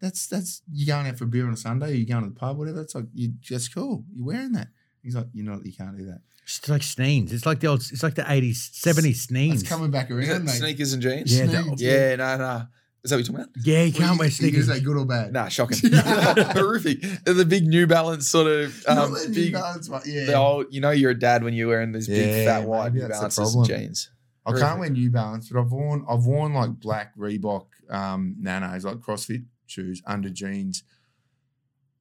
That's 0.01 0.27
that's 0.27 0.63
you 0.73 0.87
going 0.87 1.07
out 1.07 1.19
for 1.19 1.25
a 1.25 1.27
beer 1.27 1.47
on 1.47 1.53
a 1.53 1.57
Sunday, 1.57 1.95
you're 1.97 2.07
going 2.07 2.25
to 2.25 2.31
the 2.31 2.39
pub, 2.41 2.57
whatever. 2.59 2.79
That's 2.79 2.95
like 2.95 3.07
you 3.15 3.35
that's 3.49 3.69
cool. 3.69 4.05
You're 4.15 4.27
wearing 4.27 4.53
that. 4.53 4.69
He's 5.03 5.15
like, 5.15 5.27
you 5.35 5.43
know, 5.43 5.61
you 5.63 5.73
can't 5.73 5.97
do 5.99 6.07
that. 6.07 6.21
it's 6.45 6.67
like 6.69 6.81
Sneens. 6.83 7.31
It's 7.33 7.45
like 7.45 7.61
the 7.61 7.67
old. 7.67 7.81
It's 7.81 8.03
like 8.03 8.15
the 8.15 8.25
eighties, 8.31 8.71
seventies 8.73 9.17
It's 9.17 9.27
Sneens. 9.27 9.63
coming 9.69 9.91
back 9.91 10.11
around, 10.11 10.45
mate. 10.47 10.53
sneakers 10.53 10.95
and 10.95 11.03
jeans? 11.03 11.31
Yeah, 11.39 11.47
Sneaks, 11.47 11.81
Yeah, 11.83 12.17
no, 12.17 12.37
no. 12.39 12.63
Is 13.05 13.11
that 13.11 13.17
what 13.17 13.27
you're 13.29 13.37
talking 13.37 13.53
about? 13.53 13.67
Yeah, 13.67 13.83
you 13.83 13.93
Well, 13.93 14.01
can't 14.01 14.13
you- 14.15 14.19
wear 14.19 14.27
you 14.29 14.33
sneakers. 14.33 14.67
say 14.67 14.81
good 14.81 14.97
or 14.97 15.05
bad? 15.05 15.33
Nah, 15.33 15.49
shocking. 15.49 15.77
Horrific. 15.93 17.03
The 17.25 17.45
big 17.47 17.67
New 17.67 17.87
Balance 17.87 18.27
sort 18.29 18.47
of 18.47 18.83
Not 18.89 18.99
um, 18.99 19.13
the 19.13 19.29
New 19.29 19.35
big. 19.35 19.53
Balance, 19.53 19.89
but 19.89 20.07
yeah. 20.07 20.25
The 20.25 20.35
old, 20.35 20.67
you 20.71 20.81
know, 20.81 20.91
you're 20.91 21.11
a 21.11 21.19
dad 21.19 21.45
when 21.45 21.53
you're 21.55 21.69
wearing 21.69 21.93
these 21.93 22.09
big 22.09 22.27
Yeah, 22.27 22.45
fat 22.61 22.67
wide 22.67 22.95
maybe 22.95 23.03
New 23.03 23.09
that's 23.09 23.37
Balances 23.37 23.69
jeans. 23.69 24.11
I 24.47 24.51
can't 24.53 24.63
Horrific. 24.63 24.81
wear 24.81 24.91
New 24.91 25.11
Balance, 25.11 25.49
but 25.51 25.61
I've 25.61 25.71
worn 25.73 26.05
I've 26.09 26.25
worn 26.25 26.55
like 26.55 26.71
black 26.81 27.15
Reebok 27.17 27.67
um, 27.91 28.37
nanos, 28.41 28.85
like 28.87 28.97
CrossFit 28.97 29.45
shoes 29.67 30.03
under 30.07 30.31
jeans. 30.31 30.83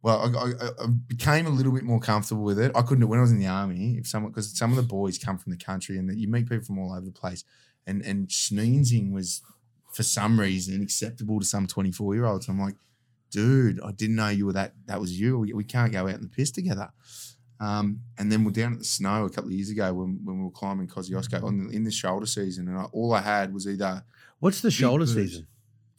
Well, 0.01 0.19
I, 0.37 0.65
I, 0.65 0.69
I 0.83 0.87
became 0.87 1.45
a 1.47 1.49
little 1.49 1.71
bit 1.71 1.83
more 1.83 1.99
comfortable 1.99 2.43
with 2.43 2.59
it. 2.59 2.71
I 2.75 2.81
couldn't 2.81 3.07
when 3.07 3.19
I 3.19 3.21
was 3.21 3.31
in 3.31 3.39
the 3.39 3.47
army. 3.47 3.95
If 3.97 4.07
someone 4.07 4.31
because 4.31 4.57
some 4.57 4.69
of 4.71 4.75
the 4.77 4.83
boys 4.83 5.17
come 5.17 5.37
from 5.37 5.51
the 5.51 5.57
country 5.57 5.97
and 5.97 6.13
you 6.17 6.27
meet 6.27 6.49
people 6.49 6.65
from 6.65 6.79
all 6.79 6.91
over 6.93 7.05
the 7.05 7.11
place, 7.11 7.43
and 7.87 8.01
and 8.01 8.29
sneezing 8.31 9.13
was 9.13 9.41
for 9.93 10.03
some 10.03 10.39
reason 10.39 10.81
acceptable 10.81 11.39
to 11.39 11.45
some 11.45 11.67
twenty 11.67 11.91
four 11.91 12.13
year 12.15 12.25
olds. 12.25 12.47
I'm 12.47 12.59
like, 12.59 12.75
dude, 13.31 13.79
I 13.81 13.91
didn't 13.91 14.15
know 14.15 14.29
you 14.29 14.45
were 14.45 14.53
that. 14.53 14.73
That 14.85 14.99
was 14.99 15.19
you. 15.19 15.39
We, 15.39 15.53
we 15.53 15.63
can't 15.63 15.91
go 15.91 16.07
out 16.07 16.15
in 16.15 16.21
the 16.21 16.27
piss 16.27 16.51
together. 16.51 16.89
Um, 17.59 18.01
and 18.17 18.31
then 18.31 18.43
we're 18.43 18.51
down 18.51 18.73
at 18.73 18.79
the 18.79 18.85
snow 18.85 19.25
a 19.25 19.29
couple 19.29 19.49
of 19.49 19.53
years 19.53 19.69
ago 19.69 19.93
when, 19.93 20.19
when 20.25 20.39
we 20.39 20.43
were 20.43 20.51
climbing 20.51 20.87
Kosciuszko 20.87 21.43
on 21.43 21.67
the, 21.67 21.69
in 21.73 21.83
the 21.85 21.91
shoulder 21.91 22.25
season, 22.25 22.67
and 22.67 22.77
I, 22.77 22.83
all 22.85 23.13
I 23.13 23.21
had 23.21 23.53
was 23.53 23.67
either 23.67 24.03
What's 24.39 24.59
the 24.59 24.71
shoulder 24.71 25.05
boots. 25.05 25.13
season? 25.13 25.47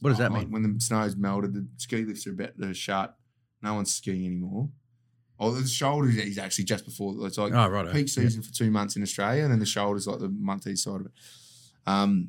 What 0.00 0.10
does 0.10 0.18
that 0.18 0.30
oh, 0.32 0.34
mean? 0.34 0.50
When 0.50 0.62
the 0.62 0.80
snow's 0.80 1.16
melted, 1.16 1.54
the 1.54 1.66
ski 1.78 2.04
lifts 2.04 2.26
are 2.26 2.32
about 2.32 2.58
to 2.60 2.74
shut. 2.74 3.16
No 3.62 3.74
one's 3.74 3.94
skiing 3.94 4.26
anymore. 4.26 4.68
Oh, 5.40 5.52
the 5.52 5.66
shoulders 5.66 6.16
is 6.16 6.36
actually 6.36 6.64
just 6.64 6.84
before. 6.84 7.14
It's 7.26 7.38
like 7.38 7.54
Oh, 7.54 7.68
right. 7.68 7.90
peak 7.90 8.08
season 8.08 8.42
for 8.42 8.52
two 8.52 8.70
months 8.70 8.96
in 8.96 9.02
Australia, 9.02 9.44
and 9.44 9.52
then 9.52 9.60
the 9.60 9.66
shoulders 9.66 10.06
like 10.06 10.20
the 10.20 10.28
month 10.28 10.66
east 10.66 10.84
side 10.84 11.00
of 11.00 11.06
it. 11.06 11.12
Um, 11.86 12.28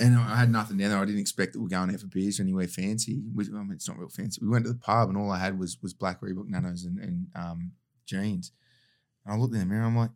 and 0.00 0.16
I 0.18 0.36
had 0.36 0.50
nothing 0.50 0.78
down 0.78 0.90
there. 0.90 0.98
I 0.98 1.04
didn't 1.04 1.20
expect 1.20 1.52
that 1.52 1.60
we're 1.60 1.68
going 1.68 1.92
out 1.92 2.00
for 2.00 2.06
beers 2.06 2.40
or 2.40 2.42
anywhere 2.42 2.66
fancy. 2.66 3.22
We, 3.34 3.44
I 3.46 3.50
mean, 3.50 3.72
it's 3.72 3.88
not 3.88 3.98
real 3.98 4.08
fancy. 4.08 4.40
We 4.42 4.48
went 4.48 4.64
to 4.64 4.72
the 4.72 4.78
pub, 4.78 5.08
and 5.08 5.18
all 5.18 5.30
I 5.30 5.38
had 5.38 5.58
was 5.58 5.78
was 5.82 5.94
black 5.94 6.20
Reebok 6.20 6.48
nanos 6.48 6.84
and, 6.84 6.98
and 6.98 7.26
um, 7.34 7.72
jeans. 8.06 8.52
And 9.24 9.34
I 9.34 9.36
looked 9.38 9.54
in 9.54 9.60
the 9.60 9.66
mirror. 9.66 9.84
I'm 9.84 9.96
like, 9.96 10.10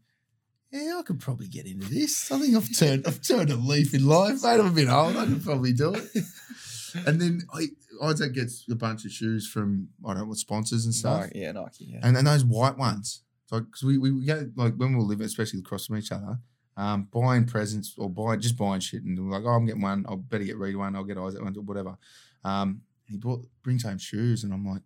yeah, 0.72 0.97
I 0.99 1.03
could 1.03 1.20
probably 1.20 1.47
get 1.47 1.66
into 1.66 1.87
this. 1.87 2.32
I 2.32 2.39
think 2.39 2.57
I've 2.57 2.76
turned 2.76 3.07
I've 3.07 3.22
turned 3.22 3.51
a 3.51 3.57
leaf 3.57 3.95
in 3.95 4.07
life, 4.07 4.43
mate. 4.43 4.61
I'm 4.61 4.66
a 4.66 4.70
bit 4.70 4.89
old. 4.89 5.16
I 5.16 5.26
could 5.26 5.45
probably 5.45 5.72
do 5.72 5.95
it. 5.95 6.05
and 7.07 7.20
then 7.20 7.43
I 7.53 7.68
Isaac 8.03 8.32
gets 8.32 8.64
a 8.70 8.74
bunch 8.74 9.05
of 9.05 9.12
shoes 9.12 9.47
from 9.47 9.89
I 10.05 10.09
don't 10.09 10.22
know 10.22 10.28
what 10.28 10.39
sponsors 10.39 10.85
and 10.85 10.95
stuff. 10.95 11.22
Nike, 11.22 11.39
yeah, 11.41 11.53
Nike. 11.53 11.85
Yeah. 11.85 12.01
And, 12.03 12.16
and 12.16 12.26
those 12.26 12.45
white 12.45 12.76
ones, 12.76 13.22
like 13.51 13.66
because 13.66 13.82
we, 13.82 13.99
we 13.99 14.11
we 14.11 14.24
go 14.24 14.51
like 14.57 14.74
when 14.74 14.91
we 14.91 14.97
were 14.97 15.03
living, 15.03 15.26
especially 15.26 15.61
across 15.61 15.87
from 15.87 15.99
each 15.99 16.11
other, 16.11 16.39
um, 16.76 17.08
buying 17.12 17.44
presents 17.46 17.94
or 17.96 18.10
buying 18.10 18.40
just 18.40 18.56
buying 18.56 18.80
shit, 18.80 19.02
and 19.04 19.30
like, 19.30 19.42
oh, 19.44 19.50
I'm 19.50 19.66
getting 19.66 19.82
one. 19.82 20.04
I'll 20.08 20.16
better 20.16 20.44
get 20.44 20.58
Reed 20.58 20.76
one. 20.76 20.96
I'll 20.96 21.04
get 21.04 21.18
Isaac 21.18 21.42
one 21.42 21.56
or 21.56 21.62
whatever. 21.62 21.96
Um, 22.44 22.82
he 23.06 23.16
brought 23.16 23.46
brings 23.62 23.84
home 23.84 23.98
shoes, 23.98 24.44
and 24.44 24.52
I'm 24.52 24.66
like, 24.66 24.82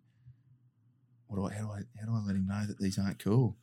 what 1.28 1.36
do 1.36 1.47
I 1.47 1.53
how 1.55 1.66
do 1.66 1.72
I 1.72 1.80
how 2.01 2.07
do 2.07 2.14
I 2.14 2.20
let 2.26 2.36
him 2.36 2.47
know 2.47 2.64
that 2.66 2.78
these 2.78 2.99
aren't 2.99 3.22
cool? 3.22 3.57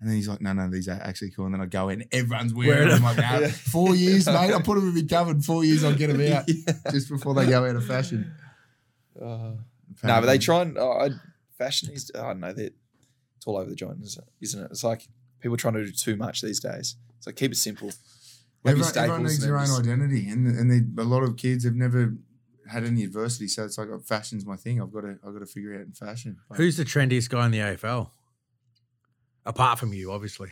And 0.00 0.08
then 0.08 0.16
he's 0.16 0.28
like, 0.28 0.40
no, 0.40 0.54
no, 0.54 0.70
these 0.70 0.88
are 0.88 0.98
actually 1.02 1.30
cool. 1.30 1.44
And 1.44 1.54
then 1.54 1.60
I 1.60 1.66
go 1.66 1.90
in, 1.90 2.06
everyone's 2.10 2.54
wearing 2.54 2.88
them. 2.88 3.04
I'm 3.04 3.16
like, 3.16 3.42
nah, 3.42 3.48
four 3.48 3.94
years, 3.94 4.26
mate. 4.26 4.34
I 4.34 4.58
put 4.62 4.76
them 4.76 4.88
in 4.88 4.94
my 4.94 5.02
cupboard. 5.02 5.44
Four 5.44 5.62
years, 5.62 5.84
I'll 5.84 5.94
get 5.94 6.06
them 6.06 6.32
out 6.32 6.44
Yeah. 6.48 6.72
just 6.90 7.10
before 7.10 7.34
they 7.34 7.44
go 7.46 7.66
out 7.66 7.76
of 7.76 7.84
fashion. 7.86 8.32
Uh, 9.20 9.52
no, 10.02 10.20
but 10.20 10.22
they 10.22 10.38
try 10.38 10.62
and 10.62 10.78
oh, 10.78 10.92
I- 10.92 11.10
fashion 11.58 11.90
is. 11.90 12.10
Oh 12.14 12.32
no, 12.32 12.50
that 12.52 12.72
it's 13.36 13.46
all 13.46 13.58
over 13.58 13.68
the 13.68 13.76
joint? 13.76 13.98
Isn't 14.02 14.64
it? 14.64 14.70
It's 14.70 14.84
like 14.84 15.06
people 15.40 15.58
trying 15.58 15.74
to 15.74 15.84
do 15.84 15.92
too 15.92 16.16
much 16.16 16.40
these 16.40 16.60
days. 16.60 16.96
It's 17.20 17.26
like 17.26 17.36
keep 17.36 17.52
it 17.52 17.56
simple. 17.56 17.92
Everyone, 18.64 18.96
everyone 18.96 19.22
needs 19.24 19.44
their 19.44 19.58
own 19.58 19.68
identity, 19.78 20.26
and 20.30 20.46
and 20.46 20.70
they, 20.70 21.02
a 21.02 21.04
lot 21.04 21.22
of 21.22 21.36
kids 21.36 21.64
have 21.64 21.74
never 21.74 22.14
had 22.66 22.82
any 22.84 23.04
adversity, 23.04 23.46
so 23.46 23.62
it's 23.66 23.76
like 23.76 23.88
oh, 23.92 23.98
fashion's 24.00 24.46
my 24.46 24.56
thing. 24.56 24.80
I've 24.80 24.90
got 24.90 25.02
to 25.02 25.18
I've 25.22 25.34
got 25.34 25.40
to 25.40 25.46
figure 25.46 25.74
it 25.74 25.80
out 25.80 25.86
in 25.86 25.92
fashion. 25.92 26.38
But 26.48 26.56
Who's 26.56 26.78
the 26.78 26.84
trendiest 26.84 27.28
guy 27.28 27.44
in 27.44 27.52
the 27.52 27.58
AFL? 27.58 28.08
Apart 29.44 29.78
from 29.78 29.92
you, 29.92 30.12
obviously. 30.12 30.48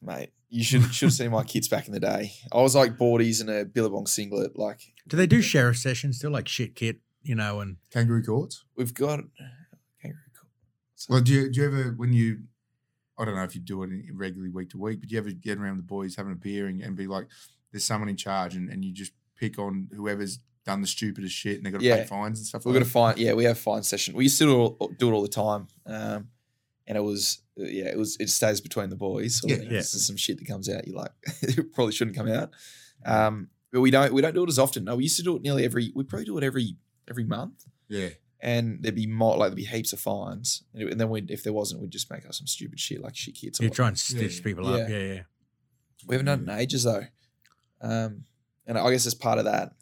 mate. 0.00 0.30
You 0.48 0.64
should 0.64 0.82
should 0.94 1.08
have 1.08 1.12
seen 1.12 1.30
my 1.30 1.44
kids 1.44 1.68
back 1.68 1.86
in 1.88 1.92
the 1.92 2.00
day. 2.00 2.32
I 2.50 2.62
was 2.62 2.74
like 2.74 2.96
boardies 2.96 3.42
and 3.42 3.50
a 3.50 3.66
Billabong 3.66 4.06
singlet. 4.06 4.58
Like 4.58 4.80
Do 5.06 5.18
they 5.18 5.26
do 5.26 5.42
sheriff 5.42 5.76
sessions 5.76 6.16
still, 6.16 6.30
like 6.30 6.48
shit 6.48 6.74
kit, 6.74 7.00
you 7.22 7.34
know? 7.34 7.60
And 7.60 7.76
kangaroo 7.92 8.22
courts? 8.22 8.64
we've 8.74 8.94
got 8.94 9.20
kangaroo 10.00 10.20
court. 10.38 10.52
So- 10.94 11.12
Well, 11.12 11.20
do 11.22 11.32
you 11.34 11.50
do 11.50 11.60
you 11.60 11.66
ever 11.66 11.90
when 11.96 12.14
you 12.14 12.44
I 13.18 13.24
don't 13.24 13.34
know 13.34 13.42
if 13.44 13.54
you 13.54 13.60
do 13.60 13.82
it 13.82 13.90
regularly 14.14 14.50
week 14.50 14.70
to 14.70 14.78
week, 14.78 15.00
but 15.00 15.10
you 15.10 15.18
ever 15.18 15.30
get 15.30 15.58
around 15.58 15.76
the 15.78 15.82
boys 15.82 16.16
having 16.16 16.32
a 16.32 16.36
beer 16.36 16.66
and, 16.66 16.80
and 16.80 16.94
be 16.96 17.06
like, 17.06 17.26
there's 17.72 17.84
someone 17.84 18.08
in 18.08 18.16
charge, 18.16 18.54
and, 18.54 18.68
and 18.70 18.84
you 18.84 18.92
just 18.92 19.12
pick 19.36 19.58
on 19.58 19.88
whoever's 19.94 20.38
done 20.64 20.80
the 20.80 20.86
stupidest 20.86 21.34
shit, 21.34 21.56
and 21.56 21.66
they 21.66 21.70
got 21.70 21.80
to 21.80 21.84
Yeah. 21.84 21.96
pay 21.98 22.04
fines 22.04 22.38
and 22.38 22.46
stuff. 22.46 22.64
We're 22.64 22.70
like 22.72 22.76
gonna 22.80 22.84
that? 22.84 22.90
find. 22.90 23.18
Yeah, 23.18 23.32
we 23.34 23.44
have 23.44 23.58
fine 23.58 23.82
session. 23.82 24.14
We 24.14 24.24
used 24.24 24.38
to 24.38 24.44
do 24.44 24.50
it 24.52 24.54
all, 24.80 24.92
do 24.98 25.08
it 25.08 25.12
all 25.12 25.22
the 25.22 25.28
time, 25.28 25.66
um, 25.86 26.28
and 26.86 26.96
it 26.96 27.02
was 27.02 27.42
uh, 27.60 27.64
yeah, 27.64 27.86
it 27.86 27.98
was 27.98 28.16
it 28.20 28.28
stays 28.30 28.60
between 28.60 28.88
the 28.90 28.96
boys. 28.96 29.42
Of 29.44 29.50
Yeah. 29.50 29.56
thing. 29.56 29.66
Yeah. 29.66 29.72
This 29.78 29.94
is 29.94 30.06
some 30.06 30.16
shit 30.16 30.38
that 30.38 30.46
comes 30.46 30.68
out. 30.68 30.86
You're 30.86 30.96
like 30.96 31.12
it 31.42 31.72
probably 31.72 31.92
shouldn't 31.92 32.16
come 32.16 32.28
out. 32.28 32.50
Um, 33.04 33.48
but 33.72 33.80
we 33.80 33.90
don't 33.90 34.12
we 34.14 34.22
don't 34.22 34.34
do 34.34 34.44
it 34.44 34.48
as 34.48 34.58
often. 34.58 34.84
No, 34.84 34.96
we 34.96 35.04
used 35.04 35.16
to 35.18 35.22
do 35.22 35.36
it 35.36 35.42
nearly 35.42 35.64
every. 35.64 35.92
We 35.94 36.04
probably 36.04 36.24
do 36.26 36.38
it 36.38 36.44
every 36.44 36.76
every 37.08 37.24
month, 37.24 37.64
Yeah, 37.88 38.08
and 38.40 38.82
there'd 38.82 38.94
be 38.94 39.06
more 39.06 39.36
like 39.36 39.48
there'd 39.48 39.56
be 39.56 39.64
heaps 39.64 39.92
of 39.92 40.00
fines, 40.00 40.62
and, 40.74 40.88
and 40.90 41.00
then 41.00 41.08
we 41.08 41.22
if 41.28 41.42
there 41.42 41.52
wasn't, 41.52 41.80
we'd 41.80 41.90
just 41.90 42.10
make 42.10 42.24
up 42.26 42.34
some 42.34 42.46
stupid 42.46 42.78
shit 42.78 43.00
like 43.00 43.16
shit 43.16 43.34
kids. 43.34 43.60
you 43.60 43.66
whatnot. 43.66 43.76
try 43.76 43.88
and 43.88 43.98
stitch 43.98 44.38
yeah. 44.38 44.44
people 44.44 44.66
up. 44.66 44.88
Yeah. 44.88 44.96
Yeah, 44.96 45.12
yeah. 45.14 45.20
We 46.06 46.14
haven't 46.14 46.26
done 46.26 46.40
it 46.40 46.52
in 46.52 46.58
ages 46.58 46.84
though. 46.84 47.04
Um, 47.80 48.24
and 48.66 48.78
I 48.78 48.90
guess 48.90 49.06
as 49.06 49.14
part 49.14 49.38
of 49.38 49.46
that, 49.46 49.72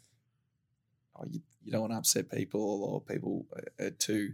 oh, 1.15 1.25
you, 1.29 1.41
you 1.63 1.71
don't 1.71 1.81
want 1.81 1.93
to 1.93 1.97
upset 1.97 2.31
people 2.31 2.83
or 2.83 3.01
people 3.01 3.45
are, 3.53 3.87
are 3.87 3.91
too 3.91 4.33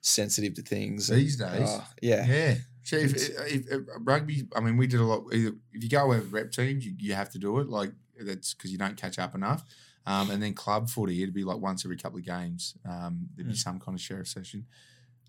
sensitive 0.00 0.54
to 0.54 0.62
things. 0.62 1.08
These 1.08 1.36
days. 1.36 1.68
uh, 1.68 1.84
yeah. 2.00 2.26
yeah. 2.26 2.54
So 2.82 2.96
if, 2.96 3.14
if, 3.14 3.70
if 3.70 3.80
rugby, 3.98 4.48
I 4.56 4.60
mean, 4.60 4.76
we 4.76 4.86
did 4.86 5.00
a 5.00 5.04
lot. 5.04 5.24
Either, 5.32 5.52
if 5.72 5.82
you 5.82 5.90
go 5.90 6.08
with 6.08 6.32
rep 6.32 6.50
teams, 6.50 6.86
you, 6.86 6.94
you 6.98 7.14
have 7.14 7.30
to 7.32 7.38
do 7.38 7.58
it. 7.58 7.68
Like 7.68 7.92
that's 8.18 8.54
because 8.54 8.72
you 8.72 8.78
don't 8.78 8.96
catch 8.96 9.18
up 9.18 9.34
enough. 9.34 9.64
Um, 10.06 10.30
and 10.30 10.42
then 10.42 10.54
club 10.54 10.88
footy, 10.88 11.22
it'd 11.22 11.34
be 11.34 11.44
like 11.44 11.58
once 11.58 11.84
every 11.84 11.96
couple 11.96 12.18
of 12.18 12.24
games. 12.24 12.74
Um, 12.88 13.28
there'd 13.36 13.48
be 13.48 13.54
Mm. 13.54 13.58
some 13.58 13.78
kind 13.78 13.94
of 13.96 14.00
sheriff 14.00 14.28
session. 14.28 14.66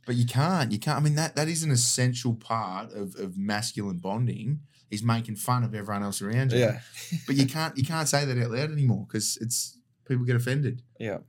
But 0.05 0.15
you 0.15 0.25
can't. 0.25 0.71
You 0.71 0.79
can't. 0.79 0.97
I 0.97 1.01
mean, 1.01 1.15
that 1.15 1.35
that 1.35 1.47
is 1.47 1.63
an 1.63 1.71
essential 1.71 2.33
part 2.33 2.91
of, 2.93 3.15
of 3.15 3.37
masculine 3.37 3.97
bonding. 3.97 4.61
Is 4.89 5.03
making 5.03 5.37
fun 5.37 5.63
of 5.63 5.73
everyone 5.73 6.03
else 6.03 6.21
around 6.21 6.51
you. 6.51 6.59
Yeah. 6.59 6.79
But 7.27 7.35
you 7.35 7.45
can't. 7.45 7.77
You 7.77 7.85
can't 7.85 8.09
say 8.09 8.25
that 8.25 8.37
out 8.37 8.51
loud 8.51 8.71
anymore 8.71 9.05
because 9.07 9.37
it's 9.39 9.77
people 10.05 10.25
get 10.25 10.35
offended. 10.35 10.81
Yeah. 10.99 11.19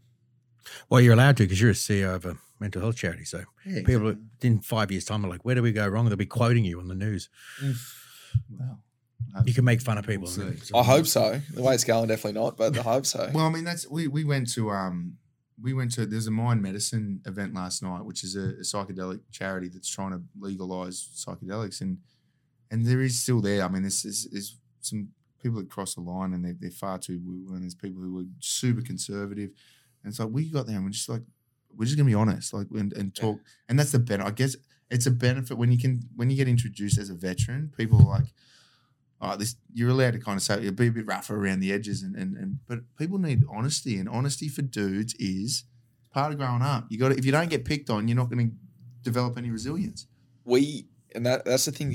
Well, 0.89 1.01
you're 1.01 1.13
allowed 1.15 1.37
to 1.37 1.45
because 1.45 1.61
you're 1.61 1.71
a 1.71 1.75
CEO 1.75 2.15
of 2.15 2.25
a 2.25 2.37
mental 2.59 2.81
health 2.83 2.97
charity. 2.97 3.25
So 3.25 3.45
Yeah. 3.67 3.83
people 3.85 4.17
in 4.41 4.61
five 4.61 4.91
years' 4.91 5.05
time 5.05 5.25
are 5.25 5.29
like, 5.29 5.45
where 5.45 5.55
do 5.55 5.63
we 5.63 5.71
go 5.73 5.87
wrong? 5.87 6.07
They'll 6.07 6.17
be 6.17 6.27
quoting 6.27 6.65
you 6.65 6.81
on 6.81 6.89
the 6.89 6.95
news. 6.97 7.29
Well, 8.51 8.81
You 9.45 9.55
can 9.55 9.65
make 9.65 9.81
fun 9.81 9.99
of 9.99 10.07
people. 10.07 10.29
We'll 10.37 10.49
and 10.49 10.63
I 10.75 10.83
hope 10.83 11.07
so. 11.07 11.41
The 11.55 11.63
way 11.63 11.75
it's 11.75 11.85
going, 11.85 12.09
definitely 12.09 12.41
not, 12.41 12.57
but 12.57 12.77
I 12.79 12.83
hope 12.83 13.07
so. 13.07 13.31
Well, 13.35 13.47
I 13.47 13.51
mean, 13.51 13.65
that's 13.65 13.89
we 13.89 14.09
we 14.09 14.25
went 14.25 14.53
to 14.55 14.71
um 14.71 15.17
we 15.61 15.73
went 15.73 15.93
to 15.93 16.07
there's 16.07 16.27
a 16.27 16.31
mind 16.31 16.63
medicine 16.63 17.21
event 17.27 17.55
last 17.55 17.83
night, 17.83 18.05
which 18.05 18.25
is 18.25 18.37
a, 18.37 18.41
a 18.41 18.63
psychedelic 18.63 19.21
charity 19.31 19.69
that's 19.69 19.89
trying 19.89 20.13
to 20.13 20.23
legalize 20.39 21.09
psychedelics, 21.15 21.81
and 21.81 21.99
and 22.71 22.87
there 22.87 23.01
is 23.01 23.21
still 23.21 23.41
there. 23.41 23.65
I 23.65 23.69
mean, 23.69 23.83
there's 23.83 24.03
there's, 24.03 24.29
there's 24.31 24.57
some 24.81 25.09
people 25.43 25.59
that 25.59 25.71
cross 25.71 25.95
the 25.95 26.01
line 26.01 26.33
and 26.33 26.45
they're, 26.45 26.57
they're 26.59 26.71
far 26.71 26.99
too 26.99 27.21
woo, 27.25 27.55
and 27.55 27.63
there's 27.63 27.75
people 27.75 28.03
who 28.03 28.21
are 28.21 28.25
super 28.41 28.83
conservative, 28.83 29.51
and 30.03 30.11
it's 30.11 30.19
like 30.19 30.31
we 30.31 30.49
got 30.49 30.67
there 30.67 30.77
and 30.77 30.85
we're 30.85 30.91
just 30.91 31.09
like 31.09 31.23
we're 31.77 31.85
just 31.85 31.97
gonna 31.97 32.09
be 32.09 32.15
honest, 32.15 32.53
like 32.53 32.67
and, 32.73 32.93
and 32.93 33.15
talk, 33.15 33.39
and 33.69 33.79
that's 33.79 33.93
the 33.93 33.99
benefit. 33.99 34.27
I 34.27 34.31
guess 34.31 34.57
it's 34.91 35.07
a 35.07 35.11
benefit 35.11 35.57
when 35.57 35.73
you 35.73 35.79
can 35.79 36.03
when 36.17 36.31
you 36.31 36.37
get 36.37 36.49
introduced 36.49 36.99
as 36.99 37.11
a 37.11 37.15
veteran. 37.15 37.73
People 37.77 38.01
are 38.03 38.19
like, 38.19 38.33
this 39.37 39.57
you're 39.73 39.91
allowed 39.91 40.13
to 40.15 40.19
kind 40.19 40.37
of 40.37 40.43
say 40.43 40.61
you'll 40.63 40.73
be 40.73 40.89
a 40.89 40.93
bit 40.93 41.07
rougher 41.07 41.37
around 41.37 41.61
the 41.61 41.73
edges, 41.73 42.03
and 42.03 42.17
and, 42.17 42.37
and 42.37 42.59
but 42.67 42.81
people 42.99 43.19
need 43.19 43.43
honesty, 43.51 43.97
and 43.99 44.09
honesty 44.09 44.49
for 44.49 44.63
dudes 44.63 45.15
is 45.19 45.65
part 46.11 46.33
of 46.33 46.39
growing 46.39 46.63
up. 46.63 46.87
You 46.91 46.99
got 46.99 47.13
if 47.13 47.25
you 47.25 47.33
don't 47.33 47.49
get 47.51 47.65
picked 47.65 47.89
on, 47.91 48.09
you're 48.09 48.17
not 48.17 48.29
going 48.31 48.51
to 48.51 48.55
develop 49.03 49.39
any 49.39 49.51
resilience. 49.51 50.07
we 50.45 50.87
and 51.15 51.25
that 51.27 51.45
that's 51.45 51.65
the 51.67 51.73
thing. 51.73 51.95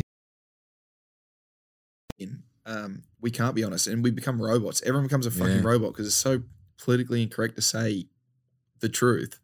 In 2.19 2.43
um, 2.65 3.03
we 3.21 3.31
can't 3.31 3.55
be 3.55 3.63
honest, 3.63 3.87
and 3.87 4.03
we 4.03 4.11
become 4.11 4.41
robots. 4.41 4.81
Everyone 4.81 5.03
becomes 5.05 5.25
a 5.25 5.31
fucking 5.31 5.57
Yeah. 5.57 5.61
robot 5.63 5.93
because 5.93 6.07
it's 6.07 6.15
so 6.15 6.41
politically 6.77 7.21
incorrect 7.23 7.55
to 7.55 7.61
say 7.61 8.07
the 8.79 8.89
truth 8.89 9.39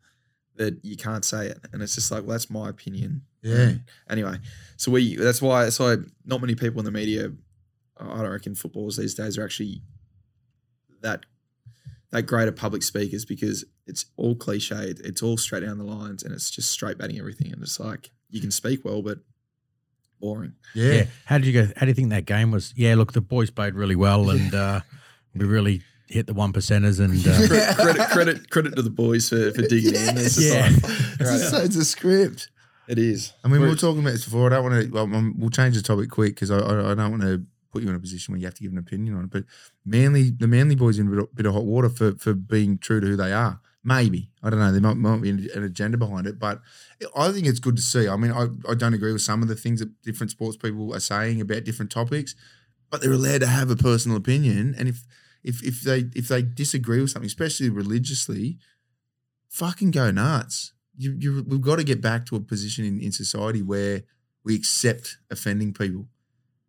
that 0.55 0.83
you 0.83 0.95
can't 0.97 1.23
say 1.25 1.47
it, 1.47 1.59
and 1.71 1.81
it's 1.81 1.95
just 1.95 2.11
like, 2.11 2.21
well, 2.23 2.31
that's 2.31 2.49
my 2.49 2.69
opinion. 2.69 3.23
Yeah. 3.41 3.73
Anyway, 4.09 4.37
so 4.77 4.91
we 4.91 5.15
that's 5.15 5.41
why 5.41 5.63
that's 5.65 5.79
why 5.79 5.97
not 6.25 6.41
many 6.41 6.55
people 6.55 6.79
in 6.79 6.85
the 6.85 6.91
media, 6.91 7.31
I 7.99 8.21
don't 8.21 8.29
reckon 8.31 8.55
footballers 8.55 8.97
these 8.97 9.13
days 9.13 9.37
are 9.37 9.43
actually 9.43 9.81
that 11.01 11.21
that 12.11 12.23
great 12.23 12.47
at 12.47 12.55
public 12.55 12.83
speakers 12.83 13.25
because 13.25 13.65
it's 13.87 14.05
all 14.17 14.35
cliched, 14.35 14.99
it's 15.03 15.21
all 15.23 15.37
straight 15.37 15.61
down 15.65 15.77
the 15.77 15.83
lines, 15.83 16.23
and 16.23 16.33
it's 16.33 16.49
just 16.51 16.71
straight 16.71 16.97
batting 16.97 17.19
everything. 17.19 17.51
And 17.51 17.61
it's 17.61 17.79
like 17.79 18.11
you 18.29 18.39
can 18.41 18.51
speak 18.51 18.85
well, 18.85 19.01
but 19.01 19.19
boring. 20.19 20.53
Yeah. 20.73 20.93
yeah. 20.93 21.05
How 21.25 21.37
did 21.37 21.47
you 21.47 21.53
go? 21.53 21.67
How 21.75 21.81
do 21.81 21.87
you 21.87 21.93
think 21.93 22.09
that 22.09 22.25
game 22.25 22.51
was? 22.51 22.73
Yeah, 22.75 22.95
look, 22.95 23.13
the 23.13 23.21
boys 23.21 23.49
played 23.49 23.75
really 23.75 23.95
well, 23.95 24.29
and 24.29 24.53
uh, 24.65 24.81
we 25.35 25.45
really 25.45 25.81
hit 26.07 26.27
the 26.27 26.33
one 26.33 26.53
percenters. 26.53 26.99
And 26.99 27.15
uh, 27.27 27.47
Credit, 27.47 27.75
credit, 27.75 28.09
credit, 28.09 28.49
credit 28.49 28.75
to 28.75 28.81
the 28.83 28.89
boys 28.89 29.29
for, 29.29 29.51
for 29.51 29.61
digging 29.63 29.95
in. 29.95 30.17
It's 30.17 30.39
Yeah. 30.39 30.69
like, 30.69 30.83
It's, 31.19 31.53
a, 31.53 31.63
it's 31.63 31.75
a 31.75 31.85
script. 31.85 32.49
it 32.87 32.99
is. 32.99 33.33
I 33.43 33.47
mean, 33.47 33.53
we 33.53 33.59
We're- 33.59 33.71
were 33.71 33.77
talking 33.77 34.01
about 34.01 34.11
this 34.11 34.25
before. 34.25 34.47
I 34.47 34.55
don't 34.57 34.63
want 34.63 34.85
to. 34.85 34.91
Well, 34.91 35.03
um, 35.15 35.35
we'll 35.37 35.49
change 35.49 35.75
the 35.75 35.81
topic 35.81 36.09
quick 36.11 36.35
because 36.35 36.51
I, 36.51 36.59
I, 36.59 36.91
I 36.91 36.95
don't 36.95 37.11
want 37.11 37.23
to 37.23 37.43
put 37.73 37.83
you 37.83 37.89
in 37.89 37.95
a 37.95 37.99
position 37.99 38.31
where 38.31 38.39
you 38.39 38.45
have 38.45 38.53
to 38.53 38.61
give 38.61 38.71
an 38.71 38.77
opinion 38.77 39.17
on 39.17 39.25
it. 39.25 39.31
But 39.31 39.45
Manly, 39.83 40.29
the 40.29 40.47
Manly 40.47 40.75
boys 40.75 40.99
in 40.99 41.07
a 41.07 41.09
bit 41.09 41.19
of, 41.19 41.35
bit 41.35 41.45
of 41.45 41.53
hot 41.53 41.65
water 41.65 41.89
for 41.89 42.13
for 42.13 42.33
being 42.33 42.77
true 42.77 43.01
to 43.01 43.07
who 43.07 43.15
they 43.15 43.33
are. 43.33 43.59
Maybe 43.83 44.29
I 44.41 44.49
don't 44.49 44.59
know. 44.59 44.71
There 44.71 44.79
might, 44.79 44.95
might 44.95 45.21
be 45.21 45.29
an, 45.29 45.63
agenda 45.63 45.97
behind 45.97 46.25
it, 46.27 46.39
but 46.39 46.61
I 47.17 47.31
think 47.31 47.47
it's 47.47 47.59
good 47.59 47.75
to 47.75 47.81
see. 47.81 48.07
I 48.07 48.15
mean, 48.15 48.31
I, 48.31 48.47
I 48.69 48.75
don't 48.75 48.93
agree 48.93 49.11
with 49.11 49.21
some 49.21 49.41
of 49.41 49.49
the 49.49 49.55
things 49.55 49.81
that 49.81 50.01
different 50.03 50.31
sports 50.31 50.55
people 50.55 50.95
are 50.95 51.01
saying 51.01 51.41
about 51.41 51.65
different 51.65 51.91
topics, 51.91 52.33
but 52.89 53.01
they're 53.01 53.11
allowed 53.11 53.41
to 53.41 53.47
have 53.47 53.69
a 53.69 53.75
personal 53.75 54.15
opinion. 54.15 54.73
And 54.77 54.87
if 54.87 55.03
if 55.43 55.61
if 55.63 55.81
they 55.81 56.05
if 56.15 56.29
they 56.29 56.43
disagree 56.43 57.01
with 57.01 57.09
something, 57.09 57.27
especially 57.27 57.69
religiously, 57.69 58.57
fucking 59.49 59.91
go 59.91 60.11
nuts. 60.11 60.73
You, 60.95 61.15
you 61.19 61.45
we've 61.47 61.59
got 61.59 61.77
to 61.77 61.83
get 61.83 62.01
back 62.01 62.25
to 62.27 62.35
a 62.35 62.39
position 62.39 62.85
in, 62.85 63.01
in 63.01 63.11
society 63.11 63.63
where 63.63 64.03
we 64.43 64.55
accept 64.55 65.17
offending 65.31 65.73
people. 65.73 66.07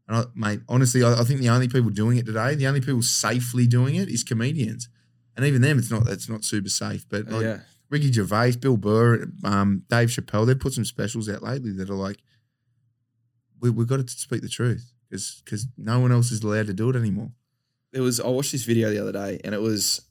And 0.06 0.16
I, 0.18 0.24
mate, 0.34 0.60
honestly, 0.68 1.02
I, 1.02 1.20
I 1.20 1.24
think 1.24 1.40
the 1.40 1.48
only 1.48 1.68
people 1.68 1.90
doing 1.90 2.18
it 2.18 2.26
today, 2.26 2.54
the 2.54 2.66
only 2.66 2.80
people 2.80 3.02
safely 3.02 3.66
doing 3.66 3.94
it, 3.96 4.08
is 4.08 4.22
comedians. 4.22 4.88
And 5.36 5.44
even 5.46 5.62
them, 5.62 5.78
it's 5.78 5.90
not 5.90 6.08
it's 6.08 6.28
not 6.28 6.44
super 6.44 6.68
safe. 6.68 7.06
But 7.08 7.28
like 7.28 7.42
yeah. 7.42 7.58
Ricky 7.90 8.12
Gervais, 8.12 8.52
Bill 8.60 8.76
Burr, 8.76 9.26
um, 9.44 9.82
Dave 9.88 10.08
Chappelle, 10.08 10.46
they've 10.46 10.58
put 10.58 10.74
some 10.74 10.84
specials 10.84 11.28
out 11.28 11.42
lately 11.42 11.72
that 11.72 11.90
are 11.90 11.94
like, 11.94 12.18
we, 13.60 13.70
we've 13.70 13.86
got 13.88 14.06
to 14.06 14.08
speak 14.08 14.42
the 14.42 14.48
truth 14.48 14.92
because 15.08 15.42
because 15.44 15.66
no 15.76 16.00
one 16.00 16.12
else 16.12 16.30
is 16.30 16.42
allowed 16.42 16.66
to 16.66 16.74
do 16.74 16.90
it 16.90 16.96
anymore. 16.96 17.30
There 17.92 18.02
was 18.02 18.20
I 18.20 18.28
watched 18.28 18.52
this 18.52 18.64
video 18.64 18.90
the 18.90 18.98
other 19.00 19.12
day, 19.12 19.40
and 19.44 19.54
it 19.54 19.60
was. 19.60 20.02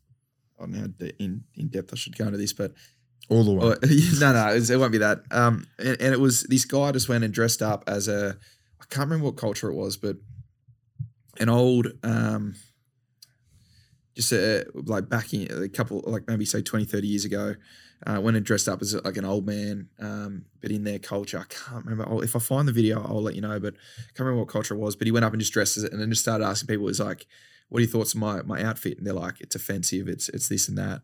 I 0.60 0.64
don't 0.64 0.72
know 0.72 0.80
how 0.80 1.08
in 1.20 1.44
in 1.56 1.68
depth 1.68 1.91
I 1.94 1.96
should 1.98 2.18
go 2.18 2.26
into 2.26 2.38
this, 2.38 2.54
but 2.54 2.74
All 3.30 3.44
the 3.44 3.54
way. 3.54 3.66
Oh, 3.66 3.76
no, 4.20 4.34
no, 4.34 4.48
it's- 4.50 4.70
it 4.70 4.78
won't 4.80 4.91
be 4.91 5.00
that. 5.00 5.20
Um, 5.32 5.66
and, 5.78 6.00
and 6.02 6.14
it 6.14 6.20
was 6.20 6.44
this 6.44 6.66
guy 6.66 6.91
just 6.91 7.10
went 7.10 7.24
and 7.24 7.34
dressed 7.34 7.62
up 7.62 7.84
as 7.88 8.08
a, 8.08 8.38
I 8.84 8.86
can't 8.94 9.10
remember 9.10 9.26
what 9.26 9.38
culture 9.38 9.70
it 9.70 9.76
was, 9.76 9.98
but 9.98 10.18
an 11.40 11.50
old, 11.50 11.88
um, 12.04 12.56
just 14.16 14.32
a, 14.32 14.66
like 14.74 15.10
back 15.10 15.34
in 15.34 15.48
a 15.64 15.70
couple, 15.70 16.04
like 16.06 16.28
maybe 16.28 16.46
say 16.46 16.62
20, 16.62 16.86
30 16.86 17.08
years 17.08 17.26
ago, 17.26 17.56
uh, 18.06 18.20
went 18.20 18.36
and 18.36 18.46
dressed 18.46 18.68
up 18.68 18.82
as 18.82 18.94
like 18.94 19.18
an 19.18 19.26
old 19.26 19.46
man, 19.46 19.88
um, 20.00 20.46
but 20.62 20.72
in 20.72 20.84
their 20.84 21.00
culture, 21.00 21.40
I 21.40 21.46
can't 21.46 21.86
remember. 21.86 22.12
I'll, 22.12 22.22
if 22.22 22.36
I 22.36 22.40
find 22.40 22.68
the 22.68 22.74
video, 22.74 23.02
I'll 23.02 23.22
let 23.22 23.36
you 23.36 23.42
know, 23.42 23.60
but 23.60 23.76
I 23.76 24.12
can't 24.14 24.20
remember 24.20 24.42
what 24.42 24.50
culture 24.50 24.74
it 24.74 24.80
was. 24.80 24.96
But 24.96 25.08
he 25.08 25.12
went 25.12 25.26
up 25.26 25.32
and 25.32 25.40
just 25.40 25.54
dressed 25.54 25.78
as 25.78 25.84
it, 25.84 25.94
and 25.94 26.02
then 26.02 26.10
just 26.10 26.22
started 26.22 26.46
asking 26.46 26.68
people, 26.68 26.84
"Was 26.84 27.00
like, 27.00 27.26
what 27.70 27.80
are 27.80 27.82
your 27.82 27.90
thoughts 27.90 28.14
on 28.14 28.20
my 28.20 28.42
my 28.42 28.62
outfit?" 28.62 28.98
And 28.98 29.08
they're 29.08 29.14
like, 29.14 29.40
"It's 29.40 29.56
offensive. 29.56 30.10
It's 30.10 30.28
it's 30.30 30.50
this 30.50 30.68
and 30.68 30.78
that." 30.78 31.02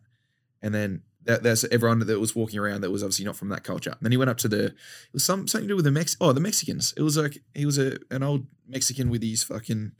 And 0.60 0.74
then 0.74 1.02
that, 1.24 1.42
that's 1.42 1.64
everyone 1.64 1.98
that 2.00 2.20
was 2.20 2.34
walking 2.34 2.58
around 2.58 2.80
that 2.80 2.90
was 2.90 3.02
obviously 3.02 3.24
not 3.24 3.36
from 3.36 3.48
that 3.50 3.64
culture. 3.64 3.90
And 3.90 4.00
then 4.00 4.12
he 4.12 4.18
went 4.18 4.30
up 4.30 4.38
to 4.38 4.48
the 4.48 4.66
it 4.66 4.74
was 5.12 5.24
some 5.24 5.46
something 5.46 5.68
to 5.68 5.72
do 5.72 5.76
with 5.76 5.84
the 5.84 5.90
Mex 5.90 6.16
oh 6.20 6.32
the 6.32 6.40
Mexicans. 6.40 6.94
It 6.96 7.02
was 7.02 7.16
like 7.16 7.38
he 7.54 7.66
was 7.66 7.78
a 7.78 7.98
an 8.10 8.22
old 8.22 8.46
Mexican 8.66 9.10
with 9.10 9.22
his 9.22 9.42
fucking 9.42 9.92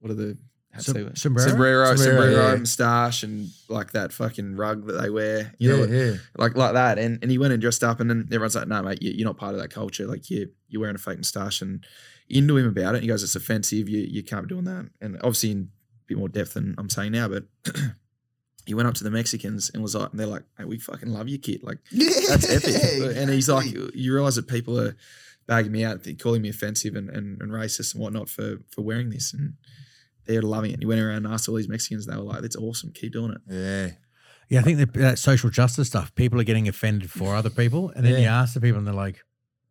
what 0.00 0.10
are 0.10 0.14
the 0.14 0.38
Som- 0.78 0.94
say 0.94 1.00
it? 1.02 1.18
sombrero? 1.18 1.48
sombrero, 1.48 1.96
Sombrero, 1.96 2.50
yeah. 2.50 2.56
moustache, 2.56 3.22
and 3.22 3.48
like 3.68 3.92
that 3.92 4.12
fucking 4.12 4.56
rug 4.56 4.86
that 4.86 5.00
they 5.00 5.10
wear, 5.10 5.54
you 5.58 5.70
yeah, 5.70 5.86
know, 5.86 5.92
yeah. 5.92 6.16
like 6.36 6.56
like 6.56 6.74
that. 6.74 6.98
And 6.98 7.18
and 7.22 7.30
he 7.30 7.38
went 7.38 7.52
and 7.52 7.62
dressed 7.62 7.82
up, 7.82 8.00
and 8.00 8.10
then 8.10 8.28
everyone's 8.30 8.56
like, 8.56 8.68
"No, 8.68 8.82
mate, 8.82 9.00
you, 9.00 9.12
you're 9.12 9.26
not 9.26 9.38
part 9.38 9.54
of 9.54 9.60
that 9.60 9.70
culture. 9.70 10.06
Like 10.06 10.28
you 10.30 10.50
you're 10.68 10.80
wearing 10.80 10.96
a 10.96 10.98
fake 10.98 11.18
moustache." 11.18 11.62
And 11.62 11.84
into 12.28 12.56
him 12.56 12.68
about 12.68 12.94
it. 12.94 13.02
He 13.02 13.08
goes, 13.08 13.22
"It's 13.22 13.36
offensive. 13.36 13.88
You 13.88 14.00
you 14.00 14.22
can't 14.22 14.46
be 14.46 14.54
doing 14.54 14.64
that." 14.64 14.90
And 15.00 15.16
obviously 15.16 15.52
in 15.52 15.58
a 15.60 16.06
bit 16.08 16.18
more 16.18 16.28
depth 16.28 16.54
than 16.54 16.74
I'm 16.78 16.90
saying 16.90 17.12
now, 17.12 17.28
but. 17.28 17.44
He 18.66 18.74
went 18.74 18.88
up 18.88 18.94
to 18.94 19.04
the 19.04 19.10
Mexicans 19.10 19.70
and 19.72 19.82
was 19.82 19.94
like, 19.94 20.10
and 20.10 20.18
they're 20.20 20.26
like, 20.26 20.42
hey, 20.58 20.64
we 20.64 20.78
fucking 20.78 21.08
love 21.08 21.28
you, 21.28 21.38
kid. 21.38 21.62
Like, 21.62 21.78
that's 21.92 22.50
epic. 22.50 23.16
And 23.16 23.30
he's 23.30 23.48
like, 23.48 23.66
you 23.72 24.12
realize 24.12 24.34
that 24.36 24.48
people 24.48 24.78
are 24.80 24.96
bagging 25.46 25.72
me 25.72 25.84
out, 25.84 26.02
they're 26.02 26.14
calling 26.14 26.42
me 26.42 26.48
offensive 26.48 26.96
and, 26.96 27.08
and, 27.08 27.40
and 27.40 27.52
racist 27.52 27.94
and 27.94 28.02
whatnot 28.02 28.28
for 28.28 28.58
for 28.70 28.82
wearing 28.82 29.10
this. 29.10 29.32
And 29.32 29.54
they're 30.26 30.42
loving 30.42 30.70
it. 30.70 30.74
And 30.74 30.82
he 30.82 30.86
went 30.86 31.00
around 31.00 31.24
and 31.24 31.28
asked 31.28 31.48
all 31.48 31.54
these 31.54 31.68
Mexicans, 31.68 32.06
they 32.06 32.16
were 32.16 32.22
like, 32.22 32.42
that's 32.42 32.56
awesome. 32.56 32.90
Keep 32.92 33.12
doing 33.12 33.32
it. 33.32 33.40
yeah. 33.48 33.90
Yeah, 34.48 34.60
I 34.60 34.62
think 34.62 34.78
that, 34.78 34.94
that 34.94 35.18
social 35.18 35.50
justice 35.50 35.88
stuff, 35.88 36.14
people 36.14 36.40
are 36.40 36.44
getting 36.44 36.68
offended 36.68 37.10
for 37.10 37.34
other 37.34 37.50
people. 37.50 37.90
And 37.96 38.06
then 38.06 38.20
you 38.20 38.28
ask 38.28 38.54
the 38.54 38.60
people 38.60 38.78
and 38.78 38.86
they're 38.86 38.94
like, 38.94 39.24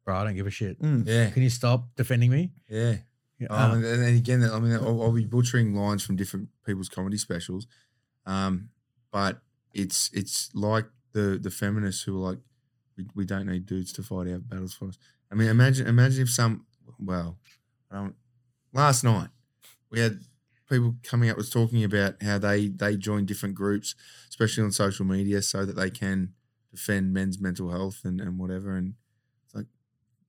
bro, 0.04 0.18
I 0.18 0.26
don't 0.26 0.36
give 0.36 0.48
a 0.48 0.52
shit. 0.52 0.76
Yeah. 0.82 1.30
Can 1.30 1.44
you 1.44 1.50
stop 1.50 1.88
defending 1.96 2.30
me? 2.30 2.52
Yeah. 2.70 2.98
Yeah. 3.40 3.48
Um, 3.50 3.72
uh, 3.72 3.76
and, 3.76 3.86
and 3.86 4.18
again, 4.18 4.44
I 4.44 4.60
mean, 4.60 4.74
I'll, 4.74 5.02
I'll 5.02 5.12
be 5.14 5.24
butchering 5.26 5.76
lines 5.76 6.06
from 6.06 6.18
different 6.18 6.50
people's 6.66 6.90
comedy 6.90 7.18
specials, 7.18 7.68
um, 8.26 8.70
but 9.16 9.40
it's 9.74 10.10
it's 10.12 10.50
like 10.54 10.88
the 11.14 11.40
the 11.42 11.50
feminists 11.50 12.04
who 12.04 12.18
are 12.18 12.32
like, 12.32 12.40
we, 12.98 13.06
we 13.16 13.26
don't 13.26 13.48
need 13.48 13.66
dudes 13.66 13.94
to 13.94 14.04
fight 14.04 14.28
our 14.28 14.40
battles 14.40 14.74
for 14.74 14.90
us. 14.90 14.98
I 15.32 15.36
mean, 15.36 15.48
imagine 15.48 15.88
imagine 15.88 16.24
if 16.24 16.30
some 16.30 16.66
well, 17.00 17.38
don't, 17.90 18.16
last 18.74 19.06
night 19.06 19.30
we 19.90 20.02
had 20.02 20.20
people 20.70 20.96
coming 21.02 21.30
up 21.30 21.38
was 21.38 21.50
talking 21.50 21.82
about 21.86 22.22
how 22.22 22.40
they 22.40 22.68
they 22.68 22.98
join 22.98 23.26
different 23.26 23.56
groups, 23.56 23.96
especially 24.28 24.66
on 24.66 24.74
social 24.74 25.06
media, 25.06 25.42
so 25.42 25.66
that 25.66 25.78
they 25.78 25.90
can 25.90 26.34
defend 26.70 27.14
men's 27.14 27.40
mental 27.40 27.72
health 27.72 28.02
and, 28.04 28.20
and 28.20 28.38
whatever. 28.38 28.76
And 28.76 28.96
it's 29.46 29.56
like 29.56 29.68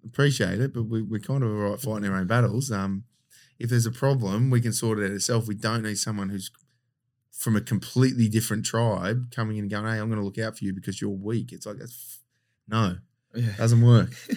appreciate 0.04 0.60
it, 0.60 0.72
but 0.72 0.84
we, 0.84 1.02
we're 1.02 1.18
kind 1.18 1.42
of 1.42 1.50
all 1.50 1.70
right 1.70 1.80
fighting 1.80 2.08
our 2.08 2.18
own 2.18 2.28
battles. 2.28 2.70
Um, 2.70 3.02
if 3.58 3.68
there's 3.68 3.86
a 3.86 3.90
problem, 3.90 4.48
we 4.48 4.60
can 4.60 4.72
sort 4.72 5.00
it 5.00 5.06
out 5.06 5.10
ourselves. 5.10 5.48
We 5.48 5.56
don't 5.56 5.82
need 5.82 5.98
someone 5.98 6.28
who's 6.28 6.52
from 7.36 7.54
a 7.56 7.60
completely 7.60 8.28
different 8.28 8.64
tribe 8.64 9.30
coming 9.30 9.56
in 9.58 9.64
and 9.64 9.70
going, 9.70 9.84
"Hey, 9.84 9.98
I'm 10.00 10.08
going 10.08 10.18
to 10.20 10.24
look 10.24 10.38
out 10.38 10.56
for 10.58 10.64
you 10.64 10.72
because 10.72 11.00
you're 11.00 11.10
weak." 11.10 11.52
It's 11.52 11.66
like 11.66 11.76
that's 11.78 11.92
f- 11.92 12.18
no, 12.68 12.96
Yeah. 13.34 13.56
doesn't 13.56 13.82
work. 13.82 14.10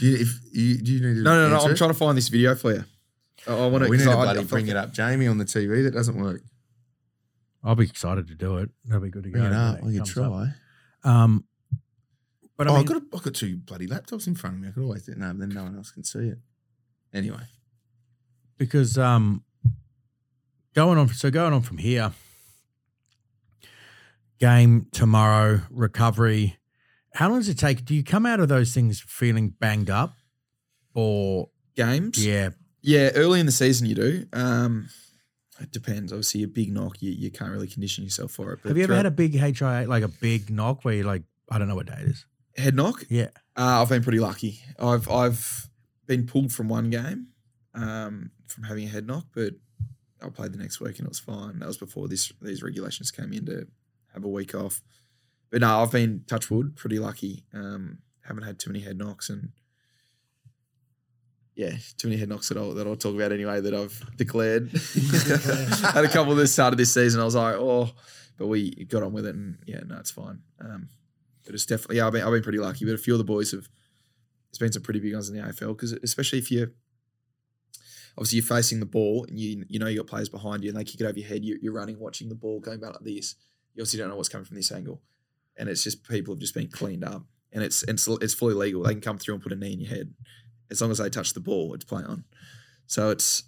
do 0.00 0.06
you, 0.06 0.16
if 0.18 0.40
you, 0.52 0.78
do 0.78 0.92
you 0.92 1.00
need 1.06 1.14
to 1.14 1.22
No, 1.22 1.34
no, 1.34 1.48
no. 1.48 1.54
answer 1.56 1.66
I'm 1.68 1.72
it? 1.74 1.78
trying 1.78 1.90
to 1.90 1.94
find 1.98 2.16
this 2.18 2.28
video 2.28 2.54
for 2.54 2.72
you. 2.72 2.84
I, 3.46 3.52
I 3.54 3.66
want 3.68 3.84
to. 3.84 3.90
we 3.90 3.96
need 3.96 4.04
to 4.04 4.10
bloody 4.10 4.44
bring 4.44 4.68
it 4.68 4.76
up, 4.76 4.92
Jamie, 4.92 5.26
on 5.26 5.38
the 5.38 5.44
TV. 5.44 5.84
That 5.84 5.92
doesn't 5.92 6.20
work. 6.20 6.42
I'll 7.64 7.74
be 7.74 7.84
excited 7.84 8.28
to 8.28 8.34
do 8.34 8.58
it. 8.58 8.70
That'll 8.84 9.02
be 9.02 9.10
good 9.10 9.24
to 9.24 9.30
Bring 9.30 9.42
go. 9.42 9.48
it 9.50 9.54
up. 9.54 9.78
I 9.78 9.80
when 9.80 9.92
could 9.92 9.98
comes 9.98 10.18
up. 10.18 10.30
try. 10.32 10.48
Um, 11.04 11.44
but 12.56 12.66
I 12.66 12.70
oh, 12.70 12.74
mean, 12.74 12.80
I've 12.82 12.86
got, 12.88 12.96
a, 12.96 13.02
I've 13.16 13.22
got 13.22 13.34
two 13.34 13.56
bloody 13.56 13.86
laptops 13.86 14.26
in 14.26 14.34
front 14.34 14.56
of 14.56 14.62
me. 14.62 14.68
I 14.68 14.70
could 14.72 14.82
always 14.82 15.04
do 15.06 15.12
it. 15.12 15.18
No, 15.18 15.32
then 15.32 15.48
no 15.50 15.64
one 15.64 15.76
else 15.76 15.90
can 15.90 16.04
see 16.04 16.28
it. 16.28 16.38
Anyway, 17.12 17.42
because 18.58 18.98
um, 18.98 19.42
going 20.78 20.98
on. 20.98 21.08
So 21.08 21.30
going 21.30 21.52
on 21.52 21.62
from 21.62 21.78
here, 21.78 22.12
game 24.38 24.86
tomorrow, 24.92 25.62
recovery. 25.70 26.56
How 27.14 27.28
long 27.28 27.38
does 27.38 27.48
it 27.48 27.58
take? 27.58 27.84
Do 27.84 27.94
you 27.94 28.04
come 28.04 28.24
out 28.26 28.38
of 28.38 28.48
those 28.48 28.72
things 28.72 29.00
feeling 29.00 29.50
banged 29.58 29.90
up, 29.90 30.14
or 30.94 31.50
games. 31.74 32.24
yeah, 32.24 32.50
Yeah, 32.82 33.10
early 33.14 33.40
in 33.40 33.46
the 33.46 33.52
season 33.52 33.86
you 33.86 33.94
do. 33.94 34.26
Um, 34.32 34.88
it 35.60 35.72
depends. 35.72 36.12
Obviously, 36.12 36.42
a 36.44 36.48
big 36.48 36.72
knock, 36.72 37.02
you, 37.02 37.10
you 37.10 37.30
can't 37.30 37.50
really 37.50 37.66
condition 37.66 38.04
yourself 38.04 38.32
for 38.32 38.52
it. 38.52 38.60
But 38.62 38.68
have 38.70 38.76
you 38.76 38.84
ever 38.84 38.94
had 38.94 39.06
a 39.06 39.10
big 39.10 39.34
HIA, 39.34 39.86
like 39.88 40.04
a 40.04 40.08
big 40.08 40.50
knock, 40.50 40.84
where 40.84 40.94
you're 40.94 41.04
like, 41.04 41.22
I 41.50 41.58
don't 41.58 41.66
know 41.68 41.74
what 41.74 41.86
day 41.86 41.98
it 42.00 42.08
is? 42.08 42.26
head 42.56 42.74
knock? 42.74 43.04
Yeah, 43.08 43.28
Uh, 43.56 43.82
I've 43.82 43.88
been 43.88 44.02
pretty 44.02 44.18
lucky. 44.20 44.60
I've 44.78 45.08
I've 45.10 45.68
been 46.06 46.26
pulled 46.26 46.52
from 46.52 46.68
one 46.68 46.90
game 46.90 47.28
um, 47.74 48.30
from 48.46 48.64
having 48.64 48.84
a 48.84 48.88
head 48.88 49.06
knock, 49.06 49.26
but 49.34 49.54
I 50.22 50.28
played 50.30 50.52
the 50.52 50.58
next 50.58 50.80
week 50.80 50.98
and 50.98 51.06
it 51.06 51.10
was 51.10 51.18
fine. 51.18 51.58
That 51.58 51.66
was 51.66 51.76
before 51.76 52.08
this 52.08 52.32
these 52.40 52.62
regulations 52.62 53.10
came 53.10 53.32
in 53.32 53.46
to 53.46 53.66
have 54.14 54.24
a 54.24 54.28
week 54.28 54.54
off. 54.54 54.82
But 55.50 55.60
no, 55.60 55.80
I've 55.80 55.92
been 55.92 56.24
touch 56.26 56.50
wood, 56.50 56.76
pretty 56.76 56.98
lucky. 56.98 57.44
Um, 57.54 57.98
haven't 58.22 58.42
had 58.42 58.58
too 58.58 58.70
many 58.70 58.84
head 58.84 58.98
knocks 58.98 59.30
and 59.30 59.50
yeah, 61.54 61.72
too 61.96 62.08
many 62.08 62.20
head 62.20 62.28
knocks 62.28 62.48
that 62.48 62.58
I'll 62.58 62.74
that 62.74 62.86
I'll 62.86 62.96
talk 62.96 63.14
about 63.14 63.32
anyway 63.32 63.60
that 63.60 63.74
I've 63.74 64.16
declared. 64.16 64.70
had 64.72 66.04
a 66.04 66.08
couple 66.08 66.34
that 66.36 66.48
started 66.48 66.76
this 66.76 66.94
season. 66.94 67.20
I 67.20 67.24
was 67.24 67.34
like, 67.34 67.56
oh, 67.56 67.90
but 68.36 68.46
we 68.46 68.84
got 68.84 69.02
on 69.02 69.12
with 69.12 69.26
it 69.26 69.34
and 69.34 69.58
yeah, 69.66 69.80
no, 69.86 69.96
it's 69.98 70.10
fine. 70.10 70.40
Um, 70.60 70.88
but 71.44 71.54
it's 71.54 71.66
definitely 71.66 71.96
yeah, 71.96 72.06
I've 72.06 72.12
been 72.12 72.22
I've 72.22 72.32
been 72.32 72.42
pretty 72.42 72.58
lucky. 72.58 72.84
But 72.84 72.94
a 72.94 72.98
few 72.98 73.14
of 73.14 73.18
the 73.18 73.24
boys 73.24 73.52
have 73.52 73.68
there's 74.50 74.58
been 74.58 74.72
some 74.72 74.82
pretty 74.82 75.00
big 75.00 75.14
ones 75.14 75.28
in 75.28 75.36
the 75.36 75.42
AFL 75.42 75.68
because 75.68 75.92
especially 75.92 76.38
if 76.38 76.50
you're 76.50 76.72
obviously 78.18 78.38
you're 78.38 78.46
facing 78.46 78.80
the 78.80 78.86
ball 78.86 79.24
and 79.28 79.38
you 79.38 79.64
you 79.68 79.78
know 79.78 79.86
you 79.86 79.98
got 79.98 80.08
players 80.08 80.28
behind 80.28 80.64
you 80.64 80.70
and 80.70 80.76
they 80.76 80.84
kick 80.84 81.00
it 81.00 81.04
over 81.04 81.18
your 81.18 81.28
head. 81.28 81.44
You're, 81.44 81.58
you're 81.62 81.72
running, 81.72 82.00
watching 82.00 82.28
the 82.28 82.34
ball 82.34 82.58
going 82.58 82.80
back 82.80 82.90
like 82.90 83.04
this. 83.04 83.36
You 83.74 83.82
obviously 83.82 84.00
don't 84.00 84.08
know 84.08 84.16
what's 84.16 84.28
coming 84.28 84.44
from 84.44 84.56
this 84.56 84.72
angle, 84.72 85.00
and 85.56 85.68
it's 85.68 85.84
just 85.84 86.06
people 86.06 86.34
have 86.34 86.40
just 86.40 86.54
been 86.54 86.68
cleaned 86.68 87.04
up, 87.04 87.22
and 87.52 87.62
it's 87.62 87.84
it's 87.84 88.08
it's 88.08 88.34
fully 88.34 88.54
legal. 88.54 88.82
They 88.82 88.92
can 88.92 89.00
come 89.00 89.18
through 89.18 89.34
and 89.34 89.42
put 89.42 89.52
a 89.52 89.56
knee 89.56 89.72
in 89.72 89.80
your 89.80 89.90
head 89.90 90.12
as 90.68 90.82
long 90.82 90.90
as 90.90 90.98
they 90.98 91.08
touch 91.08 91.32
the 91.32 91.40
ball. 91.40 91.72
It's 91.74 91.84
play 91.84 92.02
on. 92.02 92.24
So 92.86 93.10
it's 93.10 93.44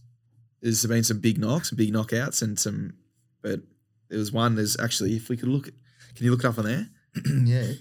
there's 0.63 0.87
been 0.87 1.03
some 1.03 1.19
big 1.19 1.39
knocks, 1.39 1.73
big 1.73 1.93
knockouts, 1.93 2.41
and 2.41 2.59
some. 2.59 2.95
But 3.43 3.63
there 4.09 4.19
was 4.19 4.31
one. 4.31 4.55
There's 4.55 4.79
actually 4.79 5.17
if 5.17 5.29
we 5.29 5.37
could 5.37 5.49
look, 5.49 5.65
can 5.65 6.25
you 6.25 6.31
look 6.31 6.45
it 6.45 6.47
up 6.47 6.59
on 6.59 6.65
there? 6.65 6.89
yeah. 7.45 7.73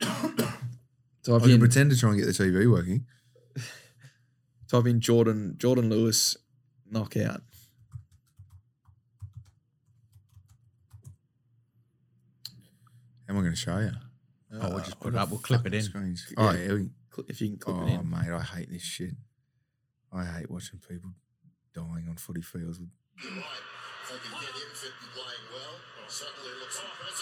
so 1.22 1.34
I 1.34 1.40
can 1.40 1.58
pretend 1.58 1.90
to 1.90 1.98
try 1.98 2.10
and 2.10 2.18
get 2.18 2.26
the 2.26 2.32
TV 2.32 2.70
working. 2.70 3.06
Type 4.72 4.86
in 4.86 5.00
Jordan 5.00 5.54
Jordan 5.58 5.90
Lewis 5.90 6.36
knockout. 6.90 7.42
How 13.28 13.34
am 13.34 13.38
I 13.38 13.40
going 13.40 13.52
to 13.52 13.56
show 13.56 13.78
you? 13.78 13.90
Uh, 14.52 14.60
oh, 14.62 14.68
we'll 14.70 14.78
just 14.78 14.98
put 14.98 15.12
what 15.12 15.14
it 15.14 15.22
up. 15.22 15.30
We'll 15.30 15.38
clip 15.38 15.66
it 15.66 15.74
in. 15.74 15.82
Screens. 15.82 16.26
Yeah. 16.36 16.44
Oh, 16.48 16.52
yeah. 16.52 16.72
we- 16.74 16.90
If 17.28 17.40
you 17.40 17.48
can 17.48 17.58
clip 17.58 17.76
oh, 17.76 17.86
it 17.86 17.90
in. 17.90 18.00
Oh, 18.00 18.02
mate, 18.02 18.30
I 18.30 18.42
hate 18.42 18.70
this 18.70 18.82
shit. 18.82 19.12
I 20.12 20.24
hate 20.24 20.50
watching 20.50 20.80
people 20.86 21.10
dying 21.74 22.06
on 22.08 22.16
footy 22.16 22.42
fields. 22.42 22.78
With... 22.78 22.88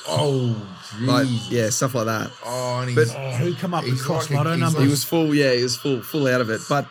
Oh, 0.08 0.78
Like, 1.02 1.28
yeah, 1.50 1.70
stuff 1.70 1.94
like 1.94 2.06
that. 2.06 2.30
Oh, 2.44 2.80
and 2.80 2.94
But- 2.94 3.02
he's, 3.06 3.14
Oh, 3.14 3.30
who 3.32 3.54
come 3.54 3.74
up 3.74 3.84
with 3.84 4.02
cross 4.02 4.30
like 4.30 4.30
a- 4.30 4.34
lotto 4.34 4.50
he's 4.52 4.60
numbers? 4.60 4.82
He 4.82 4.88
was 4.88 5.04
full, 5.04 5.34
yeah, 5.34 5.52
he 5.54 5.62
was 5.62 5.76
full, 5.76 6.02
full 6.02 6.26
out 6.26 6.40
of 6.40 6.50
it. 6.50 6.60
But 6.68 6.88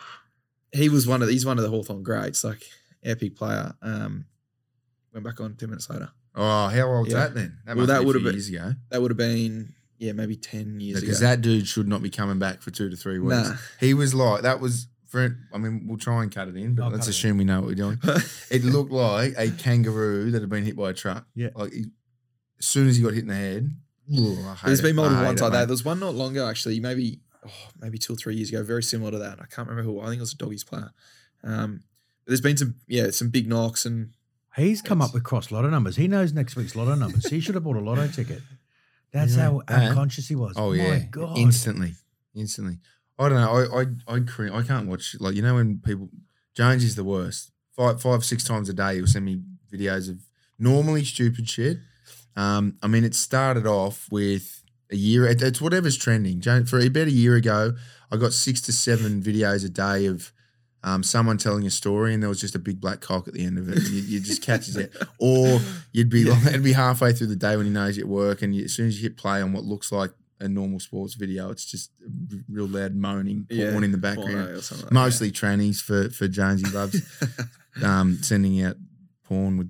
he 0.74 0.90
was 0.90 1.08
one 1.08 1.22
of 1.22 1.30
he's 1.30 1.46
one 1.46 1.58
of 1.58 1.64
the 1.64 1.70
Hawthorn 1.70 2.04
greats, 2.04 2.44
like 2.44 2.64
epic 3.04 3.36
player. 3.36 3.74
Um, 3.82 4.26
went 5.14 5.26
back 5.26 5.40
on 5.42 5.56
two 5.56 5.68
minutes 5.68 5.90
later. 5.90 6.10
oh, 6.36 6.68
how 6.68 6.88
old's 6.92 7.12
Yeah. 7.12 7.20
that 7.20 7.34
then? 7.36 7.58
That 7.66 7.76
Well, 7.78 7.86
that 7.88 8.06
would've 8.06 8.24
been- 8.24 8.34
years 8.34 8.50
ago. 8.50 8.76
That 8.90 9.02
would 9.02 9.12
have 9.12 9.18
been 9.18 9.74
yeah, 9.98 10.14
maybe 10.14 10.36
ten 10.38 10.80
years 10.80 10.98
ago. 11.00 11.06
Because 11.08 11.20
ago. 11.22 11.28
that 11.30 11.42
dude 11.42 11.68
should 11.68 11.88
not 11.88 12.02
be 12.02 12.10
coming 12.10 12.40
back 12.40 12.62
for 12.62 12.72
two 12.72 12.90
to 12.90 12.96
three 12.96 13.20
weeks. 13.20 13.50
Nah. 13.50 13.56
He 13.80 13.94
was 13.94 14.14
like 14.14 14.44
that 14.44 14.60
was. 14.60 14.88
For, 15.08 15.36
I 15.52 15.58
mean, 15.58 15.88
we'll 15.88 15.98
try 15.98 16.22
and 16.22 16.32
cut 16.32 16.50
it 16.50 16.56
in, 16.56 16.76
but 16.76 16.84
I'll 16.84 16.92
let's 16.92 17.08
assume 17.08 17.40
we 17.40 17.44
know 17.44 17.62
what 17.62 17.70
we're 17.70 17.74
doing. 17.74 17.98
It 18.52 18.64
looked 18.64 18.92
like 18.92 19.34
a 19.40 19.50
kangaroo 19.50 20.30
that 20.30 20.42
had 20.42 20.52
been 20.52 20.64
hit 20.64 20.76
by 20.76 20.92
a 20.92 20.94
truck. 20.94 21.26
Yeah. 21.34 21.50
Like 21.56 21.74
he, 21.74 21.86
as 22.60 22.66
soon 22.68 22.88
as 22.88 22.96
he 22.98 23.02
got 23.02 23.16
hit 23.16 23.24
in 23.24 23.28
the 23.30 23.34
head, 23.34 23.76
ugh, 24.16 24.38
I 24.46 24.54
hate 24.54 24.66
There's 24.68 24.80
it. 24.82 24.84
been 24.84 24.96
multiple 24.98 25.18
I 25.18 25.22
hate 25.22 25.26
ones 25.30 25.42
it, 25.42 25.44
like 25.46 25.54
that. 25.54 25.60
mate. 25.62 25.68
There's 25.68 25.84
one 25.84 26.00
not 26.00 26.14
long 26.14 26.34
ago 26.34 26.48
actually, 26.48 26.80
maybe 26.80 27.22
oh, 27.46 27.52
maybe 27.80 27.98
two 27.98 28.14
or 28.14 28.16
three 28.16 28.36
years 28.36 28.50
ago, 28.50 28.64
very 28.64 28.84
similar 28.84 29.12
to 29.12 29.18
that. 29.20 29.40
I 29.42 29.46
can't 29.46 29.68
remember 29.68 29.84
who. 29.84 30.00
I 30.02 30.06
think 30.06 30.18
it 30.18 30.22
was 30.22 30.34
a 30.34 30.38
doggies 30.38 30.64
player. 30.64 30.92
Um, 31.44 31.84
but 32.26 32.32
there's 32.32 32.42
been 32.42 32.58
some 32.58 32.76
yeah, 32.88 33.12
some 33.12 33.30
big 33.30 33.48
knocks 33.48 33.86
and 33.86 34.12
He's 34.56 34.82
come 34.82 35.02
up 35.02 35.14
with 35.14 35.24
cross 35.24 35.52
lotto 35.52 35.70
numbers. 35.70 35.96
He 35.96 36.08
knows 36.08 36.34
next 36.34 36.56
week's 36.56 36.76
lotto 36.76 36.96
numbers. 36.96 37.28
He 37.30 37.40
should 37.40 37.56
have 37.56 37.64
bought 37.64 37.78
a 37.78 37.80
lotto 37.82 38.08
ticket. 38.14 38.42
That's 39.14 39.36
Yeah, 39.38 39.44
how 39.44 39.62
unconscious 39.68 40.28
he 40.28 40.36
was. 40.36 40.54
Oh 40.58 40.72
My 40.72 40.76
yeah, 40.76 41.00
God. 41.12 41.38
instantly, 41.38 41.94
instantly. 42.36 42.80
I 43.18 43.30
don't 43.30 43.40
know. 43.40 43.52
I 43.52 43.82
I 43.82 44.18
I, 44.18 44.60
I 44.60 44.62
can't 44.64 44.88
watch 44.88 45.16
like 45.20 45.36
you 45.36 45.42
know 45.42 45.56
when 45.56 45.80
people 45.80 46.10
Jones 46.56 46.84
is 46.84 46.96
the 46.96 47.04
worst. 47.04 47.52
Five 47.76 48.02
five 48.02 48.26
six 48.26 48.44
times 48.44 48.68
a 48.70 48.74
day 48.74 48.96
he'll 48.96 49.08
send 49.08 49.26
me 49.26 49.42
videos 49.72 50.10
of 50.10 50.20
normally 50.58 51.06
stupid 51.06 51.48
shit. 51.48 51.78
Um, 52.36 52.78
I 52.84 52.88
mean 52.88 53.04
it 53.06 53.16
started 53.16 53.66
off 53.66 54.08
with 54.12 54.59
a 54.92 54.96
year. 54.96 55.26
it- 55.28 55.42
It's 55.42 55.62
whatever's 55.62 55.98
trending. 55.98 56.42
For 56.66 56.80
about 56.80 57.08
a 57.08 57.12
year 57.12 57.36
ago, 57.36 57.74
I 58.12 58.18
got 58.18 58.34
six 58.34 58.62
to 58.62 58.72
seven 58.74 59.22
videos 59.22 59.64
a 59.66 59.70
day 59.70 60.06
of 60.08 60.32
um, 60.84 61.04
someone 61.04 61.38
telling 61.38 61.66
a 61.68 61.70
story 61.70 62.14
and 62.14 62.24
there 62.24 62.30
was 62.30 62.40
just 62.40 62.56
a 62.56 62.60
big 62.60 62.80
black 62.80 63.02
cock 63.02 63.28
at 63.28 63.34
the 63.34 63.44
end 63.44 63.58
of 63.58 63.68
it. 63.70 63.84
You, 63.90 64.02
you 64.02 64.20
just 64.22 64.42
catches 64.42 64.76
it. 64.78 64.96
Or 65.20 65.60
you'd 65.92 66.10
be 66.10 66.24
like, 66.24 66.46
it'd 66.46 66.64
be 66.64 66.72
halfway 66.72 67.12
through 67.12 67.28
the 67.28 67.36
day 67.36 67.58
when 67.58 67.66
he 67.66 67.72
knows 67.72 67.98
you're 67.98 68.06
at 68.06 68.10
work, 68.10 68.42
and 68.42 68.56
you, 68.56 68.64
as 68.64 68.74
soon 68.74 68.88
as 68.88 68.96
you 68.98 69.04
hit 69.04 69.18
play 69.18 69.42
on 69.42 69.52
what 69.52 69.66
looks 69.66 69.92
like 69.92 70.12
a 70.40 70.48
normal 70.48 70.80
sports 70.80 71.16
video, 71.16 71.50
it's 71.52 71.66
just 71.66 71.92
real 72.50 72.66
loud 72.66 72.96
moaning, 72.96 73.46
porn 73.50 73.84
in 73.84 73.92
the 73.92 73.98
background. 73.98 74.32
porno 74.32 74.58
or 74.58 74.62
something 74.62 74.86
like 74.86 74.94
Mostly 74.94 75.32
trannies 75.34 75.82
for 75.82 76.10
for 76.12 76.30
Jonesy 76.30 76.70
loves 76.72 77.02
um, 77.84 78.18
sending 78.24 78.62
out 78.64 78.78
porn 79.26 79.58
with. 79.58 79.68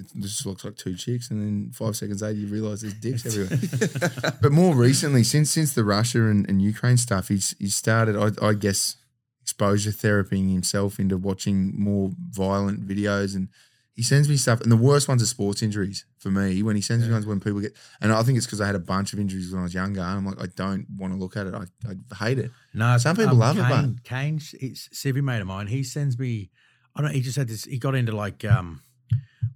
It 0.00 0.20
just 0.22 0.44
looks 0.46 0.64
like 0.64 0.76
two 0.76 0.94
chicks, 0.96 1.30
and 1.30 1.40
then 1.40 1.72
five 1.72 1.96
seconds 1.96 2.22
later, 2.22 2.38
you 2.38 2.46
realise 2.48 2.80
there's 2.82 2.94
dicks 2.94 3.24
everywhere. 3.26 4.34
but 4.42 4.52
more 4.52 4.74
recently, 4.74 5.22
since 5.24 5.50
since 5.50 5.72
the 5.74 5.84
Russia 5.84 6.26
and, 6.26 6.48
and 6.48 6.60
Ukraine 6.62 6.96
stuff, 6.96 7.28
he's 7.28 7.54
he's 7.58 7.74
started, 7.74 8.16
I, 8.16 8.46
I 8.46 8.54
guess, 8.54 8.96
exposure 9.42 9.90
therapying 9.90 10.52
himself 10.52 10.98
into 10.98 11.16
watching 11.16 11.72
more 11.78 12.10
violent 12.30 12.86
videos, 12.86 13.34
and 13.34 13.48
he 13.94 14.02
sends 14.02 14.28
me 14.28 14.36
stuff. 14.36 14.60
And 14.60 14.72
the 14.72 14.76
worst 14.76 15.08
ones 15.08 15.22
are 15.22 15.26
sports 15.26 15.62
injuries 15.62 16.06
for 16.18 16.30
me. 16.30 16.62
When 16.62 16.76
he 16.76 16.82
sends 16.82 17.02
me 17.04 17.08
Yeah. 17.10 17.14
ones 17.16 17.26
when 17.26 17.40
people 17.40 17.60
get, 17.60 17.74
and 18.00 18.12
I 18.12 18.22
think 18.22 18.38
it's 18.38 18.46
because 18.46 18.60
I 18.60 18.66
had 18.66 18.74
a 18.76 18.78
bunch 18.94 19.12
of 19.12 19.18
injuries 19.18 19.50
when 19.52 19.60
I 19.60 19.64
was 19.64 19.74
younger. 19.74 20.00
And 20.00 20.18
I'm 20.18 20.26
like, 20.26 20.40
I 20.40 20.46
don't 20.54 20.86
want 20.96 21.12
to 21.12 21.18
look 21.18 21.36
at 21.36 21.46
it. 21.46 21.54
I, 21.54 21.64
I 22.10 22.14
hate 22.24 22.38
it. 22.38 22.50
No, 22.72 22.96
Some 22.98 23.16
people 23.16 23.34
love 23.36 23.58
it, 23.58 23.62
Kane, 23.62 23.96
it. 23.98 24.04
Kane's 24.04 24.54
it's 24.60 24.88
Civi 24.88 25.22
mate 25.22 25.40
of 25.40 25.46
mine. 25.48 25.66
He 25.66 25.82
sends 25.82 26.18
me. 26.18 26.50
I 26.94 27.02
don't. 27.02 27.10
know, 27.10 27.14
He 27.14 27.20
just 27.20 27.36
had 27.36 27.48
this. 27.48 27.64
He 27.64 27.78
got 27.78 27.94
into 27.94 28.12
like 28.12 28.44
um, 28.44 28.80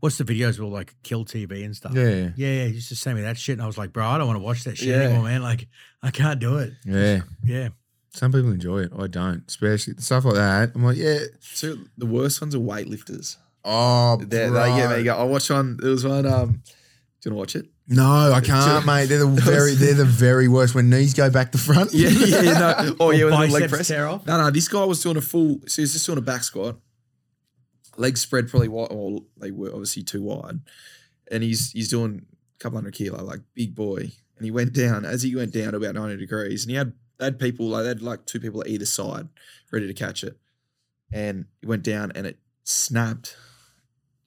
what's 0.01 0.19
the 0.19 0.25
videos 0.25 0.51
with 0.59 0.61
all 0.61 0.71
like 0.71 0.95
kill 1.03 1.25
TV 1.25 1.65
and 1.65 1.75
stuff. 1.75 1.93
Yeah, 1.95 2.31
yeah, 2.37 2.49
yeah. 2.49 2.65
He 2.67 2.75
used 2.75 2.89
to 2.91 2.97
send 2.97 3.17
me 3.17 3.23
that 3.23 3.37
shit, 3.39 3.55
and 3.55 3.63
I 3.63 3.67
was 3.67 3.79
like, 3.79 3.93
bro, 3.93 4.07
I 4.07 4.19
don't 4.19 4.27
want 4.27 4.39
to 4.39 4.43
watch 4.45 4.65
that 4.65 4.77
shit 4.79 4.89
Yeah. 4.89 5.03
anymore, 5.03 5.25
man. 5.25 5.43
Like, 5.43 5.69
I 6.03 6.11
can't 6.11 6.41
do 6.41 6.59
it. 6.59 6.73
yeah. 6.85 7.21
Yeah, 7.45 7.69
Some 8.11 8.33
people 8.33 8.51
enjoy 8.53 8.83
it. 8.83 8.93
I 8.99 9.07
don't, 9.07 9.43
especially 9.49 9.95
stuff 9.99 10.25
like 10.25 10.35
that. 10.35 10.73
I'm 10.75 10.85
like, 10.85 10.97
yeah. 10.97 11.19
so 11.41 11.77
the 11.99 12.07
worst 12.07 12.41
ones 12.41 12.55
are 12.55 12.59
weightlifters. 12.59 13.37
Oh, 13.65 14.17
They, 14.19 14.25
they 14.27 14.49
bro. 14.49 14.77
get 14.77 14.97
me. 14.99 15.05
go- 15.05 15.17
I 15.17 15.23
watched 15.25 15.51
one. 15.51 15.79
It 15.83 15.87
was 15.87 16.05
one. 16.05 16.27
Um, 16.27 16.63
do 17.23 17.31
you 17.31 17.35
want 17.37 17.51
to 17.51 17.59
watch 17.59 17.65
it? 17.65 17.71
No, 17.89 18.33
I 18.33 18.41
can't, 18.43 18.85
mate. 18.87 19.07
They're 19.07 19.19
the 19.19 19.27
very, 19.27 19.75
they're 19.75 19.95
the 19.95 20.05
very 20.05 20.49
worst 20.49 20.75
when 20.75 20.91
knees 20.91 21.15
go 21.15 21.31
back 21.31 21.53
to 21.53 21.59
front. 21.59 21.93
Yeah, 21.95 22.09
yeah, 22.11 22.41
yeah. 22.43 22.53
No. 22.53 22.97
Oh, 23.01 23.11
yeah, 23.11 23.25
with 23.25 23.33
the 23.35 23.47
leg 23.61 23.71
press. 23.71 23.89
tear 23.89 24.07
off. 24.07 24.27
No, 24.27 24.37
no. 24.39 24.51
This 24.51 24.69
guy 24.69 24.85
was 24.85 25.03
doing 25.03 25.17
a 25.17 25.21
full. 25.23 25.61
So 25.67 25.77
he 25.77 25.83
was 25.83 25.93
just 25.95 26.05
doing 26.07 26.19
a 26.19 26.23
back 26.23 26.45
squat. 26.45 26.77
Legs 27.97 28.21
spread 28.21 28.49
probably 28.49 28.69
wide. 28.69 28.89
Or 28.91 29.21
they 29.37 29.51
were 29.51 29.71
obviously 29.71 30.03
too 30.03 30.23
wide, 30.23 30.61
and 31.31 31.43
he's 31.43 31.73
he's 31.73 31.89
doing 31.89 32.27
a 32.55 32.59
couple 32.59 32.79
hundred 32.79 32.95
kilo, 32.95 33.23
like 33.23 33.41
big 33.55 33.75
boy. 33.75 34.13
And 34.37 34.45
he 34.45 34.51
went 34.51 34.73
down 34.73 35.05
as 35.05 35.23
he 35.23 35.35
went 35.35 35.53
down 35.53 35.75
about 35.75 35.95
ninety 35.95 36.17
degrees, 36.17 36.65
and 36.65 36.71
he 36.71 36.77
had 36.77 36.93
had 37.21 37.39
people 37.39 37.69
like 37.69 37.83
they 37.83 37.89
had 37.89 38.03
like 38.03 38.27
two 38.27 38.41
people 38.41 38.61
at 38.61 38.69
either 38.69 38.87
side 38.87 39.29
ready 39.71 39.87
to 39.87 39.95
catch 39.95 40.25
it, 40.25 40.37
and 41.13 41.47
he 41.61 41.67
went 41.67 41.83
down 41.83 42.13
and 42.15 42.27
it 42.27 42.39
snapped. 42.65 43.37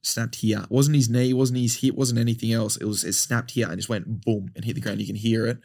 Snapped 0.04 0.36
here. 0.36 0.62
It 0.62 0.72
wasn't 0.72 0.96
his 0.96 1.10
knee, 1.10 1.34
wasn't 1.34 1.60
his 1.60 1.82
hip, 1.82 1.96
wasn't 1.96 2.20
anything 2.20 2.54
else. 2.54 2.78
It 2.78 2.86
was 2.86 3.04
it 3.04 3.12
snapped 3.14 3.52
here 3.52 3.68
and 3.68 3.76
just 3.76 3.90
went 3.90 4.22
boom 4.24 4.52
and 4.56 4.64
hit 4.64 4.76
the 4.76 4.82
ground. 4.82 5.02
You 5.02 5.08
can 5.08 5.18
hear 5.18 5.46
it. 5.46 5.58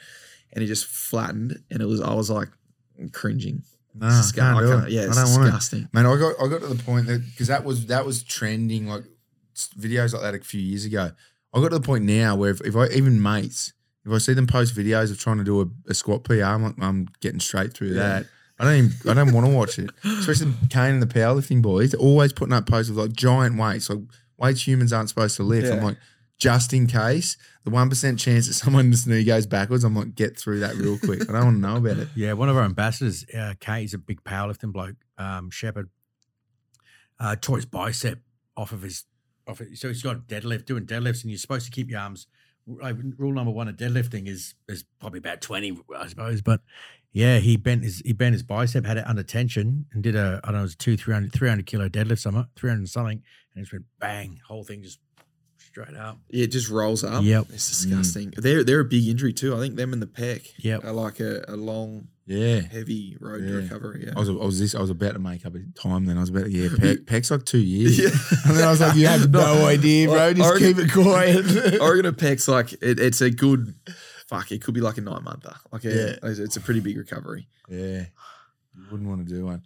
And 0.52 0.64
it 0.64 0.66
just 0.66 0.86
flattened. 0.86 1.62
And 1.70 1.80
it 1.80 1.86
was 1.86 2.00
I 2.00 2.12
was 2.14 2.28
like 2.28 2.48
cringing. 3.12 3.62
No, 3.94 4.06
It's 4.08 4.32
I 4.32 4.40
can't 4.40 4.58
do 4.58 4.64
I 4.64 4.66
it. 4.74 4.78
can't- 4.80 4.90
yeah, 4.90 5.00
I 5.02 5.04
it's 5.04 5.16
don't 5.16 5.30
want 5.32 5.42
it. 5.42 5.46
disgusting. 5.46 5.88
Man, 5.92 6.06
I 6.06 6.16
got 6.16 6.34
I 6.42 6.48
got 6.48 6.60
to 6.62 6.66
the 6.68 6.82
point 6.82 7.06
that 7.06 7.24
because 7.30 7.48
that 7.48 7.64
was 7.64 7.86
that 7.86 8.06
was 8.06 8.22
trending 8.22 8.86
like 8.86 9.04
videos 9.78 10.12
like 10.12 10.22
that 10.22 10.34
a 10.34 10.38
few 10.40 10.60
years 10.60 10.84
ago. 10.84 11.10
I 11.54 11.60
got 11.60 11.68
to 11.70 11.78
the 11.78 11.84
point 11.86 12.04
now 12.04 12.34
where 12.36 12.50
if, 12.50 12.60
if 12.62 12.74
I 12.74 12.86
even 12.88 13.20
mates, 13.22 13.72
if 14.06 14.12
I 14.12 14.18
see 14.18 14.32
them 14.32 14.46
post 14.46 14.74
videos 14.74 15.10
of 15.10 15.18
trying 15.18 15.38
to 15.38 15.44
do 15.44 15.60
a, 15.60 15.66
a 15.90 15.94
squat 15.94 16.24
PR, 16.24 16.42
I'm 16.44 16.62
like 16.62 16.74
I'm 16.80 17.08
getting 17.20 17.40
straight 17.40 17.74
through 17.74 17.88
Yeah. 17.88 17.94
that. 18.20 18.26
I 18.58 18.64
don't 18.64 18.76
even 18.76 19.10
I 19.10 19.14
don't 19.14 19.32
want 19.32 19.46
to 19.46 19.52
watch 19.52 19.78
it. 19.78 19.90
Especially 20.04 20.52
Kane 20.70 20.94
and 20.94 21.02
the 21.02 21.06
powerlifting 21.06 21.60
boys, 21.62 21.90
they're 21.90 22.00
always 22.00 22.32
putting 22.32 22.54
up 22.54 22.66
posts 22.66 22.90
of 22.90 22.96
like 22.96 23.12
giant 23.12 23.58
weights, 23.58 23.90
like 23.90 23.98
weights 24.38 24.66
humans 24.66 24.92
aren't 24.92 25.08
supposed 25.10 25.36
to 25.36 25.42
lift. 25.42 25.70
I'm 25.70 25.82
like, 25.82 25.98
just 26.38 26.72
in 26.72 26.86
case, 26.86 27.36
the 27.64 27.70
one 27.70 27.88
percent 27.88 28.18
chance 28.18 28.48
that 28.48 28.54
someone's 28.54 29.06
knee 29.08 29.24
goes 29.24 29.46
backwards, 29.46 29.84
I'm 29.84 29.94
like, 29.94 30.14
get 30.14 30.38
through 30.38 30.60
that 30.60 30.74
real 30.74 30.98
quick. 30.98 31.22
I 31.22 31.32
don't 31.32 31.44
want 31.44 31.56
to 31.56 31.60
know 31.60 31.76
about 31.76 31.98
it. 31.98 32.08
Yeah, 32.14 32.32
one 32.32 32.48
of 32.48 32.56
our 32.56 32.64
ambassadors, 32.64 33.24
uh, 33.36 33.54
Kate, 33.60 33.82
he's 33.82 33.94
a 33.94 33.98
big 33.98 34.24
powerlifting 34.24 34.72
bloke. 34.72 34.96
Um, 35.18 35.50
Shepherd 35.50 35.90
uh, 37.20 37.36
tore 37.40 37.56
his 37.56 37.66
bicep 37.66 38.20
off 38.56 38.72
of 38.72 38.82
his 38.82 39.04
off. 39.46 39.60
So 39.74 39.88
he's 39.88 40.02
got 40.02 40.26
deadlift, 40.26 40.66
doing 40.66 40.86
deadlifts, 40.86 41.22
and 41.22 41.30
you're 41.30 41.38
supposed 41.38 41.66
to 41.66 41.72
keep 41.72 41.90
your 41.90 42.00
arms. 42.00 42.26
Like 42.66 42.96
rule 43.18 43.32
number 43.32 43.50
one 43.50 43.66
of 43.68 43.76
deadlifting 43.76 44.28
is 44.28 44.54
is 44.68 44.84
probably 45.00 45.18
about 45.18 45.40
twenty, 45.40 45.76
I 45.96 46.06
suppose. 46.08 46.42
But 46.42 46.60
yeah, 47.12 47.38
he 47.38 47.56
bent 47.56 47.82
his 47.82 48.02
he 48.04 48.12
bent 48.12 48.34
his 48.34 48.42
bicep, 48.42 48.84
had 48.84 48.98
it 48.98 49.06
under 49.06 49.22
tension, 49.22 49.86
and 49.92 50.02
did 50.02 50.14
a 50.14 50.40
I 50.44 50.48
don't 50.48 50.54
know, 50.54 50.58
it 50.60 50.62
was 50.62 50.74
a 50.74 50.76
two 50.76 50.96
300, 50.96 51.32
300 51.32 51.66
kilo 51.66 51.88
deadlift, 51.88 52.20
something 52.20 52.46
three 52.54 52.70
hundred 52.70 52.88
something, 52.88 53.22
and 53.54 53.60
it 53.60 53.60
just 53.62 53.72
went 53.72 53.84
bang, 53.98 54.40
whole 54.46 54.64
thing 54.64 54.82
just 54.82 55.00
straight 55.72 55.96
up. 55.96 56.18
Yeah, 56.30 56.44
it 56.44 56.48
just 56.52 56.68
rolls 56.68 57.02
up. 57.02 57.24
Yep. 57.24 57.46
It's 57.50 57.68
disgusting. 57.68 58.32
They're 58.36 58.62
they're 58.62 58.80
a 58.80 58.84
big 58.84 59.08
injury 59.08 59.32
too. 59.32 59.56
I 59.56 59.58
think 59.58 59.76
them 59.76 59.92
and 59.92 60.02
the 60.02 60.06
pack 60.06 60.42
Yep. 60.58 60.84
are 60.84 60.92
like 60.92 61.18
a, 61.20 61.44
a 61.48 61.56
long, 61.56 62.08
Yeah. 62.26 62.60
heavy 62.60 63.16
road 63.20 63.38
to 63.40 63.52
recovery. 63.54 64.04
Yeah. 64.06 64.12
I 64.16 64.20
was, 64.20 64.28
I 64.28 64.32
was 64.32 64.58
this. 64.60 64.74
I 64.74 64.80
was 64.80 64.90
about 64.90 65.14
to 65.14 65.18
make 65.18 65.46
up 65.46 65.54
a 65.54 65.60
time. 65.80 66.04
Then 66.04 66.18
I 66.18 66.20
was 66.20 66.28
about, 66.28 66.44
to, 66.44 66.50
yeah, 66.50 66.68
Peck, 66.78 67.06
Peck's 67.06 67.30
like 67.30 67.44
two 67.46 67.58
years. 67.58 67.98
Yeah. 67.98 68.10
And 68.46 68.56
then 68.58 68.64
I 68.66 68.70
was 68.70 68.80
like, 68.80 68.96
you 68.96 69.06
have 69.06 69.30
no, 69.30 69.66
idea, 69.76 70.08
bro. 70.08 70.18
I- 70.18 70.32
Just 70.34 70.54
I 70.54 70.58
keep 70.58 70.78
it 70.78 70.92
quiet. 70.92 71.80
Oregon 71.80 72.06
of 72.06 72.18
Pec's 72.18 72.48
like 72.48 72.72
it, 72.74 73.00
it's 73.00 73.20
a 73.22 73.30
good 73.30 73.74
fuck. 74.26 74.52
It 74.52 74.62
could 74.62 74.74
be 74.74 74.80
like 74.82 74.98
a 74.98 75.00
nine 75.00 75.24
monther. 75.24 75.54
Like 75.72 75.84
a, 75.84 75.88
Yeah. 76.22 76.28
it's, 76.30 76.38
it's 76.38 76.56
a 76.56 76.60
pretty 76.60 76.80
big 76.80 76.98
recovery. 76.98 77.48
yeah, 77.68 78.04
you 78.76 78.84
wouldn't 78.90 79.08
want 79.08 79.26
to 79.26 79.34
do 79.34 79.44
one. 79.46 79.62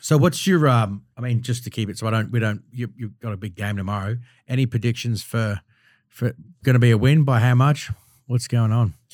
So 0.00 0.16
what's 0.18 0.46
your 0.46 0.68
um 0.68 1.04
I 1.16 1.20
mean 1.20 1.42
just 1.42 1.64
to 1.64 1.70
keep 1.70 1.88
it 1.88 1.98
so 1.98 2.06
I 2.06 2.10
don't 2.10 2.30
we 2.30 2.40
don't 2.40 2.62
you 2.72 2.88
you've 2.96 3.18
got 3.20 3.32
a 3.32 3.36
big 3.36 3.54
game 3.54 3.76
tomorrow. 3.76 4.16
Any 4.48 4.66
predictions 4.66 5.22
for 5.22 5.60
for 6.08 6.32
going 6.62 6.74
to 6.74 6.80
be 6.80 6.90
a 6.90 6.98
win 6.98 7.24
by 7.24 7.40
how 7.40 7.54
much? 7.54 7.90
What's 8.26 8.48
going 8.48 8.72
on? 8.72 8.94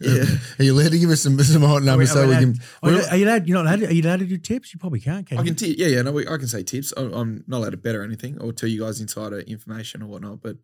Yeah. 0.00 0.24
Are 0.58 0.62
you 0.64 0.72
allowed 0.72 0.92
to 0.92 0.98
give 1.00 1.10
us 1.10 1.20
some 1.22 1.36
some 1.42 1.62
hot 1.62 1.82
numbers 1.82 2.12
so 2.12 2.20
we 2.22 2.28
we 2.28 2.32
allowed- 2.34 2.40
can? 2.40 2.60
Are 2.82 2.90
you, 2.92 3.00
are 3.10 3.16
you 3.16 3.24
allowed 3.26 3.48
you're 3.48 3.56
not 3.62 3.66
allowed 3.66 3.80
to, 3.80 3.86
are 3.88 3.92
you 3.92 4.02
allowed 4.02 4.20
to 4.20 4.26
do 4.26 4.36
tips? 4.38 4.72
You 4.72 4.78
probably 4.78 5.00
can't, 5.00 5.26
can 5.26 5.38
I 5.38 5.40
you? 5.40 5.46
can 5.48 5.56
t- 5.56 5.74
yeah 5.76 5.88
yeah 5.88 6.02
no 6.02 6.12
we- 6.12 6.28
I 6.28 6.36
can 6.36 6.46
say 6.46 6.62
tips. 6.62 6.92
I'm, 6.96 7.12
I'm 7.12 7.44
not 7.48 7.58
allowed 7.58 7.70
to 7.70 7.76
bet 7.76 7.96
or 7.96 8.04
anything 8.04 8.40
or 8.40 8.52
tell 8.52 8.68
you 8.68 8.80
guys 8.82 9.00
insider 9.00 9.40
information 9.40 10.00
or 10.02 10.06
whatnot, 10.06 10.42
but 10.42 10.58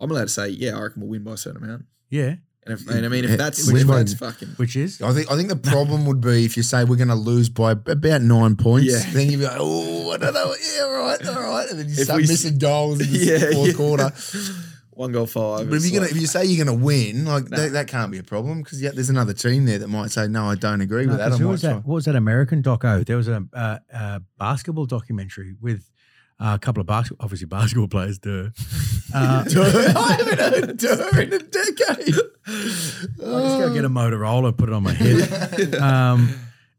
I'm 0.00 0.10
allowed 0.10 0.22
to 0.22 0.28
say 0.28 0.48
yeah 0.48 0.76
I 0.76 0.80
reckon 0.82 1.02
we'll 1.02 1.10
win 1.10 1.22
by 1.22 1.32
a 1.34 1.36
certain 1.36 1.62
amount. 1.62 1.84
yeah. 2.10 2.36
And, 2.68 2.80
if, 2.80 2.88
and 2.88 3.06
I 3.06 3.08
mean 3.08 3.24
if 3.24 3.38
that's 3.38 3.70
win 3.70 3.82
if 3.82 3.86
that's 3.86 4.14
fucking 4.14 4.48
Which 4.56 4.74
is 4.76 5.00
I 5.00 5.12
think 5.12 5.30
I 5.30 5.36
think 5.36 5.48
the 5.50 5.56
problem 5.56 6.04
would 6.06 6.20
be 6.20 6.44
if 6.44 6.56
you 6.56 6.62
say 6.64 6.82
we're 6.84 6.96
going 6.96 7.08
to 7.08 7.14
lose 7.14 7.48
by 7.48 7.72
about 7.72 8.22
nine 8.22 8.56
points. 8.56 8.90
Yeah. 8.92 9.10
Then 9.12 9.30
you'd 9.30 9.38
be 9.38 9.44
like, 9.44 9.56
oh, 9.58 10.10
I 10.12 10.16
don't 10.16 10.34
know. 10.34 10.54
Yeah, 10.74 10.82
right, 10.90 11.26
all 11.28 11.34
right. 11.42 11.70
And 11.70 11.78
then 11.78 11.86
you 11.88 11.94
If 11.94 12.04
start 12.04 12.16
we 12.18 12.24
s- 12.24 12.28
missing 12.30 12.58
goals 12.58 13.00
in 13.00 13.12
the 13.12 13.18
yeah, 13.18 13.50
fourth 13.52 13.68
yeah. 13.68 13.74
quarter. 13.74 14.12
one 14.90 15.12
goal 15.12 15.26
five. 15.26 15.68
But 15.70 15.76
if 15.76 15.84
you're 15.84 15.92
gonna, 15.92 16.02
like- 16.06 16.10
if 16.12 16.20
you 16.20 16.26
say 16.26 16.44
you're 16.44 16.64
going 16.64 16.76
to 16.78 16.84
win, 16.84 17.24
like 17.24 17.50
Nah. 17.50 17.56
that, 17.58 17.72
that 17.72 17.86
can't 17.86 18.10
be 18.10 18.18
a 18.18 18.22
problem 18.24 18.62
because 18.62 18.82
yeah, 18.82 18.90
there's 18.92 19.10
another 19.10 19.32
team 19.34 19.64
there 19.66 19.78
that 19.78 19.88
might 19.88 20.10
say, 20.10 20.26
no, 20.26 20.46
I 20.46 20.54
don't 20.56 20.80
agree 20.80 21.04
No, 21.06 21.12
with 21.12 21.18
that. 21.18 21.32
I 21.32 21.36
who 21.36 21.48
was 21.48 21.62
that? 21.62 21.84
What 21.86 21.94
was 21.94 22.04
that 22.06 22.16
American 22.16 22.62
doco? 22.62 23.04
There 23.06 23.16
was 23.16 23.28
a, 23.28 23.44
uh 23.52 23.78
uh 23.94 24.18
basketball 24.38 24.86
documentary 24.86 25.54
with 25.60 25.88
uh, 26.38 26.52
a 26.54 26.58
couple 26.58 26.80
of 26.80 26.86
basketball, 26.86 27.24
obviously 27.24 27.46
basketball 27.46 27.88
players. 27.88 28.18
Duh. 28.18 28.50
Uh, 29.14 29.44
I 29.96 30.12
haven't 30.18 30.38
heard 30.38 30.76
Durr 30.78 31.20
in 31.22 31.32
a 31.32 31.38
decade. 31.38 32.14
I'll 33.24 33.40
just 33.40 33.58
go 33.60 33.72
get 33.72 33.84
a 33.84 33.88
Motorola, 33.88 34.54
put 34.54 34.68
it 34.68 34.74
on 34.74 34.82
my 34.82 34.92
head. 34.94 35.74
um, 35.76 36.34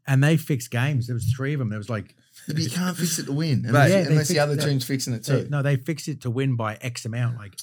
and 0.06 0.22
they 0.22 0.36
fixed 0.36 0.70
games. 0.70 1.06
There 1.06 1.14
was 1.14 1.32
three 1.34 1.54
of 1.54 1.58
them. 1.58 1.70
There 1.70 1.78
was 1.78 1.88
like 1.88 2.14
But 2.46 2.58
you 2.58 2.68
can't 2.70 2.96
fix 2.96 3.18
it 3.18 3.24
to 3.26 3.32
win 3.32 3.62
Mate, 3.62 3.68
unless, 3.70 3.90
yeah, 3.90 3.96
unless 3.98 4.28
the 4.28 4.34
fixed 4.34 4.38
other 4.42 4.56
that. 4.56 4.64
team's 4.66 4.84
fixing 4.84 5.14
it 5.14 5.24
they, 5.24 5.42
too. 5.44 5.48
no, 5.50 5.62
they 5.62 5.76
fixed 5.76 6.06
it 6.08 6.20
to 6.20 6.30
win 6.30 6.54
by 6.54 6.76
X 6.82 7.06
amount. 7.06 7.38
Like 7.38 7.54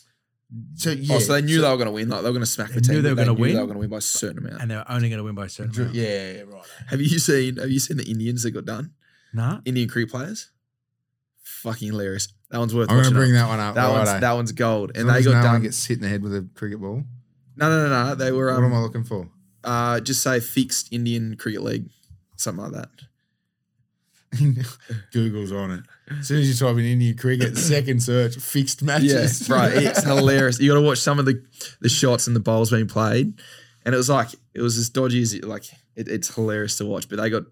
So 0.76 0.90
yeah, 0.92 1.16
oh, 1.16 1.20
so 1.20 1.34
they 1.34 1.42
knew 1.44 1.58
so- 1.58 1.62
they 1.62 1.70
were 1.70 1.78
going 1.78 1.88
to 1.88 1.92
win. 1.94 2.10
Like 2.10 2.22
they 2.22 2.28
were 2.28 2.34
going 2.34 2.42
to 2.42 2.46
smack 2.48 2.70
the 2.70 2.74
They 2.76 2.82
team. 2.82 2.96
knew 2.96 3.02
they 3.04 3.10
were 3.12 3.16
gonna 3.16 3.34
win? 3.36 3.54
They 3.54 3.60
were 3.62 3.68
going 3.68 3.76
to 3.76 3.80
win 3.82 3.90
by 3.92 3.98
a 3.98 4.02
certain 4.02 4.40
amount. 4.40 4.62
and 4.64 4.72
they're 4.72 4.92
only 4.92 5.10
going 5.10 5.20
to 5.20 5.24
win 5.24 5.36
by 5.36 5.46
a 5.46 5.50
certain 5.50 5.76
amount. 5.80 5.94
Yeah, 5.96 6.42
right. 6.42 6.64
have 6.88 7.00
you 7.02 7.20
seen? 7.20 7.58
Have 7.58 7.70
you 7.70 7.80
seen 7.80 7.98
the 7.98 8.10
Indians 8.10 8.42
that 8.44 8.52
got 8.52 8.66
done? 8.66 8.92
Nah. 9.32 9.60
Indian 9.64 9.88
Creek 9.88 10.10
players. 10.10 10.50
Fucking 11.66 11.88
hilarious. 11.88 12.28
That 12.52 12.60
one's 12.60 12.76
worth. 12.76 12.92
I'm 12.92 12.98
going 12.98 13.06
to 13.06 13.10
watching 13.10 13.18
bring 13.18 13.34
that 13.34 13.48
one 13.48 13.60
up. 13.60 13.74
That 13.74 13.90
one's 13.90 14.20
that 14.22 14.34
one's 14.34 14.52
gold, 14.52 14.92
and 14.96 15.10
they 15.10 15.24
got 15.24 15.32
no 15.32 15.36
one 15.38 15.44
done. 15.44 15.62
gets 15.64 15.84
hit 15.84 15.98
in 15.98 16.04
the 16.04 16.10
head 16.10 16.22
with 16.22 16.36
a 16.36 16.48
cricket 16.54 16.80
ball. 16.80 17.04
no, 17.56 17.70
no, 17.70 17.90
no, 17.90 18.10
no. 18.10 18.16
They 18.16 18.32
were 18.32 18.54
what 18.54 18.64
am 18.64 18.72
I 18.72 18.78
um, 18.78 18.84
looking 18.84 19.04
for? 19.04 19.28
uh, 19.64 20.00
just 20.00 20.22
say 20.22 20.40
fixed 20.40 20.94
Indian 20.94 21.36
Cricket 21.36 21.64
League, 21.64 21.90
something 22.38 22.72
like 22.72 22.74
that. 22.74 22.90
Google's 25.12 25.52
on 25.52 25.72
it. 25.72 25.84
As 26.20 26.28
soon 26.28 26.42
as 26.42 26.48
you 26.48 26.54
type 26.54 26.78
in 26.78 26.86
Indian 26.86 27.18
cricket, 27.18 27.58
second 27.58 28.04
search, 28.04 28.36
fixed 28.36 28.84
matches. 28.84 29.50
Yeah, 29.50 29.56
right. 29.56 29.74
It's 29.78 30.04
hilarious. 30.04 30.60
You 30.60 30.70
got 30.70 30.76
to 30.76 30.86
watch 30.86 31.00
some 31.00 31.20
of 31.20 31.26
the 31.26 31.44
the 31.82 31.90
shots 31.90 32.28
and 32.28 32.36
the 32.36 32.40
bowls 32.40 32.70
being 32.70 32.88
played, 32.88 33.34
and 33.86 33.96
it 33.96 33.98
was 33.98 34.10
like 34.10 34.30
it 34.54 34.62
was 34.62 34.78
as 34.78 34.90
dodgy 34.90 35.22
as 35.22 35.34
it, 35.34 35.46
like 35.46 35.64
it, 35.96 36.08
it's 36.08 36.36
hilarious 36.36 36.78
to 36.78 36.86
watch. 36.86 37.10
But 37.10 37.18
they 37.18 37.30
got 37.30 37.44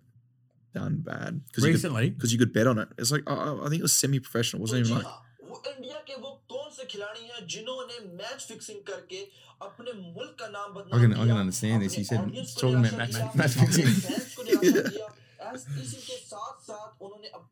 done 0.75 0.97
bad 1.09 1.41
because 1.47 1.65
you 1.65 1.73
could 1.73 1.79
Recently, 1.79 2.11
because 2.11 2.33
you 2.33 2.39
could 2.39 2.53
bet 2.53 2.67
on 2.67 2.79
it. 2.79 2.89
It's 2.99 3.11
like 3.11 3.25
I, 3.27 3.37
I 3.65 3.69
think 3.69 3.81
it 3.81 3.87
was 3.91 3.93
semi 3.93 4.21
professional. 4.21 4.61
It 4.61 4.65
wasn't 4.69 4.85
ji 4.87 4.91
even 4.93 4.99
like 4.99 5.07
हाँ, 5.07 5.23
वो 5.51 5.63
India 5.71 6.01
के 6.09 6.15
वो 6.23 6.31
कौन 6.53 6.71
से 6.77 6.85
खिलाड़ी 6.93 7.25
हैं 7.29 7.47
जिन्होंने 7.55 7.99
match 8.23 8.45
fixing 8.49 8.81
करके 8.91 9.21
अपने 9.69 9.93
मुल्क 10.01 10.37
का 10.41 10.49
नाम 10.57 10.75
बदनाम 10.75 10.99
I 10.99 11.05
can- 11.05 11.15
I 11.15 11.25
किया, 11.25 11.35
can 11.35 11.41
understand 11.45 11.83
this. 11.87 11.95
He 11.95 12.05
अपने 12.05 12.11
said 12.11 12.21
audience 12.27 12.53
he's 12.53 12.55
को 12.55 12.67
talking 12.67 12.85
about 12.85 12.93
निराशा 12.93 13.25
match- 13.25 13.35
दिया, 13.35 13.45
match 13.45 13.57
अपने 13.57 13.67
fixing. 13.67 13.89
fans 14.09 14.35
को 14.35 14.43
निराशा 14.51 14.89
दिया। 14.89 15.09
ऐस- 15.53 15.79
इसी 15.85 16.01
के 16.11 16.17
साथ 16.27 16.61
साथ 16.69 17.03
उन्होंने 17.09 17.29
अब 17.41 17.49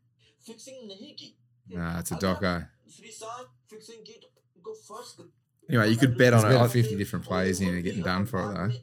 फिक्सिंग 0.47 0.86
नहीं 0.93 1.12
की 1.23 1.32
Nah, 1.77 1.93
it's 2.01 2.12
a 2.12 2.16
अगर 2.16 2.27
doco. 2.27 2.52
श्री 2.97 3.10
साहब 3.20 3.47
फिक्सिंग 3.70 4.05
की 4.06 4.20
तो 4.24 4.28
उनको 4.56 4.74
first 4.90 5.27
Anyway, 5.70 5.86
you 5.93 5.97
could 6.01 6.12
bet 6.18 6.32
on 6.35 6.43
There's 6.43 6.44
it. 6.44 6.56
about 6.56 6.70
I- 6.70 6.82
50 6.82 6.97
different 6.98 7.24
players 7.28 7.60
in 7.60 7.66
here 7.73 7.81
getting 7.86 8.05
done 8.09 8.27
for 8.32 8.43
it, 8.43 8.52
though. 8.56 8.74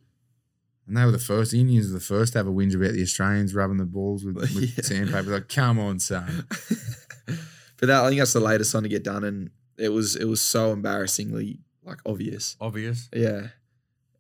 And 0.89 0.97
they 0.97 1.05
were 1.05 1.11
the 1.13 1.19
first, 1.19 1.51
the 1.53 1.61
Indians 1.61 1.87
were 1.89 1.99
the 1.99 2.05
first 2.05 2.33
to 2.33 2.39
have 2.39 2.47
a 2.47 2.51
whinge 2.51 2.75
about 2.75 2.93
the 2.93 3.03
Australians 3.03 3.55
rubbing 3.55 3.77
the 3.77 3.85
balls 3.85 4.25
with, 4.25 4.37
with 4.55 4.77
Yeah. 4.79 4.83
sandpaper. 4.83 5.31
Like, 5.31 5.49
come 5.49 5.79
on, 5.79 6.01
son. 6.01 6.47
but 7.27 7.87
that 7.87 8.03
I 8.05 8.09
think 8.09 8.19
that's 8.21 8.33
the 8.33 8.41
latest 8.41 8.73
one 8.75 8.83
to 8.85 8.89
get 8.89 9.05
done, 9.05 9.23
and 9.25 9.51
it 9.77 9.91
was 9.91 10.17
it 10.17 10.25
was 10.25 10.41
so 10.41 10.73
embarrassingly 10.73 11.61
like 11.85 11.99
obvious. 12.07 12.57
Obvious. 12.61 13.09
Yeah, 13.13 13.49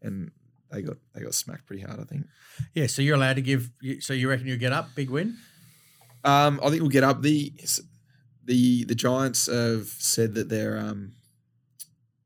and 0.02 0.30
they 0.70 0.82
got 0.82 0.96
they 1.14 1.22
got 1.22 1.34
smacked 1.34 1.66
pretty 1.66 1.82
hard. 1.82 2.00
I 2.00 2.04
think. 2.04 2.26
Yeah. 2.74 2.86
So 2.86 3.02
you're 3.02 3.16
allowed 3.16 3.36
to 3.36 3.42
give. 3.42 3.70
So 4.00 4.12
you 4.12 4.28
reckon 4.28 4.46
you 4.46 4.56
get 4.56 4.72
up? 4.72 4.94
Big 4.94 5.10
win. 5.10 5.36
Um, 6.24 6.60
I 6.62 6.68
think 6.68 6.82
we'll 6.82 6.90
get 6.90 7.04
up. 7.04 7.22
The 7.22 7.52
the 8.44 8.84
the 8.84 8.94
Giants 8.94 9.46
have 9.46 9.86
said 9.86 10.34
that 10.34 10.48
they're 10.48 10.78
um 10.78 11.12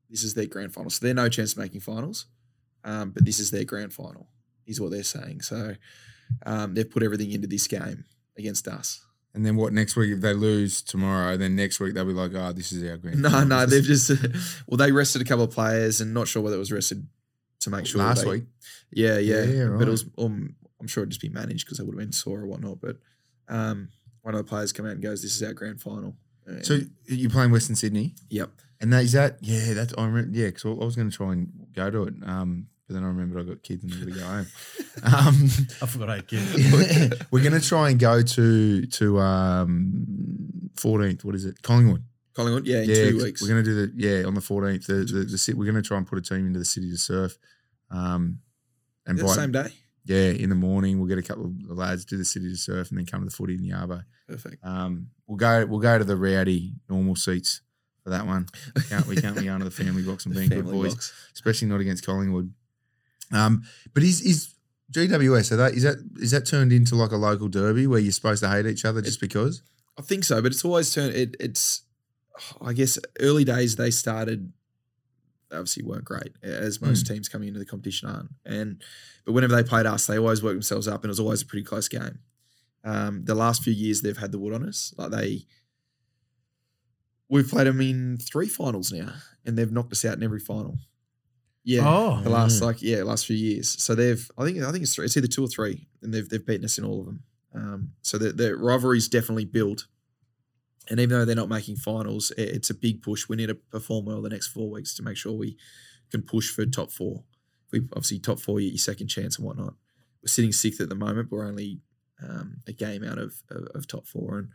this 0.09 0.23
is 0.23 0.33
their 0.33 0.45
grand 0.47 0.73
final, 0.73 0.89
so 0.89 1.03
they're 1.05 1.13
no 1.15 1.29
chance 1.29 1.53
of 1.53 1.59
making 1.59 1.81
finals. 1.81 2.25
Um, 2.83 3.11
but 3.11 3.23
this 3.23 3.39
is 3.39 3.49
their 3.49 3.63
grand 3.63 3.93
final, 3.93 4.27
is 4.65 4.79
what 4.81 4.91
they're 4.91 5.03
saying. 5.03 5.41
So 5.41 5.75
um, 6.45 6.73
they've 6.73 6.89
put 6.89 7.03
everything 7.03 7.31
into 7.31 7.47
this 7.47 7.67
game 7.67 8.05
against 8.37 8.67
us. 8.67 9.03
And 9.35 9.43
then 9.45 9.55
what 9.55 9.73
next 9.73 9.95
week 9.95 10.11
if 10.11 10.21
they 10.21 10.33
lose 10.33 10.81
tomorrow? 10.83 11.37
Then 11.37 11.55
next 11.55 11.79
week 11.79 11.95
they'll 11.95 12.05
be 12.05 12.13
like, 12.13 12.33
"Oh, 12.35 12.53
this 12.53 12.71
is 12.71 12.87
our 12.89 12.97
grand." 12.97 13.21
No, 13.21 13.29
final. 13.31 13.47
no, 13.47 13.65
they've 13.65 13.83
just 13.83 14.09
well, 14.67 14.77
they 14.77 14.91
rested 14.91 15.21
a 15.23 15.25
couple 15.25 15.43
of 15.45 15.51
players, 15.51 16.01
and 16.01 16.13
not 16.13 16.27
sure 16.27 16.43
whether 16.43 16.55
it 16.55 16.59
was 16.59 16.71
rested 16.71 17.07
to 17.61 17.69
make 17.71 17.87
sure 17.87 17.99
last 18.01 18.23
they- 18.23 18.29
week. 18.29 18.43
Yeah, 18.91 19.17
yeah, 19.17 19.43
Yeah, 19.43 19.67
but 19.77 19.87
it 19.87 19.91
was. 19.91 20.05
Um, 20.19 20.55
I'm 20.79 20.85
sure 20.87 21.01
it'd 21.01 21.09
just 21.11 21.21
be 21.21 21.29
managed 21.29 21.65
because 21.65 21.79
they 21.79 21.83
would 21.83 21.93
have 21.95 21.99
been 21.99 22.11
sore 22.11 22.41
or 22.41 22.45
whatnot. 22.45 22.79
But 22.79 22.97
um, 23.47 23.89
one 24.21 24.35
of 24.35 24.37
the 24.37 24.43
players 24.47 24.71
come 24.71 24.85
out 24.85 24.91
and 24.91 25.01
goes, 25.01 25.23
"This 25.23 25.35
is 25.35 25.41
our 25.41 25.53
grand 25.53 25.81
final." 25.81 26.15
And- 26.45 26.63
So 26.63 26.81
you're 27.07 27.31
playing 27.31 27.49
Western 27.51 27.75
Sydney, 27.75 28.13
yep, 28.29 28.51
and 28.79 28.93
that, 28.93 29.03
is 29.03 29.13
that? 29.13 29.39
Yeah, 29.41 29.73
that's 29.73 29.95
I 29.97 30.05
remember. 30.05 30.37
Yeah, 30.37 30.47
because 30.47 30.65
I 30.65 30.69
was 30.85 30.95
going 30.95 31.09
to 31.09 31.15
try 31.17 31.31
and 31.33 31.49
go 31.73 31.89
to 31.89 32.03
it, 32.03 32.13
um, 32.23 32.67
but 32.87 32.95
then 32.95 33.03
I 33.03 33.07
remembered 33.07 33.41
I 33.41 33.49
got 33.49 33.63
kids 33.63 33.83
and 33.83 33.93
I 33.93 33.97
got 33.97 34.05
to 34.05 34.19
go 34.19 34.25
home. 34.25 34.47
Um, 35.03 35.49
I 35.81 35.85
forgot 35.87 36.09
I 36.09 36.15
had 36.17 36.27
kids. 36.27 36.53
we're 37.31 37.43
going 37.43 37.59
to 37.59 37.67
try 37.67 37.89
and 37.89 37.99
go 37.99 38.21
to 38.21 38.85
to 38.85 39.19
um 39.19 40.05
14th. 40.75 41.23
What 41.23 41.35
is 41.35 41.45
it? 41.45 41.61
Collingwood. 41.61 42.03
Collingwood. 42.35 42.67
Yeah, 42.67 42.81
in 42.83 42.89
yeah, 42.89 42.95
two 42.95 43.23
weeks. 43.23 43.41
We're 43.41 43.49
going 43.49 43.63
to 43.63 43.69
do 43.69 43.87
the 43.87 43.93
yeah 43.95 44.27
on 44.27 44.35
the 44.35 44.41
14th. 44.41 44.85
The, 44.85 44.93
the, 44.93 45.23
the, 45.23 45.53
we're 45.57 45.65
going 45.65 45.81
to 45.81 45.87
try 45.87 45.97
and 45.97 46.05
put 46.07 46.19
a 46.19 46.21
team 46.21 46.45
into 46.45 46.59
the 46.59 46.65
city 46.65 46.91
to 46.91 46.97
surf. 46.97 47.37
Um, 47.89 48.39
and 49.05 49.19
it 49.19 49.21
the 49.21 49.27
same 49.29 49.51
day. 49.51 49.69
yeah, 50.05 50.29
in 50.29 50.49
the 50.49 50.55
morning 50.55 50.99
we'll 50.99 51.09
get 51.09 51.17
a 51.17 51.23
couple 51.23 51.45
of 51.45 51.77
lads 51.77 52.05
do 52.05 52.17
the 52.17 52.25
city 52.25 52.49
to 52.49 52.57
surf 52.57 52.89
and 52.89 52.97
then 52.97 53.05
come 53.05 53.21
to 53.21 53.25
the 53.25 53.31
footy 53.31 53.55
in 53.55 53.61
the 53.61 53.71
arvo. 53.71 54.03
Perfect. 54.27 54.63
Um, 54.63 55.07
we'll 55.27 55.37
go 55.37 55.65
we'll 55.65 55.79
go 55.79 55.97
to 55.97 56.03
the 56.03 56.15
rowdy 56.15 56.73
normal 56.89 57.15
seats 57.15 57.61
for 58.03 58.09
that 58.11 58.25
one. 58.25 58.47
We 58.75 58.81
can't 58.83 59.07
we 59.07 59.15
can't 59.15 59.35
be 59.35 59.45
going 59.45 59.59
to 59.59 59.65
the 59.65 59.71
family 59.83 60.03
box 60.03 60.25
and 60.25 60.35
being 60.35 60.49
good 60.49 60.65
boys, 60.65 60.93
box. 60.93 61.13
especially 61.33 61.67
not 61.67 61.81
against 61.81 62.05
Collingwood. 62.05 62.53
Um, 63.33 63.63
but 63.93 64.03
is 64.03 64.21
is 64.21 64.53
GWS 64.93 65.51
are 65.51 65.55
that 65.57 65.73
is 65.73 65.83
that 65.83 65.97
is 66.17 66.31
that 66.31 66.45
turned 66.45 66.71
into 66.71 66.95
like 66.95 67.11
a 67.11 67.17
local 67.17 67.47
derby 67.49 67.87
where 67.87 67.99
you're 67.99 68.11
supposed 68.11 68.43
to 68.43 68.49
hate 68.49 68.65
each 68.67 68.85
other 68.85 69.01
just 69.01 69.19
because? 69.19 69.63
I 69.97 70.01
think 70.01 70.23
so, 70.23 70.41
but 70.41 70.51
it's 70.51 70.63
always 70.65 70.93
turned. 70.93 71.15
It, 71.15 71.35
it's, 71.39 71.81
I 72.61 72.73
guess, 72.73 72.97
early 73.19 73.43
days 73.43 73.75
they 73.75 73.91
started. 73.91 74.53
Obviously, 75.51 75.83
weren't 75.83 76.05
great 76.05 76.33
as 76.41 76.81
most 76.81 77.07
Hmm. 77.07 77.13
teams 77.13 77.29
coming 77.29 77.47
into 77.47 77.59
the 77.59 77.65
competition 77.65 78.09
aren't. 78.09 78.31
And 78.45 78.81
but 79.25 79.33
whenever 79.33 79.55
they 79.55 79.63
played 79.63 79.85
us, 79.85 80.07
they 80.07 80.17
always 80.17 80.41
worked 80.41 80.55
themselves 80.55 80.87
up, 80.87 81.03
and 81.03 81.09
it 81.09 81.15
was 81.15 81.19
always 81.19 81.41
a 81.43 81.45
pretty 81.45 81.63
close 81.63 81.87
game. 81.87 82.19
Um, 82.83 83.23
the 83.25 83.35
last 83.35 83.63
few 83.63 83.71
years 83.73 84.01
they've 84.01 84.17
had 84.17 84.31
the 84.31 84.39
wood 84.39 84.53
on 84.53 84.67
us. 84.67 84.93
Like 84.97 85.11
they, 85.11 85.45
we've 87.29 87.47
played 87.47 87.67
them 87.67 87.81
in 87.81 88.17
three 88.17 88.47
finals 88.47 88.91
now, 88.91 89.13
and 89.45 89.57
they've 89.57 89.71
knocked 89.71 89.91
us 89.93 90.03
out 90.05 90.17
in 90.17 90.23
every 90.23 90.39
final. 90.39 90.77
Yeah, 91.65 91.83
Oh. 91.85 92.21
the 92.21 92.29
last 92.29 92.61
like 92.61 92.81
yeah 92.81 93.03
last 93.03 93.25
few 93.25 93.35
years. 93.37 93.81
So 93.81 93.95
they've 93.95 94.29
I 94.37 94.43
think 94.43 94.59
I 94.61 94.71
think 94.71 94.83
it's 94.83 94.95
three. 94.95 95.05
It's 95.05 95.15
either 95.17 95.27
two 95.27 95.43
or 95.43 95.47
three, 95.47 95.87
and 96.01 96.13
they've 96.13 96.27
they've 96.27 96.45
beaten 96.45 96.65
us 96.65 96.77
in 96.77 96.83
all 96.85 96.99
of 97.01 97.05
them. 97.05 97.23
Um, 97.55 97.91
so 98.01 98.17
the 98.17 98.33
the 98.33 98.55
rivalry's 98.57 99.07
definitely 99.07 99.45
built. 99.45 99.87
And 100.89 100.99
even 100.99 101.17
though 101.17 101.23
they're 101.23 101.35
not 101.35 101.47
making 101.47 101.77
finals, 101.77 102.33
i- 102.37 102.41
it's 102.41 102.69
a 102.69 102.73
big 102.73 103.01
push. 103.01 103.29
We 103.29 103.37
need 103.37 103.47
to 103.47 103.55
perform 103.55 104.05
well 104.05 104.21
the 104.21 104.27
next 104.29 104.47
four 104.47 104.69
weeks 104.69 104.93
to 104.95 105.03
make 105.03 105.15
sure 105.15 105.31
we 105.31 105.55
can 106.11 106.21
push 106.23 106.49
for 106.49 106.65
top 106.65 106.91
four. 106.91 107.23
We 107.71 107.79
obviously 107.93 108.19
top 108.19 108.41
four, 108.41 108.59
you 108.59 108.67
get 108.67 108.73
your 108.73 108.79
second 108.79 109.07
chance 109.07 109.37
and 109.37 109.45
whatnot. 109.45 109.75
We're 110.21 110.27
sitting 110.27 110.51
sixth 110.51 110.81
at 110.81 110.89
the 110.89 110.95
moment, 110.95 111.29
but 111.29 111.37
we're 111.37 111.47
only 111.47 111.79
um, 112.21 112.57
a 112.67 112.73
game 112.73 113.03
out 113.05 113.17
of, 113.17 113.33
of 113.49 113.63
of 113.73 113.87
top 113.87 114.05
four, 114.07 114.37
and 114.39 114.49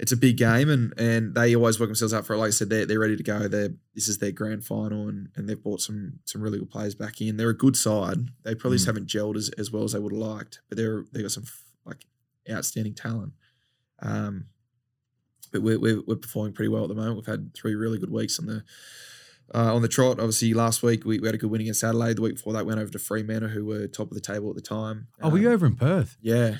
it's 0.00 0.12
a 0.12 0.16
big 0.16 0.36
game. 0.36 0.68
And 0.70 0.92
and 0.98 1.34
they 1.34 1.54
always 1.54 1.78
work 1.78 1.88
themselves 1.88 2.12
out 2.14 2.26
for 2.26 2.34
it. 2.34 2.38
Like 2.38 2.48
I 2.48 2.50
said, 2.50 2.70
they're, 2.70 2.86
they're 2.86 2.98
ready 2.98 3.16
to 3.16 3.22
go. 3.22 3.46
They're 3.46 3.74
this 3.94 4.08
is 4.08 4.18
their 4.18 4.32
grand 4.32 4.64
final, 4.64 5.06
and 5.08 5.28
and 5.36 5.48
they've 5.48 5.62
brought 5.62 5.80
some 5.80 6.20
some 6.24 6.40
really 6.42 6.58
good 6.58 6.70
players 6.70 6.94
back 6.94 7.20
in. 7.20 7.36
They're 7.36 7.50
a 7.50 7.56
good 7.56 7.76
side. 7.76 8.18
They 8.42 8.54
probably 8.54 8.76
just 8.78 8.86
Mm. 8.86 8.94
haven't 8.94 9.08
gelled 9.08 9.36
as, 9.36 9.50
as 9.58 9.70
well 9.70 9.84
as 9.84 9.92
they 9.92 9.98
would 9.98 10.12
have 10.12 10.20
liked, 10.20 10.60
but 10.68 10.76
they're 10.78 11.04
they 11.12 11.22
got 11.22 11.30
some 11.30 11.44
like 11.84 12.06
outstanding 12.50 12.94
talent. 12.94 13.32
Um, 14.02 14.46
but 15.52 15.62
we're, 15.62 15.78
we're, 15.80 16.00
we're 16.06 16.14
performing 16.16 16.52
pretty 16.52 16.68
well 16.68 16.84
at 16.84 16.88
the 16.88 16.94
moment. 16.94 17.16
We've 17.16 17.26
had 17.26 17.52
three 17.54 17.74
really 17.74 17.98
good 17.98 18.10
weeks 18.10 18.38
on 18.38 18.46
the 18.46 18.62
uh, 19.54 19.74
on 19.74 19.82
the 19.82 19.88
trot. 19.88 20.18
Obviously, 20.20 20.54
last 20.54 20.82
week 20.82 21.04
we, 21.04 21.18
we 21.18 21.26
had 21.26 21.34
a 21.34 21.38
good 21.38 21.50
win 21.50 21.60
against 21.60 21.82
Adelaide. 21.82 22.16
The 22.16 22.22
week 22.22 22.36
before 22.36 22.52
that, 22.52 22.66
went 22.66 22.78
over 22.80 22.90
to 22.92 22.98
Fremantle, 23.00 23.48
who 23.50 23.64
were 23.66 23.86
top 23.88 24.08
of 24.08 24.14
the 24.14 24.20
table 24.20 24.48
at 24.48 24.54
the 24.54 24.62
time. 24.62 25.08
Oh, 25.20 25.28
were 25.28 25.38
you 25.38 25.48
Um, 25.48 25.54
over 25.54 25.66
in 25.66 25.74
Perth? 25.76 26.16
Yeah, 26.22 26.58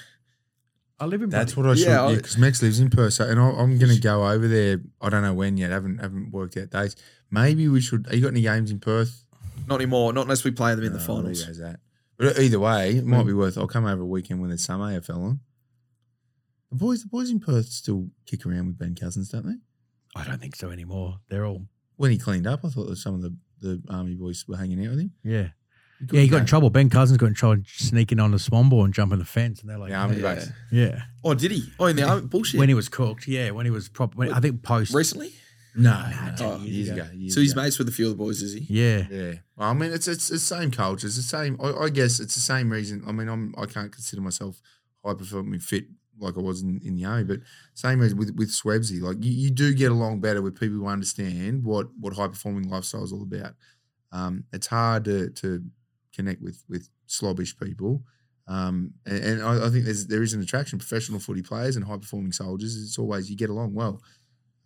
I 1.01 1.06
live 1.06 1.22
in. 1.22 1.31
Perth. 1.31 1.39
That's 1.40 1.55
bloody- 1.55 1.68
what 1.68 1.72
I 1.72 1.81
should. 1.81 1.89
Yeah, 1.89 2.09
Yeah, 2.10 2.16
because 2.16 2.39
Max 2.39 2.62
lives 2.62 2.78
in 2.78 2.90
Perth, 2.90 3.14
so, 3.14 3.27
and 3.27 3.40
I, 3.40 3.51
I'm 3.51 3.78
going 3.78 3.94
to 3.94 4.01
go 4.01 4.28
over 4.28 4.47
there. 4.47 4.81
I 5.01 5.09
don't 5.09 5.22
know 5.22 5.35
when 5.35 5.56
yet. 5.56 5.70
haven't 5.70 5.98
haven't 5.98 6.31
worked 6.31 6.56
out 6.56 6.70
dates. 6.70 6.97
Maybe 7.31 7.66
we 7.68 7.81
should. 7.81 8.06
Are 8.09 8.14
you 8.14 8.22
got 8.22 8.28
any 8.28 8.43
games 8.43 8.70
in 8.70 8.78
Perth? 8.78 9.24
not 9.66 9.77
anymore. 9.77 10.12
Not 10.12 10.22
unless 10.22 10.44
we 10.44 10.51
play 10.51 10.74
them 10.74 10.85
in 10.85 10.93
the 10.93 10.98
No, 10.98 11.05
finals. 11.05 11.39
there 11.39 11.48
goes 11.48 11.59
that. 11.59 11.81
But 12.18 12.39
uh, 12.39 12.40
either 12.43 12.60
way, 12.60 12.97
it 12.97 13.06
might 13.06 13.22
hmm. 13.22 13.28
be 13.28 13.32
worth. 13.32 13.56
I'll 13.56 13.66
come 13.66 13.86
over 13.86 14.02
a 14.02 14.06
weekend 14.06 14.40
when 14.40 14.51
there's 14.51 14.64
some 14.64 14.81
AFL 14.81 15.16
on. 15.16 15.40
The 16.70 16.77
boys, 16.77 17.02
the 17.02 17.09
boys 17.09 17.31
in 17.31 17.40
Perth 17.40 17.66
still 17.66 18.09
kick 18.27 18.44
around 18.44 18.66
with 18.66 18.78
Ben 18.78 18.94
Cousins, 18.94 19.31
don't 19.31 19.47
they? 19.47 19.56
I 20.14 20.24
don't 20.24 20.40
think 20.40 20.56
so 20.56 20.70
anymore. 20.70 21.20
They're 21.28 21.47
all. 21.47 21.66
When 21.97 22.10
he 22.10 22.18
cleaned 22.18 22.47
up, 22.47 22.64
I 22.64 22.68
thought 22.68 22.89
that 22.89 22.97
some 22.97 23.14
of 23.14 23.22
the, 23.22 23.36
the 23.60 23.82
army 23.89 24.14
boys 24.14 24.44
were 24.47 24.56
hanging 24.56 24.85
out 24.85 24.90
with 24.90 25.01
him. 25.01 25.12
Yeah. 25.22 25.48
Good 26.06 26.16
Yeah, 26.16 26.22
he 26.22 26.28
got 26.28 26.40
in 26.40 26.47
trouble. 26.47 26.70
Ben 26.70 26.89
Cousins 26.90 27.18
got 27.18 27.27
in 27.27 27.35
trouble 27.35 27.62
sneaking 27.66 28.20
on 28.20 28.31
the 28.31 28.39
Swanbourne 28.39 28.86
and 28.86 28.94
jumping 28.94 29.18
the 29.18 29.24
fence, 29.24 29.60
and 29.60 29.68
they're 29.68 29.78
like, 29.78 29.90
The 29.90 29.97
army 29.97 30.16
Yeah. 30.20 30.35
base. 30.35 30.51
yeah. 30.72 31.02
Oh, 31.22 31.35
did 31.35 31.51
he? 31.51 31.64
Oh, 31.78 31.86
in 31.86 31.97
the 31.97 32.05
army- 32.09 32.27
bullshit. 32.27 32.59
When 32.59 32.68
he 32.68 32.74
was 32.74 32.89
cooked, 32.89 33.28
yeah. 33.28 33.51
When 33.51 33.66
he 33.66 33.70
was 33.70 33.89
proper, 33.89 34.16
when, 34.16 34.32
I 34.32 34.40
think 34.40 34.62
post. 34.62 34.94
recently. 34.94 35.32
No, 35.77 35.90
Nah, 35.93 36.31
no, 36.31 36.36
ten 36.36 36.60
years, 36.62 36.70
years 36.77 36.89
ago. 36.90 37.02
ago. 37.02 37.12
years 37.14 37.35
So 37.35 37.40
he's 37.40 37.52
ago. 37.52 37.62
mates 37.62 37.78
with 37.78 37.89
a 37.89 37.93
few 37.93 38.06
of 38.06 38.10
the 38.12 38.16
boys, 38.16 38.43
is 38.43 38.55
he? 38.55 38.66
Yeah. 38.68 39.06
Yeah, 39.09 39.35
well, 39.56 39.70
I 39.70 39.72
mean, 39.72 39.93
it's 39.93 40.09
it's 40.09 40.28
the 40.28 40.39
same 40.40 40.70
culture. 40.72 41.06
It's 41.06 41.14
the 41.16 41.22
same. 41.22 41.56
I, 41.62 41.72
I 41.85 41.90
guess 41.90 42.18
it's 42.18 42.35
the 42.35 42.40
same 42.40 42.70
reason. 42.70 43.05
I 43.06 43.12
mean, 43.12 43.28
I'm 43.28 43.55
I 43.56 43.66
can't 43.66 43.93
consider 43.93 44.20
myself 44.20 44.60
high 45.05 45.14
performing 45.14 45.60
fit 45.60 45.85
like 46.18 46.36
I 46.36 46.40
was 46.40 46.60
in, 46.62 46.81
in 46.85 46.97
the 46.97 47.05
army, 47.05 47.22
but 47.24 47.39
same 47.74 48.01
reason 48.01 48.18
with 48.18 48.35
with 48.35 48.51
Swebsy. 48.51 49.01
Like 49.01 49.22
you, 49.24 49.31
you 49.32 49.51
do 49.51 49.72
get 49.72 49.93
along 49.93 50.20
better 50.20 50.43
with 50.43 50.59
people 50.59 50.77
who 50.78 50.86
understand 50.86 51.62
what 51.62 51.86
what 52.01 52.14
high 52.14 52.27
performing 52.28 52.68
lifestyle 52.68 53.05
is 53.05 53.12
all 53.12 53.22
about. 53.22 53.55
Um, 54.10 54.44
it's 54.52 54.66
hard 54.66 55.05
to 55.05 55.31
to 55.31 55.62
connect 56.21 56.43
with 56.43 56.63
with 56.69 56.89
slobbish 57.07 57.57
people. 57.59 58.03
Um, 58.49 58.95
and, 59.07 59.25
and 59.25 59.43
I, 59.43 59.67
I 59.67 59.71
think 59.71 59.85
there's 59.85 60.07
there 60.07 60.23
is 60.23 60.33
an 60.35 60.43
attraction. 60.43 60.79
Professional 60.79 61.21
footy 61.21 61.43
players 61.43 61.77
and 61.77 61.85
high 61.85 61.99
performing 61.99 62.33
soldiers. 62.33 62.77
It's 62.77 62.99
always 62.99 63.31
you 63.31 63.37
get 63.37 63.51
along 63.51 63.75
well. 63.75 64.01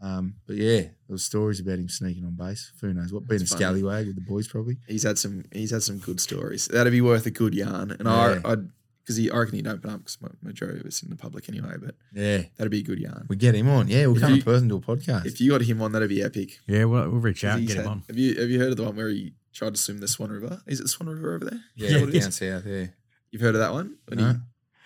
Um, 0.00 0.34
but 0.46 0.56
yeah, 0.56 0.80
there 0.80 0.92
was 1.08 1.24
stories 1.24 1.60
about 1.60 1.78
him 1.78 1.88
sneaking 1.88 2.24
on 2.26 2.34
base. 2.34 2.72
Who 2.80 2.92
knows 2.92 3.12
what? 3.12 3.26
Being 3.28 3.42
a 3.42 3.46
funny. 3.46 3.60
scallywag 3.62 4.06
with 4.06 4.16
the 4.16 4.22
boys, 4.22 4.48
probably. 4.48 4.76
He's 4.88 5.02
had 5.04 5.18
some. 5.18 5.44
He's 5.52 5.70
had 5.70 5.82
some 5.82 5.98
good 5.98 6.20
stories. 6.20 6.66
That'd 6.68 6.92
be 6.92 7.00
worth 7.00 7.26
a 7.26 7.30
good 7.30 7.54
yarn. 7.54 7.90
And 7.92 8.04
Yeah. 8.04 8.40
I, 8.44 8.52
I'd 8.52 8.68
because 9.02 9.16
he, 9.16 9.30
I 9.30 9.36
reckon 9.36 9.56
he'd 9.56 9.66
open 9.66 9.90
up 9.90 9.98
because 10.00 10.16
majority 10.42 10.80
of 10.80 10.86
us 10.86 11.02
in 11.02 11.10
the 11.10 11.16
public 11.16 11.46
anyway. 11.50 11.74
But 11.78 11.94
Yeah, 12.14 12.42
that'd 12.56 12.70
be 12.70 12.80
a 12.80 12.82
good 12.82 12.98
yarn. 12.98 13.26
we 13.28 13.36
get 13.36 13.54
him 13.54 13.68
on. 13.68 13.88
Yeah, 13.88 14.06
we'll 14.06 14.16
If 14.16 14.22
come 14.22 14.32
you- 14.32 14.38
to 14.40 14.44
Perth 14.44 14.60
and 14.62 14.70
do 14.70 14.76
a 14.76 14.80
podcast. 14.80 15.26
If 15.26 15.40
you 15.42 15.50
got 15.50 15.60
him 15.62 15.80
on, 15.82 15.92
that'd 15.92 16.08
be 16.08 16.22
epic. 16.22 16.58
Yeah, 16.66 16.84
we'll, 16.84 17.10
we'll 17.10 17.20
reach 17.20 17.44
out 17.44 17.58
and 17.58 17.62
He's 17.68 17.74
get 17.74 17.84
him 17.84 17.90
on. 17.90 18.02
Have 18.08 18.16
you 18.18 18.34
have 18.40 18.48
you 18.50 18.58
heard 18.58 18.70
of 18.70 18.76
the 18.78 18.84
one 18.84 18.96
where 18.96 19.08
he 19.10 19.34
tried 19.54 19.74
to 19.74 19.80
swim 19.80 20.00
the 20.00 20.08
Swan 20.08 20.30
River? 20.30 20.60
Is 20.66 20.80
it 20.80 20.84
the 20.84 20.88
Swan 20.88 21.08
River 21.08 21.34
over 21.36 21.44
there? 21.46 21.60
yeah, 21.76 21.86
Is 21.88 21.92
that 21.94 22.00
what 22.00 22.08
it 22.10 22.14
is? 22.16 22.24
down 22.24 22.32
south. 22.32 22.66
Yeah, 22.66 22.86
You've 23.30 23.42
heard 23.42 23.54
of 23.54 23.60
that 23.60 23.72
one? 23.72 23.96
When 24.06 24.18
No. 24.18 24.32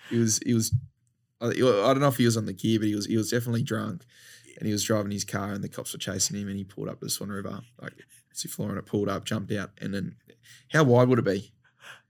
he, 0.09 0.15
he 0.15 0.21
was 0.21 0.39
he 0.45 0.53
was 0.53 0.73
I 1.41 1.47
I 1.47 1.51
don't 1.53 1.99
know 1.99 2.07
if 2.07 2.17
he 2.17 2.25
was 2.25 2.37
on 2.37 2.45
the 2.45 2.53
gear, 2.53 2.79
but 2.79 2.87
he 2.87 2.95
was 2.95 3.05
he 3.05 3.17
was 3.17 3.29
definitely 3.31 3.63
drunk, 3.63 4.03
and 4.57 4.65
he 4.65 4.71
was 4.71 4.83
driving 4.83 5.11
his 5.11 5.23
car, 5.25 5.51
and 5.53 5.63
the 5.63 5.69
cops 5.69 5.93
were 5.93 5.99
chasing 5.99 6.37
him, 6.37 6.47
and 6.47 6.57
he 6.57 6.63
pulled 6.63 6.89
up 6.89 6.99
the 6.99 7.09
Swan 7.09 7.29
River 7.29 7.61
like 7.81 7.93
as 8.31 8.45
if 8.45 8.59
It 8.59 8.85
pulled 8.85 9.09
up, 9.09 9.25
jumped 9.25 9.51
out, 9.53 9.71
and 9.81 9.93
then 9.93 10.15
how 10.71 10.83
wide 10.83 11.07
would 11.09 11.19
it 11.19 11.25
be? 11.25 11.51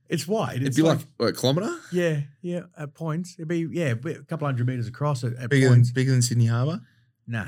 It's 0.10 0.28
wide. 0.28 0.56
It'd 0.56 0.70
It's 0.70 0.78
be 0.78 0.82
like, 0.82 1.00
what, 1.18 1.28
a 1.30 1.34
kilometer. 1.34 1.78
yeah, 1.92 2.22
yeah, 2.42 2.62
at 2.76 2.96
points. 2.96 3.36
It'd 3.38 3.48
be 3.48 3.68
yeah, 3.72 3.94
a 4.04 4.24
couple 4.24 4.48
hundred 4.48 4.66
meters 4.66 4.88
across 4.88 5.24
at, 5.24 5.34
at 5.36 5.50
bigger 5.52 5.68
than 5.70 5.78
points. 5.80 5.92
bigger 5.92 6.12
than 6.12 6.24
Sydney 6.24 6.48
Harbour. 6.48 6.82
Nah. 7.28 7.46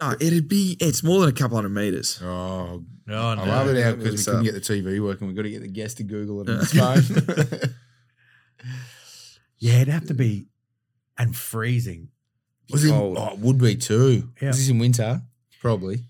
No, 0.00 0.12
it'd 0.20 0.48
be 0.48 0.76
it's 0.80 1.02
more 1.02 1.20
than 1.20 1.28
a 1.28 1.32
couple 1.32 1.56
hundred 1.56 1.70
meters. 1.70 2.20
Oh, 2.22 2.82
Oh, 3.06 3.14
I 3.14 3.34
no. 3.34 3.44
love 3.44 3.68
it 3.68 3.76
Yeah, 3.76 3.88
out 3.90 3.98
because 3.98 4.12
we 4.12 4.14
it's, 4.14 4.24
couldn't 4.24 4.38
um, 4.40 4.44
get 4.46 4.54
the 4.54 4.60
TV 4.60 4.98
working. 5.02 5.26
We've 5.26 5.36
got 5.36 5.42
to 5.42 5.50
get 5.50 5.60
the 5.60 5.68
guest 5.68 5.98
to 5.98 6.04
Google 6.04 6.40
it 6.40 6.48
on 6.48 6.58
his 6.58 6.72
phone. 6.72 7.60
Yeah, 9.58 9.74
it'd 9.80 9.88
have 9.94 10.06
to 10.06 10.14
be 10.14 10.46
and 11.18 11.34
freezing. 11.34 12.08
Was 12.70 12.84
it? 12.84 12.90
cold. 12.90 13.16
Oh, 13.18 13.32
it 13.34 13.38
would 13.38 13.58
be 13.58 13.76
too. 13.76 14.30
Yeah. 14.40 14.50
Is 14.50 14.58
this 14.58 14.68
in 14.68 14.78
winter? 14.78 15.22
Probably. 15.60 16.00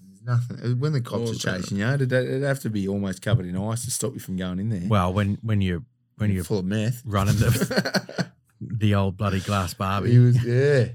There's 0.00 0.22
nothing. 0.24 0.78
When 0.78 0.92
the 0.92 1.00
cops 1.00 1.30
Also- 1.30 1.50
are 1.50 1.58
chasing 1.58 1.78
you, 1.78 1.86
it'd, 1.86 2.12
it'd 2.12 2.42
have 2.42 2.60
to 2.60 2.70
be 2.70 2.86
almost 2.88 3.22
covered 3.22 3.46
in 3.46 3.56
ice 3.56 3.84
to 3.84 3.90
stop 3.90 4.12
you 4.14 4.20
from 4.20 4.36
going 4.36 4.58
in 4.58 4.68
there. 4.68 4.82
Well, 4.86 5.12
when 5.12 5.38
when 5.42 5.60
you 5.60 5.84
when 6.16 6.30
you're 6.30 6.44
full 6.44 6.58
of 6.58 6.64
meth. 6.66 7.02
running 7.04 7.36
the 7.36 8.30
the 8.60 8.94
old 8.94 9.16
bloody 9.16 9.40
glass 9.40 9.74
Barbie. 9.74 10.12
he 10.12 10.18
was, 10.18 10.44
yeah. 10.44 10.88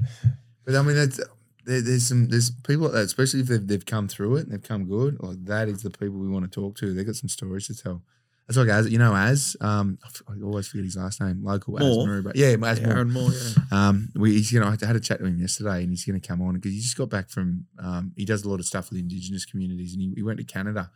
But 0.66 0.76
I 0.76 0.82
mean, 0.82 0.96
that's, 0.96 1.20
there, 1.66 1.82
there's 1.82 2.08
some 2.08 2.30
there's 2.30 2.52
people 2.52 2.86
like 2.86 2.94
that, 2.94 3.06
especially 3.06 3.42
if 3.42 3.48
they've, 3.48 3.68
they've 3.68 3.86
come 3.86 4.08
through 4.08 4.38
it 4.38 4.44
and 4.44 4.52
they've 4.52 4.64
come 4.64 4.86
good. 4.86 5.18
Like 5.22 5.44
that 5.46 5.68
is 5.68 5.84
the 5.84 5.90
people 5.90 6.18
we 6.18 6.30
want 6.30 6.50
to 6.50 6.52
talk 6.52 6.78
to. 6.78 6.94
They've 6.94 7.06
got 7.06 7.16
some 7.16 7.30
stories 7.30 7.68
to 7.68 7.76
tell. 7.76 8.02
That's 8.48 8.58
like 8.58 8.70
as 8.70 8.90
you 8.90 9.00
know, 9.00 9.16
as 9.16 9.58
um, 9.60 9.98
I 10.28 10.34
always 10.44 10.68
forget 10.68 10.86
his 10.86 10.96
last 10.96 11.20
name. 11.20 11.44
Local 11.44 11.80
Moore? 11.80 12.04
as 12.04 12.24
Maruba. 12.24 12.32
Yeah, 12.36 12.56
as 12.68 12.80
Moore. 12.80 12.92
Aaron 12.92 13.12
Moore, 13.12 13.32
yeah. 13.32 13.54
Um, 13.72 14.10
we, 14.16 14.34
he's 14.34 14.52
you 14.52 14.60
know 14.60 14.68
I 14.68 14.86
had 14.86 14.96
a 14.96 15.00
chat 15.00 15.20
to 15.20 15.26
him 15.26 15.40
yesterday, 15.40 15.82
and 15.82 15.90
he's 15.90 16.06
going 16.06 16.20
to 16.20 16.26
come 16.26 16.42
on 16.44 16.54
because 16.54 16.72
he 16.72 16.80
just 16.80 16.98
got 16.98 17.10
back 17.10 17.30
from. 17.30 17.66
Um, 17.80 18.14
he 18.16 18.24
does 18.24 18.44
a 18.44 18.50
lot 18.50 18.60
of 18.60 18.66
stuff 18.66 18.92
with 18.92 19.00
Indigenous 19.00 19.46
communities, 19.46 19.94
and 19.94 20.02
he, 20.02 20.14
he 20.16 20.24
went 20.24 20.38
to 20.38 20.46
Canada. 20.46 20.92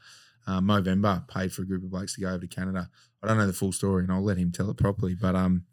Um, 0.46 0.66
Movember 0.66 1.28
paid 1.28 1.52
for 1.52 1.64
a 1.64 1.66
group 1.66 1.84
of 1.84 1.90
blokes 1.90 2.16
to 2.16 2.22
go 2.22 2.30
over 2.30 2.40
to 2.40 2.48
Canada. 2.48 2.90
I 3.24 3.28
don't 3.28 3.38
know 3.38 3.48
the 3.48 3.54
full 3.54 3.72
story, 3.72 4.04
and 4.04 4.12
I'll 4.12 4.24
let 4.24 4.38
him 4.38 4.52
tell 4.52 4.70
it 4.70 4.78
properly. 4.78 5.16
But 5.16 5.36
um, 5.36 5.66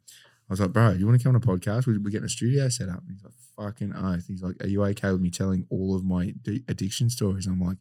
I 0.48 0.52
was 0.52 0.60
like, 0.60 0.72
bro, 0.72 0.92
you 0.92 1.06
want 1.06 1.18
to 1.18 1.24
come 1.24 1.34
on 1.34 1.42
a 1.42 1.44
podcast? 1.44 1.86
We, 1.86 1.98
we're 1.98 2.10
getting 2.10 2.26
a 2.26 2.30
studio 2.30 2.68
set 2.68 2.88
up. 2.88 3.00
And 3.00 3.10
he's 3.10 3.24
like, 3.24 3.34
fucking 3.58 3.94
oath. 3.94 4.26
He's 4.26 4.42
like, 4.42 4.62
are 4.62 4.66
you 4.68 4.84
okay 4.84 5.12
with 5.12 5.20
me 5.20 5.30
telling 5.30 5.66
all 5.70 5.94
of 5.96 6.04
my 6.04 6.34
d- 6.42 6.62
addiction 6.68 7.10
stories? 7.10 7.46
I'm 7.46 7.60
like, 7.60 7.78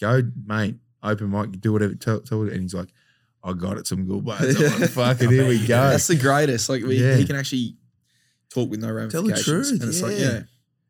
go, 0.00 0.22
mate. 0.46 0.76
Open 1.02 1.30
mic, 1.30 1.60
do 1.60 1.72
whatever. 1.72 1.94
Tell, 1.94 2.20
tell 2.20 2.42
it. 2.44 2.52
And 2.52 2.62
he's 2.62 2.74
like, 2.74 2.88
I 3.44 3.52
got 3.52 3.78
it. 3.78 3.86
Some 3.86 4.04
good 4.06 4.24
ones. 4.24 4.60
I'm 4.60 4.80
like, 4.80 4.90
fucking 4.90 5.30
here 5.30 5.46
we 5.46 5.58
go. 5.64 5.90
That's 5.90 6.08
the 6.08 6.16
greatest. 6.16 6.68
Like 6.68 6.82
we, 6.82 6.96
Yeah. 6.96 7.14
he 7.16 7.24
can 7.24 7.36
actually 7.36 7.76
talk 8.52 8.68
with 8.68 8.80
no 8.80 8.88
Tell 9.08 9.22
the 9.22 9.28
ramifications. 9.28 9.44
truth, 9.44 9.80
And 9.80 9.88
it's 9.88 10.02
like, 10.02 10.18
yeah. 10.18 10.40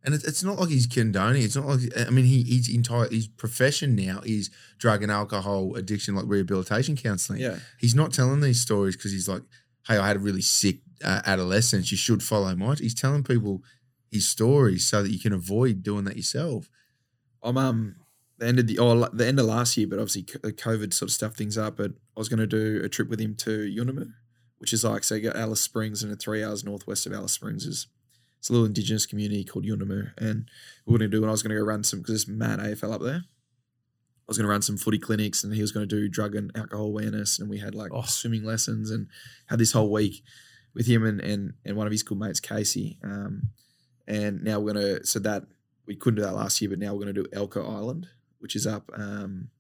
And 0.05 0.15
it's, 0.15 0.25
it's 0.25 0.43
not 0.43 0.59
like 0.59 0.71
he's 0.71 0.87
condoning. 0.87 1.43
It's 1.43 1.57
not 1.57 1.67
like 1.67 1.81
I 2.07 2.09
mean 2.09 2.25
he 2.25 2.43
he's 2.45 2.75
entire 2.75 3.09
his 3.11 3.27
profession 3.27 3.95
now 3.97 4.21
is 4.25 4.49
drug 4.79 5.03
and 5.03 5.13
alcohol 5.13 5.75
addiction, 5.75 6.15
like 6.15 6.25
rehabilitation 6.27 6.97
counselling. 6.97 7.41
Yeah. 7.41 7.59
He's 7.79 7.95
not 7.97 8.13
telling 8.15 8.41
these 8.41 8.61
stories 8.63 8.97
because 8.97 9.13
he's 9.13 9.29
like, 9.29 9.43
hey, 9.87 9.99
I 9.99 10.07
had 10.07 10.17
a 10.17 10.21
really 10.21 10.41
sick 10.41 10.79
uh, 11.05 11.21
adolescence. 11.27 11.91
You 11.91 11.99
should 11.99 12.23
follow 12.23 12.55
my. 12.57 12.77
He's 12.77 12.95
telling 12.95 13.25
people 13.25 13.63
his 14.11 14.29
stories 14.29 14.89
so 14.89 15.03
that 15.03 15.11
you 15.11 15.19
can 15.19 15.33
avoid 15.33 15.83
doing 15.83 16.05
that 16.05 16.17
yourself. 16.17 16.69
I'm 17.43 17.57
um 17.57 17.97
the 18.39 18.47
end 18.47 18.59
of 18.59 18.67
the 18.67 18.79
oh 18.79 19.09
the 19.13 19.27
end 19.27 19.39
of 19.41 19.47
last 19.47 19.77
year, 19.77 19.87
but 19.87 19.99
obviously 19.99 20.23
co- 20.25 20.39
COVID 20.51 20.93
sort 20.95 21.09
of 21.11 21.15
stuffed 21.15 21.37
things 21.37 21.59
up. 21.59 21.77
But 21.77 21.93
I 22.17 22.21
was 22.21 22.29
going 22.29 22.39
to 22.41 22.47
do 22.47 22.81
a 22.85 22.89
trip 22.89 23.09
with 23.09 23.21
him 23.21 23.35
to 23.37 23.51
Yuendumu, 23.51 24.13
which 24.59 24.73
is 24.73 24.85
like 24.85 25.05
so 25.05 25.15
you 25.15 25.23
got 25.31 25.37
Alice 25.37 25.61
Springs 25.61 26.03
and 26.03 26.19
three 26.19 26.43
hours 26.43 26.65
northwest 26.65 27.07
of 27.07 27.13
Alice 27.13 27.33
Springs 27.33 27.65
is 27.67 27.87
it's 28.39 28.49
a 28.49 28.53
little 28.53 28.67
indigenous 28.67 29.05
community 29.07 29.43
called 29.45 29.65
Yuendumu, 29.67 30.13
and 30.17 30.49
we 30.87 30.93
were 30.93 30.99
going 30.99 31.11
to 31.11 31.17
do. 31.17 31.23
And 31.23 31.29
I 31.29 31.33
was 31.33 31.43
going 31.43 31.51
to 31.55 31.61
go 31.61 31.67
run 31.67 31.83
some 31.83 31.99
because 32.01 32.25
there's 32.25 32.29
mad 32.39 32.61
AFL 32.61 32.93
up 32.93 33.03
there. 33.03 33.25
I 33.25 34.29
was 34.29 34.37
going 34.37 34.45
to 34.47 34.51
run 34.51 34.63
some 34.63 34.77
footy 34.77 34.99
clinics, 34.99 35.43
and 35.43 35.53
he 35.55 35.61
was 35.61 35.73
going 35.73 35.89
to 35.89 35.97
do 35.97 36.09
drug 36.09 36.37
and 36.37 36.53
alcohol 36.55 36.87
awareness, 36.87 37.39
and 37.41 37.49
we 37.51 37.59
had 37.59 37.75
like 37.75 37.91
Oh. 37.93 38.03
swimming 38.03 38.45
lessons, 38.45 38.91
and 38.91 39.09
had 39.47 39.59
this 39.59 39.73
whole 39.73 39.91
week 39.91 40.23
with 40.75 40.87
him 40.87 41.05
and 41.05 41.21
and 41.21 41.55
and 41.65 41.77
one 41.77 41.87
of 41.89 41.93
his 41.93 42.03
good 42.05 42.19
mates, 42.19 42.39
Casey. 42.39 42.99
Um, 43.03 43.49
and 44.09 44.43
now 44.43 44.59
we're 44.59 44.73
gonna 44.73 45.05
so 45.05 45.21
that 45.21 45.45
we 45.87 45.95
couldn't 45.95 46.17
do 46.17 46.23
that 46.23 46.35
last 46.35 46.61
year, 46.61 46.69
but 46.71 46.81
now 46.81 46.93
we're 46.95 47.01
gonna 47.01 47.13
do 47.13 47.27
Elcho 47.27 47.63
Island, 47.65 48.09
which 48.41 48.57
is 48.57 48.67
up 48.67 48.91
um 48.95 49.51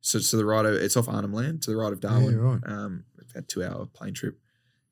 so 0.00 0.18
to 0.18 0.36
the 0.36 0.44
right 0.44 0.66
of 0.66 0.74
it's 0.74 0.96
off 0.96 1.08
Arnhem 1.08 1.32
Land 1.32 1.62
to 1.62 1.70
the 1.70 1.76
right 1.76 1.92
of 1.92 2.00
Darwin. 2.00 2.36
right. 2.40 2.60
Um 2.66 3.04
about 3.30 3.46
two 3.48 3.62
hour 3.62 3.86
plane 3.86 4.14
trip. 4.14 4.38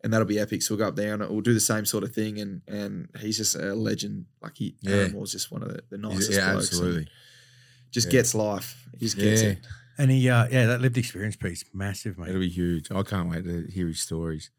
And 0.03 0.13
that'll 0.15 0.27
be 0.27 0.39
epic. 0.39 0.63
So 0.63 0.75
we'll 0.75 0.79
go 0.85 0.89
up 0.89 0.97
there 0.97 1.13
and 1.13 1.29
we'll 1.29 1.43
do 1.43 1.53
the 1.53 1.61
same 1.61 1.85
sort 1.85 2.05
of 2.05 2.15
thing. 2.15 2.39
And 2.41 2.63
and 2.69 3.09
he's 3.21 3.37
just 3.37 3.55
a 3.57 3.75
legend. 3.75 4.27
Like 4.43 4.57
he 4.57 4.77
Yeah. 4.81 4.95
Aaron 4.97 5.13
Moore's 5.13 5.33
just 5.33 5.51
one 5.51 5.63
of 5.63 5.69
the, 5.69 5.83
the 5.91 5.99
nicest 5.99 6.31
yeah, 6.33 6.53
blokes. 6.53 6.69
and 6.71 6.79
absolutely. 6.79 7.09
Just 7.91 8.07
Yeah. 8.07 8.13
gets 8.13 8.35
life. 8.35 8.89
He 8.93 8.99
just 9.01 9.17
gets 9.19 9.43
Yeah. 9.43 9.49
it. 9.51 9.59
And 9.99 10.11
he, 10.11 10.31
uh, 10.31 10.49
yeah, 10.51 10.65
that 10.67 10.81
lived 10.81 10.97
experience 10.97 11.37
piece, 11.37 11.63
massive, 11.75 12.17
mate. 12.17 12.29
It'll 12.31 12.41
be 12.41 12.49
huge. 12.49 12.91
I 12.91 13.03
can't 13.03 13.29
wait 13.29 13.45
to 13.45 13.67
hear 13.71 13.89
his 13.89 14.01
stories. 14.01 14.51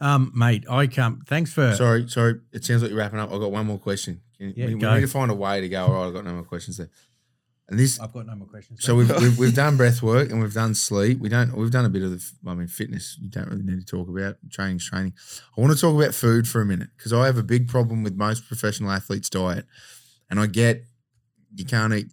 Um, 0.00 0.32
mate, 0.34 0.64
I 0.68 0.86
come. 0.86 1.22
Thanks 1.26 1.52
for. 1.52 1.74
Sorry, 1.74 2.08
sorry. 2.08 2.40
It 2.52 2.64
sounds 2.64 2.82
like 2.82 2.90
you're 2.90 2.98
wrapping 2.98 3.18
up. 3.18 3.32
I've 3.32 3.40
got 3.40 3.52
one 3.52 3.66
more 3.66 3.78
question. 3.78 4.20
Can, 4.38 4.52
Yeah, 4.56 4.66
we, 4.66 4.74
we 4.74 4.80
need 4.80 5.00
to 5.00 5.06
find 5.06 5.30
a 5.30 5.34
way 5.34 5.60
to 5.60 5.68
go. 5.68 5.86
All 5.86 5.92
right, 5.94 6.06
I've 6.06 6.14
got 6.14 6.24
no 6.24 6.32
more 6.32 6.44
questions 6.44 6.76
there. 6.76 6.90
And 7.68 7.78
this 7.78 7.98
I've 7.98 8.12
got 8.12 8.26
no 8.26 8.34
more 8.34 8.46
questions. 8.46 8.84
So 8.84 8.94
we've, 8.94 9.08
we've 9.20 9.38
we've 9.38 9.54
done 9.54 9.78
breath 9.78 10.02
work 10.02 10.30
and 10.30 10.42
we've 10.42 10.52
done 10.52 10.74
sleep. 10.74 11.18
We 11.18 11.30
don't 11.30 11.56
we've 11.56 11.70
done 11.70 11.86
a 11.86 11.88
bit 11.88 12.02
of 12.02 12.10
the 12.10 12.22
I 12.46 12.52
mean 12.52 12.66
fitness. 12.68 13.16
You 13.22 13.30
don't 13.30 13.48
really 13.48 13.62
need 13.62 13.80
to 13.80 13.86
talk 13.86 14.06
about 14.08 14.36
training's 14.50 14.86
training. 14.86 15.14
I 15.56 15.60
want 15.62 15.72
to 15.72 15.80
talk 15.80 15.96
about 15.96 16.14
food 16.14 16.46
for 16.46 16.60
a 16.60 16.66
minute 16.66 16.88
because 16.96 17.14
I 17.14 17.24
have 17.24 17.38
a 17.38 17.42
big 17.42 17.68
problem 17.68 18.02
with 18.02 18.16
most 18.16 18.46
professional 18.46 18.90
athletes' 18.90 19.30
diet, 19.30 19.64
and 20.28 20.38
I 20.38 20.46
get 20.46 20.84
you 21.54 21.64
can't 21.64 21.94
eat 21.94 22.08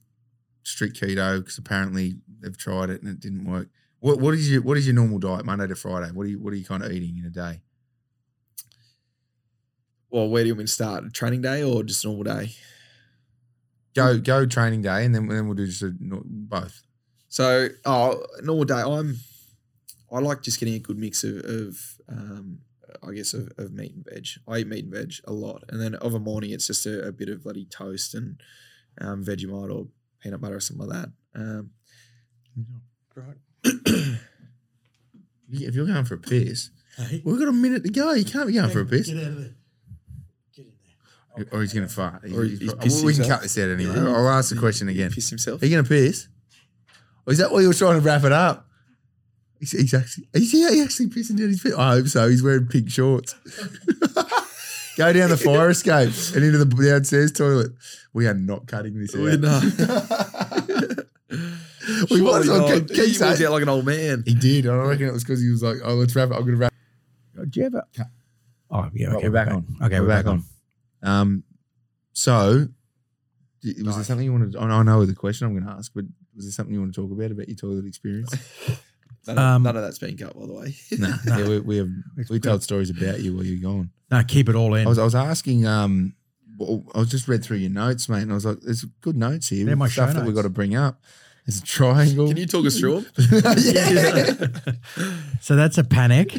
strict 0.63 1.01
keto 1.01 1.39
because 1.39 1.57
apparently 1.57 2.21
they've 2.39 2.57
tried 2.57 2.89
it 2.89 3.01
and 3.01 3.11
it 3.11 3.19
didn't 3.19 3.43
work. 3.43 3.67
What 3.99 4.19
what 4.19 4.33
is 4.33 4.49
your 4.49 4.61
what 4.61 4.77
is 4.77 4.87
your 4.87 4.95
normal 4.95 5.19
diet 5.19 5.43
Monday 5.45 5.67
to 5.67 5.75
Friday? 5.75 6.13
What 6.13 6.27
are 6.27 6.29
you 6.29 6.39
what 6.39 6.53
are 6.53 6.57
you 6.57 6.65
kind 6.65 6.81
of 6.81 6.93
eating 6.93 7.17
in 7.17 7.25
a 7.25 7.29
day? 7.29 7.61
Well, 10.11 10.29
where 10.29 10.43
do 10.43 10.47
you 10.47 10.53
want 10.53 10.59
me 10.59 10.65
to 10.65 10.71
start? 10.71 11.13
Training 11.13 11.41
day 11.41 11.63
or 11.63 11.83
just 11.83 12.03
normal 12.05 12.23
day? 12.23 12.51
Go 13.95 14.19
go 14.19 14.45
training 14.45 14.81
day 14.81 15.05
and 15.05 15.13
then 15.13 15.27
then 15.27 15.47
we'll 15.47 15.55
do 15.55 15.65
just 15.65 15.81
a, 15.81 15.93
both. 15.99 16.81
So, 17.29 17.69
oh, 17.85 18.23
normal 18.43 18.65
day. 18.65 18.81
I'm. 18.81 19.17
I 20.11 20.19
like 20.19 20.41
just 20.41 20.59
getting 20.59 20.75
a 20.75 20.79
good 20.79 20.97
mix 20.97 21.23
of, 21.23 21.38
of 21.45 21.77
um, 22.09 22.59
I 23.01 23.13
guess, 23.13 23.33
of, 23.33 23.49
of 23.57 23.71
meat 23.71 23.93
and 23.93 24.05
veg. 24.05 24.27
I 24.45 24.57
eat 24.57 24.67
meat 24.67 24.83
and 24.83 24.93
veg 24.93 25.13
a 25.25 25.31
lot, 25.31 25.63
and 25.69 25.79
then 25.81 25.95
of 25.95 26.13
a 26.13 26.19
morning 26.19 26.51
it's 26.51 26.67
just 26.67 26.85
a, 26.85 27.07
a 27.07 27.11
bit 27.13 27.29
of 27.29 27.43
bloody 27.43 27.65
toast 27.65 28.13
and 28.13 28.41
um, 28.99 29.23
Vegemite 29.23 29.73
or 29.73 29.88
peanut 30.19 30.41
butter 30.41 30.57
or 30.57 30.59
something 30.59 30.88
like 30.88 31.03
that. 31.03 31.11
Um, 31.39 31.71
If 35.53 35.75
you're 35.75 35.85
going 35.85 36.05
for 36.05 36.13
a 36.15 36.17
piss, 36.17 36.69
we've 37.25 37.38
got 37.38 37.49
a 37.49 37.53
minute 37.53 37.83
to 37.83 37.89
go. 37.89 38.13
You 38.13 38.23
can't 38.23 38.47
be 38.47 38.53
going 38.53 38.69
for 38.69 38.81
a 38.81 38.85
piss. 38.85 39.07
Get 39.07 39.17
out 39.17 39.23
of 39.31 39.38
there. 39.38 39.55
Get 41.37 41.43
in 41.43 41.49
there. 41.51 41.59
Or 41.59 41.61
he's 41.61 41.73
going 41.73 41.87
to 41.87 41.93
fart. 41.93 42.23
Or 42.25 42.43
He's- 42.43 42.59
he's 42.59 42.59
he's- 42.59 42.73
pissed 42.83 43.05
we 43.05 43.13
can 43.13 43.21
himself. 43.23 43.39
cut 43.39 43.43
this 43.43 43.57
out 43.57 43.69
anyway. 43.69 43.95
Yeah. 43.95 44.07
I'll 44.09 44.29
ask 44.29 44.49
the 44.53 44.59
question 44.59 44.89
again. 44.89 45.11
piss 45.11 45.29
himself. 45.29 45.61
Are 45.61 45.65
you 45.65 45.71
going 45.75 45.83
to 45.85 45.89
piss? 45.89 46.27
Or 47.25 47.33
is 47.33 47.39
that 47.39 47.51
why 47.51 47.61
you 47.61 47.67
were 47.67 47.73
trying 47.73 47.99
to 47.99 48.05
wrap 48.05 48.23
it 48.23 48.31
up? 48.31 48.67
He's, 49.59 49.71
he's 49.71 49.93
actually, 49.93 50.27
is 50.33 50.51
he 50.51 50.81
actually 50.83 51.07
pissing 51.07 51.37
down 51.37 51.49
his 51.49 51.61
piss? 51.61 51.75
I 51.75 51.91
hope 51.91 52.07
so. 52.07 52.27
He's 52.29 52.41
wearing 52.41 52.65
pink 52.67 52.89
shorts. 52.89 53.35
Go 54.97 55.13
down 55.13 55.29
the 55.29 55.37
fire 55.37 55.69
escape 55.69 56.09
and 56.35 56.43
into 56.43 56.57
the 56.57 56.65
downstairs 56.65 57.31
toilet. 57.31 57.71
We 58.13 58.27
are 58.27 58.33
not 58.33 58.67
cutting 58.67 58.99
this 58.99 59.15
out. 59.15 59.21
We're 59.21 59.37
not. 59.37 59.63
we 62.11 62.21
might 62.21 62.41
as 62.41 62.47
well 62.47 62.67
Surely 62.67 62.81
keep, 62.81 62.87
keep 62.89 62.95
he 62.97 63.01
walked 63.03 63.15
saying- 63.37 63.45
out 63.45 63.51
like 63.53 63.61
an 63.63 63.69
old 63.69 63.85
man. 63.85 64.23
He 64.25 64.33
did. 64.33 64.67
I 64.67 64.75
reckon 64.75 65.07
it 65.07 65.13
was 65.13 65.23
because 65.23 65.41
he 65.41 65.49
was 65.49 65.63
like, 65.63 65.77
"Oh, 65.83 65.93
let's 65.95 66.13
wrap 66.15 66.29
it. 66.29 66.33
I'm 66.33 66.41
going 66.41 66.53
to 66.55 66.57
wrap." 66.57 66.73
Do 67.49 67.59
you 67.59 67.65
ever? 67.67 67.83
Oh 68.69 68.89
yeah. 68.93 69.07
Right, 69.07 69.15
Okay, 69.17 69.29
we're 69.29 69.33
back 69.33 69.47
on. 69.49 69.65
Okay, 69.81 69.99
we're, 70.01 70.07
back, 70.07 70.25
on. 70.27 70.43
Um, 71.03 71.44
so 72.14 72.68
d- 73.61 73.68
was 73.69 73.76
there 73.78 73.86
Nice. 73.98 74.07
something 74.07 74.26
you 74.26 74.32
wanted? 74.32 74.56
I 74.56 74.68
know- 74.68 74.73
I 74.76 74.84
know 74.84 75.06
the 75.06 75.15
question 75.15 75.48
I'm 75.48 75.53
going 75.53 75.65
to 75.65 75.72
ask, 75.72 75.91
but 75.94 76.06
was 76.36 76.45
there 76.45 76.52
something 76.52 76.73
you 76.73 76.80
want 76.82 76.94
to 76.94 77.02
talk 77.02 77.11
about 77.11 77.32
about 77.32 77.48
your 77.48 77.57
toilet 77.57 77.86
experience? 77.86 78.34
None, 79.28 79.38
Um, 79.38 79.56
of, 79.57 79.61
none 79.61 79.78
of 79.78 79.84
that's 79.84 79.99
been 79.99 80.18
cut, 80.18 80.34
by 80.40 80.48
the 80.48 80.53
way. 80.53 80.76
no, 80.98 81.14
No. 81.26 81.38
Yeah, 81.38 81.48
we, 81.48 81.60
we 81.60 81.78
have 81.78 81.90
It's 82.18 82.30
we 82.32 82.40
good. 82.40 82.49
told 82.49 82.64
stories 82.64 82.90
about 82.90 83.19
you 83.22 83.36
while 83.36 83.44
you're 83.45 83.61
gone. 83.61 83.91
No, 84.10 84.23
keep 84.23 84.49
it 84.49 84.56
all 84.56 84.73
in. 84.73 84.86
I 84.88 84.90
was 84.90 84.98
I 84.98 85.03
was 85.03 85.14
asking. 85.14 85.68
Um, 85.68 86.15
well, 86.57 86.84
I 86.95 86.99
was 86.99 87.10
just 87.10 87.28
read 87.28 87.44
through 87.44 87.57
your 87.57 87.69
notes, 87.69 88.10
mate, 88.10 88.23
and 88.23 88.32
I 88.32 88.34
was 88.36 88.45
like, 88.45 88.61
"There's 88.61 88.84
good 89.02 89.15
notes 89.15 89.49
here. 89.49 89.64
They're 89.65 89.76
my 89.76 89.88
stuff 89.90 90.10
show 90.10 90.14
that 90.15 90.19
we've 90.26 90.34
notes. 90.34 90.38
got 90.38 90.41
to 90.44 90.49
bring 90.49 90.76
up." 90.76 91.02
There's 91.45 91.60
a 91.60 91.64
triangle. 91.64 92.28
Can 92.30 92.38
you 92.38 92.45
talk 92.48 92.65
us 92.65 92.80
through 92.80 93.02
them? 93.02 93.11
yeah. 93.57 94.34
so 95.40 95.56
that's 95.56 95.78
a 95.78 95.84
panic. 95.84 96.34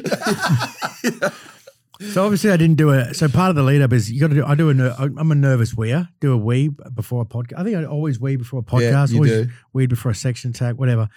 So 2.11 2.25
obviously 2.25 2.51
I 2.51 2.57
didn't 2.57 2.77
do 2.77 2.91
it. 2.91 3.15
So 3.17 3.29
part 3.29 3.51
of 3.51 3.57
the 3.57 3.63
lead 3.63 3.83
up 3.83 3.93
is 3.93 4.11
you 4.11 4.21
got 4.21 4.29
to 4.29 4.35
do. 4.35 4.45
I 4.45 4.55
do 4.55 4.71
a. 4.71 4.75
ner- 4.75 4.95
I'm 4.99 5.31
a 5.31 5.35
nervous 5.35 5.75
weer. 5.75 6.09
Do 6.21 6.33
a 6.33 6.37
wee 6.37 6.69
before 6.95 7.23
a 7.23 7.25
podcast. 7.25 7.59
I 7.59 7.65
think 7.65 7.77
I 7.77 7.85
always 7.85 8.19
wee 8.21 8.37
before 8.37 8.61
a 8.61 8.63
podcast. 8.63 8.81
Yeah, 8.83 9.07
you 9.09 9.17
always 9.17 9.47
do. 9.47 9.53
wee 9.73 9.87
before 9.87 10.11
a 10.11 10.15
section 10.15 10.53
tag, 10.53 10.77
whatever. 10.77 11.09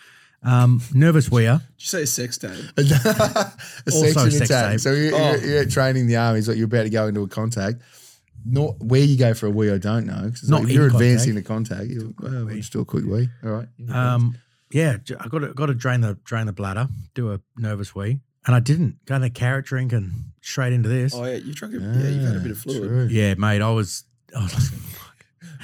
Um, 0.44 0.82
nervous 0.94 1.32
weer. 1.32 1.58
Did 1.78 1.84
you 1.84 1.88
say 1.88 2.06
sex 2.06 2.38
tape? 2.38 2.52
a 2.78 2.82
Also 3.92 4.06
section 4.12 4.32
sex 4.32 4.50
attack. 4.50 4.72
tape. 4.72 4.80
So 4.80 4.92
you're, 4.92 5.16
Oh. 5.16 5.32
you're, 5.36 5.46
you're 5.46 5.66
training 5.66 6.08
the 6.08 6.18
army. 6.18 6.40
It's 6.40 6.48
like 6.48 6.58
you're 6.58 6.66
about 6.66 6.84
to 6.84 6.90
go 6.90 7.08
into 7.08 7.24
a 7.24 7.28
contact. 7.28 7.82
Not 8.48 8.80
where 8.80 9.02
you 9.02 9.18
go 9.18 9.34
for 9.34 9.48
a 9.48 9.50
wee, 9.50 9.72
I 9.72 9.80
don't 9.80 10.06
know. 10.06 10.22
'cause 10.22 10.42
it's 10.44 10.50
Not 10.50 10.66
like 10.66 10.74
you're 10.74 10.90
contact. 10.90 11.02
advancing 11.02 11.36
the 11.36 11.42
contact. 11.42 11.86
You're, 11.90 12.12
well, 12.20 12.46
we'll 12.46 12.56
just 12.58 12.72
do 12.74 12.80
a 12.82 12.86
quick 12.86 13.06
wee. 13.06 13.28
All 13.44 13.50
right. 13.50 13.68
Um, 13.90 14.38
yeah, 14.72 14.98
I 15.20 15.28
got 15.30 15.40
to 15.40 15.54
got 15.54 15.66
to 15.68 15.74
drain 15.74 16.02
the 16.02 16.16
drain 16.26 16.46
the 16.46 16.54
bladder. 16.54 16.88
Do 17.16 17.32
a 17.32 17.40
nervous 17.58 17.96
wee, 17.96 18.20
and 18.46 18.56
I 18.56 18.60
didn't. 18.60 19.04
Got 19.06 19.24
a 19.24 19.30
carrot 19.30 19.66
drink 19.66 19.94
and 19.94 20.12
straight 20.42 20.74
into 20.74 20.90
this. 20.90 21.14
Oh 21.16 21.24
yeah, 21.26 21.36
you've 21.36 21.56
drunk. 21.56 21.76
A, 21.76 21.78
yeah, 21.80 22.10
you've 22.10 22.24
had 22.28 22.36
a 22.36 22.40
bit 22.40 22.52
of 22.52 22.58
fluid. 22.58 22.84
true. 22.90 23.08
Yeah, 23.10 23.34
mate. 23.36 23.62
I 23.62 23.72
was. 23.72 24.04
I 24.36 24.44
was 24.44 24.54
like, 24.72 24.82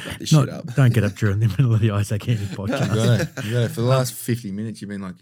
Wrap 0.05 0.19
this 0.19 0.31
not, 0.33 0.45
shit 0.45 0.53
up. 0.53 0.75
don't 0.75 0.93
get 0.93 1.03
up 1.03 1.13
during 1.15 1.39
the 1.39 1.47
middle 1.57 1.73
of 1.73 1.79
the 1.79 1.91
Isaac 1.91 2.23
Heeney 2.23 2.39
You 2.41 2.47
podcast. 2.47 2.93
got 2.95 3.19
it. 3.21 3.45
You 3.45 3.51
got 3.53 3.63
it. 3.63 3.69
For 3.69 3.81
the 3.81 3.87
last 3.87 4.13
50 4.13 4.51
minutes, 4.51 4.81
you've 4.81 4.89
been 4.89 5.01
like 5.01 5.15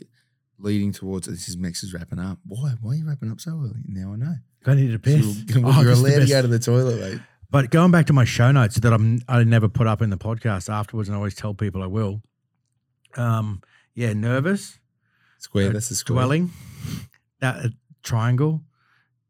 leading 0.60 0.91
towards 0.91 1.27
this 1.27 1.48
is 1.49 1.57
Max 1.57 1.84
is 1.84 1.94
wrapping 1.94 2.19
up. 2.19 2.38
Why? 2.45 2.73
Why 2.81 2.91
are 2.91 2.95
you 2.95 3.07
wrapping 3.07 3.31
up 3.31 3.40
so 3.41 3.52
early? 3.52 3.81
Now 3.86 4.14
I 4.14 4.15
know. 4.18 4.36
I 4.65 4.73
need 4.76 4.91
to 4.91 4.99
piss. 4.99 5.44
You're, 5.48 5.65
Oh, 5.65 5.81
you're 5.81 5.95
this 5.95 5.98
is 5.99 6.03
the 6.03 6.10
allowed 6.15 6.19
to 6.26 6.27
go 6.27 6.41
to 6.44 6.48
the 6.49 6.60
toilet, 6.60 6.99
mate. 6.99 7.22
But 7.52 7.72
going 7.72 7.90
back 7.91 8.06
to 8.07 8.14
my 8.14 8.26
show 8.26 8.52
notes 8.52 8.76
that 8.76 8.94
I'm 8.94 9.22
I 9.27 9.44
never 9.44 9.68
put 9.69 9.88
up 9.88 10.02
in 10.02 10.10
the 10.11 10.18
podcast 10.18 10.69
afterwards, 10.72 11.10
and 11.10 11.15
I 11.15 11.18
always 11.18 11.34
tell 11.34 11.53
people 11.56 11.81
I 11.81 11.88
will. 11.88 12.22
Um, 13.18 13.61
yeah, 13.95 14.14
nervous, 14.14 14.77
Square. 15.40 15.69
Uh, 15.69 15.73
That's 15.73 15.90
the 15.90 15.95
square. 15.95 16.15
dwelling, 16.18 16.52
that 17.41 17.65
uh, 17.65 17.69
triangle, 18.03 18.63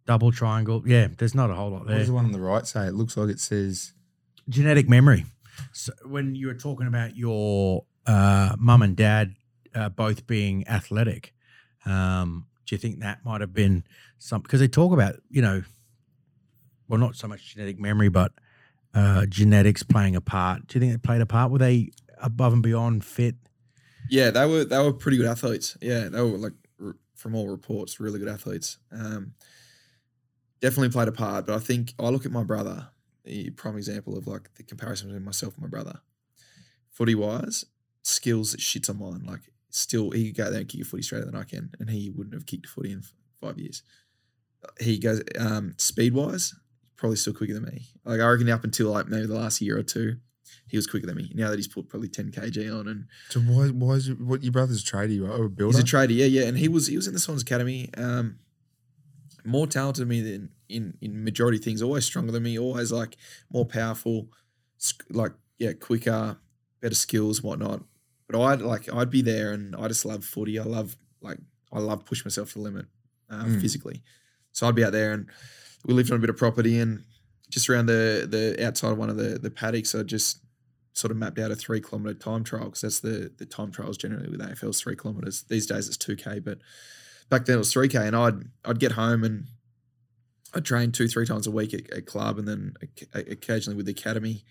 double 0.05 0.31
triangle. 0.31 0.83
Yeah, 0.85 1.07
there's 1.17 1.35
not 1.35 1.49
a 1.49 1.55
whole 1.55 1.69
lot 1.71 1.79
What 1.81 1.87
there. 1.89 1.97
does 1.99 2.07
the 2.07 2.13
one 2.13 2.25
on 2.25 2.31
the 2.31 2.39
right 2.39 2.65
say? 2.65 2.87
It 2.87 2.93
looks 2.93 3.15
like 3.17 3.29
it 3.29 3.39
says. 3.39 3.93
Genetic 4.47 4.89
memory. 4.89 5.25
So 5.73 5.91
when 6.05 6.35
you 6.35 6.47
were 6.47 6.53
talking 6.55 6.87
about 6.87 7.15
your 7.15 7.85
uh, 8.07 8.55
mum 8.57 8.81
and 8.81 8.95
dad 8.95 9.35
uh, 9.75 9.89
both 9.89 10.25
being 10.25 10.67
athletic, 10.67 11.33
um, 11.85 12.47
do 12.65 12.75
you 12.75 12.79
think 12.79 12.99
that 13.01 13.23
might 13.25 13.41
have 13.41 13.53
been 13.53 13.83
some? 14.17 14.41
Because 14.41 14.59
they 14.59 14.67
talk 14.67 14.93
about 14.93 15.15
you 15.29 15.41
know, 15.41 15.63
well, 16.87 16.99
not 16.99 17.15
so 17.15 17.27
much 17.27 17.53
genetic 17.53 17.79
memory, 17.79 18.09
but 18.09 18.31
uh, 18.93 19.25
genetics 19.27 19.83
playing 19.83 20.15
a 20.15 20.21
part. 20.21 20.65
Do 20.67 20.77
you 20.77 20.81
think 20.81 20.95
it 20.95 21.03
played 21.03 21.21
a 21.21 21.25
part? 21.25 21.51
Were 21.51 21.59
they 21.59 21.89
above 22.21 22.53
and 22.53 22.63
beyond 22.63 23.03
fit? 23.05 23.35
Yeah, 24.09 24.31
they 24.31 24.45
were 24.47 24.65
they 24.65 24.79
were 24.79 24.93
pretty 24.93 25.17
good 25.17 25.27
athletes. 25.27 25.77
Yeah, 25.81 26.09
they 26.09 26.21
were 26.21 26.37
like 26.37 26.53
r- 26.53 26.58
from 27.19 27.35
all 27.35 27.49
reports, 27.49 27.99
really 27.99 28.17
good 28.17 28.29
athletes. 28.29 28.77
Um, 28.91 29.33
definitely 30.61 30.89
played 30.89 31.09
a 31.09 31.11
part. 31.11 31.45
But 31.45 31.55
I 31.55 31.59
think 31.59 31.93
I 31.99 32.09
look 32.09 32.25
at 32.25 32.31
my 32.31 32.43
brother, 32.43 32.87
the 33.25 33.49
prime 33.51 33.77
example 33.77 34.17
of 34.17 34.25
like 34.25 34.53
the 34.55 34.63
comparison 34.63 35.09
between 35.09 35.25
myself 35.25 35.55
and 35.55 35.63
my 35.63 35.69
brother. 35.69 35.99
Footy 36.89 37.15
wise, 37.15 37.65
skills 38.01 38.55
shits 38.55 38.89
on 38.89 38.99
mine. 38.99 39.23
Like 39.25 39.41
still, 39.69 40.11
he 40.11 40.27
could 40.27 40.37
go 40.37 40.49
there 40.49 40.61
and 40.61 40.69
kick 40.69 40.81
a 40.81 40.85
footy 40.85 41.03
straighter 41.03 41.25
than 41.25 41.35
I 41.35 41.43
can, 41.43 41.71
and 41.79 41.89
he 41.89 42.09
wouldn't 42.09 42.33
have 42.33 42.45
kicked 42.45 42.65
a 42.65 42.69
footy 42.69 42.91
in 42.91 43.03
five 43.39 43.59
years. 43.59 43.83
He 44.79 44.97
goes 44.97 45.21
um, 45.37 45.75
speed 45.77 46.13
wise, 46.13 46.53
probably 46.95 47.17
still 47.17 47.33
quicker 47.33 47.53
than 47.53 47.65
me. 47.65 47.87
Like 48.05 48.21
I 48.21 48.27
reckon 48.27 48.49
up 48.49 48.63
until 48.63 48.91
like 48.91 49.07
maybe 49.07 49.27
the 49.27 49.35
last 49.35 49.61
year 49.61 49.77
or 49.77 49.83
two, 49.83 50.17
he 50.67 50.77
was 50.77 50.87
quicker 50.87 51.07
than 51.07 51.15
me. 51.17 51.31
Now 51.35 51.49
that 51.49 51.57
he's 51.57 51.67
put 51.67 51.89
probably 51.89 52.09
ten 52.09 52.31
kg 52.31 52.79
on 52.79 52.87
and 52.87 53.05
So 53.29 53.39
why? 53.41 53.67
Why 53.69 53.93
is 53.93 54.07
your, 54.07 54.17
what 54.17 54.43
your 54.43 54.51
brother's 54.51 54.81
a 54.81 54.85
tradie 54.85 55.21
or 55.21 55.45
a 55.45 55.49
builder? 55.49 55.77
He's 55.77 55.83
a 55.83 55.87
trader, 55.87 56.13
yeah, 56.13 56.25
yeah, 56.25 56.47
and 56.47 56.57
he 56.57 56.67
was 56.67 56.87
he 56.87 56.95
was 56.95 57.07
in 57.07 57.13
the 57.13 57.19
Swans 57.19 57.41
Academy. 57.41 57.89
Um, 57.97 58.39
more 59.45 59.67
talented 59.67 60.01
than 60.01 60.09
me 60.09 60.21
than 60.21 60.49
in 60.67 60.97
in 61.01 61.23
majority 61.23 61.57
things. 61.57 61.81
Always 61.81 62.05
stronger 62.05 62.31
than 62.31 62.43
me. 62.43 62.59
Always 62.59 62.91
like 62.91 63.17
more 63.51 63.65
powerful, 63.65 64.27
like 65.09 65.31
yeah, 65.57 65.73
quicker, 65.73 66.37
better 66.81 66.95
skills, 66.95 67.41
whatnot. 67.41 67.83
But 68.27 68.41
I'd 68.41 68.61
like 68.61 68.91
I'd 68.93 69.09
be 69.09 69.21
there, 69.21 69.51
and 69.53 69.75
I 69.75 69.87
just 69.87 70.05
love 70.05 70.23
footy. 70.25 70.59
I 70.59 70.63
love 70.63 70.97
like 71.21 71.39
I 71.71 71.79
love 71.79 72.05
push 72.05 72.23
myself 72.25 72.49
to 72.53 72.59
the 72.59 72.63
limit 72.63 72.85
uh, 73.29 73.43
Mm. 73.45 73.61
physically. 73.61 74.03
So 74.51 74.67
I'd 74.67 74.75
be 74.75 74.83
out 74.83 74.91
there, 74.91 75.13
and 75.13 75.27
we 75.85 75.93
lived 75.93 76.11
on 76.11 76.17
a 76.17 76.19
bit 76.21 76.29
of 76.29 76.37
property, 76.37 76.77
and 76.79 77.03
just 77.49 77.69
around 77.69 77.87
the 77.87 78.27
the 78.29 78.65
outside 78.65 78.91
of 78.91 78.97
one 78.97 79.09
of 79.09 79.17
the 79.17 79.39
the 79.39 79.51
paddocks, 79.51 79.93
I 79.95 80.03
just 80.03 80.39
sort 80.93 81.11
of 81.11 81.17
mapped 81.17 81.39
out 81.39 81.51
a 81.51 81.55
three 81.55 81.79
kilometer 81.81 82.13
time 82.13 82.43
trial 82.43 82.65
because 82.65 82.81
that's 82.81 82.99
the 82.99 83.31
the 83.37 83.45
time 83.45 83.71
trials 83.71 83.97
generally 83.97 84.29
with 84.29 84.39
AFL 84.41 84.69
is 84.69 84.81
three 84.81 84.95
kilometers. 84.95 85.43
These 85.43 85.65
days 85.67 85.87
it's 85.87 85.97
two 85.97 86.15
k, 86.15 86.39
but 86.39 86.59
back 87.29 87.45
then 87.45 87.55
it 87.55 87.59
was 87.59 87.71
three 87.71 87.87
k. 87.87 88.05
And 88.05 88.15
I'd 88.15 88.43
I'd 88.65 88.79
get 88.79 88.93
home 88.93 89.23
and 89.23 89.45
I'd 90.53 90.65
train 90.65 90.91
two 90.91 91.07
three 91.07 91.25
times 91.25 91.47
a 91.47 91.51
week 91.51 91.73
at, 91.73 91.89
at 91.91 92.05
club 92.05 92.37
and 92.39 92.47
then 92.47 92.73
occasionally 93.13 93.77
with 93.77 93.85
the 93.85 93.91
academy. 93.91 94.43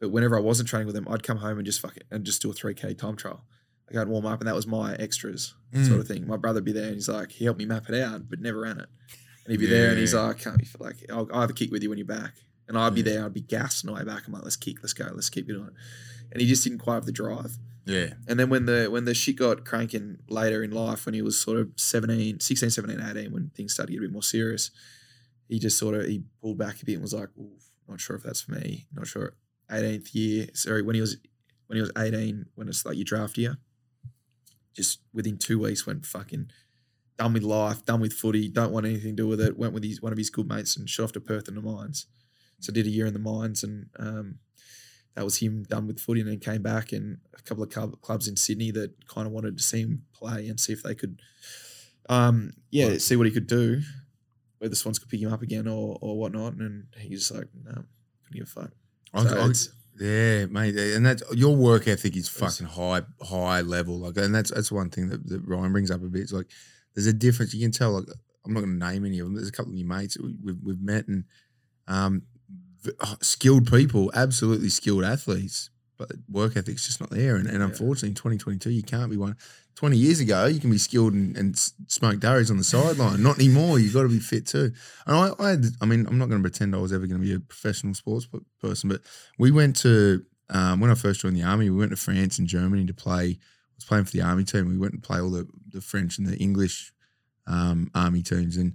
But 0.00 0.10
whenever 0.10 0.36
I 0.36 0.40
wasn't 0.40 0.68
training 0.68 0.86
with 0.86 0.96
them, 0.96 1.06
I'd 1.08 1.22
come 1.22 1.38
home 1.38 1.58
and 1.58 1.66
just 1.66 1.80
fuck 1.80 1.96
it 1.96 2.04
and 2.10 2.24
just 2.24 2.42
do 2.42 2.50
a 2.50 2.54
three 2.54 2.74
k 2.74 2.94
time 2.94 3.16
trial. 3.16 3.44
I'd 3.88 3.94
go 3.94 4.00
and 4.02 4.10
warm 4.10 4.26
up 4.26 4.40
and 4.40 4.48
that 4.48 4.54
was 4.56 4.66
my 4.66 4.94
extras 4.94 5.54
Mm. 5.74 5.86
sort 5.88 6.00
of 6.00 6.06
thing. 6.06 6.26
My 6.26 6.36
brother'd 6.36 6.64
be 6.66 6.72
there 6.72 6.84
and 6.88 6.94
he's 6.96 7.08
like, 7.08 7.30
he 7.32 7.44
helped 7.46 7.58
me 7.58 7.64
map 7.64 7.88
it 7.88 7.98
out, 7.98 8.28
but 8.28 8.40
never 8.40 8.60
ran 8.60 8.78
it. 8.78 8.88
And 9.44 9.52
he'd 9.52 9.58
be 9.60 9.66
there 9.66 9.90
and 9.90 9.98
he's 9.98 10.12
Yeah. 10.12 10.20
like, 10.22 10.38
can't 10.38 10.58
be 10.58 10.66
like, 10.78 10.96
I'll, 11.10 11.28
I'll 11.32 11.40
have 11.42 11.50
a 11.50 11.54
kick 11.54 11.70
with 11.70 11.82
you 11.82 11.88
when 11.88 11.98
you're 11.98 12.06
back. 12.06 12.34
And 12.68 12.78
I'd 12.78 12.94
be 12.94 13.02
there, 13.02 13.24
I'd 13.24 13.34
be 13.34 13.40
gassed 13.40 13.84
on 13.84 13.92
the 13.92 13.98
way 13.98 14.04
back. 14.04 14.26
I'm 14.26 14.32
like, 14.32 14.44
let's 14.44 14.56
kick, 14.56 14.76
let's 14.82 14.92
go, 14.92 15.10
let's 15.14 15.28
keep 15.30 15.50
it 15.50 15.56
on. 15.56 15.72
And 16.30 16.40
he 16.40 16.46
just 16.46 16.62
didn't 16.64 16.78
quite 16.78 16.94
have 16.94 17.06
the 17.06 17.12
drive. 17.12 17.58
Yeah. 17.84 18.14
And 18.28 18.38
then 18.38 18.48
when 18.48 18.66
the 18.66 18.86
when 18.90 19.04
the 19.04 19.12
shit 19.14 19.36
got 19.36 19.64
cranking 19.64 20.18
later 20.28 20.62
in 20.62 20.70
life, 20.70 21.04
when 21.04 21.14
he 21.14 21.22
was 21.22 21.38
sort 21.40 21.58
of 21.58 21.70
17, 21.76 22.38
16, 22.40 22.70
17, 22.70 23.00
18, 23.04 23.32
when 23.32 23.50
things 23.56 23.74
started 23.74 23.88
to 23.88 23.92
get 23.94 24.04
a 24.04 24.06
bit 24.08 24.12
more 24.12 24.22
serious, 24.22 24.70
he 25.48 25.58
just 25.58 25.76
sort 25.78 25.96
of 25.96 26.06
he 26.06 26.22
pulled 26.40 26.56
back 26.58 26.80
a 26.80 26.84
bit 26.86 26.92
and 26.94 27.02
was 27.02 27.12
like, 27.12 27.28
not 27.88 28.00
sure 28.00 28.14
if 28.16 28.22
that's 28.22 28.40
for 28.42 28.52
me. 28.52 28.86
Not 28.94 29.08
sure. 29.08 29.34
18th 29.70 30.14
year, 30.14 30.46
sorry, 30.54 30.82
when 30.82 30.94
he 30.94 31.00
was 31.00 31.16
when 31.66 31.76
he 31.76 31.80
was 31.80 31.90
18, 31.98 32.46
when 32.54 32.68
it's 32.68 32.86
like 32.86 32.96
your 32.96 33.04
draft 33.04 33.36
year, 33.36 33.58
just 34.74 35.00
within 35.12 35.36
two 35.36 35.58
weeks 35.58 35.86
went 35.86 36.06
fucking 36.06 36.50
done 37.22 37.32
with 37.34 37.42
life, 37.44 37.84
done 37.84 38.00
with 38.00 38.12
footy, 38.12 38.48
don't 38.48 38.72
want 38.72 38.84
anything 38.86 39.16
to 39.16 39.22
do 39.22 39.28
with 39.28 39.40
it. 39.40 39.56
Went 39.56 39.72
with 39.72 39.84
his 39.84 40.02
one 40.02 40.12
of 40.12 40.18
his 40.18 40.30
good 40.30 40.48
mates 40.48 40.76
and 40.76 40.88
shot 40.88 41.04
off 41.04 41.12
to 41.12 41.20
Perth 41.20 41.48
in 41.48 41.54
the 41.54 41.62
mines. 41.62 42.06
So 42.60 42.72
did 42.72 42.86
a 42.86 42.90
year 42.90 43.06
in 43.06 43.12
the 43.12 43.18
mines 43.18 43.62
and 43.62 43.86
um, 43.98 44.38
that 45.14 45.24
was 45.24 45.38
him 45.38 45.62
done 45.64 45.86
with 45.86 46.00
footy 46.00 46.20
and 46.20 46.28
then 46.30 46.38
came 46.40 46.62
back 46.62 46.92
and 46.92 47.18
a 47.38 47.42
couple 47.42 47.62
of 47.62 47.70
club, 47.70 48.00
clubs 48.00 48.26
in 48.28 48.36
Sydney 48.36 48.70
that 48.72 49.06
kind 49.08 49.26
of 49.26 49.32
wanted 49.32 49.56
to 49.56 49.62
see 49.62 49.80
him 49.82 50.02
play 50.12 50.48
and 50.48 50.58
see 50.58 50.72
if 50.72 50.82
they 50.82 50.94
could 50.94 51.20
um 52.08 52.52
yeah, 52.70 52.98
see 52.98 53.16
what 53.16 53.26
he 53.26 53.32
could 53.32 53.46
do. 53.46 53.80
Whether 54.58 54.70
the 54.70 54.76
Swans 54.76 54.98
could 54.98 55.08
pick 55.08 55.20
him 55.20 55.32
up 55.32 55.42
again 55.42 55.66
or 55.68 55.98
or 56.00 56.18
whatnot. 56.18 56.54
And 56.54 56.86
he's 56.96 57.30
like, 57.30 57.48
no, 57.64 57.70
couldn't 58.24 58.32
give 58.32 58.42
a 58.44 58.46
fuck. 58.46 58.70
So 59.28 59.36
I- 59.38 59.46
yeah, 60.00 60.46
mate, 60.46 60.74
and 60.76 61.04
that's 61.04 61.22
your 61.34 61.54
work 61.54 61.86
ethic 61.86 62.16
is 62.16 62.28
fucking 62.28 62.66
high, 62.66 63.02
high 63.22 63.60
level. 63.60 63.98
Like, 63.98 64.16
and 64.16 64.34
that's 64.34 64.50
that's 64.50 64.72
one 64.72 64.88
thing 64.90 65.08
that, 65.10 65.28
that 65.28 65.46
Ryan 65.46 65.70
brings 65.70 65.90
up 65.90 66.02
a 66.02 66.06
bit. 66.06 66.22
It's 66.22 66.32
like 66.32 66.46
there's 66.94 67.06
a 67.06 67.12
difference. 67.12 67.54
You 67.54 67.64
can 67.64 67.72
tell. 67.72 67.92
Like, 67.92 68.06
I'm 68.44 68.52
not 68.52 68.60
going 68.60 68.78
to 68.78 68.86
name 68.86 69.04
any 69.04 69.18
of 69.20 69.26
them. 69.26 69.34
There's 69.34 69.48
a 69.48 69.52
couple 69.52 69.72
of 69.72 69.78
your 69.78 69.86
mates 69.86 70.18
we, 70.18 70.34
we've, 70.42 70.58
we've 70.62 70.80
met, 70.80 71.06
and 71.08 71.24
um, 71.86 72.22
oh, 73.00 73.16
skilled 73.20 73.70
people, 73.70 74.10
absolutely 74.14 74.68
skilled 74.68 75.04
athletes, 75.04 75.70
but 75.96 76.10
work 76.28 76.56
ethic's 76.56 76.86
just 76.86 77.00
not 77.00 77.10
there. 77.10 77.36
And, 77.36 77.46
and 77.46 77.58
Yeah. 77.58 77.64
unfortunately, 77.66 78.10
in 78.10 78.14
2022, 78.14 78.70
you 78.70 78.82
can't 78.82 79.10
be 79.10 79.16
one. 79.16 79.36
20 79.76 79.96
years 79.96 80.20
ago, 80.20 80.44
you 80.46 80.60
can 80.60 80.70
be 80.70 80.78
skilled 80.78 81.14
and, 81.14 81.36
and 81.36 81.58
smoke 81.88 82.20
durries 82.20 82.50
on 82.50 82.58
the 82.58 82.64
sideline. 82.64 83.22
Not 83.22 83.38
anymore. 83.38 83.78
You've 83.78 83.94
got 83.94 84.02
to 84.02 84.08
be 84.08 84.18
fit 84.18 84.46
too. 84.46 84.70
And 85.06 85.16
I, 85.16 85.30
I, 85.38 85.50
had, 85.50 85.64
I 85.80 85.86
mean, 85.86 86.06
I'm 86.06 86.18
not 86.18 86.28
going 86.28 86.42
to 86.42 86.48
pretend 86.48 86.74
I 86.74 86.78
was 86.78 86.92
ever 86.92 87.06
going 87.06 87.20
to 87.20 87.26
be 87.26 87.32
a 87.32 87.40
professional 87.40 87.94
sports 87.94 88.28
person, 88.60 88.90
but 88.90 89.00
we 89.38 89.50
went 89.50 89.76
to 89.76 90.24
um, 90.50 90.80
when 90.80 90.90
I 90.90 90.94
first 90.94 91.20
joined 91.20 91.36
the 91.36 91.42
army. 91.42 91.70
We 91.70 91.78
went 91.78 91.92
to 91.92 91.96
France 91.96 92.38
and 92.38 92.46
Germany 92.46 92.84
to 92.86 92.92
play. 92.94 93.38
Was 93.82 93.88
playing 93.88 94.04
for 94.04 94.12
the 94.12 94.22
army 94.22 94.44
team. 94.44 94.68
We 94.68 94.78
went 94.78 94.94
and 94.94 95.02
play 95.02 95.20
all 95.20 95.30
the, 95.30 95.48
the 95.68 95.80
French 95.80 96.18
and 96.18 96.26
the 96.26 96.36
English 96.36 96.92
um, 97.46 97.90
army 97.94 98.22
teams, 98.22 98.56
and 98.56 98.74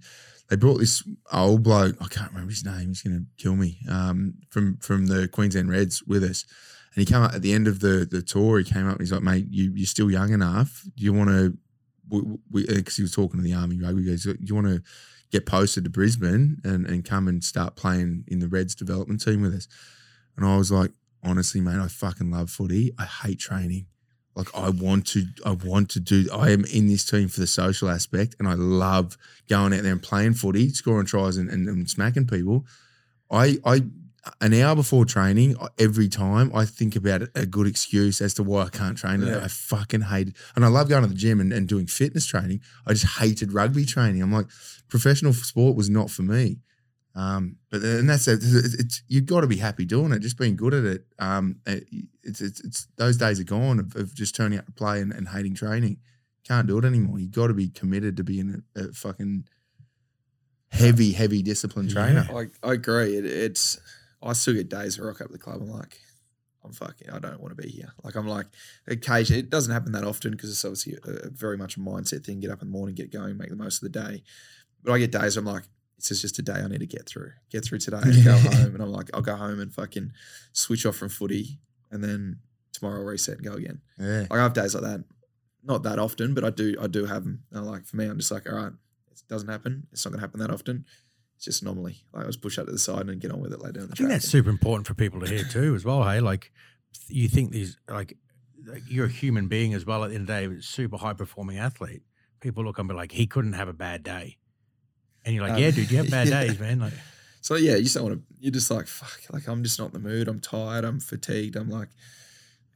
they 0.49 0.55
brought 0.55 0.79
this 0.79 1.03
old 1.31 1.63
bloke. 1.63 1.95
I 2.01 2.07
can't 2.07 2.31
remember 2.31 2.51
his 2.51 2.65
name. 2.65 2.89
He's 2.89 3.01
going 3.01 3.17
to 3.17 3.43
kill 3.43 3.55
me. 3.55 3.79
Um, 3.89 4.35
from 4.49 4.77
from 4.77 5.07
the 5.07 5.27
Queensland 5.27 5.69
Reds 5.69 6.03
with 6.03 6.23
us, 6.23 6.45
and 6.93 7.01
he 7.01 7.05
came 7.05 7.21
up 7.21 7.33
at 7.33 7.41
the 7.41 7.53
end 7.53 7.67
of 7.67 7.79
the 7.79 8.07
the 8.09 8.21
tour. 8.21 8.59
He 8.59 8.65
came 8.65 8.87
up 8.87 8.93
and 8.93 9.01
he's 9.01 9.11
like, 9.11 9.23
"Mate, 9.23 9.47
you 9.49 9.71
you're 9.75 9.87
still 9.87 10.11
young 10.11 10.33
enough. 10.33 10.83
Do 10.95 11.03
you 11.03 11.13
want 11.13 11.29
to?" 11.29 11.57
Because 12.51 12.95
he 12.95 13.01
was 13.01 13.11
talking 13.13 13.39
to 13.39 13.43
the 13.43 13.53
army 13.53 13.79
rugby. 13.79 14.05
Goes, 14.05 14.23
"Do 14.23 14.37
you 14.39 14.55
want 14.55 14.67
to?" 14.67 14.81
Get 15.29 15.45
posted 15.45 15.83
to 15.83 15.89
Brisbane 15.89 16.61
and, 16.63 16.85
and 16.85 17.03
come 17.03 17.27
and 17.27 17.43
start 17.43 17.75
playing 17.75 18.23
in 18.29 18.39
the 18.39 18.47
Reds 18.47 18.73
development 18.73 19.21
team 19.21 19.41
with 19.41 19.53
us. 19.53 19.67
And 20.37 20.45
I 20.45 20.55
was 20.55 20.71
like, 20.71 20.91
honestly, 21.21 21.59
mate, 21.59 21.79
I 21.79 21.89
fucking 21.89 22.31
love 22.31 22.49
footy. 22.49 22.93
I 22.97 23.03
hate 23.03 23.39
training. 23.39 23.87
Like 24.37 24.55
I 24.55 24.69
want 24.69 25.07
to, 25.07 25.25
I 25.43 25.53
want 25.53 25.89
to 25.89 25.99
do. 25.99 26.29
I 26.31 26.51
am 26.51 26.63
in 26.65 26.85
this 26.85 27.03
team 27.03 27.27
for 27.27 27.39
the 27.39 27.47
social 27.47 27.89
aspect, 27.89 28.35
and 28.37 28.47
I 28.47 28.53
love 28.53 29.17
going 29.49 29.73
out 29.73 29.81
there 29.81 29.91
and 29.91 30.01
playing 30.01 30.35
footy, 30.35 30.69
scoring 30.69 31.07
tries, 31.07 31.37
and, 31.37 31.49
and, 31.49 31.67
and 31.67 31.89
smacking 31.89 32.27
people. 32.27 32.63
I, 33.31 33.57
I, 33.65 33.81
an 34.39 34.53
hour 34.53 34.75
before 34.75 35.05
training, 35.05 35.55
every 35.79 36.07
time 36.07 36.51
I 36.53 36.65
think 36.65 36.95
about 36.95 37.23
a 37.33 37.47
good 37.47 37.65
excuse 37.65 38.21
as 38.21 38.35
to 38.35 38.43
why 38.43 38.65
I 38.65 38.69
can't 38.69 38.95
train 38.95 39.21
today. 39.21 39.31
Yeah. 39.31 39.45
I 39.45 39.47
fucking 39.47 40.01
hate 40.01 40.27
it, 40.27 40.35
and 40.55 40.63
I 40.63 40.67
love 40.67 40.87
going 40.87 41.01
to 41.01 41.09
the 41.09 41.15
gym 41.15 41.39
and, 41.39 41.51
and 41.51 41.67
doing 41.67 41.87
fitness 41.87 42.27
training. 42.27 42.61
I 42.85 42.93
just 42.93 43.17
hated 43.17 43.53
rugby 43.53 43.85
training. 43.85 44.21
I'm 44.21 44.31
like, 44.31 44.47
professional 44.87 45.33
sport 45.33 45.75
was 45.75 45.89
not 45.89 46.11
for 46.11 46.21
me. 46.21 46.59
Um, 47.17 47.55
but 47.71 47.81
and 47.81 48.07
that's 48.07 48.27
it. 48.27 48.35
It's, 48.43 48.73
it's 48.75 49.01
you've 49.07 49.25
got 49.25 49.41
to 49.41 49.47
be 49.47 49.57
happy 49.57 49.85
doing 49.85 50.11
it, 50.11 50.19
just 50.19 50.37
being 50.37 50.55
good 50.55 50.75
at 50.75 50.83
it. 50.85 51.05
Um, 51.17 51.57
it- 51.65 51.87
it's 52.23 52.41
it's, 52.41 52.59
it's 52.63 52.87
those 52.97 53.17
days 53.17 53.39
are 53.39 53.43
gone 53.45 53.79
of, 53.79 53.95
of 53.95 54.13
just 54.13 54.35
turning 54.35 54.59
up 54.59 54.65
to 54.67 54.71
play 54.71 55.01
and, 55.01 55.11
and 55.11 55.29
hating 55.29 55.55
training. 55.55 55.97
Can't 56.47 56.67
do 56.67 56.77
it 56.77 56.85
anymore. 56.85 57.17
You've 57.19 57.31
got 57.31 57.47
to 57.47 57.53
be 57.53 57.69
committed 57.69 58.17
to 58.17 58.23
being 58.23 58.63
a, 58.75 58.79
a 58.81 58.91
fucking 58.93 59.45
heavy, 60.71 61.11
heavy 61.13 61.41
discipline 61.41 61.87
trainer. 61.87 62.27
I, 62.63 62.67
I 62.69 62.73
agree. 62.73 63.17
It, 63.17 63.25
it's 63.25 63.79
I 64.21 64.33
still 64.33 64.53
get 64.53 64.69
days 64.69 64.99
where 64.99 65.07
I 65.07 65.11
rock 65.11 65.21
up 65.21 65.31
the 65.31 65.37
club. 65.37 65.61
I'm 65.61 65.69
like, 65.71 65.99
I'm 66.63 66.71
fucking. 66.73 67.09
I 67.09 67.19
don't 67.19 67.39
want 67.39 67.55
to 67.57 67.61
be 67.63 67.69
here. 67.69 67.93
Like 68.03 68.15
I'm 68.15 68.27
like, 68.27 68.47
occasionally 68.87 69.39
it 69.41 69.49
doesn't 69.49 69.71
happen 69.73 69.91
that 69.93 70.03
often 70.03 70.31
because 70.31 70.49
it's 70.51 70.65
obviously 70.65 70.97
a, 71.05 71.27
a 71.27 71.29
very 71.29 71.57
much 71.57 71.77
a 71.77 71.79
mindset 71.79 72.25
thing. 72.25 72.39
Get 72.41 72.51
up 72.51 72.61
in 72.61 72.67
the 72.67 72.71
morning, 72.77 72.95
get 72.95 73.11
going, 73.11 73.37
make 73.37 73.49
the 73.49 73.55
most 73.55 73.81
of 73.83 73.91
the 73.91 73.99
day. 73.99 74.23
But 74.83 74.93
I 74.93 74.99
get 74.99 75.11
days 75.11 75.35
where 75.35 75.41
I'm 75.47 75.53
like, 75.53 75.63
this 75.97 76.11
is 76.11 76.21
just 76.21 76.39
a 76.39 76.41
day 76.41 76.53
I 76.53 76.67
need 76.67 76.79
to 76.79 76.85
get 76.87 77.05
through. 77.07 77.31
Get 77.51 77.65
through 77.65 77.79
today 77.79 77.99
and 78.03 78.23
go 78.23 78.37
home. 78.37 78.73
And 78.75 78.81
I'm 78.81 78.91
like, 78.91 79.09
I'll 79.13 79.21
go 79.21 79.35
home 79.35 79.59
and 79.59 79.73
fucking 79.73 80.11
switch 80.53 80.85
off 80.85 80.95
from 80.95 81.09
footy, 81.09 81.59
and 81.91 82.03
then 82.03 82.39
tomorrow 82.73 82.99
I'll 82.99 83.05
reset 83.05 83.37
and 83.37 83.45
go 83.45 83.53
again. 83.53 83.81
Yeah, 83.99 84.21
Like 84.29 84.39
I 84.39 84.43
have 84.43 84.53
days 84.53 84.75
like 84.75 84.83
that. 84.83 85.03
Not 85.63 85.83
that 85.83 85.99
often, 85.99 86.33
but 86.33 86.43
I 86.45 86.49
do. 86.51 86.75
I 86.81 86.87
do 86.87 87.05
have 87.05 87.23
them. 87.23 87.43
And 87.51 87.65
like 87.65 87.85
for 87.85 87.97
me, 87.97 88.05
I'm 88.05 88.17
just 88.17 88.31
like, 88.31 88.49
all 88.49 88.55
right, 88.57 88.71
it 89.11 89.21
doesn't 89.27 89.49
happen. 89.49 89.87
It's 89.91 90.05
not 90.05 90.11
gonna 90.11 90.21
happen 90.21 90.39
that 90.39 90.51
often. 90.51 90.85
it's 91.35 91.45
just 91.45 91.61
anomaly. 91.61 92.03
Like 92.13 92.23
I 92.23 92.27
just 92.27 92.41
push 92.41 92.55
that 92.57 92.65
to 92.67 92.71
the 92.71 92.77
side 92.79 93.09
and 93.09 93.19
get 93.19 93.31
on 93.31 93.41
with 93.41 93.51
it 93.53 93.59
later 93.61 93.87
I 93.91 93.95
think 93.95 94.09
that's 94.09 94.27
super 94.27 94.49
important 94.49 94.87
for 94.87 94.93
people 94.93 95.19
to 95.21 95.27
hear 95.27 95.43
too, 95.43 95.75
as 95.75 95.83
well. 95.83 96.03
Hey, 96.03 96.19
like 96.21 96.51
you 97.07 97.27
think 97.27 97.51
these 97.51 97.77
like, 97.89 98.15
like 98.65 98.83
you're 98.87 99.07
a 99.07 99.09
human 99.09 99.47
being 99.47 99.73
as 99.73 99.85
well. 99.85 100.03
At 100.03 100.09
the 100.09 100.15
end 100.15 100.29
of 100.29 100.35
the 100.49 100.55
day, 100.55 100.61
super 100.61 100.97
high 100.97 101.13
performing 101.13 101.57
athlete. 101.57 102.03
People 102.39 102.63
look 102.63 102.77
and 102.77 102.87
be 102.87 102.93
like, 102.95 103.11
he 103.11 103.25
couldn't 103.27 103.53
have 103.53 103.67
a 103.67 103.73
bad 103.73 104.03
day, 104.03 104.37
and 105.27 105.35
you're 105.35 105.43
like, 105.43 105.53
Um, 105.53 105.59
yeah, 105.61 105.69
dude, 105.71 105.91
you 105.91 105.97
have 105.97 106.09
bad 106.17 106.27
yeah. 106.27 106.43
days, 106.45 106.59
man. 106.59 106.79
Like, 106.79 106.93
So 107.41 107.55
yeah, 107.55 107.75
you 107.75 107.83
just 107.83 107.93
don't 107.95 108.05
want 108.05 108.15
to. 108.19 108.35
You're 108.39 108.51
just 108.51 108.71
like 108.71 108.87
fuck. 108.87 109.19
Like 109.31 109.47
I'm 109.47 109.61
just 109.63 109.77
not 109.79 109.93
in 109.93 110.01
the 110.01 110.09
mood. 110.09 110.27
I'm 110.27 110.39
tired. 110.39 110.83
I'm 110.85 110.99
fatigued. 110.99 111.55
I'm 111.55 111.69
like, 111.69 111.89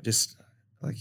just 0.03 0.37
like, 0.81 0.97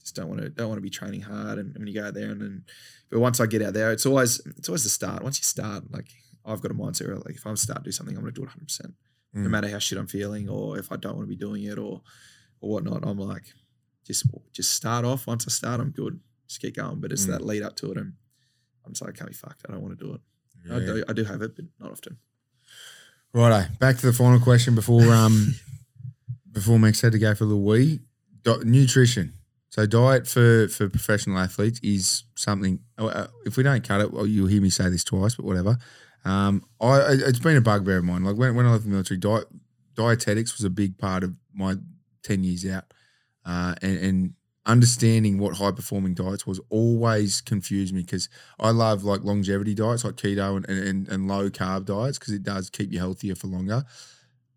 just 0.00 0.14
don't 0.14 0.28
want 0.28 0.40
to. 0.42 0.48
Don't 0.50 0.68
want 0.68 0.78
to 0.78 0.82
be 0.82 0.90
training 0.90 1.22
hard. 1.22 1.58
And 1.58 1.74
when 1.76 1.86
you 1.88 1.94
go 1.94 2.06
out 2.06 2.14
there 2.14 2.30
and 2.30 2.40
then, 2.40 2.64
but 3.10 3.20
once 3.20 3.40
I 3.40 3.46
get 3.46 3.62
out 3.62 3.72
there, 3.74 3.90
it's 3.92 4.06
always 4.06 4.40
it's 4.58 4.68
always 4.68 4.84
the 4.84 4.90
start. 4.90 5.22
Once 5.22 5.38
you 5.38 5.44
start, 5.44 5.90
like 5.92 6.06
I've 6.44 6.60
got 6.60 6.70
a 6.70 6.74
mindset 6.74 7.06
where 7.08 7.16
like 7.16 7.36
if 7.36 7.46
I'm 7.46 7.56
start 7.56 7.78
to 7.80 7.84
do 7.88 7.92
something, 7.92 8.14
I'm 8.16 8.22
going 8.22 8.34
to 8.34 8.40
do 8.40 8.44
it 8.44 8.50
100. 8.54 8.66
percent 8.66 8.94
No 9.32 9.48
Mm. 9.48 9.50
matter 9.50 9.68
how 9.68 9.78
shit 9.78 9.98
I'm 9.98 10.06
feeling 10.06 10.48
or 10.48 10.78
if 10.78 10.92
I 10.92 10.96
don't 10.96 11.16
want 11.16 11.26
to 11.28 11.34
be 11.36 11.36
doing 11.46 11.64
it 11.64 11.78
or 11.78 12.02
or 12.60 12.70
whatnot. 12.70 13.06
I'm 13.06 13.18
like, 13.18 13.46
just 14.06 14.24
just 14.52 14.72
start 14.74 15.04
off. 15.04 15.26
Once 15.26 15.44
I 15.46 15.50
start, 15.50 15.80
I'm 15.80 15.90
good. 15.90 16.20
Just 16.48 16.60
get 16.60 16.76
going. 16.76 17.00
But 17.00 17.12
it's 17.12 17.24
Mm. 17.26 17.30
that 17.32 17.44
lead 17.44 17.62
up 17.62 17.76
to 17.76 17.90
it, 17.92 17.96
and 17.98 18.12
I'm 18.84 18.92
just 18.92 19.02
like, 19.02 19.14
I 19.14 19.16
can't 19.18 19.30
be 19.30 19.36
fucked. 19.36 19.62
I 19.68 19.72
don't 19.72 19.82
want 19.82 19.98
to 19.98 20.04
do 20.04 20.14
it. 20.14 20.20
I 20.70 20.78
do. 20.78 21.04
I 21.08 21.12
do 21.12 21.24
have 21.24 21.42
it, 21.42 21.54
but 21.56 21.64
not 21.80 21.92
often. 21.92 22.16
Righto. 23.32 23.68
Back 23.78 23.98
to 23.98 24.06
the 24.06 24.12
final 24.12 24.38
question 24.40 24.74
before 24.74 25.02
um 25.12 25.54
before 26.52 26.78
Max 26.78 27.00
had 27.00 27.12
to 27.12 27.18
go 27.18 27.34
for 27.34 27.46
the 27.46 27.56
wee. 27.56 28.00
Di- 28.42 28.58
nutrition. 28.64 29.34
So 29.70 29.86
diet 29.86 30.26
for 30.28 30.68
for 30.68 30.88
professional 30.88 31.38
athletes 31.38 31.80
is 31.82 32.24
something. 32.36 32.78
uh, 32.98 33.06
uh, 33.06 33.26
If 33.44 33.56
we 33.56 33.62
don't 33.64 33.82
cut 33.86 34.00
it, 34.00 34.12
well, 34.12 34.26
you'll 34.26 34.46
hear 34.46 34.62
me 34.62 34.70
say 34.70 34.88
this 34.88 35.02
twice, 35.04 35.34
but 35.34 35.44
whatever. 35.44 35.76
Um, 36.24 36.64
I 36.80 36.86
I- 36.86 37.12
it's 37.26 37.40
been 37.40 37.56
a 37.56 37.60
bugbear 37.60 37.98
of 37.98 38.04
mine. 38.04 38.22
Like 38.24 38.36
when 38.36 38.54
when 38.54 38.66
I 38.66 38.70
left 38.72 38.84
the 38.84 38.90
military, 38.90 39.18
diet 39.18 39.46
dietetics 39.94 40.56
was 40.56 40.64
a 40.64 40.70
big 40.70 40.96
part 40.98 41.24
of 41.24 41.34
my 41.52 41.76
ten 42.22 42.44
years 42.44 42.64
out, 42.66 42.84
uh, 43.44 43.74
and, 43.82 43.98
and 43.98 44.34
understanding 44.66 45.38
what 45.38 45.56
high 45.56 45.70
performing 45.72 46.14
diets 46.14 46.46
was 46.46 46.60
always 46.70 47.40
confused 47.40 47.94
me 47.94 48.00
because 48.02 48.28
I 48.58 48.70
love 48.70 49.04
like 49.04 49.22
longevity 49.22 49.74
diets 49.74 50.04
like 50.04 50.14
keto 50.16 50.56
and, 50.56 50.66
and, 50.66 51.08
and 51.08 51.28
low 51.28 51.50
carb 51.50 51.84
diets 51.84 52.18
because 52.18 52.32
it 52.34 52.42
does 52.42 52.70
keep 52.70 52.92
you 52.92 52.98
healthier 52.98 53.34
for 53.34 53.46
longer. 53.48 53.84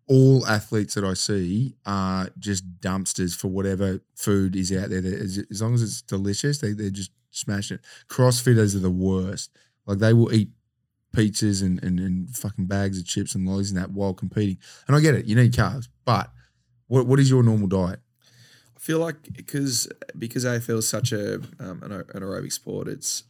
All 0.06 0.46
athletes 0.46 0.94
that 0.94 1.04
I 1.04 1.12
see 1.14 1.74
are 1.84 2.30
just 2.38 2.80
dumpsters 2.80 3.36
for 3.36 3.48
whatever 3.48 4.00
food 4.14 4.56
is 4.56 4.72
out 4.72 4.88
there. 4.88 5.04
Is- 5.04 5.44
As 5.50 5.60
long 5.60 5.74
as 5.74 5.82
it's 5.82 6.00
delicious, 6.00 6.58
they, 6.58 6.72
they 6.72 6.90
just 6.90 7.10
smash 7.30 7.70
it. 7.70 7.80
Crossfitters 8.08 8.74
are 8.74 8.78
the 8.78 8.90
worst. 8.90 9.50
Like 9.84 9.98
they 9.98 10.14
will 10.14 10.32
eat 10.32 10.48
pizzas 11.14 11.62
and, 11.62 11.82
and, 11.82 12.00
and 12.00 12.30
fucking 12.34 12.66
bags 12.66 12.98
of 12.98 13.06
chips 13.06 13.34
and 13.34 13.46
lollies 13.46 13.70
and 13.70 13.78
that 13.80 13.90
while 13.90 14.14
competing. 14.14 14.58
And 14.86 14.96
I 14.96 15.00
get 15.00 15.14
it, 15.14 15.26
you 15.26 15.34
need 15.36 15.52
carbs, 15.52 15.88
but 16.06 16.30
what 16.86 17.06
what 17.06 17.20
is 17.20 17.28
your 17.28 17.42
normal 17.42 17.66
diet? 17.68 18.00
I 18.78 18.80
feel 18.80 19.00
like 19.00 19.16
because 19.32 19.88
because 20.16 20.44
AFL 20.44 20.78
is 20.78 20.88
such 20.88 21.10
a 21.10 21.34
um, 21.58 21.82
an, 21.82 21.90
an 21.90 22.22
aerobic 22.22 22.52
sport, 22.52 22.86
it's 22.86 23.24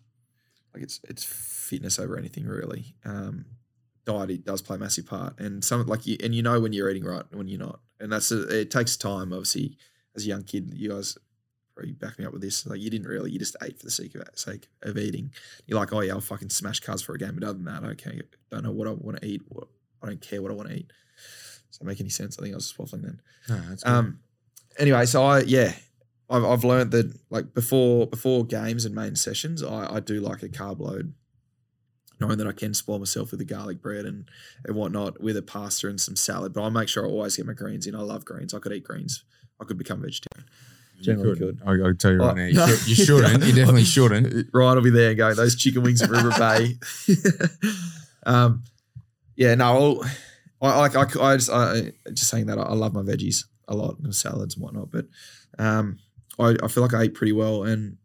like 0.74 0.82
it's 0.82 1.00
it's 1.08 1.24
fitness 1.24 1.98
over 1.98 2.18
anything 2.18 2.44
really. 2.44 2.94
Um, 3.04 3.46
diet 4.04 4.30
it 4.30 4.44
does 4.44 4.60
play 4.60 4.76
a 4.76 4.78
massive 4.78 5.06
part, 5.06 5.40
and 5.40 5.64
some 5.64 5.86
like 5.86 6.06
you 6.06 6.18
and 6.22 6.34
you 6.34 6.42
know 6.42 6.60
when 6.60 6.74
you're 6.74 6.90
eating 6.90 7.04
right 7.04 7.24
and 7.30 7.38
when 7.38 7.48
you're 7.48 7.58
not, 7.58 7.80
and 7.98 8.12
that's 8.12 8.30
a, 8.30 8.60
it 8.60 8.70
takes 8.70 8.94
time. 8.98 9.32
Obviously, 9.32 9.78
as 10.14 10.26
a 10.26 10.28
young 10.28 10.44
kid, 10.44 10.74
you 10.74 10.90
guys 10.90 11.16
probably 11.74 11.92
back 11.92 12.18
me 12.18 12.26
up 12.26 12.32
with 12.34 12.42
this. 12.42 12.66
Like 12.66 12.80
you 12.80 12.90
didn't 12.90 13.08
really, 13.08 13.30
you 13.30 13.38
just 13.38 13.56
ate 13.62 13.78
for 13.78 13.86
the 13.86 13.90
sake 13.90 14.14
of 14.16 14.24
sake 14.34 14.68
of 14.82 14.98
eating. 14.98 15.32
You're 15.66 15.78
like, 15.80 15.94
oh 15.94 16.00
yeah, 16.00 16.12
I'll 16.12 16.20
fucking 16.20 16.50
smash 16.50 16.82
carbs 16.82 17.02
for 17.02 17.14
a 17.14 17.18
game, 17.18 17.36
but 17.36 17.44
other 17.44 17.54
than 17.54 17.64
that, 17.64 17.84
okay, 17.84 18.20
don't 18.50 18.64
know 18.64 18.72
what 18.72 18.86
I 18.86 18.90
want 18.90 19.22
to 19.22 19.26
eat. 19.26 19.40
What 19.48 19.68
I 20.02 20.08
don't 20.08 20.20
care 20.20 20.42
what 20.42 20.50
I 20.50 20.54
want 20.54 20.68
to 20.68 20.76
eat. 20.76 20.92
Does 21.70 21.78
that 21.78 21.86
make 21.86 22.00
any 22.00 22.10
sense? 22.10 22.38
I 22.38 22.42
think 22.42 22.52
I 22.52 22.56
was 22.56 22.70
just 22.70 22.78
waffling 22.78 23.02
then. 23.02 23.20
No, 23.48 23.60
that's 23.68 23.82
good. 23.82 23.90
Um, 23.90 24.18
anyway, 24.78 25.06
so 25.06 25.22
I 25.24 25.40
yeah, 25.40 25.72
I've 26.30 26.44
I've 26.44 26.64
learned 26.64 26.90
that 26.92 27.12
like 27.30 27.54
before 27.54 28.06
before 28.06 28.44
games 28.44 28.84
and 28.84 28.94
main 28.94 29.16
sessions, 29.16 29.62
I, 29.62 29.96
I 29.96 30.00
do 30.00 30.20
like 30.20 30.42
a 30.42 30.48
carb 30.48 30.78
load, 30.80 31.14
knowing 32.20 32.38
that 32.38 32.46
I 32.46 32.52
can 32.52 32.74
spoil 32.74 32.98
myself 32.98 33.30
with 33.30 33.38
the 33.40 33.46
garlic 33.46 33.80
bread 33.82 34.04
and 34.04 34.28
and 34.64 34.76
whatnot 34.76 35.20
with 35.20 35.36
a 35.36 35.42
pasta 35.42 35.88
and 35.88 36.00
some 36.00 36.16
salad. 36.16 36.52
But 36.52 36.62
I 36.64 36.68
make 36.70 36.88
sure 36.88 37.04
I 37.06 37.08
always 37.10 37.36
get 37.36 37.46
my 37.46 37.52
greens 37.54 37.86
in. 37.86 37.94
I 37.94 38.00
love 38.00 38.24
greens. 38.24 38.54
I 38.54 38.58
could 38.58 38.72
eat 38.72 38.84
greens. 38.84 39.24
I 39.60 39.64
could 39.64 39.78
become 39.78 40.00
vegetarian. 40.02 40.48
generally 41.00 41.36
couldn't. 41.38 41.64
good. 41.64 41.84
I, 41.84 41.88
I 41.88 41.92
tell 41.98 42.12
you 42.12 42.18
right 42.18 42.30
Oh, 42.30 42.34
now, 42.34 42.44
you, 42.44 42.54
no. 42.54 42.66
should, 42.68 42.88
you 42.88 42.94
shouldn't. 42.94 43.44
You 43.44 43.52
definitely 43.52 43.84
shouldn't. 43.96 44.46
Ryan 44.52 44.76
will 44.76 44.82
be 44.84 44.90
there 44.90 45.08
and 45.10 45.16
going, 45.18 45.34
those 45.36 45.56
chicken 45.56 45.82
wings 45.82 46.00
at 46.02 46.10
River 46.10 46.30
Bay. 46.38 46.76
um, 48.26 48.62
yeah, 49.36 49.54
no, 49.54 49.64
I'll, 50.60 50.70
I 50.70 50.78
like 50.78 50.96
I, 50.96 51.02
I 51.20 51.36
just 51.36 51.50
I, 51.50 51.92
just 52.08 52.28
saying 52.30 52.46
that 52.46 52.58
I, 52.58 52.62
I 52.62 52.74
love 52.74 52.92
my 52.94 53.02
veggies 53.02 53.44
a 53.68 53.74
lot 53.74 53.98
and 54.02 54.14
salads 54.14 54.54
and 54.54 54.64
whatnot, 54.64 54.90
but 54.90 55.06
um, 55.58 55.98
I, 56.38 56.56
I 56.62 56.68
feel 56.68 56.82
like 56.82 56.94
I 56.94 57.04
eat 57.04 57.14
pretty 57.14 57.32
well 57.32 57.62
and 57.62 57.96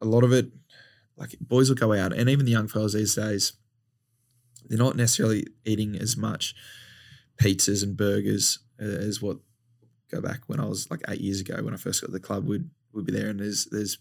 a 0.00 0.06
lot 0.06 0.24
of 0.24 0.32
it, 0.32 0.50
like 1.16 1.36
boys 1.40 1.68
will 1.68 1.76
go 1.76 1.92
out 1.92 2.12
and 2.12 2.28
even 2.28 2.46
the 2.46 2.52
young 2.52 2.68
fellas 2.68 2.94
these 2.94 3.14
days, 3.14 3.52
they're 4.66 4.78
not 4.78 4.96
necessarily 4.96 5.46
eating 5.64 5.96
as 5.96 6.16
much 6.16 6.54
pizzas 7.40 7.82
and 7.82 7.96
burgers 7.96 8.60
as 8.78 9.20
what 9.20 9.38
go 10.10 10.20
back 10.20 10.40
when 10.46 10.60
I 10.60 10.66
was 10.66 10.90
like 10.90 11.00
eight 11.08 11.20
years 11.20 11.40
ago 11.40 11.62
when 11.62 11.74
I 11.74 11.76
first 11.76 12.00
got 12.00 12.06
to 12.06 12.12
the 12.12 12.20
club 12.20 12.46
would 12.46 12.70
would 12.92 13.06
be 13.06 13.12
there 13.12 13.28
and 13.28 13.40
there's 13.40 13.66
there's 13.66 13.98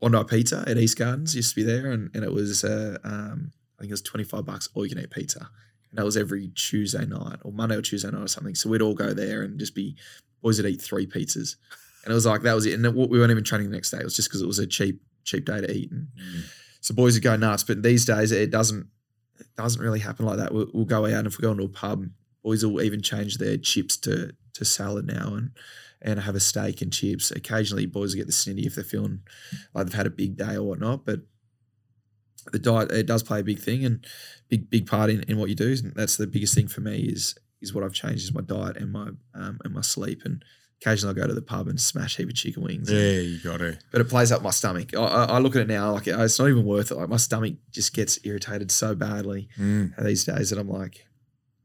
Bondi 0.00 0.22
Pizza 0.24 0.64
at 0.66 0.78
East 0.78 0.98
Gardens 0.98 1.34
used 1.34 1.50
to 1.50 1.56
be 1.56 1.62
there 1.62 1.90
and, 1.90 2.10
and 2.14 2.24
it 2.24 2.32
was 2.32 2.64
uh, 2.64 2.98
um, 3.04 3.52
I 3.78 3.82
think 3.82 3.90
it 3.90 3.94
was 3.94 4.02
25 4.02 4.44
bucks 4.44 4.68
all 4.74 4.84
you 4.84 4.94
can 4.94 5.02
eat 5.02 5.10
pizza 5.10 5.50
and 5.94 5.98
that 6.00 6.04
was 6.04 6.16
every 6.16 6.48
Tuesday 6.48 7.06
night 7.06 7.38
or 7.44 7.52
Monday 7.52 7.76
or 7.76 7.82
Tuesday 7.82 8.10
night 8.10 8.20
or 8.20 8.26
something. 8.26 8.56
So 8.56 8.68
we'd 8.68 8.82
all 8.82 8.94
go 8.94 9.14
there 9.14 9.42
and 9.42 9.60
just 9.60 9.76
be 9.76 9.94
boys 10.42 10.60
would 10.60 10.68
eat 10.68 10.82
three 10.82 11.06
pizzas. 11.06 11.54
And 12.02 12.10
it 12.10 12.14
was 12.14 12.26
like 12.26 12.42
that 12.42 12.54
was 12.54 12.66
it. 12.66 12.74
And 12.74 12.84
it, 12.84 12.94
we 12.96 13.16
weren't 13.16 13.30
even 13.30 13.44
training 13.44 13.70
the 13.70 13.76
next 13.76 13.92
day. 13.92 13.98
It 13.98 14.04
was 14.04 14.16
just 14.16 14.28
because 14.28 14.42
it 14.42 14.46
was 14.46 14.58
a 14.58 14.66
cheap 14.66 15.00
cheap 15.22 15.44
day 15.44 15.60
to 15.60 15.70
eat. 15.70 15.92
And 15.92 16.08
mm. 16.18 16.42
so 16.80 16.96
boys 16.96 17.14
would 17.14 17.22
go 17.22 17.36
nuts. 17.36 17.62
But 17.62 17.84
these 17.84 18.04
days 18.04 18.32
it 18.32 18.50
doesn't 18.50 18.88
it 19.38 19.46
doesn't 19.56 19.80
really 19.80 20.00
happen 20.00 20.26
like 20.26 20.38
that. 20.38 20.52
We'll, 20.52 20.66
we'll 20.74 20.84
go 20.84 21.06
out 21.06 21.12
and 21.12 21.28
if 21.28 21.38
we 21.38 21.42
go 21.42 21.52
into 21.52 21.62
a 21.62 21.68
pub 21.68 22.06
boys 22.42 22.64
will 22.64 22.82
even 22.82 23.02
change 23.02 23.38
their 23.38 23.56
chips 23.56 23.96
to 23.98 24.34
to 24.54 24.64
salad 24.64 25.06
now 25.06 25.34
and 25.34 25.52
and 26.02 26.18
have 26.18 26.34
a 26.34 26.40
steak 26.40 26.82
and 26.82 26.92
chips. 26.92 27.30
Occasionally, 27.30 27.86
boys 27.86 28.14
will 28.14 28.18
get 28.18 28.26
the 28.26 28.32
snitty 28.32 28.66
if 28.66 28.74
they're 28.74 28.82
feeling 28.82 29.20
like 29.72 29.86
they've 29.86 29.94
had 29.94 30.08
a 30.08 30.10
big 30.10 30.36
day 30.36 30.56
or 30.56 30.64
whatnot. 30.64 31.06
But 31.06 31.20
the 32.52 32.58
diet 32.58 32.90
it 32.92 33.06
does 33.06 33.22
play 33.22 33.40
a 33.40 33.44
big 33.44 33.58
thing 33.60 33.84
and 33.84 34.04
big 34.48 34.68
big 34.70 34.86
part 34.86 35.10
in, 35.10 35.22
in 35.24 35.38
what 35.38 35.48
you 35.48 35.54
do. 35.54 35.70
And 35.82 35.92
that's 35.94 36.16
the 36.16 36.26
biggest 36.26 36.54
thing 36.54 36.68
for 36.68 36.80
me 36.80 36.98
is 37.00 37.34
is 37.60 37.72
what 37.74 37.82
I've 37.84 37.94
changed 37.94 38.24
is 38.24 38.34
my 38.34 38.42
diet 38.42 38.76
and 38.76 38.92
my 38.92 39.08
um, 39.34 39.58
and 39.64 39.72
my 39.74 39.80
sleep. 39.80 40.22
And 40.24 40.44
occasionally, 40.82 41.10
I'll 41.10 41.22
go 41.22 41.26
to 41.28 41.34
the 41.34 41.40
pub 41.42 41.66
and 41.68 41.80
smash 41.80 42.18
a 42.18 42.22
heap 42.22 42.28
of 42.28 42.34
chicken 42.34 42.62
wings. 42.62 42.88
and- 42.90 42.98
Yeah, 42.98 43.20
you 43.20 43.38
got 43.42 43.58
to. 43.58 43.78
but 43.90 44.00
it 44.02 44.08
plays 44.08 44.30
up 44.32 44.42
my 44.42 44.50
stomach. 44.50 44.94
I, 44.94 44.98
I, 45.02 45.24
I 45.24 45.38
look 45.38 45.56
at 45.56 45.62
it 45.62 45.68
now 45.68 45.92
like 45.92 46.06
it's 46.06 46.38
not 46.38 46.48
even 46.48 46.64
worth 46.64 46.90
it. 46.90 46.96
Like 46.96 47.08
my 47.08 47.16
stomach 47.16 47.54
just 47.70 47.94
gets 47.94 48.18
irritated 48.24 48.70
so 48.70 48.94
badly 48.94 49.48
Mm. 49.58 49.96
these 50.04 50.24
days 50.24 50.50
that 50.50 50.58
I'm 50.58 50.68
like, 50.68 51.06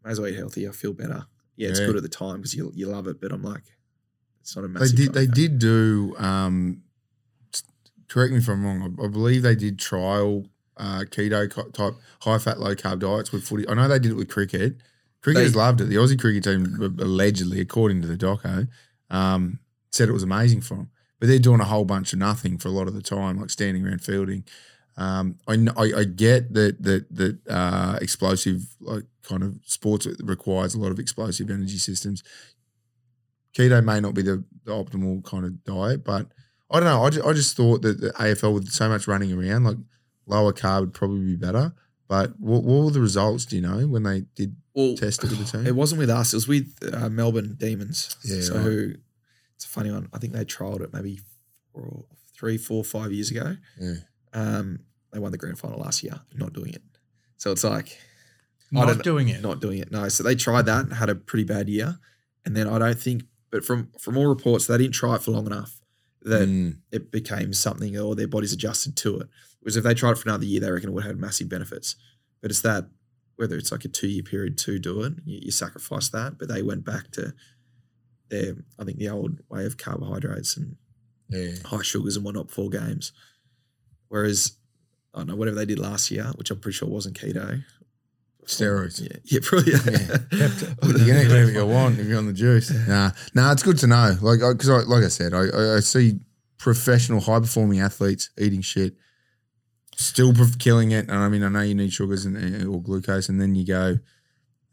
may 0.06 0.12
as 0.12 0.20
well 0.22 0.30
eat 0.30 0.38
healthy. 0.38 0.68
I 0.68 0.72
feel 0.72 0.94
better. 0.94 1.26
Yeah, 1.58 1.70
it's 1.70 1.80
Yeah. 1.82 1.88
good 1.88 1.98
at 1.98 2.04
the 2.04 2.10
time 2.10 2.38
because 2.38 2.56
you 2.56 2.72
you 2.74 2.88
love 2.88 3.08
it, 3.08 3.20
but 3.20 3.34
I'm 3.34 3.44
like, 3.44 3.64
it's 4.40 4.56
not 4.56 4.64
a 4.64 4.70
massive. 4.70 4.96
They 4.96 5.04
did. 5.04 5.14
They 5.14 5.28
did 5.28 5.60
do. 5.60 6.16
Um, 6.18 6.84
correct 8.08 8.32
me 8.32 8.38
if 8.40 8.48
I'm 8.48 8.64
wrong. 8.66 8.96
I, 9.02 9.06
I 9.06 9.08
believe 9.10 9.42
they 9.42 9.56
did 9.56 9.78
trial 9.80 10.46
uh, 10.80 11.02
keto 11.02 11.48
type 11.74 11.94
high 12.22 12.40
fat 12.40 12.60
low 12.60 12.74
carb 12.74 13.00
diets 13.00 13.32
with 13.32 13.44
footy. 13.44 13.68
I 13.68 13.74
know 13.76 13.88
they 13.88 14.00
did 14.00 14.12
it 14.12 14.16
with 14.16 14.30
cricket. 14.30 14.78
Cricketers 15.22 15.52
They- 15.54 15.60
loved 15.60 15.82
it. 15.82 15.86
The 15.86 15.96
Aussie 15.96 16.20
cricket 16.20 16.44
team 16.46 16.96
allegedly, 17.00 17.60
according 17.60 18.02
to 18.02 18.08
the 18.08 18.18
doco, 18.18 18.68
um, 19.10 19.60
said 19.92 20.10
it 20.10 20.14
was 20.14 20.24
amazing 20.24 20.62
for 20.62 20.76
them. 20.76 20.90
But 21.20 21.28
they're 21.28 21.40
doing 21.40 21.60
a 21.60 21.66
whole 21.66 21.84
bunch 21.84 22.14
of 22.14 22.20
nothing 22.20 22.58
for 22.58 22.70
a 22.70 22.72
lot 22.72 22.88
of 22.88 22.94
the 22.94 23.02
time, 23.02 23.40
like 23.40 23.50
standing 23.50 23.86
around 23.86 24.02
fielding. 24.02 24.46
Um, 24.96 25.38
I, 25.48 25.54
I 25.78 26.00
I 26.00 26.04
get 26.06 26.54
that 26.54 26.82
that 26.84 27.14
that 27.16 27.40
uh, 27.50 28.00
explosive 28.02 28.64
like 28.80 29.04
kind 29.24 29.44
of 29.44 29.60
sports 29.66 30.08
requires 30.24 30.74
a 30.76 30.80
lot 30.80 30.92
of 30.92 31.00
explosive 31.00 31.50
energy 31.50 31.78
systems. 31.78 32.24
Keto 33.58 33.84
may 33.84 34.00
not 34.00 34.14
be 34.14 34.22
the, 34.22 34.44
the 34.64 34.72
optimal 34.72 35.24
kind 35.24 35.46
of 35.46 35.64
diet, 35.64 36.04
but 36.04 36.28
I 36.72 36.80
don't 36.80 36.86
know. 36.86 37.04
I 37.04 37.10
just, 37.10 37.26
I 37.28 37.34
just 37.34 37.58
thought 37.58 37.82
that 37.82 38.00
the 38.00 38.12
AFL 38.12 38.54
with 38.54 38.70
so 38.70 38.88
much 38.88 39.08
running 39.08 39.34
around, 39.34 39.64
like 39.64 39.78
lower 40.30 40.54
carb 40.54 40.80
would 40.82 40.94
probably 40.94 41.22
be 41.26 41.36
better. 41.36 41.74
But 42.08 42.40
what, 42.40 42.64
what 42.64 42.86
were 42.86 42.92
the 42.92 43.02
results? 43.02 43.46
Do 43.46 43.56
you 43.56 43.62
know 43.62 43.88
when 43.88 44.04
they 44.04 44.22
did 44.36 44.56
well, 44.74 44.96
test 44.96 45.24
it 45.24 45.30
with 45.30 45.40
the 45.40 45.46
team? 45.58 45.68
It 45.68 45.76
wasn't 45.76 46.00
with 46.00 46.10
us. 46.10 46.34
It 46.34 46.38
was 46.38 46.48
with 46.48 46.74
uh, 46.94 47.10
Melbourne 47.10 47.56
Demons. 47.60 48.16
Yeah, 48.24 48.42
So 48.42 48.56
right. 48.58 48.96
It's 49.56 49.66
a 49.66 49.68
funny 49.68 49.92
one. 49.92 50.08
I 50.14 50.18
think 50.20 50.34
they 50.34 50.46
trialed 50.46 50.82
it 50.82 50.94
maybe 50.94 51.20
four, 51.74 52.06
three, 52.34 52.58
four, 52.58 52.84
five 52.84 53.12
years 53.12 53.30
ago. 53.30 53.58
Yeah. 53.80 53.96
Um, 54.34 54.80
they 55.12 55.20
won 55.20 55.32
the 55.32 55.38
grand 55.38 55.60
final 55.60 55.80
last 55.80 56.02
year. 56.04 56.20
Not 56.34 56.54
doing 56.54 56.74
it. 56.74 56.82
So 57.38 57.52
it's 57.52 57.64
like 57.64 57.98
not 58.72 59.04
doing 59.04 59.28
it. 59.30 59.42
not 59.42 59.60
doing 59.60 59.80
it. 59.80 59.92
No. 59.92 60.08
So 60.10 60.24
they 60.24 60.36
tried 60.36 60.66
that, 60.68 60.86
and 60.86 60.94
had 60.94 61.10
a 61.10 61.16
pretty 61.16 61.44
bad 61.44 61.68
year, 61.70 62.00
and 62.46 62.56
then 62.56 62.68
I 62.68 62.78
don't 62.80 62.98
think. 63.00 63.24
But 63.52 63.66
from 63.66 63.90
from 64.00 64.18
all 64.18 64.28
reports, 64.28 64.68
they 64.68 64.78
didn't 64.78 64.94
try 64.94 65.16
it 65.16 65.22
for 65.24 65.32
long 65.32 65.46
enough 65.48 65.82
that 66.22 66.48
Mm. 66.48 66.78
it 66.92 67.12
became 67.12 67.54
something, 67.54 67.98
or 67.98 68.16
their 68.16 68.28
bodies 68.28 68.54
adjusted 68.54 68.96
to 68.98 69.20
it. 69.22 69.28
Whereas 69.62 69.76
if 69.78 69.84
they 69.84 69.94
tried 69.94 70.12
it 70.12 70.18
for 70.18 70.30
another 70.30 70.46
year, 70.46 70.60
they 70.62 70.72
reckon 70.72 70.90
it 70.90 70.94
would 70.94 71.04
have 71.04 71.12
had 71.16 71.20
massive 71.22 71.50
benefits. 71.50 71.96
But 72.42 72.52
it's 72.52 72.62
that 72.62 72.86
whether 73.36 73.56
it's 73.58 73.72
like 73.72 73.86
a 73.86 73.90
two 73.90 74.08
year 74.08 74.24
period 74.24 74.58
to 74.60 74.80
do 74.80 75.02
it, 75.04 75.14
you, 75.26 75.40
you 75.44 75.52
sacrifice 75.52 76.10
that. 76.10 76.38
But 76.38 76.48
they 76.50 76.62
went 76.62 76.86
back 76.86 77.12
to 77.12 77.34
their, 78.30 78.56
I 78.78 78.84
think, 78.84 78.98
the 78.98 79.10
old 79.10 79.40
way 79.50 79.66
of 79.66 79.78
carbohydrates 79.78 80.56
and 80.58 80.76
Yeah. 81.30 81.52
high 81.66 81.82
sugars 81.82 82.16
and 82.16 82.26
whatnot 82.26 82.48
before 82.48 82.70
games. 82.70 83.12
Whereas, 84.08 84.54
I 85.14 85.20
don't 85.20 85.28
know, 85.28 85.36
whatever 85.36 85.56
they 85.58 85.66
did 85.66 85.80
last 85.80 86.10
year, 86.12 86.26
which 86.36 86.52
I'm 86.52 86.60
pretty 86.60 86.78
sure 86.78 86.88
wasn't 86.90 87.20
keto. 87.20 87.64
Steroids. 88.46 89.02
Yeah, 89.02 89.18
yeah, 89.26 89.40
probably. 89.44 89.72
You 91.06 91.14
can 91.14 91.22
eat 91.26 91.28
whatever 91.28 91.52
you 91.52 91.66
want 91.66 92.00
if 92.00 92.08
you're 92.08 92.18
on 92.18 92.26
the 92.26 92.34
juice. 92.34 92.72
Nah, 92.88 93.12
nah, 93.36 93.52
it's 93.52 93.62
good 93.64 93.78
to 93.80 93.88
know. 93.88 94.18
Like, 94.22 94.40
because 94.40 94.70
I, 94.70 94.78
like 94.80 95.04
I 95.04 95.08
said, 95.10 95.34
I, 95.34 95.46
I, 95.50 95.76
I 95.76 95.80
see 95.82 96.20
professional, 96.58 97.20
high 97.22 97.40
performing 97.40 97.80
athletes 97.80 98.32
eating 98.40 98.62
shit, 98.62 98.96
still 100.00 100.34
killing 100.58 100.92
it. 100.92 101.10
And 101.10 101.18
I 101.18 101.28
mean, 101.30 101.44
I 101.44 101.50
know 101.50 101.62
you 101.62 101.76
need 101.76 101.92
sugars 101.92 102.26
and 102.26 102.66
or 102.66 102.82
glucose, 102.82 103.30
and 103.30 103.40
then 103.40 103.56
you 103.56 103.66
go, 103.66 104.00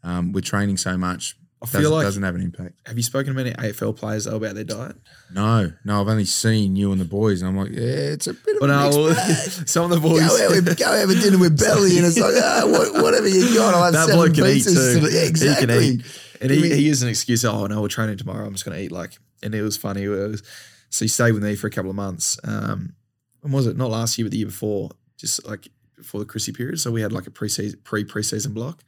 um, 0.03 0.31
we're 0.31 0.41
training 0.41 0.77
so 0.77 0.97
much, 0.97 1.35
I 1.61 1.65
doesn't, 1.65 1.81
feel 1.81 1.91
like. 1.91 2.03
doesn't 2.05 2.23
have 2.23 2.35
an 2.35 2.41
impact. 2.41 2.75
have 2.85 2.95
you 2.97 3.03
spoken 3.03 3.33
to 3.33 3.43
many 3.43 3.51
AFL 3.51 3.97
players 3.97 4.25
though 4.25 4.37
about 4.37 4.55
their 4.55 4.63
diet? 4.63 4.95
No, 5.33 5.73
no, 5.83 6.01
I've 6.01 6.07
only 6.07 6.25
seen 6.25 6.75
you 6.75 6.91
and 6.91 7.01
the 7.01 7.05
boys, 7.05 7.41
and 7.41 7.49
I'm 7.49 7.57
like, 7.57 7.71
yeah, 7.71 8.13
it's 8.13 8.27
a 8.27 8.33
bit 8.33 8.55
of 8.55 8.61
Well, 8.61 8.71
a 8.71 8.73
no, 8.73 8.83
mixed 8.83 8.97
well, 8.99 9.15
bag. 9.15 9.67
some 9.67 9.91
of 9.91 10.01
the 10.01 10.07
boys 10.07 10.19
Go 10.19 10.45
out, 10.45 10.51
with, 10.51 10.77
go 10.77 10.91
have 10.91 11.09
a 11.09 11.15
dinner 11.15 11.37
with 11.37 11.59
Belly, 11.63 11.97
and 11.97 12.05
it's 12.05 12.17
like, 12.17 12.33
what, 12.71 13.03
whatever 13.03 13.27
you 13.27 13.53
got, 13.53 13.73
I'll 13.73 13.83
have 13.83 13.93
that 13.93 14.07
seven 14.07 14.15
bloke 14.15 14.35
can 14.35 14.45
eat 14.45 14.63
too. 14.63 15.09
Yeah, 15.11 15.21
exactly. 15.27 15.67
He 15.67 15.97
can 15.97 15.99
eat. 15.99 16.21
And 16.39 16.51
he, 16.51 16.69
he 16.69 16.83
used 16.83 17.03
an 17.03 17.09
excuse, 17.09 17.43
oh, 17.43 17.65
no, 17.65 17.81
we're 17.81 17.87
training 17.87 18.17
tomorrow. 18.17 18.45
I'm 18.45 18.53
just 18.53 18.63
going 18.63 18.77
to 18.77 18.83
eat 18.83 18.91
like, 18.91 19.17
and 19.41 19.53
it 19.55 19.63
was 19.63 19.75
funny. 19.75 20.03
It 20.03 20.09
was, 20.09 20.43
so 20.91 21.03
he 21.03 21.09
stayed 21.09 21.31
with 21.31 21.43
me 21.43 21.55
for 21.55 21.67
a 21.67 21.71
couple 21.71 21.89
of 21.89 21.95
months. 21.95 22.37
Um, 22.43 22.93
when 23.41 23.51
was 23.51 23.65
it? 23.65 23.75
Not 23.75 23.89
last 23.89 24.17
year, 24.17 24.25
but 24.25 24.31
the 24.31 24.37
year 24.37 24.47
before, 24.47 24.91
just 25.17 25.45
like 25.47 25.67
before 25.95 26.19
the 26.19 26.25
Chrissy 26.25 26.53
period. 26.53 26.79
So 26.79 26.91
we 26.91 27.01
had 27.01 27.11
like 27.11 27.27
a 27.27 27.31
pre-season, 27.31 27.79
pre-preseason 27.83 28.53
block. 28.53 28.83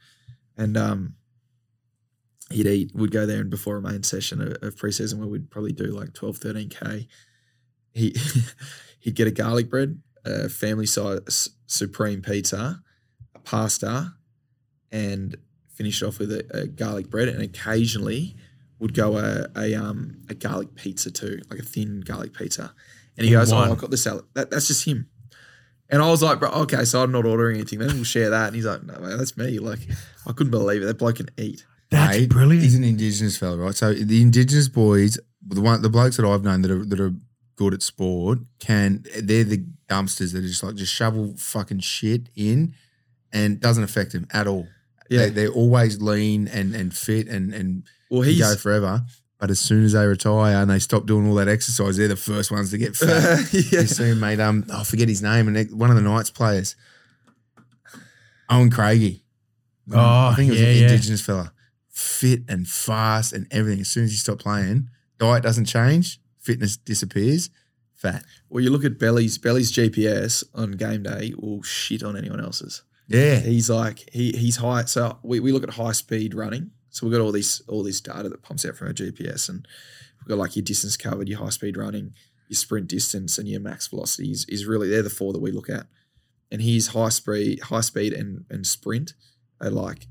And 0.56 0.76
um, 0.76 1.14
he'd 2.50 2.66
eat, 2.66 2.92
we'd 2.94 3.10
go 3.10 3.26
there 3.26 3.40
and 3.40 3.50
before 3.50 3.76
a 3.76 3.82
main 3.82 4.02
session 4.02 4.40
of, 4.40 4.52
of 4.62 4.76
preseason 4.76 5.18
where 5.18 5.28
we'd 5.28 5.50
probably 5.50 5.72
do 5.72 5.86
like 5.86 6.14
12, 6.14 6.38
13K, 6.38 7.06
he, 7.92 8.16
he'd 9.00 9.14
get 9.14 9.26
a 9.26 9.32
garlic 9.32 9.68
bread, 9.68 10.00
a 10.24 10.48
family 10.48 10.86
size 10.86 11.50
supreme 11.66 12.22
pizza, 12.22 12.82
a 13.34 13.38
pasta, 13.40 14.14
and 14.92 15.36
finish 15.68 16.02
off 16.02 16.18
with 16.18 16.30
a, 16.32 16.44
a 16.52 16.66
garlic 16.66 17.08
bread, 17.08 17.28
and 17.28 17.42
occasionally 17.42 18.36
would 18.78 18.94
go 18.94 19.18
a, 19.18 19.46
a 19.56 19.74
um 19.74 20.18
a 20.28 20.34
garlic 20.34 20.74
pizza 20.74 21.10
too, 21.10 21.40
like 21.50 21.60
a 21.60 21.62
thin 21.62 22.00
garlic 22.00 22.34
pizza. 22.34 22.74
And 23.16 23.26
he 23.26 23.32
goes, 23.32 23.52
one. 23.52 23.68
"Oh, 23.68 23.72
I've 23.72 23.78
got 23.78 23.90
the 23.90 23.96
salad. 23.96 24.24
That, 24.34 24.50
that's 24.50 24.66
just 24.66 24.84
him." 24.84 25.08
And 25.90 26.02
I 26.02 26.08
was 26.10 26.22
like, 26.22 26.38
"Bro, 26.38 26.50
okay, 26.50 26.84
so 26.84 27.02
I'm 27.02 27.12
not 27.12 27.24
ordering 27.26 27.56
anything. 27.56 27.78
Then 27.78 27.94
we'll 27.94 28.04
share 28.04 28.30
that." 28.30 28.46
And 28.48 28.56
he's 28.56 28.64
like, 28.66 28.82
"No, 28.84 28.98
man, 29.00 29.18
that's 29.18 29.36
me." 29.36 29.58
Like, 29.58 29.80
I 30.26 30.32
couldn't 30.32 30.50
believe 30.50 30.82
it. 30.82 30.86
That 30.86 30.98
bloke 30.98 31.16
can 31.16 31.28
eat. 31.36 31.64
That's 31.90 32.18
Mate, 32.18 32.30
brilliant. 32.30 32.62
He's 32.62 32.76
an 32.76 32.84
indigenous 32.84 33.36
fella, 33.36 33.56
right? 33.56 33.74
So 33.74 33.92
the 33.92 34.22
indigenous 34.22 34.68
boys, 34.68 35.18
the 35.46 35.60
one, 35.60 35.82
the 35.82 35.90
blokes 35.90 36.16
that 36.18 36.26
I've 36.26 36.44
known 36.44 36.62
that 36.62 36.70
are 36.70 36.84
that 36.84 37.00
are 37.00 37.14
good 37.56 37.74
at 37.74 37.82
sport, 37.82 38.38
can 38.60 39.04
they're 39.20 39.44
the 39.44 39.64
dumpsters 39.88 40.32
that 40.32 40.38
are 40.44 40.48
just 40.48 40.62
like 40.62 40.76
just 40.76 40.92
shovel 40.94 41.34
fucking 41.36 41.80
shit 41.80 42.28
in, 42.36 42.74
and 43.32 43.60
doesn't 43.60 43.82
affect 43.82 44.12
them 44.12 44.26
at 44.32 44.46
all. 44.46 44.68
Yeah. 45.08 45.26
they, 45.26 45.30
they're 45.30 45.48
always 45.52 46.00
lean 46.00 46.46
and 46.46 46.74
and 46.76 46.94
fit 46.94 47.26
and 47.26 47.52
and 47.52 47.82
Well, 48.08 48.22
can 48.22 48.30
he's 48.30 48.40
go 48.40 48.54
forever. 48.54 49.02
But 49.40 49.50
as 49.50 49.58
soon 49.58 49.84
as 49.84 49.92
they 49.92 50.06
retire 50.06 50.56
and 50.56 50.70
they 50.70 50.78
stop 50.78 51.06
doing 51.06 51.26
all 51.26 51.34
that 51.36 51.48
exercise, 51.48 51.96
they're 51.96 52.08
the 52.08 52.16
first 52.16 52.50
ones 52.50 52.70
to 52.72 52.78
get 52.78 52.94
fat. 52.94 53.48
yeah. 53.52 53.80
You 53.80 53.86
see, 53.86 54.14
mate. 54.14 54.38
Um, 54.38 54.66
I 54.72 54.84
forget 54.84 55.08
his 55.08 55.22
name, 55.22 55.48
and 55.48 55.70
one 55.72 55.88
of 55.88 55.96
the 55.96 56.02
Knights 56.02 56.30
players, 56.30 56.76
Owen 58.50 58.70
Craigie. 58.70 59.22
Oh, 59.92 60.28
I 60.28 60.34
think 60.36 60.48
it 60.48 60.52
was 60.52 60.60
yeah, 60.60 60.68
an 60.68 60.76
yeah. 60.76 60.82
indigenous 60.82 61.22
fella, 61.22 61.52
fit 61.88 62.42
and 62.48 62.68
fast 62.68 63.32
and 63.32 63.46
everything. 63.50 63.80
As 63.80 63.90
soon 63.90 64.04
as 64.04 64.12
you 64.12 64.18
stop 64.18 64.38
playing, 64.38 64.88
diet 65.18 65.42
doesn't 65.42 65.64
change, 65.64 66.20
fitness 66.38 66.76
disappears, 66.76 67.48
fat. 67.94 68.24
Well, 68.50 68.62
you 68.62 68.70
look 68.70 68.84
at 68.84 68.98
Belly's 68.98 69.38
Belly's 69.38 69.72
GPS 69.72 70.44
on 70.54 70.72
game 70.72 71.02
day 71.02 71.32
will 71.36 71.62
shit 71.62 72.02
on 72.02 72.16
anyone 72.16 72.40
else's. 72.40 72.82
Yeah, 73.08 73.40
He's 73.40 73.68
like 73.70 74.08
he 74.12 74.32
he's 74.32 74.56
high. 74.56 74.84
So 74.84 75.18
we, 75.22 75.40
we 75.40 75.50
look 75.50 75.64
at 75.64 75.70
high 75.70 75.92
speed 75.92 76.34
running. 76.34 76.70
So 76.90 77.06
we've 77.06 77.16
got 77.16 77.22
all 77.22 77.32
these 77.32 77.62
all 77.68 77.82
this 77.82 78.00
data 78.00 78.28
that 78.28 78.42
pumps 78.42 78.66
out 78.66 78.76
from 78.76 78.88
our 78.88 78.92
GPS, 78.92 79.48
and 79.48 79.66
we've 80.20 80.28
got 80.28 80.38
like 80.38 80.56
your 80.56 80.64
distance 80.64 80.96
covered, 80.96 81.28
your 81.28 81.38
high 81.38 81.50
speed 81.50 81.76
running, 81.76 82.14
your 82.48 82.56
sprint 82.56 82.88
distance, 82.88 83.38
and 83.38 83.48
your 83.48 83.60
max 83.60 83.86
velocity 83.86 84.30
is, 84.30 84.44
is 84.48 84.66
really 84.66 84.88
they're 84.88 85.02
the 85.02 85.10
four 85.10 85.32
that 85.32 85.40
we 85.40 85.52
look 85.52 85.70
at. 85.70 85.86
And 86.50 86.60
his 86.60 86.88
high 86.88 87.10
speed, 87.10 87.60
high 87.60 87.80
speed 87.80 88.12
and 88.12 88.44
and 88.50 88.66
sprint 88.66 89.14
are 89.60 89.70
like 89.70 90.06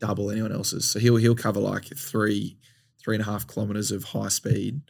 double 0.00 0.30
anyone 0.30 0.52
else's. 0.52 0.90
So 0.90 0.98
he'll 0.98 1.16
he'll 1.16 1.36
cover 1.36 1.60
like 1.60 1.96
three 1.96 2.58
three 3.02 3.14
and 3.14 3.22
a 3.22 3.30
half 3.30 3.46
kilometers 3.46 3.92
of 3.92 4.04
high 4.04 4.28
speed, 4.28 4.80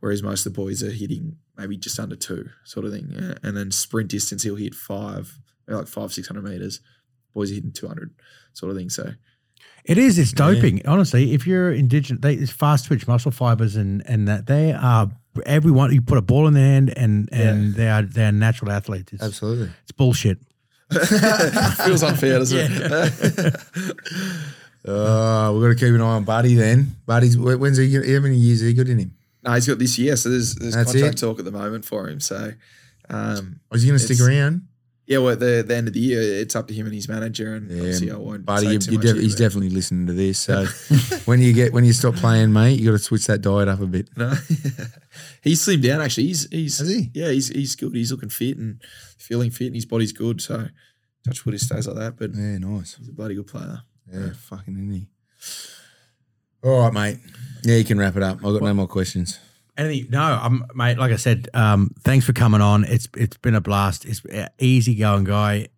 whereas 0.00 0.22
most 0.22 0.46
of 0.46 0.54
the 0.54 0.60
boys 0.60 0.82
are 0.82 0.90
hitting 0.90 1.36
maybe 1.58 1.76
just 1.76 1.98
under 1.98 2.16
two, 2.16 2.48
sort 2.64 2.86
of 2.86 2.92
thing. 2.92 3.12
And 3.42 3.56
then 3.56 3.70
sprint 3.70 4.08
distance 4.08 4.42
he'll 4.42 4.56
hit 4.56 4.74
five, 4.74 5.38
like 5.68 5.88
five 5.88 6.12
six 6.12 6.28
hundred 6.28 6.44
meters. 6.44 6.80
Boys 7.34 7.50
are 7.50 7.54
hitting 7.54 7.72
two 7.72 7.88
hundred, 7.88 8.14
sort 8.54 8.70
of 8.70 8.78
thing. 8.78 8.88
So 8.88 9.12
It 9.86 9.98
is. 9.98 10.18
It's 10.18 10.32
doping. 10.32 10.86
Honestly, 10.86 11.32
if 11.32 11.46
you're 11.46 11.72
indigenous, 11.72 12.20
they, 12.20 12.34
it's 12.34 12.50
fast 12.50 12.86
twitch 12.86 13.06
muscle 13.06 13.30
fibers 13.30 13.76
and 13.76 14.02
and 14.06 14.26
that 14.26 14.46
they 14.46 14.72
are 14.72 15.10
everyone. 15.44 15.92
You 15.92 16.02
put 16.02 16.18
a 16.18 16.22
ball 16.22 16.48
in 16.48 16.54
their 16.54 16.66
hand 16.66 16.92
and 16.96 17.28
and 17.32 17.74
they 17.74 17.88
are 17.88 18.02
they 18.02 18.24
are 18.24 18.32
natural 18.32 18.72
athletes. 18.72 19.12
It's, 19.12 19.22
absolutely. 19.22 19.70
it's 19.82 19.92
bullshit. 19.92 20.38
feels 20.90 22.02
unfair, 22.02 22.38
doesn't 22.40 22.70
it? 22.72 23.56
Uh, 24.86 25.50
we've 25.52 25.62
got 25.62 25.68
to 25.68 25.74
keep 25.74 25.92
an 25.92 26.00
eye 26.00 26.04
on 26.04 26.22
Buddy 26.22 26.54
then. 26.54 26.94
Buddy's 27.06 27.36
when's 27.36 27.76
he? 27.76 27.92
How 27.92 28.20
many 28.20 28.36
years 28.36 28.60
he 28.60 28.72
got 28.72 28.86
in 28.86 29.00
him? 29.00 29.16
no, 29.42 29.52
he's 29.54 29.66
got 29.66 29.78
this 29.80 29.98
year, 29.98 30.16
so 30.16 30.28
there's 30.28 30.54
there's 30.54 30.74
That's 30.74 30.92
contract 30.92 31.14
it? 31.14 31.18
talk 31.18 31.38
at 31.40 31.44
the 31.44 31.50
moment 31.50 31.84
for 31.84 32.08
him. 32.08 32.20
So, 32.20 32.52
um, 33.08 33.60
Was 33.70 33.82
he 33.82 33.88
going 33.88 33.98
to 33.98 34.04
stick 34.04 34.20
around? 34.20 34.62
Yeah, 35.06 35.18
well, 35.18 35.30
at 35.30 35.40
the, 35.40 35.64
the 35.66 35.74
end 35.76 35.86
of 35.88 35.94
the 35.94 36.00
year, 36.00 36.20
it's 36.20 36.56
up 36.56 36.66
to 36.68 36.74
him 36.74 36.86
and 36.86 36.94
his 36.94 37.08
manager, 37.08 37.54
and 37.54 37.70
Yeah, 37.70 37.76
obviously 37.78 38.10
I 38.10 38.16
won't. 38.16 38.44
Buddy, 38.44 38.66
say 38.66 38.72
you, 38.72 38.78
too 38.80 38.90
you 38.92 38.98
much 38.98 39.06
def- 39.06 39.14
here, 39.14 39.22
he's 39.22 39.34
definitely 39.36 39.70
listening 39.70 40.06
to 40.08 40.12
this. 40.12 40.38
So 40.40 40.64
when 41.26 41.40
you 41.40 41.52
get 41.52 41.72
when 41.72 41.84
you 41.84 41.92
stop 41.92 42.16
playing, 42.16 42.52
mate, 42.52 42.80
you 42.80 42.86
got 42.86 42.92
to 42.96 42.98
switch 42.98 43.26
that 43.26 43.40
diet 43.40 43.68
up 43.68 43.80
a 43.80 43.86
bit. 43.86 44.08
No, 44.16 44.30
he's 45.42 45.64
slimmed 45.64 45.82
down. 45.82 46.00
Actually, 46.00 46.26
he's 46.28 46.48
he's 46.50 46.78
Has 46.78 46.88
he? 46.88 47.10
yeah, 47.14 47.30
he's 47.30 47.48
he's 47.48 47.76
good. 47.76 47.94
He's 47.94 48.10
looking 48.10 48.28
fit 48.30 48.56
and 48.58 48.82
feeling 49.16 49.50
fit, 49.50 49.66
and 49.66 49.74
his 49.76 49.86
body's 49.86 50.12
good. 50.12 50.40
So, 50.40 50.66
touch 51.24 51.44
wood, 51.46 51.52
he 51.52 51.58
stays 51.58 51.86
like 51.86 51.96
that. 51.96 52.16
But 52.18 52.34
Yeah, 52.34 52.58
nice. 52.58 52.96
he's 52.96 53.08
a 53.08 53.12
bloody 53.12 53.34
good 53.36 53.46
player. 53.46 53.82
Yeah, 54.12 54.30
fucking 54.34 54.74
isn't 54.74 54.92
he? 54.92 55.08
All 56.64 56.80
right, 56.80 56.92
mate. 56.92 57.18
Yeah, 57.62 57.76
you 57.76 57.84
can 57.84 57.98
wrap 57.98 58.16
it 58.16 58.22
up. 58.22 58.38
I've 58.38 58.42
got 58.54 58.62
no 58.62 58.74
more 58.74 58.88
questions. 58.88 59.38
Anything? 59.76 60.10
No, 60.10 60.22
um, 60.42 60.64
mate. 60.74 60.98
Like 60.98 61.12
I 61.12 61.16
said, 61.16 61.48
um, 61.54 61.90
thanks 62.00 62.24
for 62.24 62.32
coming 62.32 62.60
on. 62.60 62.84
It's 62.84 63.08
it's 63.16 63.36
been 63.36 63.54
a 63.54 63.60
blast. 63.60 64.04
It's 64.04 64.22
easy 64.58 64.94
going 64.94 65.24
guy. 65.24 65.68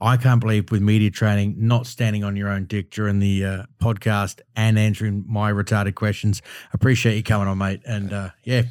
I 0.00 0.16
can't 0.16 0.40
believe 0.40 0.70
with 0.70 0.82
media 0.82 1.10
training, 1.10 1.54
not 1.56 1.86
standing 1.86 2.24
on 2.24 2.36
your 2.36 2.48
own 2.48 2.66
dick 2.66 2.90
during 2.90 3.20
the 3.20 3.44
uh, 3.44 3.62
podcast 3.80 4.40
and 4.56 4.78
answering 4.78 5.24
my 5.26 5.52
retarded 5.52 5.94
questions. 5.94 6.42
Appreciate 6.72 7.16
you 7.16 7.22
coming 7.22 7.48
on, 7.48 7.58
mate. 7.58 7.80
And 7.86 8.12
uh, 8.12 8.30
yeah, 8.42 8.62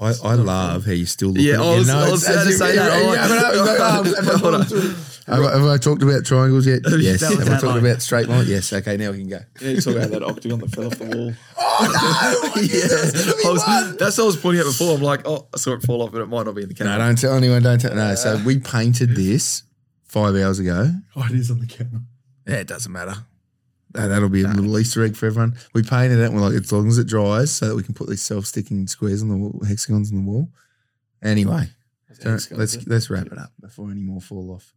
I, 0.00 0.12
I 0.22 0.34
love 0.34 0.86
how 0.86 0.92
you 0.92 1.06
still 1.06 1.30
look 1.30 1.42
Yeah, 1.42 1.54
at 1.54 1.60
I 1.60 1.64
your 1.70 1.78
was- 1.78 1.90
I 1.90 2.10
was 2.10 2.24
about 2.28 2.44
to 2.44 2.52
say 2.52 2.76
that. 2.76 2.92
I'm 2.92 3.02
yeah, 3.02 3.08
like- 3.08 3.28
but 3.28 3.38
I 3.80 4.00
was 4.00 4.12
like, 4.12 4.24
have 4.24 4.28
I 4.28 4.38
Hold 4.38 4.54
on. 4.54 4.60
gone 4.60 4.68
through- 4.68 4.94
Have 5.26 5.64
I, 5.66 5.76
talked 5.76 6.02
about 6.02 6.24
triangles 6.24 6.66
yet? 6.66 6.80
Yes. 7.00 7.20
That 7.20 7.30
was 7.30 7.38
Have 7.40 7.48
I 7.48 7.50
that 7.50 7.60
talked 7.60 7.64
line. 7.74 7.78
about 7.84 8.02
straight 8.02 8.28
line? 8.28 8.46
Yes. 8.48 8.72
Okay, 8.72 8.96
now 8.96 9.10
we 9.10 9.18
can 9.18 9.28
go. 9.28 9.40
Yeah, 9.60 9.68
you 9.70 9.80
talk 9.80 9.96
about 9.96 10.10
that 10.10 10.22
octagon 10.22 10.60
that 10.60 10.70
fell 10.70 10.86
off 10.86 10.98
the 10.98 11.04
wall. 11.04 11.32
Oh 11.80 12.52
no! 12.56 12.62
yeah, 12.62 12.86
That's 12.88 13.24
gonna 13.24 13.36
I 13.46 13.50
was, 13.52 13.96
that's 13.98 14.18
what 14.18 14.24
I 14.24 14.26
was 14.26 14.36
pointing 14.36 14.60
at 14.60 14.66
before. 14.66 14.96
I'm 14.96 15.02
like, 15.02 15.22
oh, 15.28 15.46
I 15.54 15.58
saw 15.58 15.72
it 15.74 15.82
fall 15.82 16.02
off, 16.02 16.10
but 16.12 16.22
it 16.22 16.26
might 16.26 16.44
not 16.46 16.54
be 16.56 16.62
in 16.62 16.68
the 16.68 16.74
camera. 16.74 16.92
No, 16.94 16.98
camera. 16.98 17.08
don't 17.10 17.18
tell 17.20 17.34
anyone. 17.34 17.62
Don't 17.62 17.80
tell. 17.80 17.94
No. 17.94 18.14
So 18.16 18.40
we 18.44 18.58
painted 18.58 19.14
this 19.14 19.62
five 20.04 20.34
hours 20.34 20.58
ago. 20.58 20.90
oh, 21.16 21.24
it 21.28 21.32
is 21.36 21.50
on 21.52 21.60
the 21.60 21.66
camera. 21.66 22.00
Yeah, 22.48 22.56
it 22.56 22.66
doesn't 22.66 22.90
matter. 22.90 23.14
That- 23.92 24.08
That'll 24.08 24.28
be 24.28 24.42
a 24.42 24.48
little 24.48 24.78
Easter 24.78 25.02
egg 25.04 25.16
for 25.16 25.26
everyone. 25.26 25.56
We 25.74 25.82
painted 25.82 26.18
it 26.18 26.24
and 26.26 26.34
we're 26.34 26.42
like, 26.42 26.54
as 26.54 26.72
long 26.72 26.88
as 26.88 26.98
it 26.98 27.06
dries, 27.06 27.50
so 27.50 27.68
that 27.68 27.74
we 27.74 27.82
can 27.82 27.94
put 27.94 28.08
these 28.08 28.22
self-sticking 28.22 28.86
squares 28.86 29.22
on 29.22 29.28
the 29.28 29.36
wall, 29.36 29.60
hexagons 29.66 30.12
on 30.12 30.24
the 30.24 30.30
wall. 30.30 30.48
Anyway, 31.22 31.68
so 32.20 32.38
let's 32.52 32.86
let's 32.86 33.10
wrap 33.10 33.26
it 33.26 33.38
up 33.38 33.52
before 33.60 33.90
any 33.90 34.02
more 34.02 34.20
fall 34.20 34.50
off. 34.52 34.72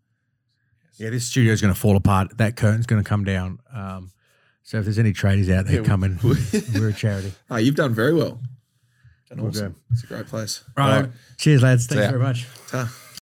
Yeah, 0.97 1.09
this 1.09 1.25
studio 1.25 1.51
is 1.53 1.61
going 1.61 1.73
to 1.73 1.79
fall 1.79 1.95
apart. 1.95 2.37
That 2.37 2.55
curtain's 2.55 2.85
going 2.85 3.03
to 3.03 3.07
come 3.07 3.23
down. 3.23 3.59
Um, 3.73 4.11
so 4.63 4.77
if 4.77 4.85
there's 4.85 4.99
any 4.99 5.13
tradies 5.13 5.51
out 5.51 5.65
there 5.65 5.81
Yeah, 5.81 5.87
coming, 5.87 6.19
we're 6.23 6.89
a 6.89 6.93
charity. 6.93 7.31
Oh, 7.49 7.57
you've 7.57 7.75
done 7.75 7.93
very 7.93 8.13
well. 8.13 8.39
Done 9.29 9.41
We're 9.41 9.49
awesome. 9.49 9.75
It's 9.91 10.03
a 10.03 10.07
great 10.07 10.27
place. 10.27 10.63
Right. 10.77 10.95
All 10.95 11.01
right. 11.03 11.11
Cheers, 11.37 11.63
lads. 11.63 11.87
Thanks 11.87 12.03
ya. 12.03 12.09
very 12.11 12.21
much. 12.21 12.47
Ta. 12.67 12.91